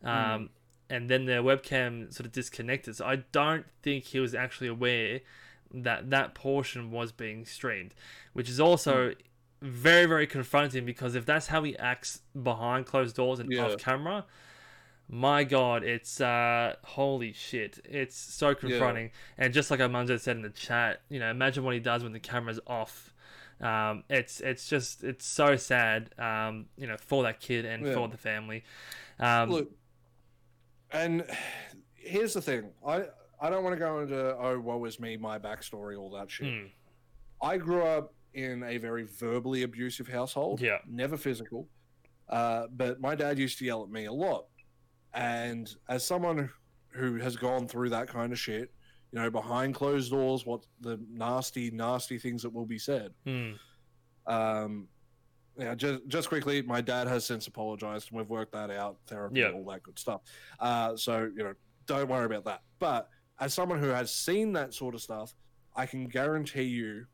Um, 0.02 0.50
And 0.90 1.08
then 1.08 1.24
the 1.24 1.32
webcam 1.42 2.12
sort 2.12 2.26
of 2.26 2.32
disconnected. 2.32 2.96
So 2.96 3.06
I 3.06 3.16
don't 3.32 3.64
think 3.82 4.04
he 4.04 4.20
was 4.20 4.34
actually 4.34 4.68
aware 4.68 5.20
that 5.72 6.10
that 6.10 6.34
portion 6.34 6.90
was 6.90 7.12
being 7.12 7.44
streamed, 7.44 7.94
which 8.32 8.48
is 8.48 8.60
also 8.60 9.14
very, 9.60 10.06
very 10.06 10.26
confronting 10.26 10.84
because 10.84 11.14
if 11.14 11.24
that's 11.24 11.46
how 11.46 11.62
he 11.62 11.76
acts 11.78 12.20
behind 12.42 12.86
closed 12.86 13.14
doors 13.16 13.38
and 13.38 13.52
Yeah. 13.52 13.64
off 13.64 13.78
camera, 13.78 14.24
my 15.08 15.44
god, 15.44 15.84
it's 15.84 16.20
uh 16.20 16.74
holy 16.84 17.32
shit. 17.32 17.78
It's 17.84 18.16
so 18.16 18.54
confronting. 18.54 19.10
And 19.38 19.52
just 19.52 19.70
like 19.70 19.80
Amanzo 19.80 20.18
said 20.18 20.36
in 20.36 20.42
the 20.42 20.50
chat, 20.50 21.02
you 21.08 21.18
know, 21.20 21.30
imagine 21.30 21.64
what 21.64 21.74
he 21.74 21.80
does 21.80 22.02
when 22.02 22.12
the 22.12 22.20
camera's 22.20 22.60
off. 22.66 23.12
Um, 23.60 24.02
it's 24.10 24.40
it's 24.40 24.66
just 24.68 25.04
it's 25.04 25.24
so 25.26 25.54
sad, 25.56 26.10
um, 26.18 26.66
you 26.76 26.86
know, 26.86 26.96
for 26.96 27.22
that 27.22 27.40
kid 27.40 27.64
and 27.64 27.86
Yeah. 27.86 27.94
for 27.94 28.08
the 28.08 28.16
family. 28.16 28.64
Um, 29.20 29.50
Look, 29.50 29.70
and 30.90 31.24
here's 31.94 32.34
the 32.34 32.42
thing. 32.42 32.70
I 32.86 33.04
I 33.42 33.50
don't 33.50 33.64
want 33.64 33.74
to 33.74 33.78
go 33.80 33.98
into 34.00 34.36
oh 34.38 34.58
woe 34.60 34.82
is 34.84 34.98
me, 35.00 35.16
my 35.16 35.38
backstory, 35.38 35.98
all 35.98 36.10
that 36.10 36.30
shit. 36.30 36.46
mm, 36.46 36.70
I 37.42 37.56
grew 37.58 37.82
up 37.82 38.14
in 38.34 38.62
a 38.62 38.78
very 38.78 39.02
verbally 39.02 39.64
abusive 39.64 40.06
household. 40.08 40.60
Yeah. 40.60 40.78
Never 40.88 41.16
physical. 41.16 41.68
Uh, 42.28 42.68
but 42.70 43.00
my 43.00 43.14
dad 43.14 43.38
used 43.38 43.58
to 43.58 43.64
yell 43.66 43.82
at 43.82 43.90
me 43.90 44.06
a 44.06 44.12
lot. 44.12 44.46
And 45.12 45.74
as 45.88 46.06
someone 46.06 46.48
who 46.92 47.16
has 47.16 47.36
gone 47.36 47.66
through 47.68 47.90
that 47.90 48.08
kind 48.08 48.32
of 48.32 48.38
shit, 48.38 48.72
you 49.10 49.18
know, 49.18 49.28
behind 49.30 49.74
closed 49.74 50.10
doors, 50.12 50.46
what 50.46 50.60
the 50.80 50.98
nasty, 51.10 51.70
nasty 51.70 52.18
things 52.18 52.42
that 52.42 52.50
will 52.50 52.64
be 52.64 52.78
said. 52.78 53.12
mm, 53.26 53.58
Um, 54.26 54.88
yeah, 55.58 55.74
just 55.74 56.06
just 56.08 56.28
quickly, 56.30 56.62
my 56.62 56.80
dad 56.80 57.08
has 57.08 57.26
since 57.26 57.46
apologized, 57.46 58.08
and 58.10 58.18
we've 58.18 58.30
worked 58.30 58.52
that 58.52 58.70
out, 58.70 58.96
therapy, 59.06 59.40
Yeah. 59.40 59.50
all 59.50 59.64
that 59.66 59.82
good 59.82 59.98
stuff. 59.98 60.22
Uh, 60.58 60.96
so 60.96 61.30
you 61.36 61.42
know, 61.44 61.52
don't 61.86 62.08
worry 62.08 62.24
about 62.24 62.44
that. 62.46 62.62
But 62.78 63.08
as 63.40 63.54
someone 63.54 63.78
who 63.78 63.88
has 63.88 64.12
seen 64.12 64.52
that 64.54 64.74
sort 64.74 64.94
of 64.94 65.00
stuff, 65.02 65.34
I 65.74 65.86
can 65.86 66.06
guarantee 66.06 66.62
you, 66.64 67.06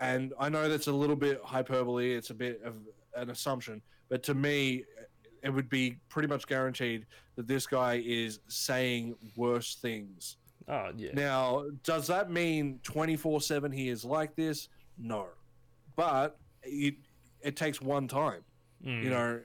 and 0.00 0.32
I 0.38 0.48
know 0.48 0.68
that's 0.68 0.86
a 0.88 0.92
little 0.92 1.16
bit 1.16 1.40
hyperbole, 1.44 2.12
it's 2.12 2.30
a 2.30 2.34
bit 2.34 2.60
of 2.64 2.74
an 3.16 3.30
assumption, 3.30 3.82
but 4.08 4.22
to 4.24 4.34
me, 4.34 4.84
it 5.42 5.50
would 5.50 5.68
be 5.68 5.98
pretty 6.08 6.28
much 6.28 6.46
guaranteed 6.46 7.06
that 7.36 7.48
this 7.48 7.66
guy 7.66 8.02
is 8.04 8.40
saying 8.48 9.16
worse 9.36 9.74
things. 9.76 10.36
oh 10.68 10.90
yeah. 10.96 11.10
Now, 11.14 11.64
does 11.82 12.06
that 12.06 12.30
mean 12.30 12.78
24 12.84 13.40
7 13.40 13.72
he 13.72 13.88
is 13.88 14.04
like 14.04 14.36
this? 14.36 14.68
No. 14.98 15.26
But 15.96 16.38
it, 16.62 16.94
it 17.40 17.56
takes 17.56 17.80
one 17.80 18.06
time, 18.08 18.42
Mm, 18.84 19.02
you 19.04 19.10
know, 19.10 19.40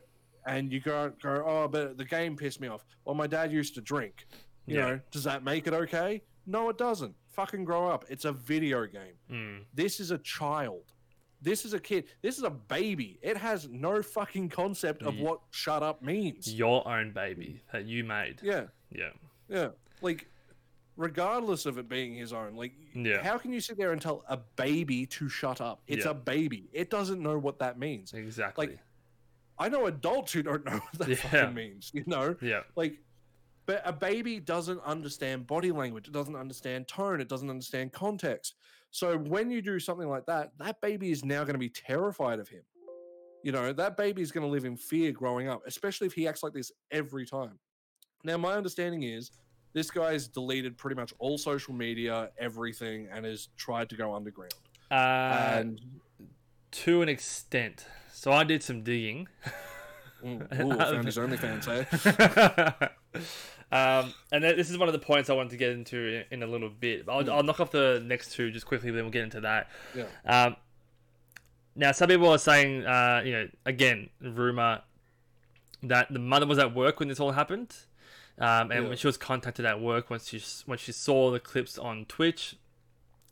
and 0.47 0.72
you 0.72 0.80
go, 0.80 1.11
go, 1.22 1.43
oh, 1.45 1.68
but 1.68 1.97
the 1.97 2.05
game 2.05 2.35
pissed 2.35 2.59
me 2.61 2.68
off. 2.68 2.85
Well, 3.05 3.14
my 3.15 3.27
dad 3.27 3.51
used 3.51 3.76
to 3.76 3.81
drink. 3.81 4.26
You 4.68 4.76
Yeah. 4.77 4.85
know, 4.85 4.99
does 5.11 5.23
that 5.23 5.44
make 5.44 5.65
it 5.65 5.73
okay? 5.73 6.22
No, 6.45 6.69
it 6.69 6.77
doesn't. 6.77 7.15
Fucking 7.30 7.65
grow 7.65 7.89
up. 7.89 8.06
It's 8.10 8.26
a 8.26 8.31
video 8.31 8.85
game. 8.85 9.14
mm, 9.31 9.65
This 9.73 9.99
is 9.99 10.11
a 10.11 10.18
child. 10.19 10.94
This 11.41 11.65
is 11.65 11.73
a 11.73 11.80
kid. 11.80 12.06
This 12.22 12.38
is 12.38 12.44
a 12.44 12.49
baby. 12.49 13.19
It 13.22 13.38
has 13.38 13.68
no 13.69 14.02
fucking 14.02 14.49
concept 14.49 15.03
of 15.03 15.15
Ye- 15.15 15.23
what 15.23 15.41
shut 15.52 15.84
up 15.84 16.02
means. 16.02 16.52
your 16.53 16.88
own 16.88 17.11
baby 17.11 17.61
that 17.72 17.85
you 17.85 18.03
made. 18.03 18.39
Yeah. 18.44 18.68
Yeah. 18.91 19.11
Yeah, 19.49 19.69
like 20.02 20.27
regardless 20.95 21.65
of 21.65 21.77
it 21.77 21.88
being 21.88 22.15
his 22.15 22.34
own, 22.34 22.56
like 22.56 22.73
Yeah. 22.94 23.22
how 23.22 23.38
can 23.38 23.53
you 23.53 23.61
sit 23.61 23.77
there 23.77 23.91
and 23.94 24.02
tell 24.02 24.23
a 24.27 24.38
baby 24.38 25.06
to 25.06 25.30
shut 25.30 25.61
up? 25.61 25.81
It's 25.88 26.06
Yeah. 26.06 26.11
a 26.11 26.15
baby. 26.15 26.69
It 26.73 26.89
doesn't 26.89 27.22
know 27.22 27.38
what 27.38 27.60
that 27.60 27.77
means. 27.77 28.14
Exactly. 28.14 28.68
Like, 28.68 28.80
I 29.60 29.69
know 29.69 29.85
adults 29.85 30.34
who 30.34 30.41
don't 30.44 30.65
know 30.65 30.77
what 30.80 30.94
that 30.94 31.10
Yeah. 31.10 31.15
fucking 31.15 31.53
means. 31.53 31.91
You 31.94 32.03
know, 32.07 32.35
yeah. 32.41 32.64
like, 32.76 32.98
but 33.68 33.81
a 33.85 33.91
baby 33.91 34.39
doesn't 34.39 34.81
understand 34.84 35.45
body 35.45 35.72
language. 35.72 36.07
It 36.07 36.14
doesn't 36.14 36.35
understand 36.35 36.88
tone. 36.88 37.19
It 37.19 37.27
doesn't 37.27 37.49
understand 37.49 37.91
context. 37.91 38.56
So 38.91 39.18
when 39.18 39.52
you 39.52 39.61
do 39.61 39.77
something 39.77 40.07
like 40.07 40.26
that, 40.26 40.53
that 40.57 40.80
baby 40.81 41.11
is 41.11 41.26
now 41.26 41.44
going 41.44 41.53
to 41.53 41.60
be 41.60 41.69
terrified 41.69 42.39
of 42.39 42.48
him. 42.48 42.64
You 43.44 43.52
know, 43.52 43.73
that 43.73 43.98
baby 43.98 44.22
is 44.22 44.31
going 44.31 44.45
to 44.45 44.52
live 44.52 44.64
in 44.65 44.77
fear 44.77 45.11
growing 45.11 45.49
up, 45.49 45.61
especially 45.68 46.07
if 46.07 46.14
he 46.14 46.27
acts 46.27 46.44
like 46.44 46.53
this 46.53 46.72
every 46.91 47.26
time. 47.26 47.60
Now, 48.23 48.38
my 48.38 48.53
understanding 48.53 49.03
is 49.03 49.31
this 49.73 49.91
guy's 49.91 50.30
deleted 50.30 50.77
pretty 50.77 50.95
much 50.95 51.14
all 51.19 51.38
social 51.38 51.73
media, 51.73 52.31
everything, 52.39 53.10
and 53.11 53.26
has 53.26 53.49
tried 53.57 53.89
to 53.89 53.95
go 53.95 54.15
underground. 54.15 54.53
Uh, 54.89 55.60
and 55.60 55.81
to 56.72 57.02
an 57.02 57.10
extent. 57.10 57.85
So 58.14 58.31
I 58.31 58.45
did 58.45 58.64
some 58.64 58.81
digging. 58.84 59.27
ooh, 60.26 60.41
ooh, 60.53 60.77
found 60.77 61.06
his 61.06 61.18
OnlyFans, 61.18 61.68
eh? 62.88 62.88
um, 63.72 64.14
and 64.31 64.44
this 64.44 64.69
is 64.69 64.77
one 64.77 64.88
of 64.89 64.94
the 64.94 64.99
points 64.99 65.30
I 65.30 65.34
wanted 65.34 65.49
to 65.52 65.57
get 65.57 65.72
into 65.72 65.98
in, 66.31 66.41
in 66.41 66.44
a 66.44 66.48
little 66.48 66.69
bit. 66.69 67.06
I'll, 67.07 67.23
Mm. 67.23 67.30
I'll 67.30 67.44
knock 67.44 67.60
off 67.60 67.72
the 67.72 68.02
next 68.06 68.34
two 68.34 68.52
just 68.52 68.65
quickly, 68.65 68.91
then 68.91 69.03
we'll 69.03 69.11
get 69.11 69.23
into 69.23 69.41
that. 69.41 69.69
Yeah. 69.95 70.06
Um, 70.26 70.56
now, 71.76 71.91
some 71.91 72.07
people 72.10 72.30
are 72.30 72.38
saying, 72.39 72.85
uh, 72.85 73.22
you 73.26 73.31
know, 73.34 73.48
again, 73.65 74.10
rumor 74.22 74.81
that 75.84 76.11
the 76.11 76.19
mother 76.19 76.48
was 76.48 76.57
at 76.57 76.73
work 76.73 76.99
when 76.99 77.07
this 77.10 77.19
all 77.19 77.34
happened, 77.34 77.76
um, 78.39 78.72
and 78.72 78.84
Yeah. 78.84 78.88
when 78.89 78.98
she 78.98 79.06
was 79.07 79.18
contacted 79.18 79.65
at 79.65 79.80
work 79.80 80.10
once 80.10 80.30
she 80.30 80.41
when 80.65 80.77
she 80.80 80.91
saw 80.91 81.30
the 81.30 81.39
clips 81.39 81.77
on 81.77 82.06
Twitch, 82.06 82.56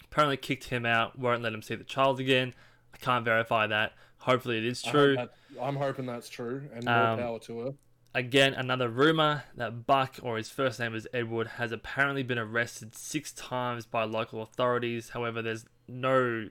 apparently 0.03 0.37
kicked 0.37 0.65
him 0.65 0.85
out, 0.85 1.17
won't 1.17 1.41
let 1.41 1.53
him 1.53 1.61
see 1.63 1.75
the 1.75 1.83
child 1.83 2.19
again. 2.19 2.53
I 2.93 2.97
can't 2.97 3.25
verify 3.25 3.65
that. 3.67 3.93
Hopefully, 4.19 4.57
it 4.59 4.65
is 4.65 4.81
true. 4.81 5.17
I'm 5.59 5.75
hoping 5.77 6.05
that's 6.05 6.29
true, 6.29 6.69
and 6.73 6.85
more 6.85 6.93
Um, 6.95 7.19
power 7.19 7.39
to 7.39 7.59
her. 7.59 7.73
Again, 8.15 8.53
another 8.53 8.87
rumor 8.87 9.43
that 9.57 9.85
Buck, 9.85 10.15
or 10.23 10.37
his 10.37 10.49
first 10.49 10.79
name 10.79 10.95
is 10.95 11.05
Edward, 11.13 11.47
has 11.47 11.73
apparently 11.73 12.23
been 12.23 12.39
arrested 12.39 12.95
six 12.95 13.33
times 13.33 13.85
by 13.85 14.05
local 14.05 14.41
authorities. 14.41 15.09
However, 15.09 15.41
there's 15.41 15.65
no, 15.89 16.47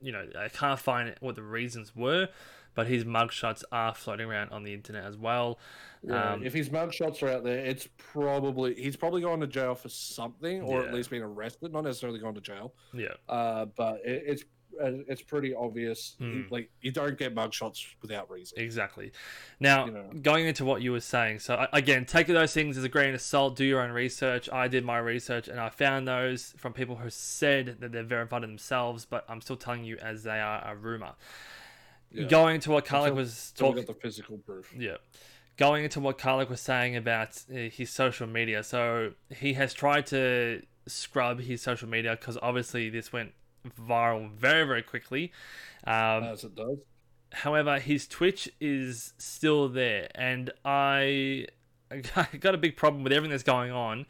you 0.00 0.12
know, 0.12 0.28
I 0.38 0.48
can't 0.48 0.78
find 0.78 1.16
what 1.18 1.34
the 1.34 1.42
reasons 1.42 1.96
were, 1.96 2.28
but 2.76 2.86
his 2.86 3.04
mugshots 3.04 3.64
are 3.72 3.92
floating 3.96 4.28
around 4.30 4.50
on 4.50 4.62
the 4.62 4.72
internet 4.72 5.04
as 5.04 5.16
well. 5.16 5.58
Yeah, 6.04 6.34
Um, 6.34 6.44
if 6.44 6.52
his 6.52 6.68
mugshots 6.70 7.20
are 7.24 7.28
out 7.30 7.42
there, 7.42 7.58
it's 7.64 7.88
probably 7.96 8.74
he's 8.74 8.94
probably 8.94 9.20
gone 9.22 9.40
to 9.40 9.48
jail 9.48 9.74
for 9.74 9.88
something, 9.88 10.62
or 10.62 10.82
Yeah. 10.82 10.86
at 10.88 10.94
least 10.94 11.10
been 11.10 11.22
arrested. 11.22 11.72
Not 11.72 11.82
necessarily 11.82 12.20
gone 12.20 12.34
to 12.36 12.40
jail, 12.40 12.74
Yeah, 12.92 13.14
uh, 13.28 13.64
but 13.64 14.02
it, 14.04 14.22
it's 14.24 14.44
it's 14.80 15.22
pretty 15.22 15.54
obvious. 15.54 16.14
Hmm. 16.18 16.42
like 16.50 16.70
you 16.80 16.90
don't 16.92 17.18
get 17.18 17.34
mugshots 17.34 17.84
without 18.02 18.30
reason. 18.30 18.58
exactly. 18.58 19.12
Now, 19.60 19.86
You 19.86 19.92
know. 19.92 20.10
going 20.22 20.46
into 20.46 20.64
what 20.64 20.82
you 20.82 20.92
were 20.92 21.00
saying, 21.00 21.40
so 21.40 21.66
again, 21.72 22.04
take 22.04 22.26
those 22.28 22.52
things 22.52 22.78
as 22.78 22.84
a 22.84 22.88
grain 22.88 23.14
of 23.14 23.20
salt. 23.20 23.56
Do 23.56 23.64
your 23.64 23.80
own 23.80 23.90
research. 23.90 24.48
I 24.52 24.68
did 24.68 24.84
my 24.84 24.98
research, 24.98 25.48
and 25.48 25.58
I 25.58 25.68
found 25.68 26.06
those 26.06 26.54
from 26.56 26.72
people 26.72 26.96
who 26.96 27.10
said 27.10 27.76
that 27.80 27.92
they're 27.92 28.02
verified 28.04 28.42
themselves, 28.42 29.04
but 29.04 29.24
I'm 29.28 29.40
still 29.40 29.56
telling 29.56 29.84
you 29.84 29.96
as 29.98 30.22
they 30.22 30.40
are 30.40 30.62
a 30.64 30.76
rumor. 30.76 31.12
Yeah. 32.10 32.24
Going 32.26 32.60
to 32.60 32.70
what 32.70 32.86
Karlik 32.86 33.14
was 33.14 33.52
talking. 33.56 33.82
about 33.84 33.86
the 33.86 34.00
physical 34.00 34.38
proof. 34.38 34.72
Yeah. 34.78 34.96
Going 35.56 35.84
into 35.84 36.00
what 36.00 36.18
Karlik 36.18 36.48
was 36.48 36.60
saying 36.60 36.94
about 36.96 37.30
uh, 37.52 37.56
his 37.70 37.90
social 37.90 38.26
media. 38.26 38.62
So 38.62 39.12
he 39.34 39.54
has 39.54 39.74
tried 39.74 40.06
to 40.06 40.62
scrub 40.86 41.40
his 41.40 41.60
social 41.60 41.88
media 41.88 42.12
because 42.18 42.38
obviously 42.40 42.88
this 42.90 43.12
went 43.12 43.32
viral 43.80 44.30
very, 44.30 44.66
very 44.66 44.82
quickly. 44.82 45.32
Um, 45.86 46.24
as 46.24 46.44
it 46.44 46.54
does. 46.54 46.78
however, 47.32 47.78
his 47.78 48.06
Twitch 48.06 48.48
is 48.60 49.12
still 49.18 49.68
there. 49.68 50.08
And 50.14 50.50
I 50.64 51.46
I 52.16 52.28
got 52.38 52.54
a 52.54 52.58
big 52.58 52.76
problem 52.76 53.04
with 53.04 53.12
everything 53.12 53.30
that's 53.30 53.42
going 53.42 53.72
on. 53.72 54.06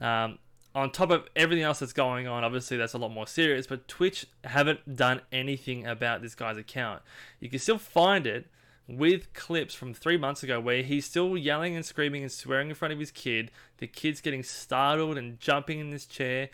Um, 0.00 0.38
on 0.74 0.90
top 0.90 1.10
of 1.10 1.26
everything 1.34 1.64
else 1.64 1.78
that's 1.78 1.94
going 1.94 2.26
on, 2.26 2.44
obviously 2.44 2.76
that's 2.76 2.92
a 2.92 2.98
lot 2.98 3.10
more 3.10 3.26
serious, 3.26 3.66
but 3.66 3.88
Twitch 3.88 4.26
haven't 4.44 4.94
done 4.94 5.22
anything 5.32 5.86
about 5.86 6.20
this 6.20 6.34
guy's 6.34 6.58
account. 6.58 7.00
You 7.40 7.48
can 7.48 7.58
still 7.58 7.78
find 7.78 8.26
it, 8.26 8.50
with 8.88 9.32
clips 9.32 9.74
from 9.74 9.92
three 9.92 10.16
months 10.16 10.42
ago 10.42 10.60
where 10.60 10.82
he's 10.82 11.04
still 11.04 11.36
yelling 11.36 11.74
and 11.74 11.84
screaming 11.84 12.22
and 12.22 12.30
swearing 12.30 12.68
in 12.68 12.74
front 12.74 12.92
of 12.92 13.00
his 13.00 13.10
kid. 13.10 13.50
The 13.78 13.86
kid's 13.86 14.20
getting 14.20 14.42
startled 14.42 15.18
and 15.18 15.40
jumping 15.40 15.80
in 15.80 15.90
this 15.90 16.06
chair. 16.06 16.50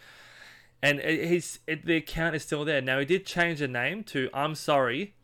And 0.83 1.01
he's 1.01 1.61
it, 1.67 1.87
the 1.87 1.97
account 1.97 2.35
is 2.35 2.43
still 2.43 2.65
there. 2.65 2.81
Now 2.81 2.99
he 2.99 3.05
did 3.05 3.25
change 3.25 3.61
the 3.61 3.69
name 3.69 4.03
to 4.05 4.29
I'm 4.35 4.55
sorry 4.55 5.15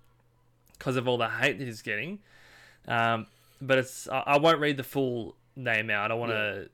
because 0.78 0.96
of 0.96 1.08
all 1.08 1.18
the 1.18 1.28
hate 1.28 1.58
that 1.58 1.64
he's 1.64 1.82
getting. 1.82 2.20
Um, 2.86 3.26
but 3.60 3.78
it's 3.78 4.08
I, 4.08 4.22
I 4.26 4.38
won't 4.38 4.60
read 4.60 4.76
the 4.76 4.84
full 4.84 5.34
name 5.56 5.90
out. 5.90 6.04
I 6.04 6.08
don't 6.08 6.20
want 6.20 6.32
to 6.32 6.68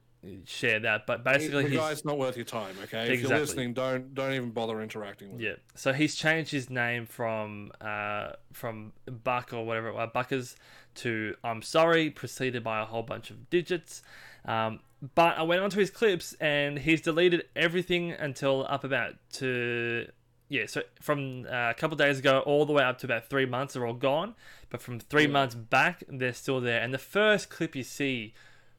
share 0.44 0.80
that. 0.80 1.06
But 1.06 1.24
basically, 1.24 1.64
the 1.64 1.70
he's, 1.70 1.78
guy's 1.78 2.04
not 2.04 2.18
worth 2.18 2.36
your 2.36 2.44
time. 2.44 2.74
Okay, 2.84 3.14
if 3.14 3.20
you're 3.22 3.30
listening, 3.30 3.72
don't 3.72 4.14
don't 4.14 4.32
even 4.32 4.50
bother 4.50 4.80
interacting 4.82 5.32
with. 5.32 5.40
him. 5.40 5.46
Yeah. 5.46 5.54
So 5.74 5.92
he's 5.92 6.14
changed 6.14 6.50
his 6.50 6.70
name 6.70 7.06
from 7.06 7.72
uh 7.80 8.32
from 8.52 8.92
Buck 9.06 9.52
or 9.52 9.64
whatever 9.64 9.88
it 9.88 9.94
was, 9.94 10.10
Buckkerz 10.14 10.56
to 10.96 11.34
I'm 11.42 11.62
sorry, 11.62 12.10
preceded 12.10 12.62
by 12.62 12.80
a 12.80 12.84
whole 12.84 13.02
bunch 13.02 13.30
of 13.30 13.50
digits. 13.50 14.02
Um, 14.44 14.80
but 15.14 15.38
I 15.38 15.42
went 15.42 15.62
onto 15.62 15.78
his 15.78 15.90
clips 15.90 16.34
and 16.40 16.78
he's 16.78 17.00
deleted 17.00 17.44
everything 17.54 18.12
until 18.12 18.66
up 18.68 18.84
about 18.84 19.14
to 19.34 20.08
yeah. 20.48 20.66
So 20.66 20.82
from 21.00 21.46
uh, 21.46 21.70
a 21.70 21.74
couple 21.74 21.96
days 21.96 22.18
ago 22.18 22.40
all 22.40 22.64
the 22.66 22.72
way 22.72 22.84
up 22.84 22.98
to 22.98 23.06
about 23.06 23.28
three 23.28 23.46
months 23.46 23.76
are 23.76 23.86
all 23.86 23.94
gone. 23.94 24.34
But 24.70 24.82
from 24.82 25.00
three 25.00 25.22
Yeah. 25.22 25.28
months 25.28 25.54
back, 25.54 26.04
they're 26.08 26.32
still 26.32 26.60
there. 26.60 26.80
And 26.80 26.92
the 26.92 26.98
first 26.98 27.50
clip 27.50 27.74
you 27.74 27.82
see. 27.82 28.34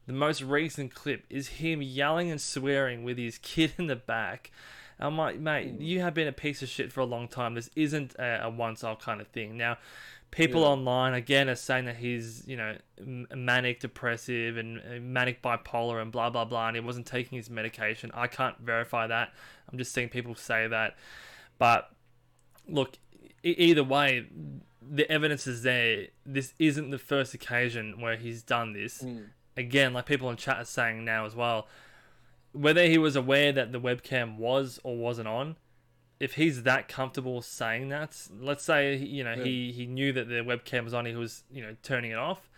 The 0.06 0.12
most 0.12 0.40
recent 0.40 0.94
clip 0.94 1.24
is 1.28 1.48
him 1.48 1.82
yelling 1.82 2.30
and 2.30 2.40
swearing 2.40 3.02
with 3.02 3.18
his 3.18 3.38
kid 3.38 3.72
in 3.76 3.88
the 3.88 3.96
back. 3.96 4.52
I'm 5.00 5.18
like, 5.18 5.40
mate, 5.40 5.80
you 5.80 6.00
have 6.00 6.14
been 6.14 6.28
a 6.28 6.32
piece 6.32 6.62
of 6.62 6.68
shit 6.68 6.92
for 6.92 7.00
a 7.00 7.04
long 7.04 7.26
time. 7.26 7.54
This 7.54 7.68
isn't 7.74 8.14
a, 8.14 8.44
a 8.44 8.48
once-off 8.48 9.00
kind 9.00 9.20
of 9.20 9.26
thing. 9.26 9.56
Now, 9.56 9.78
people 10.30 10.60
Yeah. 10.62 10.68
online 10.68 11.14
again 11.14 11.48
are 11.48 11.54
saying 11.54 11.84
that 11.86 11.96
he's, 11.96 12.46
you 12.46 12.56
know, 12.56 12.76
manic 13.34 13.80
depressive 13.80 14.56
and 14.56 14.78
uh, 14.80 15.00
manic 15.00 15.42
bipolar 15.42 16.00
and 16.02 16.10
blah 16.12 16.30
blah 16.30 16.44
blah, 16.44 16.68
and 16.68 16.76
he 16.76 16.80
wasn't 16.80 17.06
taking 17.06 17.36
his 17.36 17.48
medication. 17.50 18.10
I 18.14 18.26
can't 18.26 18.58
verify 18.58 19.06
that. 19.06 19.32
I'm 19.70 19.78
just 19.78 19.92
seeing 19.92 20.08
people 20.08 20.34
say 20.34 20.66
that. 20.68 20.96
But 21.58 21.90
look, 22.68 22.98
either 23.42 23.84
way, 23.84 24.26
the 24.82 25.10
evidence 25.10 25.46
is 25.46 25.62
there. 25.62 26.08
This 26.24 26.52
isn't 26.58 26.90
the 26.90 26.98
first 26.98 27.32
occasion 27.34 28.00
where 28.00 28.16
he's 28.16 28.42
done 28.42 28.72
this 28.72 29.02
Mm. 29.02 29.30
again, 29.56 29.92
like 29.94 30.06
people 30.06 30.28
in 30.30 30.36
chat 30.36 30.58
are 30.58 30.64
saying 30.64 31.04
now 31.04 31.24
as 31.24 31.34
well, 31.34 31.66
whether 32.52 32.86
he 32.86 32.98
was 32.98 33.16
aware 33.16 33.52
that 33.52 33.72
the 33.72 33.80
webcam 33.80 34.36
was 34.36 34.78
or 34.84 34.96
wasn't 34.96 35.28
on, 35.28 35.56
if 36.18 36.34
he's 36.34 36.62
that 36.62 36.88
comfortable 36.88 37.42
saying 37.42 37.88
that, 37.90 38.16
let's 38.40 38.64
say 38.64 38.96
you 38.96 39.22
know 39.22 39.34
he 39.34 39.72
he 39.72 39.86
knew 39.86 40.12
that 40.12 40.28
the 40.28 40.36
webcam 40.36 40.84
was 40.84 40.94
on, 40.94 41.06
he 41.06 41.14
was 41.14 41.44
you 41.50 41.62
know 41.62 41.76
turning 41.82 42.10
it 42.10 42.18
off. 42.18 42.48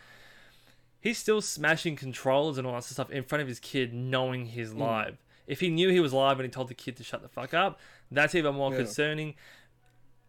He's 1.01 1.18
still 1.18 1.40
smashing 1.40 1.97
controllers 1.97 2.59
and 2.59 2.66
all 2.66 2.74
that 2.74 2.85
stuff 2.85 3.10
in 3.10 3.24
front 3.24 3.43
of 3.43 3.48
his 3.48 3.60
kid, 3.60 3.94
knowing 3.94 4.47
he's 4.47 4.72
hmm. 4.72 4.82
live. 4.82 5.24
If 5.47 5.60
he 5.60 5.70
knew 5.70 5.89
he 5.90 6.01
was 6.01 6.12
live 6.12 6.39
and 6.39 6.44
he 6.44 6.51
told 6.51 6.68
the 6.68 6.74
kid 6.74 6.97
to 6.97 7.05
shut 7.05 7.22
the 7.22 7.28
fuck 7.28 7.55
up, 7.55 7.80
that's 8.10 8.35
even 8.35 8.55
more 8.55 8.70
Yeah. 8.70 8.78
concerning. 8.78 9.35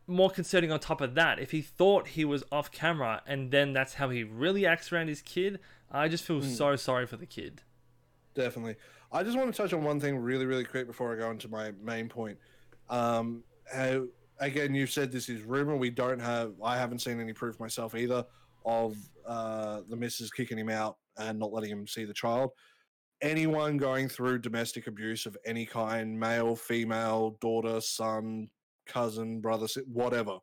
More 0.07 0.31
concerning 0.31 0.71
on 0.71 0.79
top 0.79 1.01
of 1.01 1.13
that, 1.15 1.37
if 1.37 1.51
he 1.51 1.61
thought 1.61 2.07
he 2.07 2.25
was 2.25 2.43
off 2.51 2.71
camera 2.71 3.21
and 3.27 3.51
then 3.51 3.73
that's 3.73 3.95
how 3.95 4.09
he 4.09 4.23
really 4.23 4.65
acts 4.65 4.91
around 4.91 5.07
his 5.07 5.21
kid, 5.21 5.59
I 5.91 6.07
just 6.07 6.23
feel 6.23 6.39
hmm. 6.39 6.47
so 6.47 6.75
sorry 6.75 7.05
for 7.05 7.17
the 7.17 7.27
kid. 7.27 7.61
Definitely. 8.33 8.75
I 9.11 9.23
just 9.23 9.37
want 9.37 9.53
to 9.53 9.61
touch 9.61 9.73
on 9.73 9.83
one 9.83 9.99
thing 9.99 10.17
really, 10.17 10.45
really 10.45 10.63
quick 10.63 10.87
before 10.87 11.13
I 11.13 11.17
go 11.17 11.29
into 11.29 11.47
my 11.47 11.71
main 11.83 12.09
point. 12.09 12.37
Um, 12.89 13.43
how, 13.71 14.05
again, 14.39 14.73
you've 14.73 14.91
said 14.91 15.11
this 15.11 15.29
is 15.29 15.41
rumor. 15.43 15.75
We 15.75 15.89
don't 15.89 16.19
have. 16.19 16.53
I 16.63 16.77
haven't 16.77 16.99
seen 16.99 17.19
any 17.19 17.33
proof 17.33 17.59
myself 17.59 17.95
either 17.95 18.25
of 18.65 18.97
uh, 19.25 19.81
the 19.89 19.95
missus 19.95 20.31
kicking 20.31 20.57
him 20.57 20.69
out 20.69 20.97
and 21.17 21.39
not 21.39 21.53
letting 21.53 21.71
him 21.71 21.87
see 21.87 22.05
the 22.05 22.13
child. 22.13 22.51
Anyone 23.21 23.77
going 23.77 24.07
through 24.07 24.39
domestic 24.39 24.87
abuse 24.87 25.25
of 25.25 25.37
any 25.45 25.65
kind, 25.65 26.17
male, 26.17 26.55
female, 26.55 27.37
daughter, 27.41 27.81
son, 27.81 28.49
cousin, 28.85 29.39
brother, 29.41 29.67
whatever, 29.91 30.37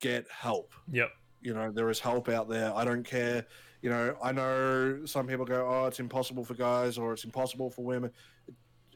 get 0.00 0.26
help 0.30 0.72
Yep. 0.90 1.10
you 1.42 1.52
know 1.52 1.70
there 1.70 1.90
is 1.90 2.00
help 2.00 2.30
out 2.30 2.48
there 2.48 2.74
i 2.74 2.84
don't 2.84 3.04
care 3.04 3.44
you 3.82 3.90
know 3.90 4.16
i 4.22 4.32
know 4.32 5.00
some 5.04 5.26
people 5.26 5.44
go 5.44 5.66
oh 5.68 5.86
it's 5.86 6.00
impossible 6.00 6.42
for 6.42 6.54
guys 6.54 6.96
or 6.96 7.12
it's 7.12 7.24
impossible 7.24 7.70
for 7.70 7.84
women 7.84 8.10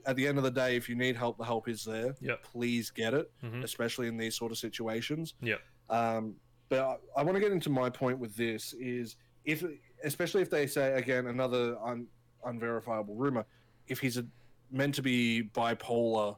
at 0.07 0.17
the 0.17 0.27
end 0.27 0.39
of 0.39 0.45
the 0.45 0.51
day 0.51 0.77
if 0.77 0.89
you 0.89 0.95
need 0.95 1.17
help 1.17 1.37
the 1.39 1.45
help 1.45 1.69
is 1.69 1.85
there 1.85 2.15
Yep. 2.21 2.43
please 2.43 2.91
get 2.91 3.15
it 3.15 3.31
Mhm. 3.43 3.63
especially 3.65 4.09
in 4.09 4.17
these 4.17 4.35
sort 4.35 4.53
of 4.53 4.59
situations 4.59 5.35
Yep. 5.41 5.61
um, 5.91 6.37
but 6.69 6.79
i, 6.81 6.97
I 7.21 7.23
want 7.23 7.37
to 7.37 7.41
get 7.41 7.53
into 7.53 7.71
my 7.71 7.91
point 7.91 8.19
with 8.19 8.35
this 8.37 8.75
is 8.75 9.17
if 9.45 9.65
especially 10.03 10.43
if 10.43 10.51
they 10.51 10.67
say 10.67 10.93
again 10.95 11.27
another 11.29 11.77
un, 11.85 12.07
unverifiable 12.45 13.15
rumor 13.15 13.45
if 13.89 14.01
he's 14.01 14.17
a, 14.17 14.27
meant 14.71 14.95
to 14.95 15.03
be 15.03 15.43
bipolar 15.55 16.37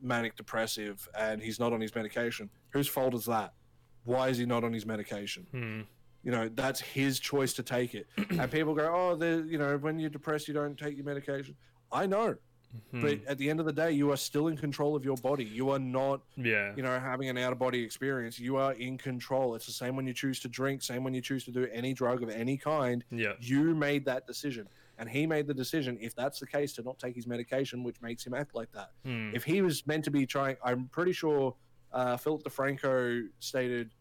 manic 0.00 0.36
depressive 0.36 1.08
and 1.18 1.42
he's 1.42 1.58
not 1.58 1.72
on 1.72 1.80
his 1.80 1.94
medication 1.94 2.48
whose 2.70 2.86
fault 2.88 3.14
is 3.14 3.24
that 3.24 3.52
why 4.04 4.28
is 4.28 4.38
he 4.38 4.46
not 4.46 4.64
on 4.64 4.72
his 4.72 4.86
medication 4.86 5.46
Hmm. 5.50 5.80
you 6.22 6.30
know 6.30 6.48
that's 6.54 6.80
his 6.80 7.18
choice 7.18 7.52
to 7.54 7.62
take 7.62 7.94
it 7.94 8.06
and 8.30 8.50
people 8.50 8.74
go 8.74 8.86
oh 9.20 9.24
you 9.24 9.58
know 9.58 9.76
when 9.78 9.98
you're 9.98 10.10
depressed 10.10 10.46
you 10.48 10.54
don't 10.54 10.78
take 10.78 10.96
your 10.96 11.04
medication 11.06 11.54
i 11.92 12.06
know 12.06 12.36
Hmm. 12.90 13.00
but 13.00 13.18
at 13.26 13.38
the 13.38 13.48
end 13.48 13.60
of 13.60 13.66
the 13.66 13.72
day 13.72 13.92
you 13.92 14.10
are 14.12 14.16
still 14.16 14.48
in 14.48 14.56
control 14.56 14.94
of 14.94 15.02
your 15.04 15.16
body 15.16 15.44
you 15.44 15.70
are 15.70 15.78
not 15.78 16.20
Yeah. 16.36 16.74
you 16.76 16.82
know 16.82 16.98
having 17.00 17.28
an 17.30 17.38
out 17.38 17.52
of 17.52 17.58
body 17.58 17.82
experience 17.82 18.38
you 18.38 18.56
are 18.56 18.72
in 18.74 18.98
control 18.98 19.54
it's 19.54 19.64
the 19.66 19.72
same 19.72 19.96
when 19.96 20.06
you 20.06 20.12
choose 20.12 20.38
to 20.40 20.48
drink 20.48 20.82
same 20.82 21.02
when 21.02 21.14
you 21.14 21.22
choose 21.22 21.44
to 21.46 21.50
do 21.50 21.66
any 21.72 21.94
drug 21.94 22.22
of 22.22 22.28
any 22.28 22.56
kind 22.58 23.04
Yeah. 23.10 23.32
you 23.40 23.74
made 23.74 24.04
that 24.04 24.26
decision 24.26 24.68
and 24.98 25.08
he 25.08 25.26
made 25.26 25.46
the 25.46 25.54
decision 25.54 25.96
if 26.00 26.14
that's 26.14 26.40
the 26.40 26.46
case 26.46 26.74
to 26.74 26.82
not 26.82 26.98
take 26.98 27.14
his 27.14 27.26
medication 27.26 27.82
which 27.84 28.02
makes 28.02 28.26
him 28.26 28.34
act 28.34 28.54
like 28.54 28.70
that 28.72 28.90
Hmm. 29.02 29.30
if 29.34 29.44
he 29.44 29.62
was 29.62 29.86
meant 29.86 30.04
to 30.04 30.10
be 30.10 30.26
trying, 30.26 30.56
I'm 30.62 30.88
pretty 30.88 31.12
sure 31.12 31.54
uh, 31.92 32.18
Philip 32.18 32.42
DeFranco 32.42 33.28
stated. 33.40 33.94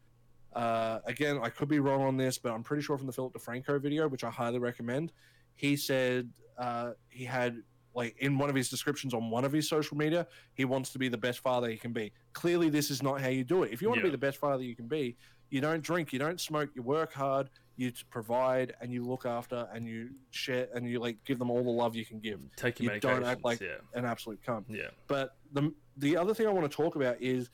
Uh, 0.53 0.99
again, 1.05 1.39
I 1.41 1.49
could 1.49 1.69
be 1.69 1.79
wrong 1.79 2.01
on 2.01 2.17
this, 2.17 2.37
but 2.37 2.51
I'm 2.51 2.63
pretty 2.63 2.81
sure 2.83 2.97
from 2.97 3.07
the 3.07 3.13
Philip 3.13 3.33
DeFranco 3.33 3.79
video, 3.79 4.07
which 4.09 4.23
I 4.25 4.29
highly 4.29 4.59
recommend, 4.59 5.13
he 5.55 5.77
said 5.77 6.29
uh, 6.57 6.93
he 7.09 7.23
had 7.23 7.61
like 7.97 8.15
in 8.19 8.37
one 8.37 8.47
of 8.47 8.55
his 8.55 8.69
descriptions 8.69 9.15
on 9.15 9.31
one 9.31 9.43
of 9.43 9.51
his 9.51 9.67
social 9.67 9.97
media, 9.97 10.27
he 10.53 10.65
wants 10.65 10.91
to 10.91 10.99
be 10.99 11.09
the 11.09 11.17
best 11.17 11.39
father 11.39 11.67
he 11.67 11.77
can 11.77 11.91
be. 11.91 12.13
Clearly, 12.33 12.69
this 12.69 12.91
is 12.91 13.01
not 13.01 13.19
how 13.19 13.29
you 13.29 13.43
do 13.43 13.63
it. 13.63 13.73
If 13.73 13.81
you 13.81 13.89
want 13.89 13.99
to 14.01 14.05
be 14.05 14.11
the 14.11 14.17
best 14.19 14.37
father 14.37 14.61
you 14.61 14.75
can 14.75 14.87
be, 14.87 15.17
you 15.49 15.61
don't 15.61 15.81
drink, 15.81 16.13
you 16.13 16.19
don't 16.19 16.39
smoke, 16.39 16.69
you 16.75 16.83
work 16.83 17.11
hard, 17.11 17.49
you 17.75 17.91
provide, 18.11 18.75
and 18.81 18.93
you 18.93 19.03
look 19.03 19.25
after, 19.25 19.67
and 19.73 19.87
you 19.87 20.11
share, 20.29 20.67
and 20.75 20.87
you 20.87 20.99
like 20.99 21.17
give 21.25 21.39
them 21.39 21.49
all 21.49 21.63
the 21.63 21.71
love 21.71 21.95
you 21.95 22.05
can 22.05 22.19
give. 22.19 22.39
Take 22.55 22.79
your 22.79 22.93
you 22.93 22.99
don't 22.99 23.23
act 23.23 23.43
like 23.43 23.61
yeah. 23.61 23.77
an 23.95 24.05
absolute 24.05 24.39
cunt. 24.45 24.65
Yeah. 24.69 24.89
But 25.07 25.35
the 25.53 25.73
the 25.97 26.15
other 26.17 26.35
thing 26.35 26.45
I 26.45 26.51
want 26.51 26.69
to 26.69 26.75
talk 26.75 26.95
about 26.95 27.19
is 27.19 27.49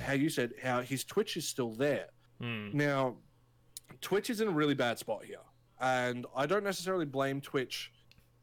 how 0.00 0.12
you 0.12 0.30
said 0.30 0.52
how 0.62 0.80
his 0.80 1.02
Twitch 1.02 1.36
is 1.36 1.48
still 1.48 1.72
there. 1.72 2.06
Hmm. 2.40 2.68
Now, 2.72 3.16
Twitch 4.00 4.30
is 4.30 4.40
in 4.40 4.46
a 4.46 4.52
really 4.52 4.74
bad 4.74 4.96
spot 4.96 5.24
here, 5.24 5.38
and 5.80 6.24
I 6.36 6.46
don't 6.46 6.62
necessarily 6.62 7.04
blame 7.04 7.40
Twitch 7.40 7.90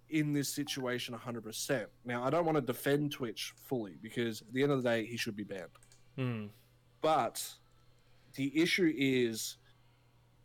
in 0.10 0.34
this 0.34 0.50
situation 0.50 1.16
100%. 1.16 1.86
Now, 2.06 2.24
I 2.24 2.30
don't 2.30 2.46
want 2.46 2.58
to 2.58 2.62
defend 2.62 3.12
Twitch 3.12 3.54
fully 3.64 3.98
because 4.02 4.42
at 4.42 4.54
the 4.54 4.64
end 4.64 4.72
of 4.72 4.84
the 4.84 4.90
day, 4.90 5.06
he 5.06 5.18
should 5.18 5.36
be 5.36 5.44
banned. 5.44 5.70
Hmm. 6.18 6.46
But 7.02 7.44
the 8.36 8.62
issue 8.62 8.94
is 8.96 9.58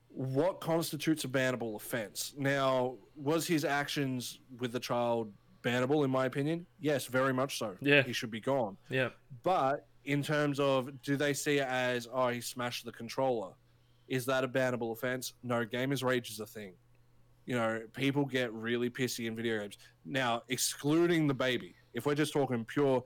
what 0.09 0.61
constitutes 0.61 1.25
a 1.25 1.29
bannable 1.29 1.77
offense. 1.77 2.35
Now, 2.37 2.97
was 3.17 3.47
his 3.47 3.65
actions 3.65 4.41
with 4.59 4.73
the 4.73 4.81
child 4.81 5.33
bannable, 5.63 6.05
in 6.05 6.11
my 6.11 6.27
opinion? 6.27 6.67
Yes, 6.81 7.07
very 7.07 7.33
much 7.33 7.59
so. 7.59 7.77
Yeah. 7.81 8.03
He 8.03 8.13
should 8.13 8.31
be 8.31 8.41
gone. 8.41 8.77
Yeah. 8.89 9.11
But 9.43 9.87
in 10.05 10.23
terms 10.23 10.59
of 10.59 10.91
do 11.03 11.17
they 11.17 11.33
see 11.33 11.59
it 11.59 11.69
as, 11.69 12.09
oh, 12.13 12.29
he 12.29 12.41
smashed 12.41 12.85
the 12.85 12.93
controller? 12.93 13.53
Is 14.09 14.27
that 14.27 14.43
a 14.43 14.49
bannable 14.49 14.93
offense? 14.93 15.35
No, 15.43 15.65
gamers' 15.65 16.03
rage 16.03 16.31
is 16.31 16.41
a 16.41 16.47
thing. 16.47 16.73
You 17.47 17.57
know, 17.57 17.83
people 17.95 18.25
get 18.25 18.53
really 18.53 18.91
pissy 18.91 19.27
in 19.27 19.35
video 19.35 19.59
games. 19.59 19.79
Now, 20.05 20.43
excluding 20.49 21.27
the 21.27 21.35
baby, 21.35 21.75
if 21.95 22.07
we're 22.07 22.15
just 22.15 22.33
talking 22.33 22.65
pure, 22.65 23.05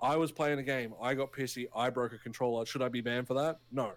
I 0.00 0.16
was 0.16 0.30
playing 0.32 0.58
a 0.58 0.62
game, 0.62 0.92
I 1.00 1.14
got 1.14 1.32
pissy, 1.32 1.66
I 1.74 1.88
broke 1.88 2.12
a 2.12 2.18
controller. 2.18 2.66
Should 2.66 2.82
I 2.82 2.88
be 2.88 3.00
banned 3.00 3.26
for 3.26 3.34
that? 3.34 3.58
No. 3.72 3.92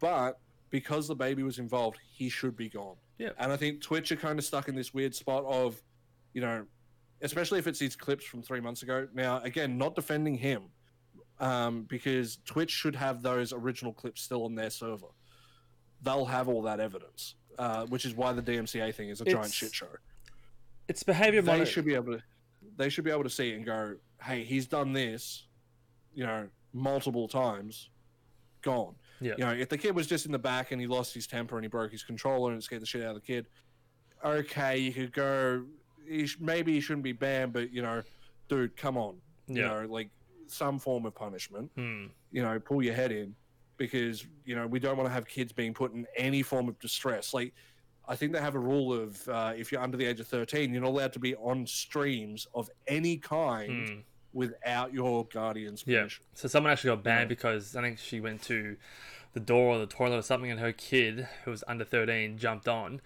But 0.00 0.40
because 0.70 1.06
the 1.06 1.14
baby 1.14 1.42
was 1.42 1.58
involved, 1.58 1.98
he 2.10 2.28
should 2.28 2.56
be 2.56 2.68
gone. 2.68 2.96
Yeah. 3.18 3.30
And 3.38 3.52
I 3.52 3.56
think 3.56 3.82
Twitch 3.82 4.10
are 4.10 4.16
kind 4.16 4.38
of 4.38 4.44
stuck 4.44 4.68
in 4.68 4.74
this 4.74 4.92
weird 4.94 5.14
spot 5.14 5.44
of, 5.44 5.80
you 6.32 6.40
know, 6.40 6.64
especially 7.22 7.58
if 7.58 7.66
it's 7.66 7.78
these 7.78 7.94
clips 7.94 8.24
from 8.24 8.42
three 8.42 8.60
months 8.60 8.82
ago. 8.82 9.06
Now, 9.14 9.40
again, 9.42 9.76
not 9.76 9.94
defending 9.94 10.34
him, 10.34 10.62
um, 11.38 11.84
because 11.88 12.38
Twitch 12.44 12.70
should 12.70 12.96
have 12.96 13.22
those 13.22 13.52
original 13.52 13.92
clips 13.92 14.22
still 14.22 14.44
on 14.44 14.54
their 14.54 14.70
server. 14.70 15.08
They'll 16.02 16.24
have 16.24 16.48
all 16.48 16.62
that 16.62 16.80
evidence, 16.80 17.34
uh, 17.60 17.84
which 17.86 18.04
is 18.06 18.14
why 18.14 18.32
the 18.32 18.42
DMCA 18.42 18.94
thing 18.94 19.10
is 19.10 19.20
a 19.20 19.24
giant 19.24 19.52
shit 19.52 19.74
show. 19.74 19.86
It's 20.88 21.02
behavior 21.02 21.42
They 21.42 21.64
should 21.64 21.84
be 21.84 21.94
able 21.94 22.16
to, 22.16 22.22
they 22.76 22.88
should 22.88 23.04
be 23.04 23.10
able 23.10 23.22
to 23.24 23.30
see 23.30 23.50
it 23.52 23.56
and 23.56 23.64
go, 23.66 23.94
"Hey, 24.22 24.42
he's 24.44 24.66
done 24.66 24.92
this, 24.92 25.46
you 26.14 26.24
know, 26.26 26.48
multiple 26.72 27.28
times, 27.28 27.90
gone." 28.62 28.94
Yeah. 29.20 29.34
You 29.36 29.44
know, 29.44 29.50
if 29.52 29.68
the 29.68 29.76
kid 29.78 29.94
was 29.94 30.06
just 30.06 30.24
in 30.26 30.32
the 30.32 30.38
back 30.38 30.72
and 30.72 30.80
he 30.80 30.86
lost 30.86 31.12
his 31.12 31.26
temper 31.26 31.56
and 31.56 31.64
he 31.64 31.68
broke 31.68 31.92
his 31.92 32.02
controller 32.02 32.50
and 32.52 32.58
it 32.60 32.64
scared 32.64 32.80
the 32.82 32.86
shit 32.86 33.02
out 33.02 33.10
of 33.14 33.14
the 33.16 33.20
kid, 33.20 33.46
okay, 34.24 34.78
you 34.78 34.92
could 34.92 35.12
go. 35.12 35.64
He 36.08 36.26
sh- 36.26 36.38
maybe 36.40 36.72
he 36.72 36.80
shouldn't 36.80 37.04
be 37.04 37.12
banned, 37.12 37.52
but 37.52 37.70
you 37.72 37.82
know, 37.82 38.02
dude, 38.48 38.76
come 38.76 38.96
on. 38.96 39.16
You 39.46 39.60
Yeah. 39.62 39.68
know, 39.82 39.86
like 39.88 40.10
some 40.46 40.78
form 40.78 41.04
of 41.06 41.14
punishment. 41.14 41.70
Hmm. 41.76 42.06
You 42.32 42.42
know, 42.42 42.58
pull 42.58 42.82
your 42.82 42.94
head 42.94 43.12
in 43.12 43.34
because 43.80 44.26
you 44.44 44.54
know 44.54 44.66
we 44.66 44.78
don't 44.78 44.96
want 44.96 45.08
to 45.08 45.12
have 45.12 45.26
kids 45.26 45.52
being 45.52 45.72
put 45.74 45.92
in 45.94 46.06
any 46.16 46.42
form 46.42 46.68
of 46.68 46.78
distress. 46.78 47.32
Like, 47.34 47.54
I 48.06 48.14
think 48.14 48.32
they 48.32 48.40
have 48.40 48.54
a 48.54 48.58
rule 48.60 48.92
of 48.92 49.26
uh, 49.28 49.54
if 49.56 49.72
you're 49.72 49.80
under 49.80 49.96
the 49.96 50.04
age 50.04 50.20
of 50.20 50.28
13, 50.28 50.70
you're 50.72 50.82
not 50.82 50.88
allowed 50.90 51.12
to 51.14 51.18
be 51.18 51.34
on 51.36 51.66
streams 51.66 52.46
of 52.54 52.68
any 52.86 53.16
kind 53.16 53.88
Hmm. 53.88 53.98
without 54.34 54.92
your 54.92 55.24
guardian's 55.26 55.82
permission. 55.82 56.22
Yeah. 56.22 56.40
So 56.40 56.46
someone 56.46 56.72
actually 56.72 56.90
got 56.90 57.02
banned 57.02 57.22
Yeah. 57.30 57.34
because 57.36 57.74
I 57.74 57.80
think 57.82 57.98
she 57.98 58.20
went 58.20 58.42
to 58.42 58.76
the 59.32 59.40
door 59.40 59.76
or 59.76 59.78
the 59.78 59.86
toilet 59.86 60.18
or 60.18 60.22
something, 60.22 60.50
and 60.50 60.60
her 60.60 60.72
kid, 60.72 61.26
who 61.44 61.50
was 61.50 61.64
under 61.66 61.84
13, 61.84 62.36
jumped 62.36 62.68
on. 62.68 63.00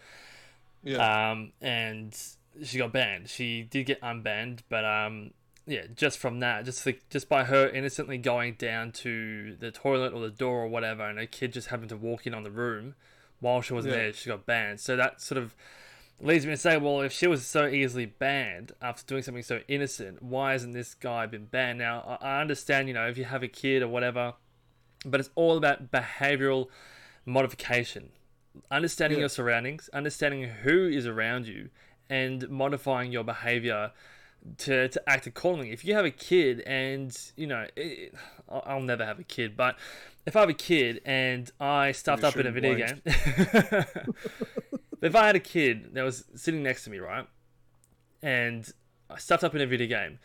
Yeah. 0.83 1.31
Um, 1.31 1.53
and 1.61 2.19
she 2.65 2.79
got 2.79 2.93
banned. 2.93 3.29
She 3.29 3.63
did 3.63 3.87
get 3.87 4.01
unbanned, 4.01 4.61
but 4.69 4.85
um, 4.85 5.33
yeah, 5.67 5.83
just 5.95 6.19
from 6.19 6.41
that, 6.41 6.65
just 6.65 6.85
like, 6.85 7.09
just 7.09 7.29
by 7.29 7.45
her 7.45 7.69
innocently 7.69 8.19
going 8.19 8.55
down 8.55 8.93
to 8.93 9.57
the 9.59 9.71
toilet 9.71 10.13
or 10.13 10.21
the 10.21 10.31
door 10.31 10.65
or 10.65 10.69
whatever, 10.69 11.05
and 11.09 11.19
a 11.19 11.27
kid 11.27 11.53
just 11.53 11.69
happened 11.69 11.89
to 11.91 11.97
walk 11.97 12.27
in 12.27 12.35
on 12.35 12.43
the 12.43 12.51
room 12.51 12.95
while 13.41 13.61
she 13.63 13.73
was 13.75 13.87
Yeah. 13.87 13.93
there, 13.93 14.13
she 14.13 14.29
got 14.29 14.47
banned. 14.47 14.81
So 14.81 14.97
that 14.97 15.21
sort 15.21 15.39
of 15.39 15.55
leads 16.21 16.47
me 16.47 16.53
to 16.53 16.57
say, 16.57 16.77
well, 16.77 17.01
if 17.01 17.13
she 17.13 17.27
was 17.27 17.47
so 17.47 17.67
easily 17.67 18.07
banned 18.07 18.73
after 18.81 19.05
doing 19.05 19.23
something 19.23 19.43
so 19.43 19.61
innocent, 19.69 20.23
why 20.23 20.53
hasn't 20.53 20.75
this 20.75 20.95
guy 20.95 21.27
been 21.27 21.47
banned? 21.47 21.79
Now, 21.79 22.19
I 22.21 22.37
I 22.37 22.41
understand, 22.41 22.89
you 22.89 22.95
know, 22.95 23.07
if 23.09 23.19
you 23.19 23.25
have 23.25 23.43
a 23.43 23.49
kid 23.49 23.83
or 23.83 23.89
whatever, 23.89 24.35
but 25.05 25.21
it's 25.21 25.31
all 25.35 25.57
about 25.57 25.91
behavioral 25.91 26.69
modification 27.27 28.11
understanding 28.71 29.19
Yeah. 29.19 29.23
your 29.25 29.29
surroundings, 29.29 29.89
understanding 29.93 30.45
who 30.45 30.87
is 30.87 31.07
around 31.07 31.49
you, 31.49 31.71
and 32.09 32.49
modifying 32.49 33.11
your 33.11 33.25
behavior 33.25 33.91
to, 34.59 34.89
to 34.89 35.09
act 35.09 35.27
accordingly. 35.27 35.73
If 35.73 35.85
you 35.85 35.95
have 35.95 36.05
a 36.05 36.11
kid 36.11 36.61
and, 36.61 37.17
you 37.37 37.47
know, 37.47 37.67
it, 37.77 38.15
I'll 38.49 38.81
never 38.81 39.05
have 39.05 39.19
a 39.19 39.25
kid, 39.25 39.57
but 39.57 39.77
if 40.27 40.37
I 40.37 40.41
have 40.41 40.49
a 40.49 40.55
kid 40.55 41.01
and 41.05 41.51
I 41.61 41.93
stuffed 41.93 42.23
You 42.23 42.29
up 42.29 42.37
in 42.37 42.47
a 42.47 42.53
video 42.53 42.75
game, 42.75 43.03
if 45.03 45.15
I 45.15 45.27
had 45.27 45.37
a 45.37 45.41
kid 45.41 45.95
that 45.95 46.03
was 46.03 46.25
sitting 46.35 46.63
next 46.63 46.85
to 46.85 46.91
me, 46.91 46.99
right, 46.99 47.27
and 48.23 48.71
I 49.11 49.19
stuffed 49.19 49.45
up 49.45 49.55
in 49.55 49.61
a 49.61 49.67
video 49.67 49.87
game, 49.87 50.19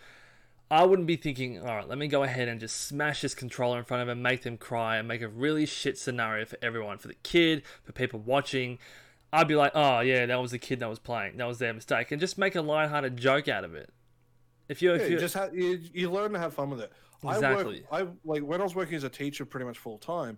I 0.71 0.85
wouldn't 0.85 1.07
be 1.07 1.15
thinking, 1.15 1.59
all 1.59 1.75
right, 1.75 1.87
let 1.87 1.97
me 1.97 2.07
go 2.07 2.23
ahead 2.23 2.47
and 2.47 2.59
just 2.59 2.87
smash 2.87 3.21
this 3.21 3.33
controller 3.33 3.79
in 3.79 3.85
front 3.85 4.01
of 4.01 4.07
them, 4.07 4.21
make 4.21 4.43
them 4.43 4.57
cry, 4.57 4.97
and 4.97 5.07
make 5.07 5.21
a 5.21 5.27
really 5.27 5.65
shit 5.65 5.97
scenario 5.97 6.45
for 6.45 6.57
everyone, 6.61 6.97
for 6.99 7.07
the 7.07 7.15
kid, 7.15 7.63
for 7.83 7.91
people 7.91 8.19
watching. 8.19 8.77
I'd 9.33 9.47
be 9.47 9.55
like, 9.55 9.71
oh 9.75 10.01
yeah, 10.01 10.25
that 10.25 10.39
was 10.39 10.51
the 10.51 10.59
kid 10.59 10.79
that 10.79 10.89
was 10.89 10.99
playing, 10.99 11.37
that 11.37 11.47
was 11.47 11.59
their 11.59 11.73
mistake, 11.73 12.11
and 12.11 12.21
just 12.21 12.37
make 12.37 12.55
a 12.55 12.61
lighthearted 12.61 13.17
joke 13.17 13.47
out 13.47 13.63
of 13.63 13.73
it. 13.73 13.91
If 14.69 14.81
you, 14.81 14.91
Yeah, 14.91 14.97
if 14.97 15.09
you 15.09 15.15
you, 15.15 15.19
just 15.19 15.33
ha- 15.35 15.49
you, 15.51 15.79
you 15.93 16.09
learn 16.11 16.31
to 16.33 16.39
have 16.39 16.53
fun 16.53 16.69
with 16.69 16.79
it. 16.81 16.91
Exactly. 17.23 17.83
I 17.91 18.03
work. 18.03 18.13
I 18.25 18.29
like 18.29 18.43
when 18.43 18.61
I 18.61 18.63
was 18.63 18.75
working 18.75 18.95
as 18.95 19.03
a 19.03 19.09
teacher, 19.09 19.43
pretty 19.45 19.65
much 19.65 19.77
full 19.77 19.97
time. 19.97 20.37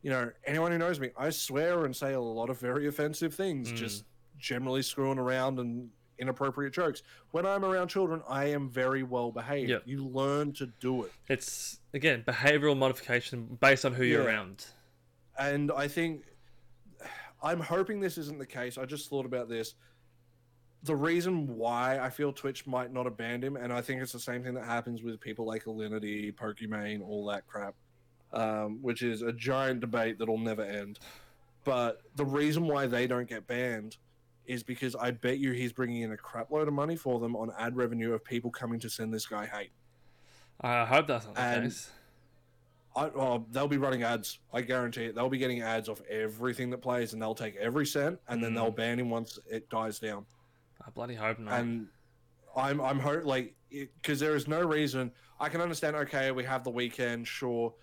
You 0.00 0.10
know, 0.10 0.30
anyone 0.46 0.72
who 0.72 0.78
knows 0.78 0.98
me, 0.98 1.10
I 1.16 1.30
swear 1.30 1.84
and 1.84 1.94
say 1.94 2.14
a 2.14 2.20
lot 2.20 2.48
of 2.48 2.58
very 2.58 2.88
offensive 2.88 3.34
things. 3.34 3.70
Mm. 3.72 3.76
Just 3.76 4.04
generally 4.38 4.82
screwing 4.82 5.18
around 5.18 5.58
and 5.58 5.90
inappropriate 6.18 6.72
jokes. 6.72 7.02
When 7.32 7.44
I'm 7.44 7.64
around 7.64 7.88
children, 7.88 8.22
I 8.28 8.46
am 8.46 8.68
very 8.70 9.02
well 9.02 9.30
behaved. 9.30 9.70
Yep. 9.70 9.82
You 9.86 10.06
learn 10.06 10.52
to 10.54 10.66
do 10.80 11.04
it, 11.04 11.12
it's 11.28 11.80
again 11.94 12.22
behavioral 12.26 12.76
modification 12.76 13.58
based 13.60 13.84
on 13.84 13.92
who 13.92 14.04
you're 14.04 14.22
around. 14.24 14.64
and 15.38 15.70
I 15.72 15.88
think 15.88 16.22
I'm 17.42 17.60
hoping 17.60 18.00
this 18.00 18.18
isn't 18.18 18.38
the 18.38 18.46
case. 18.46 18.78
I 18.78 18.84
just 18.84 19.08
thought 19.10 19.26
about 19.26 19.48
this. 19.48 19.74
The 20.84 20.96
reason 20.96 21.56
why 21.56 21.98
I 22.00 22.10
feel 22.10 22.32
Twitch 22.32 22.66
might 22.66 22.92
not 22.92 23.04
have 23.06 23.16
banned 23.16 23.44
him, 23.44 23.56
and 23.56 23.72
I 23.72 23.80
think 23.80 24.02
it's 24.02 24.12
the 24.12 24.18
same 24.18 24.42
thing 24.42 24.54
that 24.54 24.64
happens 24.64 25.02
with 25.02 25.20
people 25.20 25.46
like 25.46 25.64
Alinity, 25.64 26.34
Pokimane, 26.34 27.00
all 27.06 27.24
that 27.26 27.46
crap, 27.46 27.74
um, 28.32 28.80
which 28.82 29.02
is 29.02 29.22
a 29.22 29.32
giant 29.32 29.80
debate 29.80 30.18
that'll 30.18 30.38
never 30.38 30.62
end. 30.62 30.98
But 31.64 32.00
the 32.16 32.24
reason 32.24 32.66
why 32.66 32.86
they 32.86 33.06
don't 33.06 33.28
get 33.28 33.46
banned 33.46 33.96
is 34.46 34.64
because 34.64 34.96
I 34.96 35.12
bet 35.12 35.38
you 35.38 35.52
he's 35.52 35.72
bringing 35.72 36.02
in 36.02 36.10
a 36.10 36.16
crap 36.16 36.50
load 36.50 36.66
of 36.66 36.74
money 36.74 36.96
for 36.96 37.20
them 37.20 37.36
on 37.36 37.52
ad 37.56 37.76
revenue 37.76 38.12
of 38.12 38.24
people 38.24 38.50
coming 38.50 38.80
to 38.80 38.90
send 38.90 39.14
this 39.14 39.24
guy 39.26 39.46
hate. 39.46 39.70
I 40.60 40.84
hope 40.84 41.06
that's 41.06 41.26
not 41.26 41.36
the 41.36 41.60
case. 41.60 41.90
I, 42.96 43.04
oh, 43.04 43.46
they'll 43.52 43.68
be 43.68 43.78
running 43.78 44.02
ads. 44.02 44.40
I 44.52 44.62
guarantee 44.62 45.04
it. 45.04 45.14
They'll 45.14 45.28
be 45.30 45.38
getting 45.38 45.62
ads 45.62 45.88
off 45.88 46.02
everything 46.10 46.70
that 46.70 46.78
plays, 46.78 47.12
and 47.12 47.22
they'll 47.22 47.34
take 47.36 47.54
every 47.56 47.86
cent, 47.86 48.18
and 48.28 48.42
then 48.42 48.50
Mm. 48.50 48.54
they'll 48.56 48.70
ban 48.72 48.98
him 48.98 49.08
once 49.10 49.38
it 49.48 49.70
dies 49.70 50.00
down. 50.00 50.26
I 50.86 50.90
bloody 50.90 51.14
hope 51.14 51.38
not. 51.38 51.60
And 51.60 51.86
I'm 52.56 52.80
I'm 52.80 52.98
ho- 52.98 53.22
like 53.24 53.54
because 53.70 54.20
there 54.20 54.34
is 54.36 54.46
no 54.48 54.60
reason. 54.60 55.10
I 55.40 55.48
can 55.48 55.60
understand. 55.60 55.96
Okay, 55.96 56.30
we 56.30 56.44
have 56.44 56.62
the 56.64 56.70
weekend, 56.70 57.26
sure, 57.26 57.74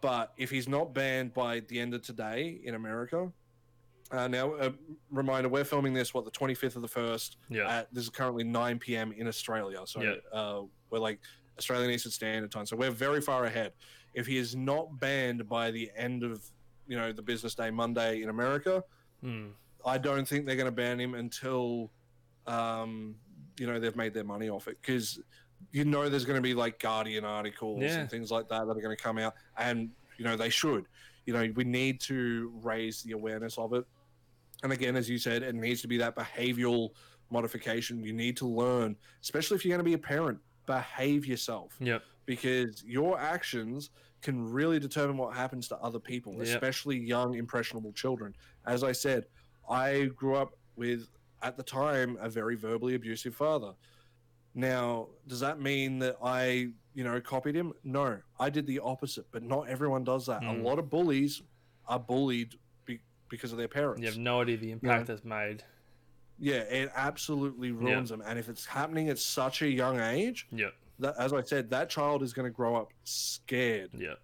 but 0.00 0.32
if 0.36 0.50
he's 0.50 0.68
not 0.68 0.92
banned 0.94 1.32
by 1.34 1.60
the 1.60 1.78
end 1.78 1.94
of 1.94 2.02
today 2.02 2.60
in 2.64 2.74
America, 2.74 3.30
uh, 4.10 4.28
now 4.28 4.54
a 4.54 4.72
reminder: 5.10 5.48
we're 5.48 5.64
filming 5.64 5.92
this 5.94 6.12
what 6.14 6.24
the 6.24 6.30
25th 6.30 6.76
of 6.76 6.82
the 6.82 6.88
first. 6.88 7.36
yeah, 7.48 7.78
At, 7.80 7.94
this 7.94 8.04
is 8.04 8.10
currently 8.10 8.44
9 8.44 8.78
p.m. 8.78 9.12
in 9.16 9.28
Australia, 9.28 9.80
so 9.86 10.02
Yeah. 10.02 10.14
uh, 10.32 10.62
we're 10.90 10.98
like 10.98 11.20
Australian 11.58 11.90
Eastern 11.90 12.12
Standard 12.12 12.50
Time, 12.50 12.66
so 12.66 12.76
we're 12.76 12.90
very 12.90 13.20
far 13.20 13.44
ahead. 13.44 13.72
If 14.14 14.26
he 14.26 14.36
is 14.38 14.56
not 14.56 14.98
banned 14.98 15.48
by 15.48 15.70
the 15.70 15.90
end 15.96 16.22
of 16.24 16.42
you 16.88 16.96
know 16.96 17.12
the 17.12 17.22
business 17.22 17.54
day 17.54 17.70
Monday 17.70 18.22
in 18.22 18.28
America, 18.30 18.82
Hmm. 19.22 19.48
I 19.86 19.96
don't 19.98 20.26
think 20.26 20.44
they're 20.46 20.56
going 20.56 20.66
to 20.66 20.72
ban 20.72 20.98
him 21.00 21.14
until 21.14 21.90
um, 22.48 23.14
you 23.58 23.66
know 23.66 23.78
they've 23.78 23.96
made 23.96 24.14
their 24.14 24.24
money 24.24 24.48
off 24.48 24.68
it 24.68 24.78
because 24.80 25.20
you 25.72 25.84
know 25.84 26.08
there's 26.08 26.24
going 26.24 26.36
to 26.36 26.42
be 26.42 26.54
like 26.54 26.78
Guardian 26.78 27.24
articles 27.24 27.80
Yeah. 27.82 27.98
and 28.00 28.10
things 28.10 28.30
like 28.30 28.48
that 28.48 28.66
that 28.66 28.70
are 28.76 28.80
going 28.80 28.96
to 28.96 29.02
come 29.02 29.18
out, 29.18 29.34
and 29.56 29.90
you 30.16 30.24
know 30.24 30.36
they 30.36 30.48
should. 30.50 30.84
You 31.26 31.34
know 31.34 31.46
we 31.54 31.64
need 31.64 32.00
to 32.02 32.52
raise 32.62 33.02
the 33.02 33.12
awareness 33.12 33.58
of 33.58 33.72
it, 33.74 33.84
and 34.62 34.72
again, 34.72 34.96
as 34.96 35.08
you 35.08 35.18
said, 35.18 35.42
it 35.42 35.54
needs 35.54 35.82
to 35.82 35.88
be 35.88 35.98
that 35.98 36.16
behavioral 36.16 36.90
modification. 37.30 38.02
You 38.02 38.12
need 38.14 38.36
to 38.38 38.46
learn, 38.46 38.96
especially 39.22 39.56
if 39.56 39.64
you're 39.64 39.76
going 39.76 39.84
to 39.84 39.88
be 39.88 39.94
a 39.94 39.98
parent, 39.98 40.38
behave 40.66 41.26
yourself 41.26 41.76
Yep. 41.80 42.02
because 42.24 42.82
your 42.84 43.18
actions 43.20 43.90
can 44.22 44.50
really 44.50 44.78
determine 44.80 45.16
what 45.18 45.36
happens 45.36 45.68
to 45.68 45.76
other 45.78 45.98
people, 45.98 46.32
Yep. 46.34 46.42
especially 46.46 46.98
young, 46.98 47.34
impressionable 47.34 47.92
children. 47.92 48.34
As 48.66 48.82
I 48.82 48.92
said, 48.92 49.26
I 49.68 50.06
grew 50.16 50.36
up 50.36 50.52
with, 50.76 51.08
at 51.42 51.56
the 51.56 51.62
time, 51.62 52.18
a 52.20 52.28
very 52.28 52.56
verbally 52.56 52.94
abusive 52.94 53.34
father. 53.34 53.72
Now, 54.54 55.08
does 55.26 55.40
that 55.40 55.60
mean 55.60 55.98
that 56.00 56.16
I, 56.22 56.68
you 56.94 57.04
know, 57.04 57.20
copied 57.20 57.54
him? 57.54 57.72
No, 57.84 58.18
I 58.40 58.50
did 58.50 58.66
the 58.66 58.80
opposite, 58.80 59.26
but 59.30 59.42
not 59.42 59.68
everyone 59.68 60.04
does 60.04 60.26
that. 60.26 60.42
Mm. 60.42 60.60
A 60.60 60.62
lot 60.62 60.78
of 60.78 60.90
bullies 60.90 61.42
are 61.86 61.98
bullied 62.00 62.54
be- 62.84 63.00
because 63.28 63.52
of 63.52 63.58
their 63.58 63.68
parents. 63.68 64.00
You 64.00 64.08
have 64.08 64.18
no 64.18 64.40
idea 64.40 64.56
the 64.56 64.70
impact 64.72 65.06
that's 65.06 65.24
made. 65.24 65.62
Yeah, 66.40 66.60
it 66.60 66.90
absolutely 66.94 67.72
ruins 67.72 68.10
them. 68.10 68.22
And 68.26 68.38
if 68.38 68.48
it's 68.48 68.64
happening 68.64 69.08
at 69.10 69.18
such 69.18 69.62
a 69.62 69.68
young 69.68 70.00
age, 70.00 70.46
yeah. 70.50 70.68
that, 70.98 71.14
as 71.18 71.32
I 71.32 71.42
said, 71.42 71.70
that 71.70 71.88
child 71.90 72.22
is 72.22 72.32
going 72.32 72.46
to 72.46 72.54
grow 72.54 72.76
up 72.76 72.92
scared. 73.04 73.90
Yeah. 73.96 74.14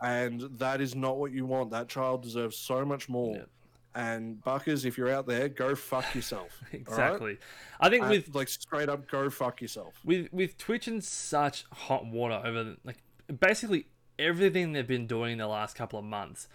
and 0.00 0.42
that 0.58 0.80
is 0.80 0.94
not 0.94 1.16
what 1.18 1.32
you 1.32 1.46
want. 1.46 1.70
That 1.70 1.88
child 1.88 2.22
deserves 2.22 2.56
so 2.56 2.84
much 2.84 3.08
more. 3.08 3.36
Yep. 3.36 3.48
And 3.96 4.42
Buckkerz, 4.44 4.84
if 4.84 4.98
you're 4.98 5.08
out 5.10 5.26
there, 5.26 5.48
go 5.48 5.74
fuck 5.74 6.14
yourself. 6.14 6.60
all 6.62 6.68
right? 6.72 6.80
Exactly. 6.80 7.38
I 7.80 7.88
think 7.88 8.04
Uh, 8.04 8.08
with 8.10 8.34
like 8.34 8.48
straight 8.48 8.90
up, 8.90 9.08
go 9.10 9.30
fuck 9.30 9.62
yourself. 9.62 9.94
with 10.04 10.30
with 10.32 10.58
Twitch 10.58 10.86
in 10.86 11.00
such 11.00 11.64
hot 11.72 12.04
water 12.06 12.40
over 12.44 12.76
like 12.84 12.98
basically 13.40 13.86
everything 14.18 14.72
they've 14.72 14.86
been 14.86 15.06
doing 15.06 15.32
in 15.32 15.38
the 15.38 15.46
last 15.48 15.76
couple 15.76 15.98
of 15.98 16.04
months. 16.04 16.46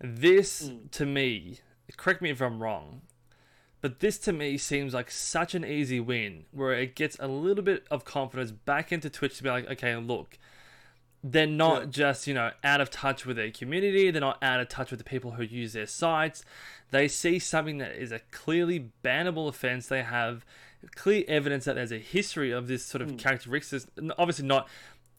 This 0.00 0.68
Mm. 0.68 0.90
to 0.92 1.06
me, 1.06 1.58
correct 1.96 2.22
me 2.22 2.30
if 2.30 2.40
I'm 2.40 2.62
wrong, 2.62 3.02
but 3.82 4.00
this 4.00 4.18
to 4.20 4.32
me 4.32 4.56
seems 4.58 4.94
like 4.94 5.10
such 5.10 5.54
an 5.54 5.64
easy 5.64 6.00
win 6.00 6.46
where 6.50 6.72
it 6.72 6.94
gets 6.94 7.18
a 7.20 7.28
little 7.28 7.62
bit 7.64 7.86
of 7.90 8.04
confidence 8.06 8.52
back 8.52 8.90
into 8.92 9.08
Twitch 9.10 9.36
to 9.36 9.42
be 9.42 9.50
like, 9.50 9.66
okay, 9.70 9.94
look, 9.96 10.38
they're 11.24 11.46
not 11.46 11.80
Yeah. 11.82 11.86
just 11.90 12.26
you 12.26 12.34
know 12.34 12.50
out 12.62 12.80
of 12.80 12.90
touch 12.90 13.26
with 13.26 13.36
their 13.36 13.50
community 13.50 14.10
they're 14.10 14.20
not 14.20 14.42
out 14.42 14.60
of 14.60 14.68
touch 14.68 14.90
with 14.90 14.98
the 14.98 15.04
people 15.04 15.32
who 15.32 15.42
use 15.42 15.72
their 15.72 15.86
sites. 15.86 16.44
They 16.90 17.08
see 17.08 17.38
something 17.40 17.78
that 17.78 17.92
is 17.96 18.12
a 18.12 18.20
clearly 18.30 18.90
bannable 19.02 19.48
offense. 19.48 19.88
They 19.88 20.02
have 20.02 20.44
clear 20.94 21.24
evidence 21.26 21.64
that 21.64 21.74
there's 21.74 21.90
a 21.92 21.98
history 21.98 22.52
of 22.52 22.68
this 22.68 22.84
sort 22.84 23.02
of 23.02 23.10
Hmm. 23.10 23.16
characteristics 23.16 23.86
obviously 24.18 24.46
not 24.46 24.68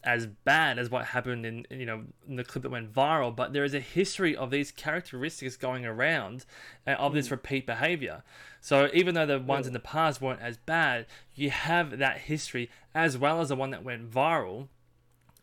as 0.04 0.26
bad 0.28 0.78
as 0.78 0.88
what 0.88 1.06
happened 1.06 1.44
in 1.44 1.66
you 1.70 1.84
know 1.84 2.04
in 2.26 2.36
the 2.36 2.44
clip 2.44 2.62
that 2.62 2.70
went 2.70 2.94
viral 2.94 3.34
but 3.34 3.52
there 3.52 3.64
is 3.64 3.74
a 3.74 3.80
history 3.80 4.34
of 4.34 4.50
these 4.50 4.70
characteristics 4.70 5.56
going 5.56 5.84
around 5.84 6.46
uh, 6.86 6.92
of 6.92 7.12
this 7.12 7.30
repeat 7.30 7.66
behavior. 7.66 8.22
So 8.60 8.88
even 8.94 9.14
though 9.16 9.26
the 9.26 9.40
ones 9.40 9.66
in 9.66 9.72
the 9.72 9.80
past 9.80 10.22
weren't 10.22 10.40
as 10.40 10.56
bad 10.56 11.04
you 11.34 11.50
have 11.50 11.98
that 11.98 12.18
history 12.18 12.70
as 12.94 13.18
well 13.18 13.40
as 13.40 13.48
the 13.50 13.56
one 13.56 13.70
that 13.72 13.82
went 13.84 14.08
viral 14.10 14.68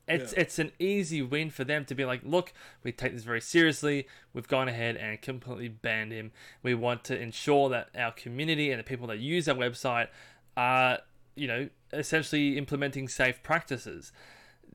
it's 0.08 0.34
Yeah. 0.34 0.40
it's 0.42 0.60
an 0.60 0.72
easy 0.80 1.22
win 1.22 1.50
for 1.50 1.64
them 1.64 1.86
to 1.86 1.96
be 1.96 2.06
like, 2.06 2.22
look, 2.24 2.54
we 2.84 2.92
take 2.92 3.14
this 3.14 3.24
very 3.24 3.42
seriously. 3.42 4.08
We've 4.34 4.48
gone 4.48 4.68
ahead 4.68 4.98
and 4.98 5.22
completely 5.22 5.68
banned 5.70 6.12
him. 6.12 6.32
We 6.64 6.74
want 6.76 7.04
to 7.06 7.20
ensure 7.20 7.70
that 7.70 7.90
our 7.96 8.12
community 8.12 8.72
and 8.72 8.80
the 8.80 8.84
people 8.84 9.08
that 9.08 9.20
use 9.20 9.48
our 9.50 9.56
website 9.56 10.10
are, 10.56 11.00
you 11.36 11.48
know, 11.48 11.70
essentially 11.92 12.58
implementing 12.58 13.08
safe 13.08 13.42
practices. 13.44 14.12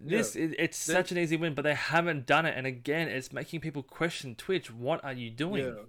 This 0.03 0.35
it, 0.35 0.55
it's 0.59 0.87
They- 0.87 0.95
such 0.95 1.13
an 1.13 1.19
easy 1.19 1.37
win, 1.37 1.55
but 1.55 1.63
they 1.63 1.75
haven't 1.75 2.27
done 2.27 2.47
it, 2.47 2.55
and 2.57 2.67
again, 2.67 3.09
it's 3.09 3.33
making 3.33 3.61
people 3.61 3.83
question 3.83 4.35
Twitch. 4.35 4.71
What 4.71 5.05
are 5.05 5.13
you 5.13 5.31
doing? 5.31 5.67
Yeah. 5.67 5.83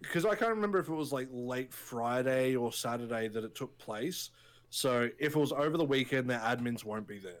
Because 0.00 0.24
I 0.24 0.34
can't 0.34 0.50
remember 0.50 0.78
if 0.78 0.88
it 0.88 0.94
was 0.94 1.12
like 1.12 1.28
late 1.32 1.72
Friday 1.72 2.54
or 2.54 2.72
Saturday 2.72 3.28
that 3.28 3.42
it 3.44 3.54
took 3.54 3.76
place. 3.78 4.30
So 4.70 5.08
if 5.18 5.34
it 5.34 5.38
was 5.38 5.52
over 5.52 5.76
the 5.76 5.84
weekend, 5.84 6.28
their 6.28 6.38
admins 6.40 6.84
won't 6.84 7.06
be 7.08 7.18
there. 7.18 7.40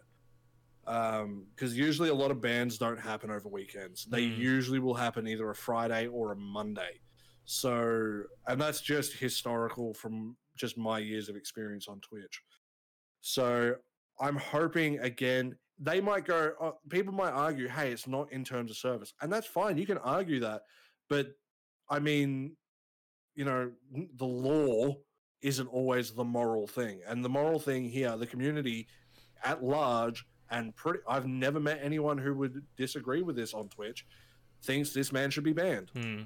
Because 0.88 1.76
usually 1.76 2.08
a 2.08 2.14
lot 2.14 2.30
of 2.30 2.40
bans 2.40 2.78
don't 2.78 2.98
happen 2.98 3.30
over 3.30 3.48
weekends. 3.48 4.06
They 4.06 4.26
Mm. 4.26 4.38
usually 4.38 4.78
will 4.78 4.94
happen 4.94 5.26
either 5.28 5.50
a 5.50 5.54
Friday 5.54 6.06
or 6.06 6.32
a 6.32 6.36
Monday. 6.36 7.00
So, 7.44 8.24
and 8.46 8.60
that's 8.60 8.80
just 8.80 9.12
historical 9.12 9.92
from 9.94 10.36
just 10.56 10.76
my 10.78 10.98
years 10.98 11.28
of 11.28 11.36
experience 11.36 11.88
on 11.88 12.00
Twitch. 12.00 12.42
So 13.20 13.76
I'm 14.20 14.36
hoping 14.36 14.98
again, 15.00 15.58
they 15.78 16.00
might 16.00 16.24
go, 16.24 16.54
oh, 16.60 16.78
people 16.88 17.12
might 17.12 17.32
argue, 17.32 17.68
hey, 17.68 17.92
it's 17.92 18.06
not 18.06 18.32
in 18.32 18.42
terms 18.44 18.70
of 18.70 18.76
service. 18.76 19.12
And 19.20 19.32
that's 19.32 19.46
fine. 19.46 19.76
You 19.78 19.86
can 19.86 19.98
argue 19.98 20.40
that. 20.40 20.62
But 21.08 21.28
I 21.90 21.98
mean, 21.98 22.56
you 23.34 23.44
know, 23.44 23.72
the 24.16 24.26
law 24.26 24.96
isn't 25.42 25.68
always 25.68 26.12
the 26.12 26.24
moral 26.24 26.66
thing. 26.66 27.02
And 27.06 27.24
the 27.24 27.28
moral 27.28 27.60
thing 27.60 27.88
here, 27.88 28.16
the 28.16 28.26
community 28.26 28.88
at 29.44 29.62
large, 29.62 30.26
and 30.50 30.74
pretty, 30.74 31.00
I've 31.08 31.26
never 31.26 31.60
met 31.60 31.80
anyone 31.82 32.18
who 32.18 32.34
would 32.34 32.62
disagree 32.76 33.22
with 33.22 33.36
this 33.36 33.54
on 33.54 33.68
Twitch, 33.68 34.06
thinks 34.62 34.92
this 34.92 35.12
man 35.12 35.30
should 35.30 35.44
be 35.44 35.52
banned. 35.52 35.90
Hmm. 35.94 36.22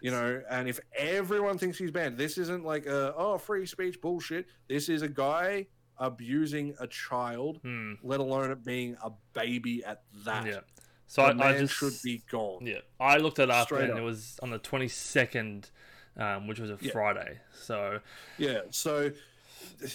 You 0.00 0.10
know, 0.12 0.42
and 0.48 0.68
if 0.68 0.78
everyone 0.96 1.58
thinks 1.58 1.76
he's 1.78 1.90
banned, 1.90 2.16
this 2.16 2.38
isn't 2.38 2.64
like 2.64 2.86
a, 2.86 3.14
oh, 3.16 3.36
free 3.38 3.66
speech 3.66 4.00
bullshit. 4.00 4.46
This 4.68 4.88
is 4.88 5.02
a 5.02 5.08
guy 5.08 5.66
abusing 5.98 6.74
a 6.78 6.86
child, 6.86 7.58
Hmm. 7.62 7.94
let 8.02 8.20
alone 8.20 8.50
it 8.50 8.64
being 8.64 8.96
a 9.02 9.10
baby 9.32 9.84
at 9.84 10.02
that. 10.24 10.46
Yeah. 10.46 10.60
So 11.06 11.22
the 11.22 11.28
I, 11.28 11.32
man 11.32 11.54
I 11.54 11.58
just 11.58 11.74
should 11.74 11.94
be 12.04 12.22
gone. 12.30 12.64
Yeah, 12.66 12.80
I 13.00 13.16
looked 13.16 13.38
it 13.38 13.50
up 13.50 13.66
Straight 13.66 13.84
and 13.84 13.92
up. 13.94 13.98
it 13.98 14.02
was 14.02 14.38
on 14.42 14.50
the 14.50 14.58
twenty 14.58 14.88
second, 14.88 15.70
um, 16.16 16.46
which 16.46 16.60
was 16.60 16.70
a 16.70 16.78
Yeah. 16.80 16.92
Friday. 16.92 17.40
So 17.52 18.00
Yeah, 18.36 18.60
so 18.70 19.10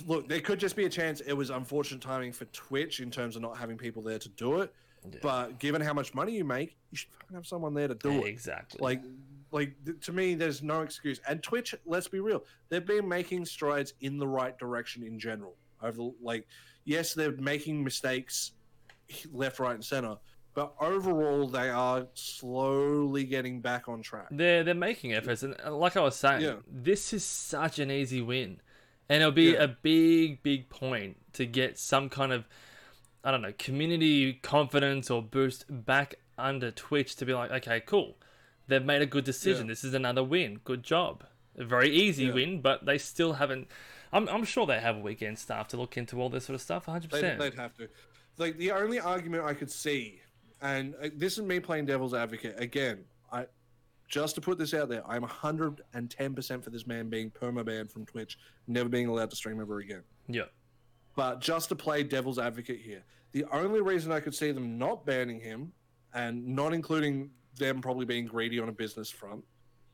look, 0.05 0.27
there 0.27 0.39
could 0.39 0.59
just 0.59 0.75
be 0.75 0.85
a 0.85 0.89
chance 0.89 1.21
it 1.21 1.33
was 1.33 1.49
unfortunate 1.49 2.01
timing 2.01 2.31
for 2.31 2.45
Twitch 2.45 2.99
in 2.99 3.09
terms 3.11 3.35
of 3.35 3.41
not 3.41 3.57
having 3.57 3.77
people 3.77 4.01
there 4.03 4.19
to 4.19 4.29
do 4.29 4.61
it. 4.61 4.73
Yeah. 5.09 5.19
But 5.21 5.59
given 5.59 5.81
how 5.81 5.93
much 5.93 6.13
money 6.13 6.33
you 6.33 6.45
make, 6.45 6.77
you 6.91 6.97
should 6.97 7.09
fucking 7.11 7.35
have 7.35 7.45
someone 7.45 7.73
there 7.73 7.87
to 7.89 7.95
do 7.95 8.23
it. 8.23 8.27
exactly. 8.27 8.79
Like, 8.81 9.01
like 9.51 9.75
to 10.01 10.11
me, 10.13 10.33
there's 10.35 10.63
no 10.63 10.81
excuse. 10.81 11.19
And 11.27 11.43
Twitch, 11.43 11.75
let's 11.85 12.07
be 12.07 12.19
real, 12.21 12.43
they've 12.69 12.85
been 12.85 13.07
making 13.07 13.45
strides 13.45 13.93
in 14.01 14.17
the 14.17 14.27
right 14.27 14.57
direction 14.57 15.03
in 15.03 15.19
general. 15.19 15.55
Over 15.81 15.97
the, 15.97 16.13
like, 16.21 16.47
yes, 16.85 17.13
they're 17.13 17.33
making 17.33 17.83
mistakes 17.83 18.53
left, 19.33 19.59
right, 19.59 19.75
and 19.75 19.83
center, 19.83 20.15
but 20.53 20.73
overall, 20.79 21.47
they 21.47 21.69
are 21.69 22.07
slowly 22.13 23.25
getting 23.25 23.59
back 23.59 23.89
on 23.89 24.01
track. 24.01 24.27
they're 24.31 24.63
they're 24.63 24.73
making 24.73 25.13
efforts, 25.13 25.43
and 25.43 25.55
like 25.69 25.97
I 25.97 26.01
was 26.01 26.15
saying, 26.15 26.41
Yeah. 26.41 26.55
this 26.67 27.11
is 27.13 27.23
such 27.25 27.79
an 27.79 27.91
easy 27.91 28.21
win, 28.21 28.61
and 29.09 29.21
it'll 29.21 29.31
be 29.31 29.51
Yeah. 29.51 29.63
a 29.63 29.67
big 29.67 30.43
big 30.43 30.69
point 30.69 31.17
to 31.33 31.45
get 31.45 31.77
some 31.77 32.09
kind 32.09 32.31
of 32.31 32.45
I 33.23 33.31
don't 33.31 33.41
know 33.41 33.53
community 33.57 34.33
confidence 34.33 35.09
or 35.09 35.21
boost 35.21 35.65
back 35.69 36.15
under 36.37 36.71
Twitch 36.71 37.15
to 37.17 37.25
be 37.25 37.33
like, 37.33 37.51
okay, 37.51 37.79
cool, 37.85 38.17
they've 38.67 38.83
made 38.83 39.01
a 39.01 39.05
good 39.05 39.23
decision. 39.23 39.67
Yeah. 39.67 39.71
This 39.71 39.83
is 39.83 39.93
another 39.93 40.23
win. 40.23 40.59
Good 40.63 40.83
job. 40.83 41.23
A 41.57 41.63
very 41.63 41.89
easy 41.89 42.25
Yeah. 42.25 42.33
win, 42.33 42.61
but 42.61 42.85
they 42.85 42.97
still 42.97 43.33
haven't. 43.33 43.67
I'm, 44.11 44.27
I'm 44.29 44.43
sure 44.43 44.65
they 44.65 44.79
have 44.79 44.97
weekend 44.97 45.39
staff 45.39 45.67
to 45.69 45.77
look 45.77 45.97
into 45.97 46.19
all 46.21 46.29
this 46.29 46.45
sort 46.45 46.55
of 46.55 46.61
stuff. 46.61 46.87
100. 46.87 47.09
They'd, 47.11 47.21
percent 47.21 47.39
they'd 47.39 47.53
have 47.55 47.75
to. 47.77 47.87
Like 48.37 48.57
the 48.57 48.71
only 48.71 48.99
argument 48.99 49.43
I 49.43 49.53
could 49.53 49.69
see, 49.71 50.19
and 50.61 50.95
uh, 51.01 51.09
this 51.15 51.37
is 51.37 51.43
me 51.43 51.59
playing 51.59 51.85
devil's 51.85 52.13
advocate 52.15 52.55
again. 52.59 53.05
I 53.31 53.45
just 54.13 54.35
to 54.35 54.41
put 54.41 54.59
this 54.59 54.75
out 54.75 54.89
there, 54.89 55.01
I'm 55.09 55.23
110 55.23 56.35
percent 56.35 56.63
for 56.63 56.69
this 56.69 56.85
man 56.85 57.09
being 57.09 57.31
permabanned 57.31 57.91
from 57.91 58.05
Twitch, 58.05 58.37
never 58.67 58.87
being 58.87 59.07
allowed 59.07 59.31
to 59.31 59.35
stream 59.35 59.59
ever 59.59 59.79
again. 59.79 60.03
Yeah. 60.27 60.43
But 61.15 61.41
just 61.41 61.69
to 61.69 61.75
play 61.75 62.03
devil's 62.03 62.37
advocate 62.37 62.79
here, 62.79 63.03
the 63.31 63.45
only 63.51 63.81
reason 63.81 64.11
I 64.11 64.19
could 64.19 64.35
see 64.35 64.51
them 64.51 64.77
not 64.77 65.03
banning 65.03 65.39
him, 65.39 65.71
and 66.13 66.45
not 66.45 66.73
including 66.73 67.31
them 67.57 67.81
probably 67.81 68.05
being 68.05 68.25
greedy 68.25 68.59
on 68.59 68.69
a 68.69 68.71
business 68.71 69.09
front, 69.09 69.43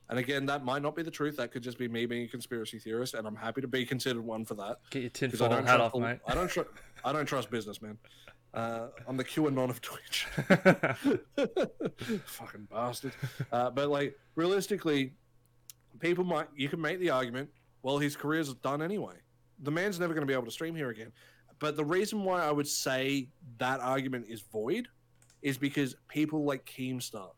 and 0.09 0.19
again, 0.19 0.45
that 0.47 0.65
might 0.65 0.81
not 0.81 0.97
be 0.97 1.03
the 1.03 1.11
truth. 1.11 1.37
That 1.37 1.51
could 1.53 1.63
just 1.63 1.77
be 1.77 1.87
me 1.87 2.05
being 2.05 2.25
a 2.25 2.27
conspiracy 2.27 2.77
theorist, 2.77 3.13
and 3.13 3.25
I'm 3.25 3.37
happy 3.37 3.61
to 3.61 3.69
be 3.69 3.85
considered 3.85 4.25
one 4.25 4.43
for 4.43 4.55
that. 4.55 4.79
Get 4.89 5.01
your 5.01 5.11
tinfoil 5.11 5.47
don't 5.47 5.65
hat 5.65 5.79
off, 5.79 5.95
mate. 5.95 6.19
I 6.27 6.33
don't 6.33 6.49
trust. 6.49 6.69
I 7.05 7.13
don't 7.13 7.25
trust 7.25 7.49
business, 7.49 7.81
man. 7.81 7.97
Uh, 8.53 8.87
I'm 9.07 9.15
the 9.17 9.23
QAnon 9.23 9.69
of 9.69 9.79
Twitch. 9.81 10.25
Fucking 12.25 12.67
bastard. 12.71 13.13
Uh, 13.51 13.69
but 13.69 13.89
like 13.89 14.17
realistically, 14.35 15.13
people 15.99 16.23
might. 16.23 16.47
You 16.55 16.69
can 16.69 16.81
make 16.81 16.99
the 16.99 17.09
argument. 17.11 17.49
Well, 17.83 17.97
his 17.97 18.15
career's 18.15 18.53
done 18.55 18.81
anyway. 18.81 19.15
The 19.59 19.71
man's 19.71 19.99
never 19.99 20.13
going 20.13 20.21
to 20.21 20.27
be 20.27 20.33
able 20.33 20.45
to 20.45 20.51
stream 20.51 20.75
here 20.75 20.89
again. 20.89 21.11
But 21.59 21.75
the 21.75 21.85
reason 21.85 22.23
why 22.23 22.41
I 22.43 22.51
would 22.51 22.67
say 22.67 23.29
that 23.57 23.79
argument 23.81 24.25
is 24.29 24.41
void 24.41 24.87
is 25.41 25.57
because 25.57 25.95
people 26.07 26.43
like 26.45 26.65
Keemstar. 26.65 27.31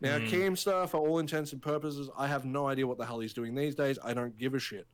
Now, 0.00 0.18
Mm. 0.18 0.28
Keemstar, 0.30 0.88
for 0.88 0.96
all 0.98 1.18
intents 1.20 1.52
and 1.52 1.62
purposes, 1.62 2.10
I 2.18 2.26
have 2.26 2.44
no 2.44 2.66
idea 2.66 2.86
what 2.86 2.98
the 2.98 3.06
hell 3.06 3.20
he's 3.20 3.32
doing 3.34 3.54
these 3.54 3.74
days. 3.74 3.98
I 4.02 4.14
don't 4.14 4.36
give 4.36 4.54
a 4.54 4.58
shit. 4.58 4.86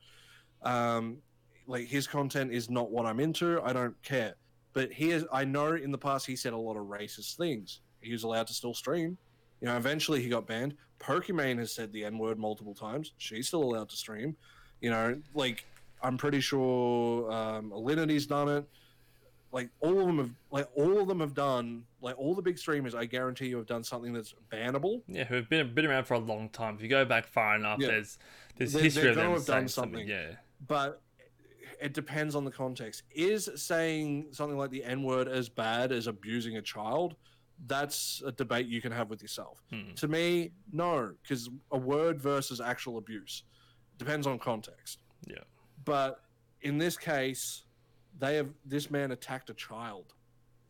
Um, 0.62 1.18
like 1.66 1.86
his 1.86 2.06
content 2.06 2.52
is 2.52 2.68
not 2.68 2.90
what 2.90 3.06
I'm 3.06 3.18
into. 3.20 3.60
I 3.62 3.72
don't 3.72 4.00
care. 4.02 4.34
But 4.78 4.92
he 4.92 5.10
is. 5.10 5.24
I 5.32 5.44
know 5.44 5.72
in 5.74 5.90
the 5.90 5.98
past 5.98 6.24
he 6.24 6.36
said 6.36 6.52
a 6.52 6.56
lot 6.56 6.76
of 6.76 6.84
racist 6.86 7.34
things. 7.36 7.80
He 8.00 8.12
was 8.12 8.22
allowed 8.22 8.46
to 8.46 8.54
still 8.54 8.74
stream. 8.74 9.18
You 9.60 9.66
know, 9.66 9.76
eventually 9.76 10.22
he 10.22 10.28
got 10.28 10.46
banned. 10.46 10.76
Pokimane 11.00 11.58
has 11.58 11.72
said 11.74 11.92
the 11.92 12.04
N 12.04 12.16
word 12.16 12.38
multiple 12.38 12.74
times. 12.74 13.12
She's 13.18 13.48
still 13.48 13.64
allowed 13.64 13.88
to 13.88 13.96
stream. 13.96 14.36
You 14.80 14.90
know, 14.90 15.20
like 15.34 15.64
I'm 16.00 16.16
pretty 16.16 16.40
sure 16.40 17.28
um, 17.32 17.72
Alinity's 17.72 18.26
done 18.28 18.48
it. 18.48 18.68
Like 19.50 19.68
all 19.80 19.98
of 19.98 20.06
them 20.06 20.18
have, 20.18 20.30
like 20.52 20.68
all 20.76 21.00
of 21.00 21.08
them 21.08 21.18
have 21.18 21.34
done, 21.34 21.82
like 22.00 22.16
all 22.16 22.36
the 22.36 22.42
big 22.42 22.56
streamers. 22.56 22.94
I 22.94 23.04
guarantee 23.04 23.48
you 23.48 23.56
have 23.56 23.66
done 23.66 23.82
something 23.82 24.12
that's 24.12 24.32
bannable. 24.52 25.02
Yeah, 25.08 25.24
who've 25.24 25.48
been 25.48 25.74
been 25.74 25.86
around 25.86 26.04
for 26.04 26.14
a 26.14 26.18
long 26.20 26.50
time. 26.50 26.76
If 26.76 26.82
you 26.82 26.88
go 26.88 27.04
back 27.04 27.26
far 27.26 27.56
enough, 27.56 27.80
Yeah. 27.80 27.88
there's 27.88 28.16
there's 28.56 28.74
They- 28.74 28.82
history 28.82 29.02
they're 29.02 29.10
of 29.10 29.16
them 29.16 29.32
have 29.32 29.44
done 29.44 29.66
something. 29.66 30.02
something. 30.02 30.08
Yeah, 30.08 30.36
but 30.64 31.00
it 31.80 31.92
depends 31.94 32.34
on 32.34 32.44
the 32.44 32.50
context. 32.50 33.02
Is 33.10 33.48
saying 33.56 34.28
something 34.32 34.58
like 34.58 34.70
the 34.70 34.84
N 34.84 35.02
word 35.02 35.28
as 35.28 35.48
bad 35.48 35.92
as 35.92 36.06
abusing 36.06 36.56
a 36.56 36.62
child? 36.62 37.16
That's 37.66 38.22
a 38.24 38.30
debate 38.30 38.66
you 38.68 38.80
can 38.80 38.92
have 38.92 39.10
with 39.10 39.20
yourself. 39.20 39.62
Hmm. 39.70 39.94
To 39.96 40.06
me, 40.08 40.52
no, 40.72 41.12
because 41.22 41.50
a 41.72 41.78
word 41.78 42.20
versus 42.20 42.60
actual 42.60 42.98
abuse 42.98 43.42
depends 43.98 44.26
on 44.28 44.38
context. 44.38 45.00
yeah, 45.26 45.38
But 45.84 46.20
in 46.62 46.78
this 46.78 46.96
case, 46.96 47.64
they 48.20 48.36
have 48.36 48.50
this 48.64 48.90
man 48.92 49.10
attacked 49.10 49.50
a 49.50 49.54
child, 49.54 50.14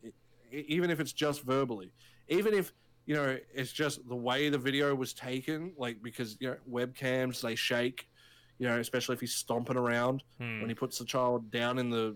e- 0.03 0.11
even 0.51 0.89
if 0.89 0.99
it's 0.99 1.13
just 1.13 1.43
verbally, 1.43 1.91
even 2.27 2.53
if 2.55 2.73
you 3.05 3.13
know 3.15 3.37
it's 3.53 3.71
just 3.71 4.07
the 4.09 4.15
way 4.15 4.49
the 4.49 4.57
video 4.57 4.95
was 4.95 5.13
taken, 5.13 5.73
like 5.77 6.01
because 6.01 6.37
you 6.39 6.47
know 6.49 6.57
webcams 6.69 7.39
they 7.41 7.53
shake, 7.53 8.07
you 8.59 8.67
know, 8.67 8.77
especially 8.79 9.13
if 9.13 9.19
he's 9.21 9.33
stomping 9.33 9.77
around 9.77 10.21
Hmm. 10.37 10.59
when 10.61 10.69
he 10.69 10.75
puts 10.75 10.99
the 10.99 11.05
child 11.05 11.49
down 11.51 11.79
in 11.79 11.89
the 11.89 12.15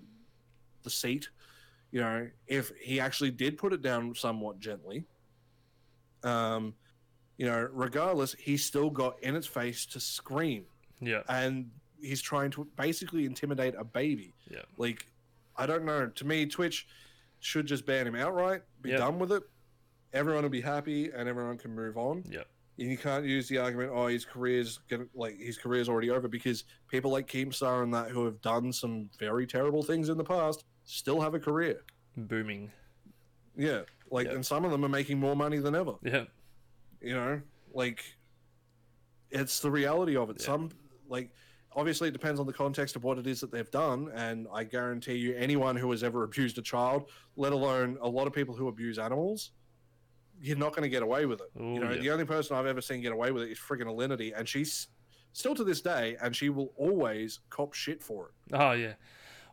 the 0.83 0.89
seat. 0.89 1.29
You 1.91 2.01
know, 2.01 2.29
if 2.47 2.71
he 2.81 2.99
actually 2.99 3.31
did 3.31 3.57
put 3.57 3.71
it 3.73 3.81
down 3.81 4.13
somewhat 4.15 4.59
gently, 4.59 5.05
um, 6.23 6.73
you 7.37 7.45
know, 7.45 7.67
regardless, 7.71 8.33
he 8.33 8.57
still 8.57 8.89
got 8.89 9.21
in 9.23 9.35
its 9.35 9.47
face 9.47 9.85
to 9.87 9.99
scream 9.99 10.65
yeah, 11.01 11.21
and 11.29 11.69
he's 12.01 12.21
trying 12.21 12.51
to 12.51 12.65
basically 12.77 13.25
intimidate 13.25 13.75
a 13.77 13.83
baby. 13.83 14.33
yeah. 14.49 14.61
Like, 14.77 15.05
I 15.55 15.65
don't 15.65 15.85
know. 15.85 16.07
To 16.07 16.25
me, 16.25 16.45
Twitch 16.45 16.87
should 17.39 17.65
just 17.65 17.85
ban 17.85 18.07
him 18.07 18.15
outright. 18.15 18.61
Be 18.81 18.89
Yep. 18.91 18.99
done 18.99 19.19
with 19.19 19.31
it. 19.31 19.43
Everyone 20.13 20.43
will 20.43 20.49
be 20.49 20.61
happy, 20.61 21.09
and 21.11 21.27
everyone 21.27 21.57
can 21.57 21.73
move 21.75 21.97
on. 21.97 22.23
Yeah. 22.29 22.43
You 22.75 22.97
can't 22.97 23.23
use 23.25 23.47
the 23.47 23.59
argument, 23.59 23.91
"Oh, 23.93 24.07
his 24.07 24.25
career's 24.25 24.79
gonna 24.89 25.05
like 25.13 25.37
his 25.37 25.57
career's 25.57 25.87
already 25.87 26.09
over," 26.09 26.27
because 26.27 26.63
people 26.87 27.11
like 27.11 27.27
Keemstar 27.27 27.83
and 27.83 27.93
that 27.93 28.09
who 28.09 28.25
have 28.25 28.41
done 28.41 28.73
some 28.73 29.09
very 29.19 29.45
terrible 29.45 29.83
things 29.83 30.09
in 30.09 30.17
the 30.17 30.23
past 30.23 30.65
still 30.85 31.21
have 31.21 31.35
a 31.35 31.39
career. 31.39 31.83
Booming. 32.17 32.71
Yeah, 33.55 33.83
like, 34.09 34.25
Yep. 34.25 34.35
and 34.35 34.45
some 34.45 34.65
of 34.65 34.71
them 34.71 34.83
are 34.83 34.89
making 34.89 35.19
more 35.19 35.35
money 35.35 35.59
than 35.59 35.75
ever. 35.75 35.93
Yeah, 36.01 36.25
you 37.01 37.13
know 37.13 37.41
like 37.73 38.03
it's 39.31 39.59
the 39.59 39.69
reality 39.71 40.15
of 40.15 40.29
it 40.29 40.37
Yeah. 40.39 40.45
some 40.45 40.69
like 41.07 41.31
obviously, 41.75 42.07
it 42.07 42.11
depends 42.11 42.39
on 42.39 42.45
the 42.45 42.53
context 42.53 42.95
of 42.95 43.03
what 43.03 43.17
it 43.17 43.25
is 43.25 43.39
that 43.41 43.49
they've 43.51 43.71
done. 43.71 44.11
And 44.13 44.47
I 44.53 44.63
guarantee 44.63 45.15
you, 45.15 45.35
anyone 45.35 45.75
who 45.75 45.89
has 45.89 46.03
ever 46.03 46.21
abused 46.23 46.59
a 46.59 46.61
child, 46.61 47.09
let 47.35 47.51
alone 47.51 47.97
a 47.99 48.07
lot 48.07 48.27
of 48.27 48.33
people 48.33 48.53
who 48.55 48.67
abuse 48.67 48.99
animals, 48.99 49.53
you're 50.41 50.57
not 50.57 50.71
going 50.71 50.83
to 50.83 50.89
get 50.89 51.03
away 51.03 51.25
with 51.25 51.41
it. 51.41 51.51
Ooh, 51.59 51.73
you 51.73 51.79
know, 51.79 51.91
yeah. 51.91 52.01
the 52.01 52.09
only 52.11 52.25
person 52.25 52.55
I've 52.57 52.65
ever 52.65 52.81
seen 52.81 53.01
get 53.01 53.11
away 53.13 53.31
with 53.31 53.43
it 53.43 53.51
is 53.51 53.57
friggin' 53.59 53.83
Alinity, 53.85 54.33
and 54.37 54.47
she's 54.47 54.87
still 55.31 55.55
to 55.55 55.63
this 55.63 55.81
day, 55.81 56.17
and 56.21 56.35
she 56.35 56.49
will 56.49 56.73
always 56.77 57.39
cop 57.49 57.73
shit 57.73 58.01
for 58.03 58.27
it. 58.27 58.55
Oh 58.55 58.71
yeah. 58.71 58.93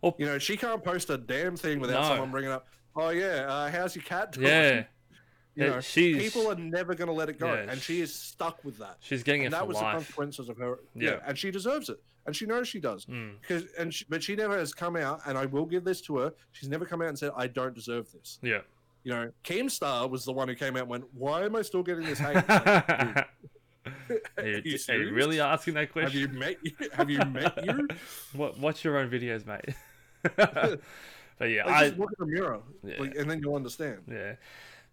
well, 0.03 0.15
You 0.19 0.27
know, 0.27 0.39
she 0.39 0.57
can't 0.57 0.83
post 0.83 1.11
a 1.11 1.17
damn 1.19 1.57
thing 1.57 1.79
without 1.81 2.03
No. 2.03 2.09
someone 2.09 2.31
bringing 2.31 2.51
up, 2.51 2.67
"Oh 2.97 3.11
yeah, 3.11 3.47
uh, 3.49 3.71
how's 3.71 3.95
your 3.95 4.05
cat 4.05 4.33
doing?" 4.33 4.47
Yeah. 4.47 4.85
you 5.55 5.65
Yeah, 5.65 5.71
know, 5.71 5.81
she's- 5.81 6.21
people 6.21 6.51
are 6.51 6.55
never 6.57 6.95
going 6.95 7.09
to 7.09 7.15
let 7.15 7.29
it 7.29 7.39
go, 7.39 7.47
Yeah, 7.53 7.71
and 7.71 7.81
she 7.81 8.01
is 8.01 8.15
stuck 8.15 8.65
with 8.65 8.79
that. 8.79 8.97
She's 9.01 9.23
getting 9.23 9.43
it 9.45 9.51
that 9.53 9.67
was 9.67 9.77
the 9.79 9.83
consequences 9.85 10.49
of 10.49 10.57
her. 10.59 10.81
Yeah. 10.95 11.11
Yeah. 11.13 11.19
and 11.27 11.39
she 11.39 11.51
deserves 11.51 11.89
it, 11.89 12.01
and 12.27 12.35
she 12.37 12.47
knows 12.47 12.69
she 12.69 12.81
does. 12.81 13.07
Mm. 13.07 13.41
Because 13.41 13.65
and 13.79 13.93
she, 13.95 14.05
but 14.09 14.23
she 14.23 14.35
never 14.37 14.57
has 14.59 14.73
come 14.75 14.97
out, 14.97 15.21
and 15.27 15.37
I 15.39 15.47
will 15.47 15.67
give 15.67 15.85
this 15.85 16.01
to 16.03 16.17
her. 16.19 16.33
She's 16.53 16.69
never 16.69 16.85
come 16.85 17.01
out 17.03 17.09
and 17.09 17.19
said, 17.19 17.33
"I 17.37 17.47
don't 17.47 17.75
deserve 17.75 18.11
this." 18.13 18.39
Yeah. 18.43 18.61
You 19.03 19.13
know, 19.13 19.33
Keemstar 19.45 20.11
was 20.11 20.25
the 20.25 20.33
one 20.33 20.49
who 20.49 20.55
came 20.55 20.77
out 20.77 20.83
and 20.83 20.89
went, 20.91 21.05
"Why 21.15 21.45
am 21.45 21.57
I 21.57 21.63
still 21.63 21.83
getting 21.83 22.05
this 22.05 22.19
hate?" 22.19 22.35
Like, 23.87 23.87
Are 23.87 23.97
you, 24.11 24.21
are 24.37 24.47
you 24.47 24.57
are 24.57 24.61
you 24.69 24.79
serious? 24.79 25.11
really 25.13 25.41
asking 25.41 25.73
that 25.75 25.91
question? 25.91 26.21
Have 26.31 26.37
question? 26.37 26.59
you 26.79 26.79
met? 26.79 26.93
Have 26.93 27.11
you 27.11 27.19
met 27.25 27.65
you? 27.65 27.89
What, 28.39 28.59
watch 28.59 28.85
your 28.85 28.99
own 28.99 29.09
videos, 29.11 29.47
mate. 29.47 29.75
but 30.37 31.47
yeah, 31.47 31.65
Like, 31.65 31.75
I 31.75 31.87
just 31.89 31.99
look 31.99 32.11
in 32.19 32.27
the 32.27 32.33
mirror, 32.33 32.61
Yeah. 32.85 33.01
like, 33.01 33.15
and 33.17 33.31
then 33.31 33.41
you'll 33.41 33.55
understand. 33.57 34.01
yeah. 34.07 34.35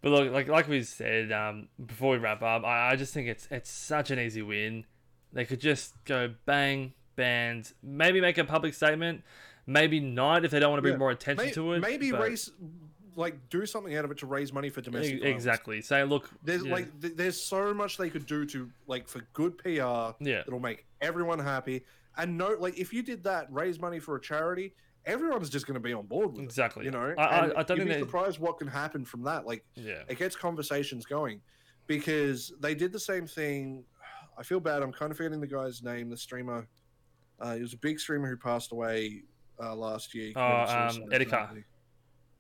But 0.01 0.11
look, 0.11 0.31
like 0.31 0.47
like 0.47 0.67
we 0.69 0.84
said 0.84 1.31
um, 1.31 1.67
before 1.84 2.11
we 2.11 2.17
wrap 2.17 2.41
up, 2.43 2.63
I, 2.63 2.91
I 2.91 2.95
just 2.95 3.13
think 3.13 3.27
it's 3.27 3.47
it's 3.51 3.69
such 3.69 4.11
an 4.11 4.19
easy 4.19 4.41
win. 4.41 4.85
They 5.34 5.43
could 5.43 5.59
just 5.59 5.93
go 6.05 6.34
bang 6.45 6.93
banned, 7.15 7.73
maybe 7.84 8.21
make 8.21 8.38
a 8.38 8.43
public 8.45 8.73
statement, 8.75 9.23
maybe 9.65 9.99
not 9.99 10.45
if 10.45 10.51
they 10.51 10.59
don't 10.59 10.69
want 10.69 10.77
to 10.77 10.81
bring 10.84 10.93
Yeah. 10.93 10.99
more 10.99 11.11
attention 11.11 11.47
May- 11.47 11.51
to 11.53 11.73
it. 11.73 11.79
Maybe 11.79 12.11
but- 12.11 12.21
raise, 12.21 12.51
like, 13.18 13.49
do 13.49 13.65
something 13.65 13.95
out 13.95 14.06
of 14.06 14.11
it 14.11 14.18
to 14.19 14.26
raise 14.27 14.53
money 14.53 14.69
for 14.69 14.81
domestic. 14.81 15.23
Exactly. 15.23 15.81
Say, 15.81 16.03
look, 16.03 16.30
There's 16.44 16.64
yeah, 16.64 16.72
like, 16.73 17.02
th- 17.02 17.15
there's 17.15 17.41
so 17.41 17.73
much 17.73 17.98
they 17.98 18.10
could 18.10 18.26
do 18.26 18.45
to 18.45 18.69
like 18.85 19.07
for 19.07 19.22
good 19.34 19.57
PR. 19.57 20.14
yeah, 20.22 20.44
It'll 20.48 20.60
make 20.60 20.85
everyone 21.02 21.39
happy. 21.39 21.84
And 22.15 22.38
no, 22.38 22.56
like, 22.60 22.77
if 22.77 22.94
you 22.94 23.02
did 23.03 23.23
that, 23.23 23.52
raise 23.52 23.80
money 23.80 23.99
for 23.99 24.15
a 24.15 24.22
charity, 24.22 24.73
everyone's 25.06 25.49
just 25.49 25.65
going 25.68 25.76
to 25.76 25.80
be 25.80 25.94
on 25.94 26.06
board 26.06 26.31
with 26.34 26.41
it. 26.41 26.44
exactly. 26.44 26.85
You 26.85 26.91
know, 26.91 27.14
I, 27.18 27.23
I, 27.23 27.44
And 27.45 27.53
I 27.57 27.64
don't 27.64 27.77
you'd 27.77 27.88
think 27.88 27.99
be 27.99 28.06
surprised 28.06 28.39
what 28.39 28.57
can 28.60 28.68
happen 28.68 29.03
from 29.03 29.23
that. 29.23 29.45
Like, 29.45 29.65
Yeah, 29.76 30.03
it 30.07 30.18
gets 30.19 30.35
conversations 30.35 31.06
going 31.06 31.41
because 31.88 32.53
they 32.60 32.76
did 32.76 32.91
the 32.94 32.99
same 32.99 33.26
thing. 33.27 33.84
I 34.38 34.44
feel 34.44 34.60
bad. 34.60 34.84
I'm 34.84 34.94
kind 34.94 35.11
of 35.11 35.18
forgetting 35.18 35.41
the 35.41 35.48
guy's 35.48 35.81
name. 35.81 36.10
The 36.10 36.18
streamer. 36.18 36.68
Uh, 37.39 37.56
he 37.56 37.61
was 37.61 37.73
a 37.73 37.77
big 37.77 37.99
streamer 37.99 38.27
who 38.30 38.38
passed 38.38 38.72
away 38.72 39.23
uh, 39.60 39.76
last 39.76 40.14
year. 40.14 40.34
Oh, 40.35 40.41
um, 40.41 41.03
apparently. 41.11 41.64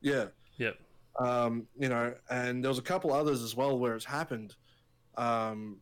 Yeah. 0.01 0.25
Yep. 0.57 0.77
Um, 1.19 1.67
you 1.77 1.89
know, 1.89 2.13
and 2.29 2.63
there 2.63 2.69
was 2.69 2.77
a 2.77 2.83
couple 2.83 3.11
others 3.11 3.41
as 3.41 3.55
well 3.55 3.77
where 3.77 3.95
it's 3.95 4.05
happened, 4.05 4.55
um, 5.17 5.77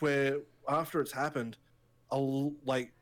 where 0.00 0.38
after 0.68 1.00
it's 1.00 1.12
happened, 1.12 1.56
a 2.10 2.18
like 2.18 2.92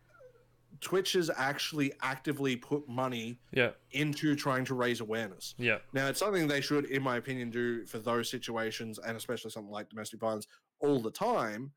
Twitch 0.82 1.12
has 1.12 1.30
actually 1.36 1.92
actively 2.02 2.56
put 2.56 2.88
money 2.88 3.38
yeah, 3.52 3.70
into 3.92 4.34
trying 4.34 4.64
to 4.64 4.74
raise 4.74 5.00
awareness. 5.00 5.54
yeah, 5.56 5.78
Now, 5.92 6.08
it's 6.08 6.18
something 6.18 6.48
they 6.48 6.60
should, 6.60 6.86
in 6.86 7.02
my 7.02 7.16
opinion, 7.16 7.50
do 7.50 7.86
for 7.86 7.98
those 7.98 8.28
situations, 8.28 8.98
and 8.98 9.16
especially 9.16 9.50
something 9.52 9.72
like 9.72 9.88
domestic 9.88 10.20
violence 10.20 10.48
all 10.80 11.00
the 11.00 11.10
time. 11.10 11.70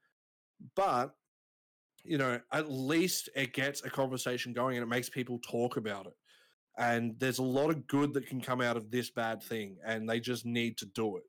But, 0.76 1.16
you 2.04 2.18
know, 2.18 2.40
at 2.52 2.72
least 2.72 3.30
it 3.36 3.54
gets 3.54 3.86
a 3.86 3.90
conversation 3.90 4.54
going 4.54 4.78
and 4.78 4.84
it 4.84 4.88
makes 4.88 5.10
people 5.10 5.40
talk 5.40 5.78
about 5.78 6.08
it. 6.08 6.14
And 6.78 7.16
there's 7.20 7.40
a 7.40 7.44
lot 7.44 7.70
of 7.70 7.88
good 7.88 8.14
that 8.16 8.28
can 8.28 8.42
come 8.42 8.60
out 8.62 8.76
of 8.76 8.92
this 8.92 9.10
bad 9.10 9.42
thing, 9.42 9.78
and 9.86 10.10
they 10.10 10.20
just 10.20 10.46
need 10.46 10.78
to 10.78 10.86
do 10.86 11.18
it. 11.18 11.24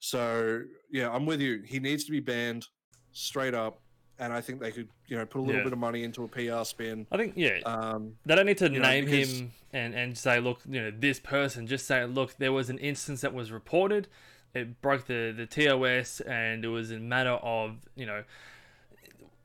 So, 0.00 0.62
yeah, 0.90 1.10
I'm 1.10 1.26
with 1.26 1.40
you. 1.40 1.62
He 1.66 1.78
needs 1.78 2.04
to 2.04 2.10
be 2.10 2.20
banned 2.20 2.66
straight 3.12 3.54
up. 3.54 3.78
And 4.18 4.32
I 4.32 4.40
think 4.40 4.60
they 4.60 4.70
could, 4.70 4.88
you 5.08 5.16
know, 5.16 5.26
put 5.26 5.40
a 5.40 5.42
little 5.42 5.56
Yeah. 5.60 5.64
bit 5.64 5.72
of 5.72 5.78
money 5.78 6.04
into 6.04 6.22
a 6.22 6.28
PR 6.28 6.64
spin. 6.64 7.06
I 7.10 7.16
think 7.16 7.32
yeah. 7.34 7.58
Um, 7.64 8.16
They 8.24 8.34
don't 8.36 8.46
need 8.46 8.58
to 8.58 8.70
You 8.70 8.78
know, 8.78 8.88
name 8.88 9.04
because- 9.06 9.40
him 9.40 9.52
and, 9.72 9.94
and 9.94 10.16
say, 10.16 10.38
look, 10.38 10.60
you 10.68 10.80
know, 10.80 10.90
this 10.96 11.18
person. 11.18 11.66
Just 11.66 11.86
say, 11.86 12.04
look, 12.04 12.36
there 12.36 12.52
was 12.52 12.70
an 12.70 12.78
instance 12.78 13.22
that 13.22 13.34
was 13.34 13.50
reported. 13.50 14.06
It 14.54 14.80
broke 14.80 15.06
the, 15.06 15.32
the 15.36 15.46
TOS, 15.46 16.20
and 16.20 16.64
it 16.64 16.68
was 16.68 16.90
a 16.92 16.98
matter 16.98 17.30
of, 17.30 17.78
you 17.96 18.06
know, 18.06 18.22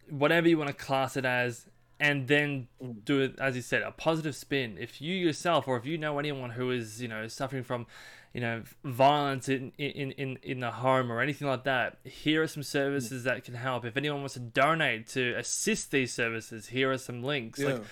whatever 0.09 0.47
you 0.47 0.57
want 0.57 0.67
to 0.69 0.73
class 0.75 1.17
it 1.17 1.25
as, 1.25 1.65
and 1.99 2.27
then 2.27 2.67
Mm. 2.81 3.03
do 3.05 3.21
it, 3.21 3.39
as 3.39 3.55
you 3.55 3.61
said, 3.61 3.81
a 3.81 3.91
positive 3.91 4.35
spin. 4.35 4.77
If 4.79 5.01
you 5.01 5.15
yourself, 5.15 5.67
or 5.67 5.77
if 5.77 5.85
you 5.85 5.97
know 5.97 6.19
anyone 6.19 6.51
who 6.51 6.71
is, 6.71 7.01
you 7.01 7.07
know, 7.07 7.27
suffering 7.27 7.63
from, 7.63 7.87
you 8.33 8.41
know, 8.41 8.63
violence 8.83 9.49
in, 9.49 9.71
in, 9.77 10.11
in, 10.11 10.37
in 10.43 10.59
the 10.59 10.69
home 10.71 11.11
or 11.11 11.21
anything 11.21 11.47
like 11.47 11.63
that, 11.63 11.97
here 12.03 12.43
are 12.43 12.47
some 12.47 12.61
services 12.63 13.23
that 13.23 13.43
can 13.43 13.55
help. 13.55 13.83
If 13.85 13.97
anyone 13.97 14.19
wants 14.19 14.35
to 14.35 14.39
donate 14.39 15.07
to 15.09 15.33
assist 15.37 15.89
these 15.91 16.13
services, 16.13 16.67
here 16.67 16.91
are 16.91 16.97
some 16.99 17.23
links. 17.23 17.59
yeah. 17.59 17.79
Like, 17.79 17.83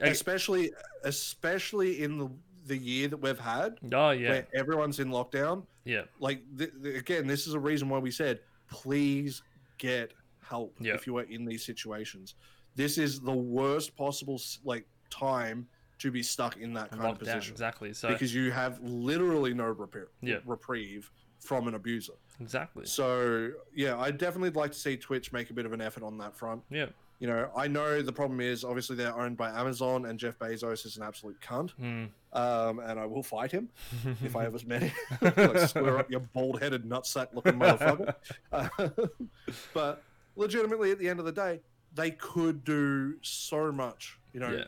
especially 0.00 0.72
especially 1.04 2.02
in 2.02 2.18
the 2.18 2.28
the 2.66 2.76
year 2.76 3.06
that 3.08 3.18
we've 3.18 3.38
had 3.38 3.78
Oh 3.92 4.10
yeah, 4.10 4.28
where 4.30 4.46
everyone's 4.52 4.98
in 4.98 5.08
lockdown 5.08 5.64
yeah, 5.84 6.02
like 6.18 6.40
th- 6.58 6.72
th- 6.82 6.96
again 6.96 7.26
this 7.28 7.46
is 7.46 7.54
a 7.54 7.60
reason 7.60 7.88
why 7.88 7.98
we 7.98 8.10
said 8.10 8.40
please 8.68 9.40
get 9.78 10.12
help 10.42 10.76
if 10.80 11.06
you 11.06 11.16
are 11.16 11.22
in 11.22 11.44
these 11.44 11.64
situations 11.64 12.34
this 12.76 12.98
is 12.98 13.20
the 13.20 13.32
worst 13.32 13.96
possible 13.96 14.40
like 14.64 14.86
time 15.10 15.66
to 15.98 16.10
be 16.10 16.22
stuck 16.22 16.56
in 16.58 16.72
that 16.74 16.90
kind 16.90 17.02
of 17.02 17.16
lockdown 17.16 17.18
position 17.18 17.52
exactly. 17.52 17.92
So 17.92 18.08
because 18.08 18.34
you 18.34 18.50
have 18.52 18.78
literally 18.82 19.54
no 19.54 19.64
repair, 19.64 20.08
Yeah. 20.20 20.38
reprieve 20.44 21.10
from 21.40 21.68
an 21.68 21.74
abuser 21.74 22.14
exactly, 22.40 22.84
so 22.86 23.50
yeah 23.74 23.98
i 23.98 24.10
definitely 24.10 24.50
like 24.50 24.72
to 24.72 24.78
see 24.78 24.96
twitch 24.96 25.32
make 25.32 25.50
a 25.50 25.52
bit 25.54 25.64
of 25.66 25.72
an 25.72 25.80
effort 25.80 26.02
on 26.02 26.18
that 26.18 26.36
front 26.36 26.62
yeah, 26.70 26.86
you 27.18 27.26
know, 27.26 27.50
I 27.56 27.66
know 27.66 28.02
the 28.02 28.12
problem 28.12 28.40
is 28.40 28.62
obviously 28.62 28.94
they're 28.96 29.18
owned 29.18 29.38
by 29.38 29.48
Amazon, 29.48 30.04
and 30.06 30.18
Jeff 30.18 30.38
Bezos 30.38 30.84
is 30.84 30.98
an 30.98 31.02
absolute 31.02 31.40
cunt. 31.40 31.70
Hmm. 31.70 32.04
Um, 32.34 32.78
and 32.80 33.00
I 33.00 33.06
will 33.06 33.22
fight 33.22 33.50
him 33.50 33.70
if 34.22 34.36
I 34.36 34.44
ever 34.44 34.58
met 34.66 34.82
him. 34.82 34.92
like, 35.22 35.58
square 35.68 35.98
up, 35.98 36.10
your 36.10 36.20
bald-headed 36.20 36.84
nutsack 36.84 37.28
looking 37.32 37.54
motherfucker. 37.54 38.14
Uh, 38.52 38.68
but 39.74 40.02
legitimately, 40.36 40.90
at 40.90 40.98
the 40.98 41.08
end 41.08 41.18
of 41.18 41.24
the 41.24 41.32
day, 41.32 41.60
they 41.96 42.12
could 42.12 42.62
do 42.62 43.16
so 43.22 43.72
much. 43.72 44.18
You 44.32 44.40
know, 44.40 44.50
yeah, 44.50 44.64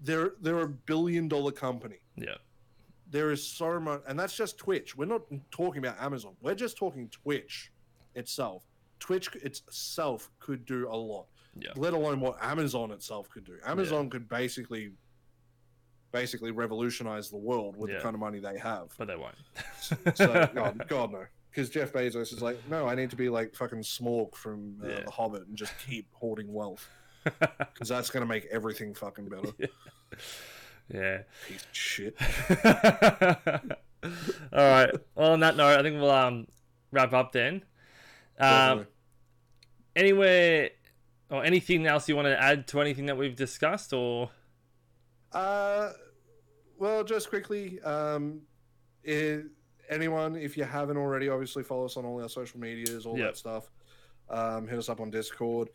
they're 0.00 0.32
they're 0.40 0.62
a 0.62 0.68
billion-dollar 0.68 1.52
company. 1.52 2.00
yeah, 2.16 2.34
There 3.10 3.30
is 3.30 3.46
so 3.46 3.78
much, 3.78 4.02
and 4.08 4.18
that's 4.18 4.36
just 4.36 4.58
Twitch. 4.58 4.96
We're 4.96 5.04
not 5.04 5.22
talking 5.52 5.78
about 5.84 6.00
Amazon. 6.00 6.32
We're 6.42 6.54
just 6.54 6.76
talking 6.76 7.08
Twitch 7.10 7.70
itself. 8.14 8.64
Twitch 8.98 9.28
itself 9.36 10.30
could 10.40 10.66
do 10.66 10.88
a 10.90 10.96
lot 10.96 11.26
yeah, 11.58 11.70
let 11.76 11.92
alone 11.94 12.20
what 12.20 12.36
Amazon 12.42 12.90
itself 12.90 13.28
could 13.30 13.44
do. 13.44 13.56
Amazon 13.64 14.08
could 14.10 14.28
basically 14.28 14.92
basically 16.12 16.50
revolutionize 16.50 17.30
the 17.30 17.36
world 17.36 17.76
with 17.76 17.90
Yeah. 17.90 17.96
the 17.98 18.02
kind 18.02 18.14
of 18.14 18.20
money 18.20 18.40
they 18.40 18.58
have. 18.58 18.88
but 18.98 19.06
they 19.08 19.16
won't. 19.16 19.36
So 20.16 20.48
God, 20.54 20.84
God 20.88 21.12
no. 21.12 21.24
Because 21.50 21.68
Jeff 21.68 21.92
Bezos 21.92 22.32
is 22.32 22.40
like, 22.42 22.58
no, 22.68 22.86
I 22.88 22.94
need 22.94 23.10
to 23.10 23.16
be 23.16 23.28
like 23.28 23.54
fucking 23.56 23.80
Smaug 23.80 24.34
from 24.36 24.76
uh, 24.84 24.88
Yeah. 24.88 25.00
The 25.04 25.10
Hobbit 25.10 25.46
and 25.48 25.56
just 25.56 25.72
keep 25.86 26.06
hoarding 26.12 26.52
wealth. 26.52 26.88
Because 27.24 27.88
that's 27.88 28.08
going 28.08 28.22
to 28.22 28.26
make 28.26 28.46
everything 28.50 28.94
fucking 28.94 29.28
better. 29.28 29.52
yeah. 30.88 31.18
Piece 31.46 31.62
of 31.62 31.68
shit. 31.72 32.16
All 34.02 34.10
right. 34.52 34.90
Well, 35.14 35.32
on 35.32 35.40
that 35.40 35.56
note, 35.56 35.78
I 35.78 35.82
think 35.82 35.96
we'll 36.00 36.10
um 36.10 36.46
wrap 36.92 37.12
up 37.12 37.32
then. 37.32 37.62
Um, 38.38 38.86
anywhere 39.94 40.70
or 41.30 41.44
anything 41.44 41.86
else 41.86 42.08
you 42.08 42.16
want 42.16 42.26
to 42.26 42.42
add 42.42 42.66
to 42.68 42.80
anything 42.80 43.06
that 43.06 43.16
we've 43.18 43.36
discussed, 43.36 43.92
or 43.92 44.30
Uh, 45.32 45.90
well, 46.78 47.04
just 47.04 47.28
quickly, 47.28 47.80
um, 47.82 48.40
i 49.06 49.42
anyone, 49.90 50.36
if 50.36 50.56
you 50.56 50.64
haven't 50.64 50.96
already, 50.96 51.28
obviously 51.28 51.62
follow 51.62 51.84
us 51.84 51.96
on 51.96 52.04
all 52.04 52.22
our 52.22 52.28
social 52.28 52.58
medias, 52.60 53.04
all 53.06 53.16
Yep. 53.18 53.28
that 53.28 53.36
stuff. 53.36 53.70
Um, 54.28 54.66
hit 54.68 54.78
us 54.78 54.88
up 54.88 55.00
on 55.00 55.10
Discord. 55.10 55.70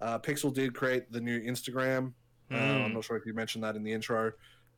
Uh, 0.00 0.18
Pixel 0.18 0.52
did 0.52 0.74
create 0.74 1.10
the 1.12 1.20
new 1.20 1.40
Instagram. 1.40 2.12
Uh, 2.50 2.56
I'm 2.56 2.90
Mm. 2.90 2.94
not 2.94 3.04
sure 3.04 3.16
if 3.16 3.24
you 3.24 3.32
mentioned 3.34 3.62
that 3.64 3.76
in 3.76 3.82
the 3.84 3.92
intro, 3.92 4.32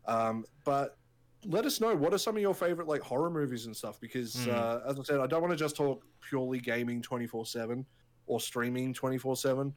um, 0.06 0.44
but 0.64 0.98
let 1.46 1.64
us 1.64 1.80
know 1.80 1.96
what 1.96 2.12
are 2.12 2.18
some 2.18 2.36
of 2.36 2.42
your 2.42 2.54
favorite 2.54 2.86
like 2.86 3.00
horror 3.00 3.30
movies 3.30 3.66
and 3.66 3.74
stuff. 3.76 3.98
Because 4.00 4.46
Mm. 4.46 4.52
uh, 4.52 4.80
as 4.86 4.98
I 5.00 5.02
said, 5.02 5.20
I 5.20 5.26
don't 5.26 5.40
want 5.40 5.52
to 5.52 5.56
just 5.56 5.74
talk 5.76 6.04
purely 6.20 6.60
gaming 6.60 7.00
24 7.02 7.46
seven 7.46 7.86
or 8.26 8.40
streaming 8.40 8.92
24 8.94 9.36
seven 9.36 9.74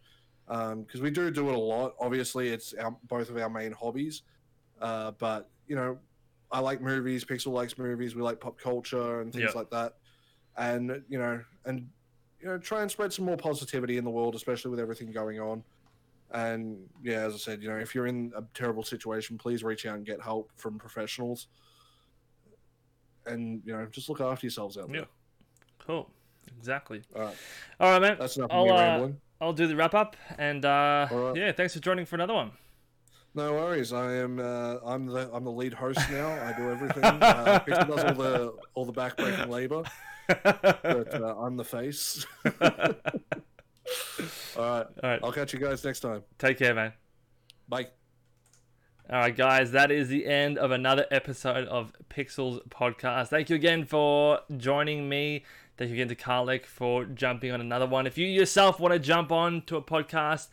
because 0.48 1.02
we 1.02 1.10
do 1.10 1.32
do 1.32 1.50
it 1.50 1.56
a 1.56 1.60
lot. 1.60 1.96
Obviously, 2.00 2.50
it's 2.50 2.74
our, 2.76 2.92
both 3.08 3.30
of 3.30 3.38
our 3.38 3.50
main 3.50 3.72
hobbies. 3.72 4.24
Uh, 4.80 5.12
but 5.12 5.50
you 5.68 5.76
know, 5.76 5.98
I 6.52 6.60
like 6.60 6.82
movies. 6.82 7.26
Pixel 7.26 7.52
likes 7.54 7.78
movies. 7.78 8.16
We 8.16 8.22
like 8.22 8.40
pop 8.40 8.58
culture 8.60 9.22
and 9.22 9.34
things 9.34 9.52
Yeah. 9.54 9.58
like 9.60 9.70
that. 9.72 9.94
And 10.58 11.04
you 11.10 11.18
know, 11.20 11.42
and 11.66 11.90
you 12.40 12.48
know, 12.48 12.58
try 12.58 12.82
and 12.82 12.92
spread 12.92 13.12
some 13.12 13.26
more 13.26 13.38
positivity 13.38 13.98
in 13.98 14.04
the 14.04 14.10
world, 14.12 14.36
especially 14.36 14.72
with 14.72 14.80
everything 14.80 15.12
going 15.12 15.40
on. 15.40 15.64
And 16.32 16.88
yeah, 17.04 17.20
as 17.26 17.34
I 17.34 17.38
said, 17.38 17.62
you 17.62 17.70
know, 17.70 17.78
if 17.78 17.94
you're 17.96 18.08
in 18.08 18.32
a 18.36 18.44
terrible 18.54 18.84
situation, 18.84 19.38
please 19.38 19.64
reach 19.64 19.86
out 19.86 19.96
and 19.96 20.06
get 20.06 20.22
help 20.22 20.52
from 20.56 20.78
professionals. 20.78 21.48
And 23.26 23.62
you 23.66 23.74
know, 23.74 23.86
just 23.88 24.10
look 24.10 24.22
after 24.22 24.46
yourselves 24.46 24.78
out 24.78 24.88
there. 24.92 25.02
Yeah. 25.02 25.06
Cool. 25.80 26.10
Exactly. 26.60 27.02
All 27.16 27.22
right, 27.24 27.36
All 27.80 27.92
right, 27.92 28.02
man. 28.02 28.18
that's 28.20 28.38
enough 28.38 28.52
I'll, 28.52 28.62
of 28.64 28.68
me 28.68 28.72
uh, 28.74 28.78
rambling. 28.80 29.18
I'll 29.42 29.54
do 29.54 29.68
the 29.68 29.76
wrap 29.76 29.94
up, 29.96 30.16
and 30.38 30.64
uh, 30.64 31.08
right. 31.12 31.36
yeah, 31.36 31.52
thanks 31.52 31.74
for 31.74 31.80
joining 31.80 32.06
for 32.06 32.16
another 32.16 32.34
one. 32.34 32.52
No 33.36 33.52
worries. 33.54 33.92
I 33.92 34.14
am. 34.16 34.40
Uh, 34.40 34.78
I'm 34.86 35.08
the. 35.08 35.30
I'm 35.34 35.44
the 35.44 35.52
lead 35.52 35.74
host 35.74 36.00
now. 36.10 36.30
I 36.30 36.54
do 36.58 36.72
everything. 36.72 37.04
Uh, 37.04 37.60
Pixel 37.68 37.88
does 37.88 38.04
all 38.06 38.14
the 38.14 38.54
all 38.74 38.86
the 38.86 38.94
backbreaking 38.94 39.50
labor, 39.50 39.84
but 40.28 41.14
uh, 41.22 41.36
I'm 41.38 41.58
the 41.58 41.66
face. 41.66 42.26
all 42.46 42.72
right. 42.72 42.96
All 44.58 44.86
right, 45.04 45.20
I'll 45.22 45.34
catch 45.34 45.52
you 45.52 45.60
guys 45.60 45.84
next 45.84 46.00
time. 46.00 46.24
take 46.40 46.58
care, 46.58 46.74
man. 46.74 46.94
Bye. 47.68 47.88
All 49.12 49.20
right, 49.20 49.36
guys, 49.36 49.72
that 49.72 49.92
is 49.92 50.08
the 50.08 50.26
end 50.26 50.58
of 50.58 50.72
another 50.72 51.06
episode 51.12 51.68
of 51.68 51.92
Pixels 52.10 52.66
Podcast. 52.70 53.28
Thank 53.28 53.50
you 53.50 53.56
again 53.56 53.86
for 53.86 54.40
joining 54.58 55.10
me. 55.10 55.44
Thank 55.78 55.90
you 55.90 55.96
again 55.96 56.08
to 56.08 56.16
Karlek 56.16 56.66
for 56.66 57.06
jumping 57.06 57.52
on 57.52 57.60
another 57.60 57.86
one. 57.86 58.08
If 58.08 58.18
you 58.18 58.26
yourself 58.26 58.80
want 58.80 58.94
to 58.94 59.00
jump 59.00 59.32
on 59.32 59.62
to 59.64 59.76
a 59.76 59.82
podcast, 59.82 60.48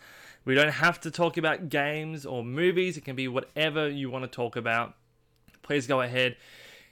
we 0.45 0.55
don't 0.55 0.73
have 0.73 1.01
to 1.01 1.11
talk 1.11 1.37
about 1.37 1.69
games 1.69 2.27
or 2.27 2.45
movies. 2.45 2.97
It 2.97 3.05
can 3.05 3.17
be 3.17 3.29
whatever 3.29 3.89
you 3.89 4.11
want 4.11 4.25
to 4.25 4.29
talk 4.29 4.57
about. 4.57 4.95
Please 5.63 5.87
go 5.87 6.01
ahead. 6.01 6.37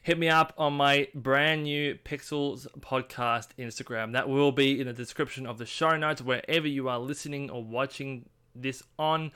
Hit 0.02 0.18
me 0.18 0.28
up 0.28 0.54
on 0.56 0.72
my 0.74 1.08
brand 1.14 1.64
new 1.64 1.94
Pixels 1.96 2.66
Podcast 2.80 3.48
Instagram. 3.58 4.12
That 4.12 4.28
will 4.28 4.52
be 4.52 4.80
in 4.80 4.86
the 4.86 4.92
description 4.92 5.46
of 5.46 5.58
the 5.58 5.66
show 5.66 5.96
notes, 5.96 6.22
wherever 6.22 6.66
you 6.66 6.88
are 6.88 6.98
listening 6.98 7.50
or 7.50 7.62
watching 7.62 8.24
this 8.54 8.82
on. 8.98 9.32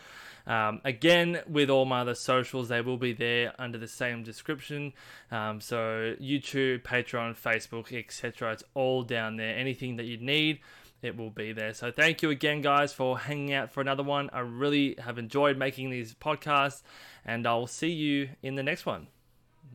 Um, 0.47 0.81
again, 0.85 1.41
with 1.49 1.71
all 1.71 1.85
my 1.85 2.01
other 2.01 2.15
socials, 2.15 2.69
they 2.69 2.81
will 2.81 2.97
be 2.97 3.13
there 3.13 3.53
under 3.59 3.79
the 3.79 3.89
same 3.89 4.23
description. 4.23 4.93
Um, 5.31 5.61
so 5.61 6.15
YouTube, 6.21 6.83
Patreon, 6.83 7.37
Facebook, 7.37 7.93
etc. 7.93 8.53
It's 8.53 8.65
all 8.75 9.03
down 9.03 9.37
there. 9.37 9.57
Anything 9.57 9.97
that 9.97 10.05
you 10.05 10.19
need, 10.19 10.61
it 11.05 11.17
will 11.17 11.31
be 11.31 11.53
there. 11.53 11.75
So 11.75 11.91
thank 11.91 12.23
you 12.23 12.31
again, 12.31 12.61
guys, 12.61 12.93
for 12.93 13.19
hanging 13.19 13.53
out 13.53 13.71
for 13.71 13.81
another 13.81 14.03
one. 14.03 14.31
I 14.33 14.41
really 14.41 14.97
have 14.99 15.19
enjoyed 15.19 15.57
making 15.57 15.91
these 15.91 16.15
podcasts, 16.15 16.83
and 17.25 17.47
I'll 17.47 17.67
see 17.67 17.91
you 17.91 18.31
in 18.43 18.55
the 18.55 18.63
next 18.63 18.87
one. 18.87 19.09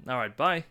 All 0.08 0.18
right, 0.18 0.36
bye. 0.36 0.66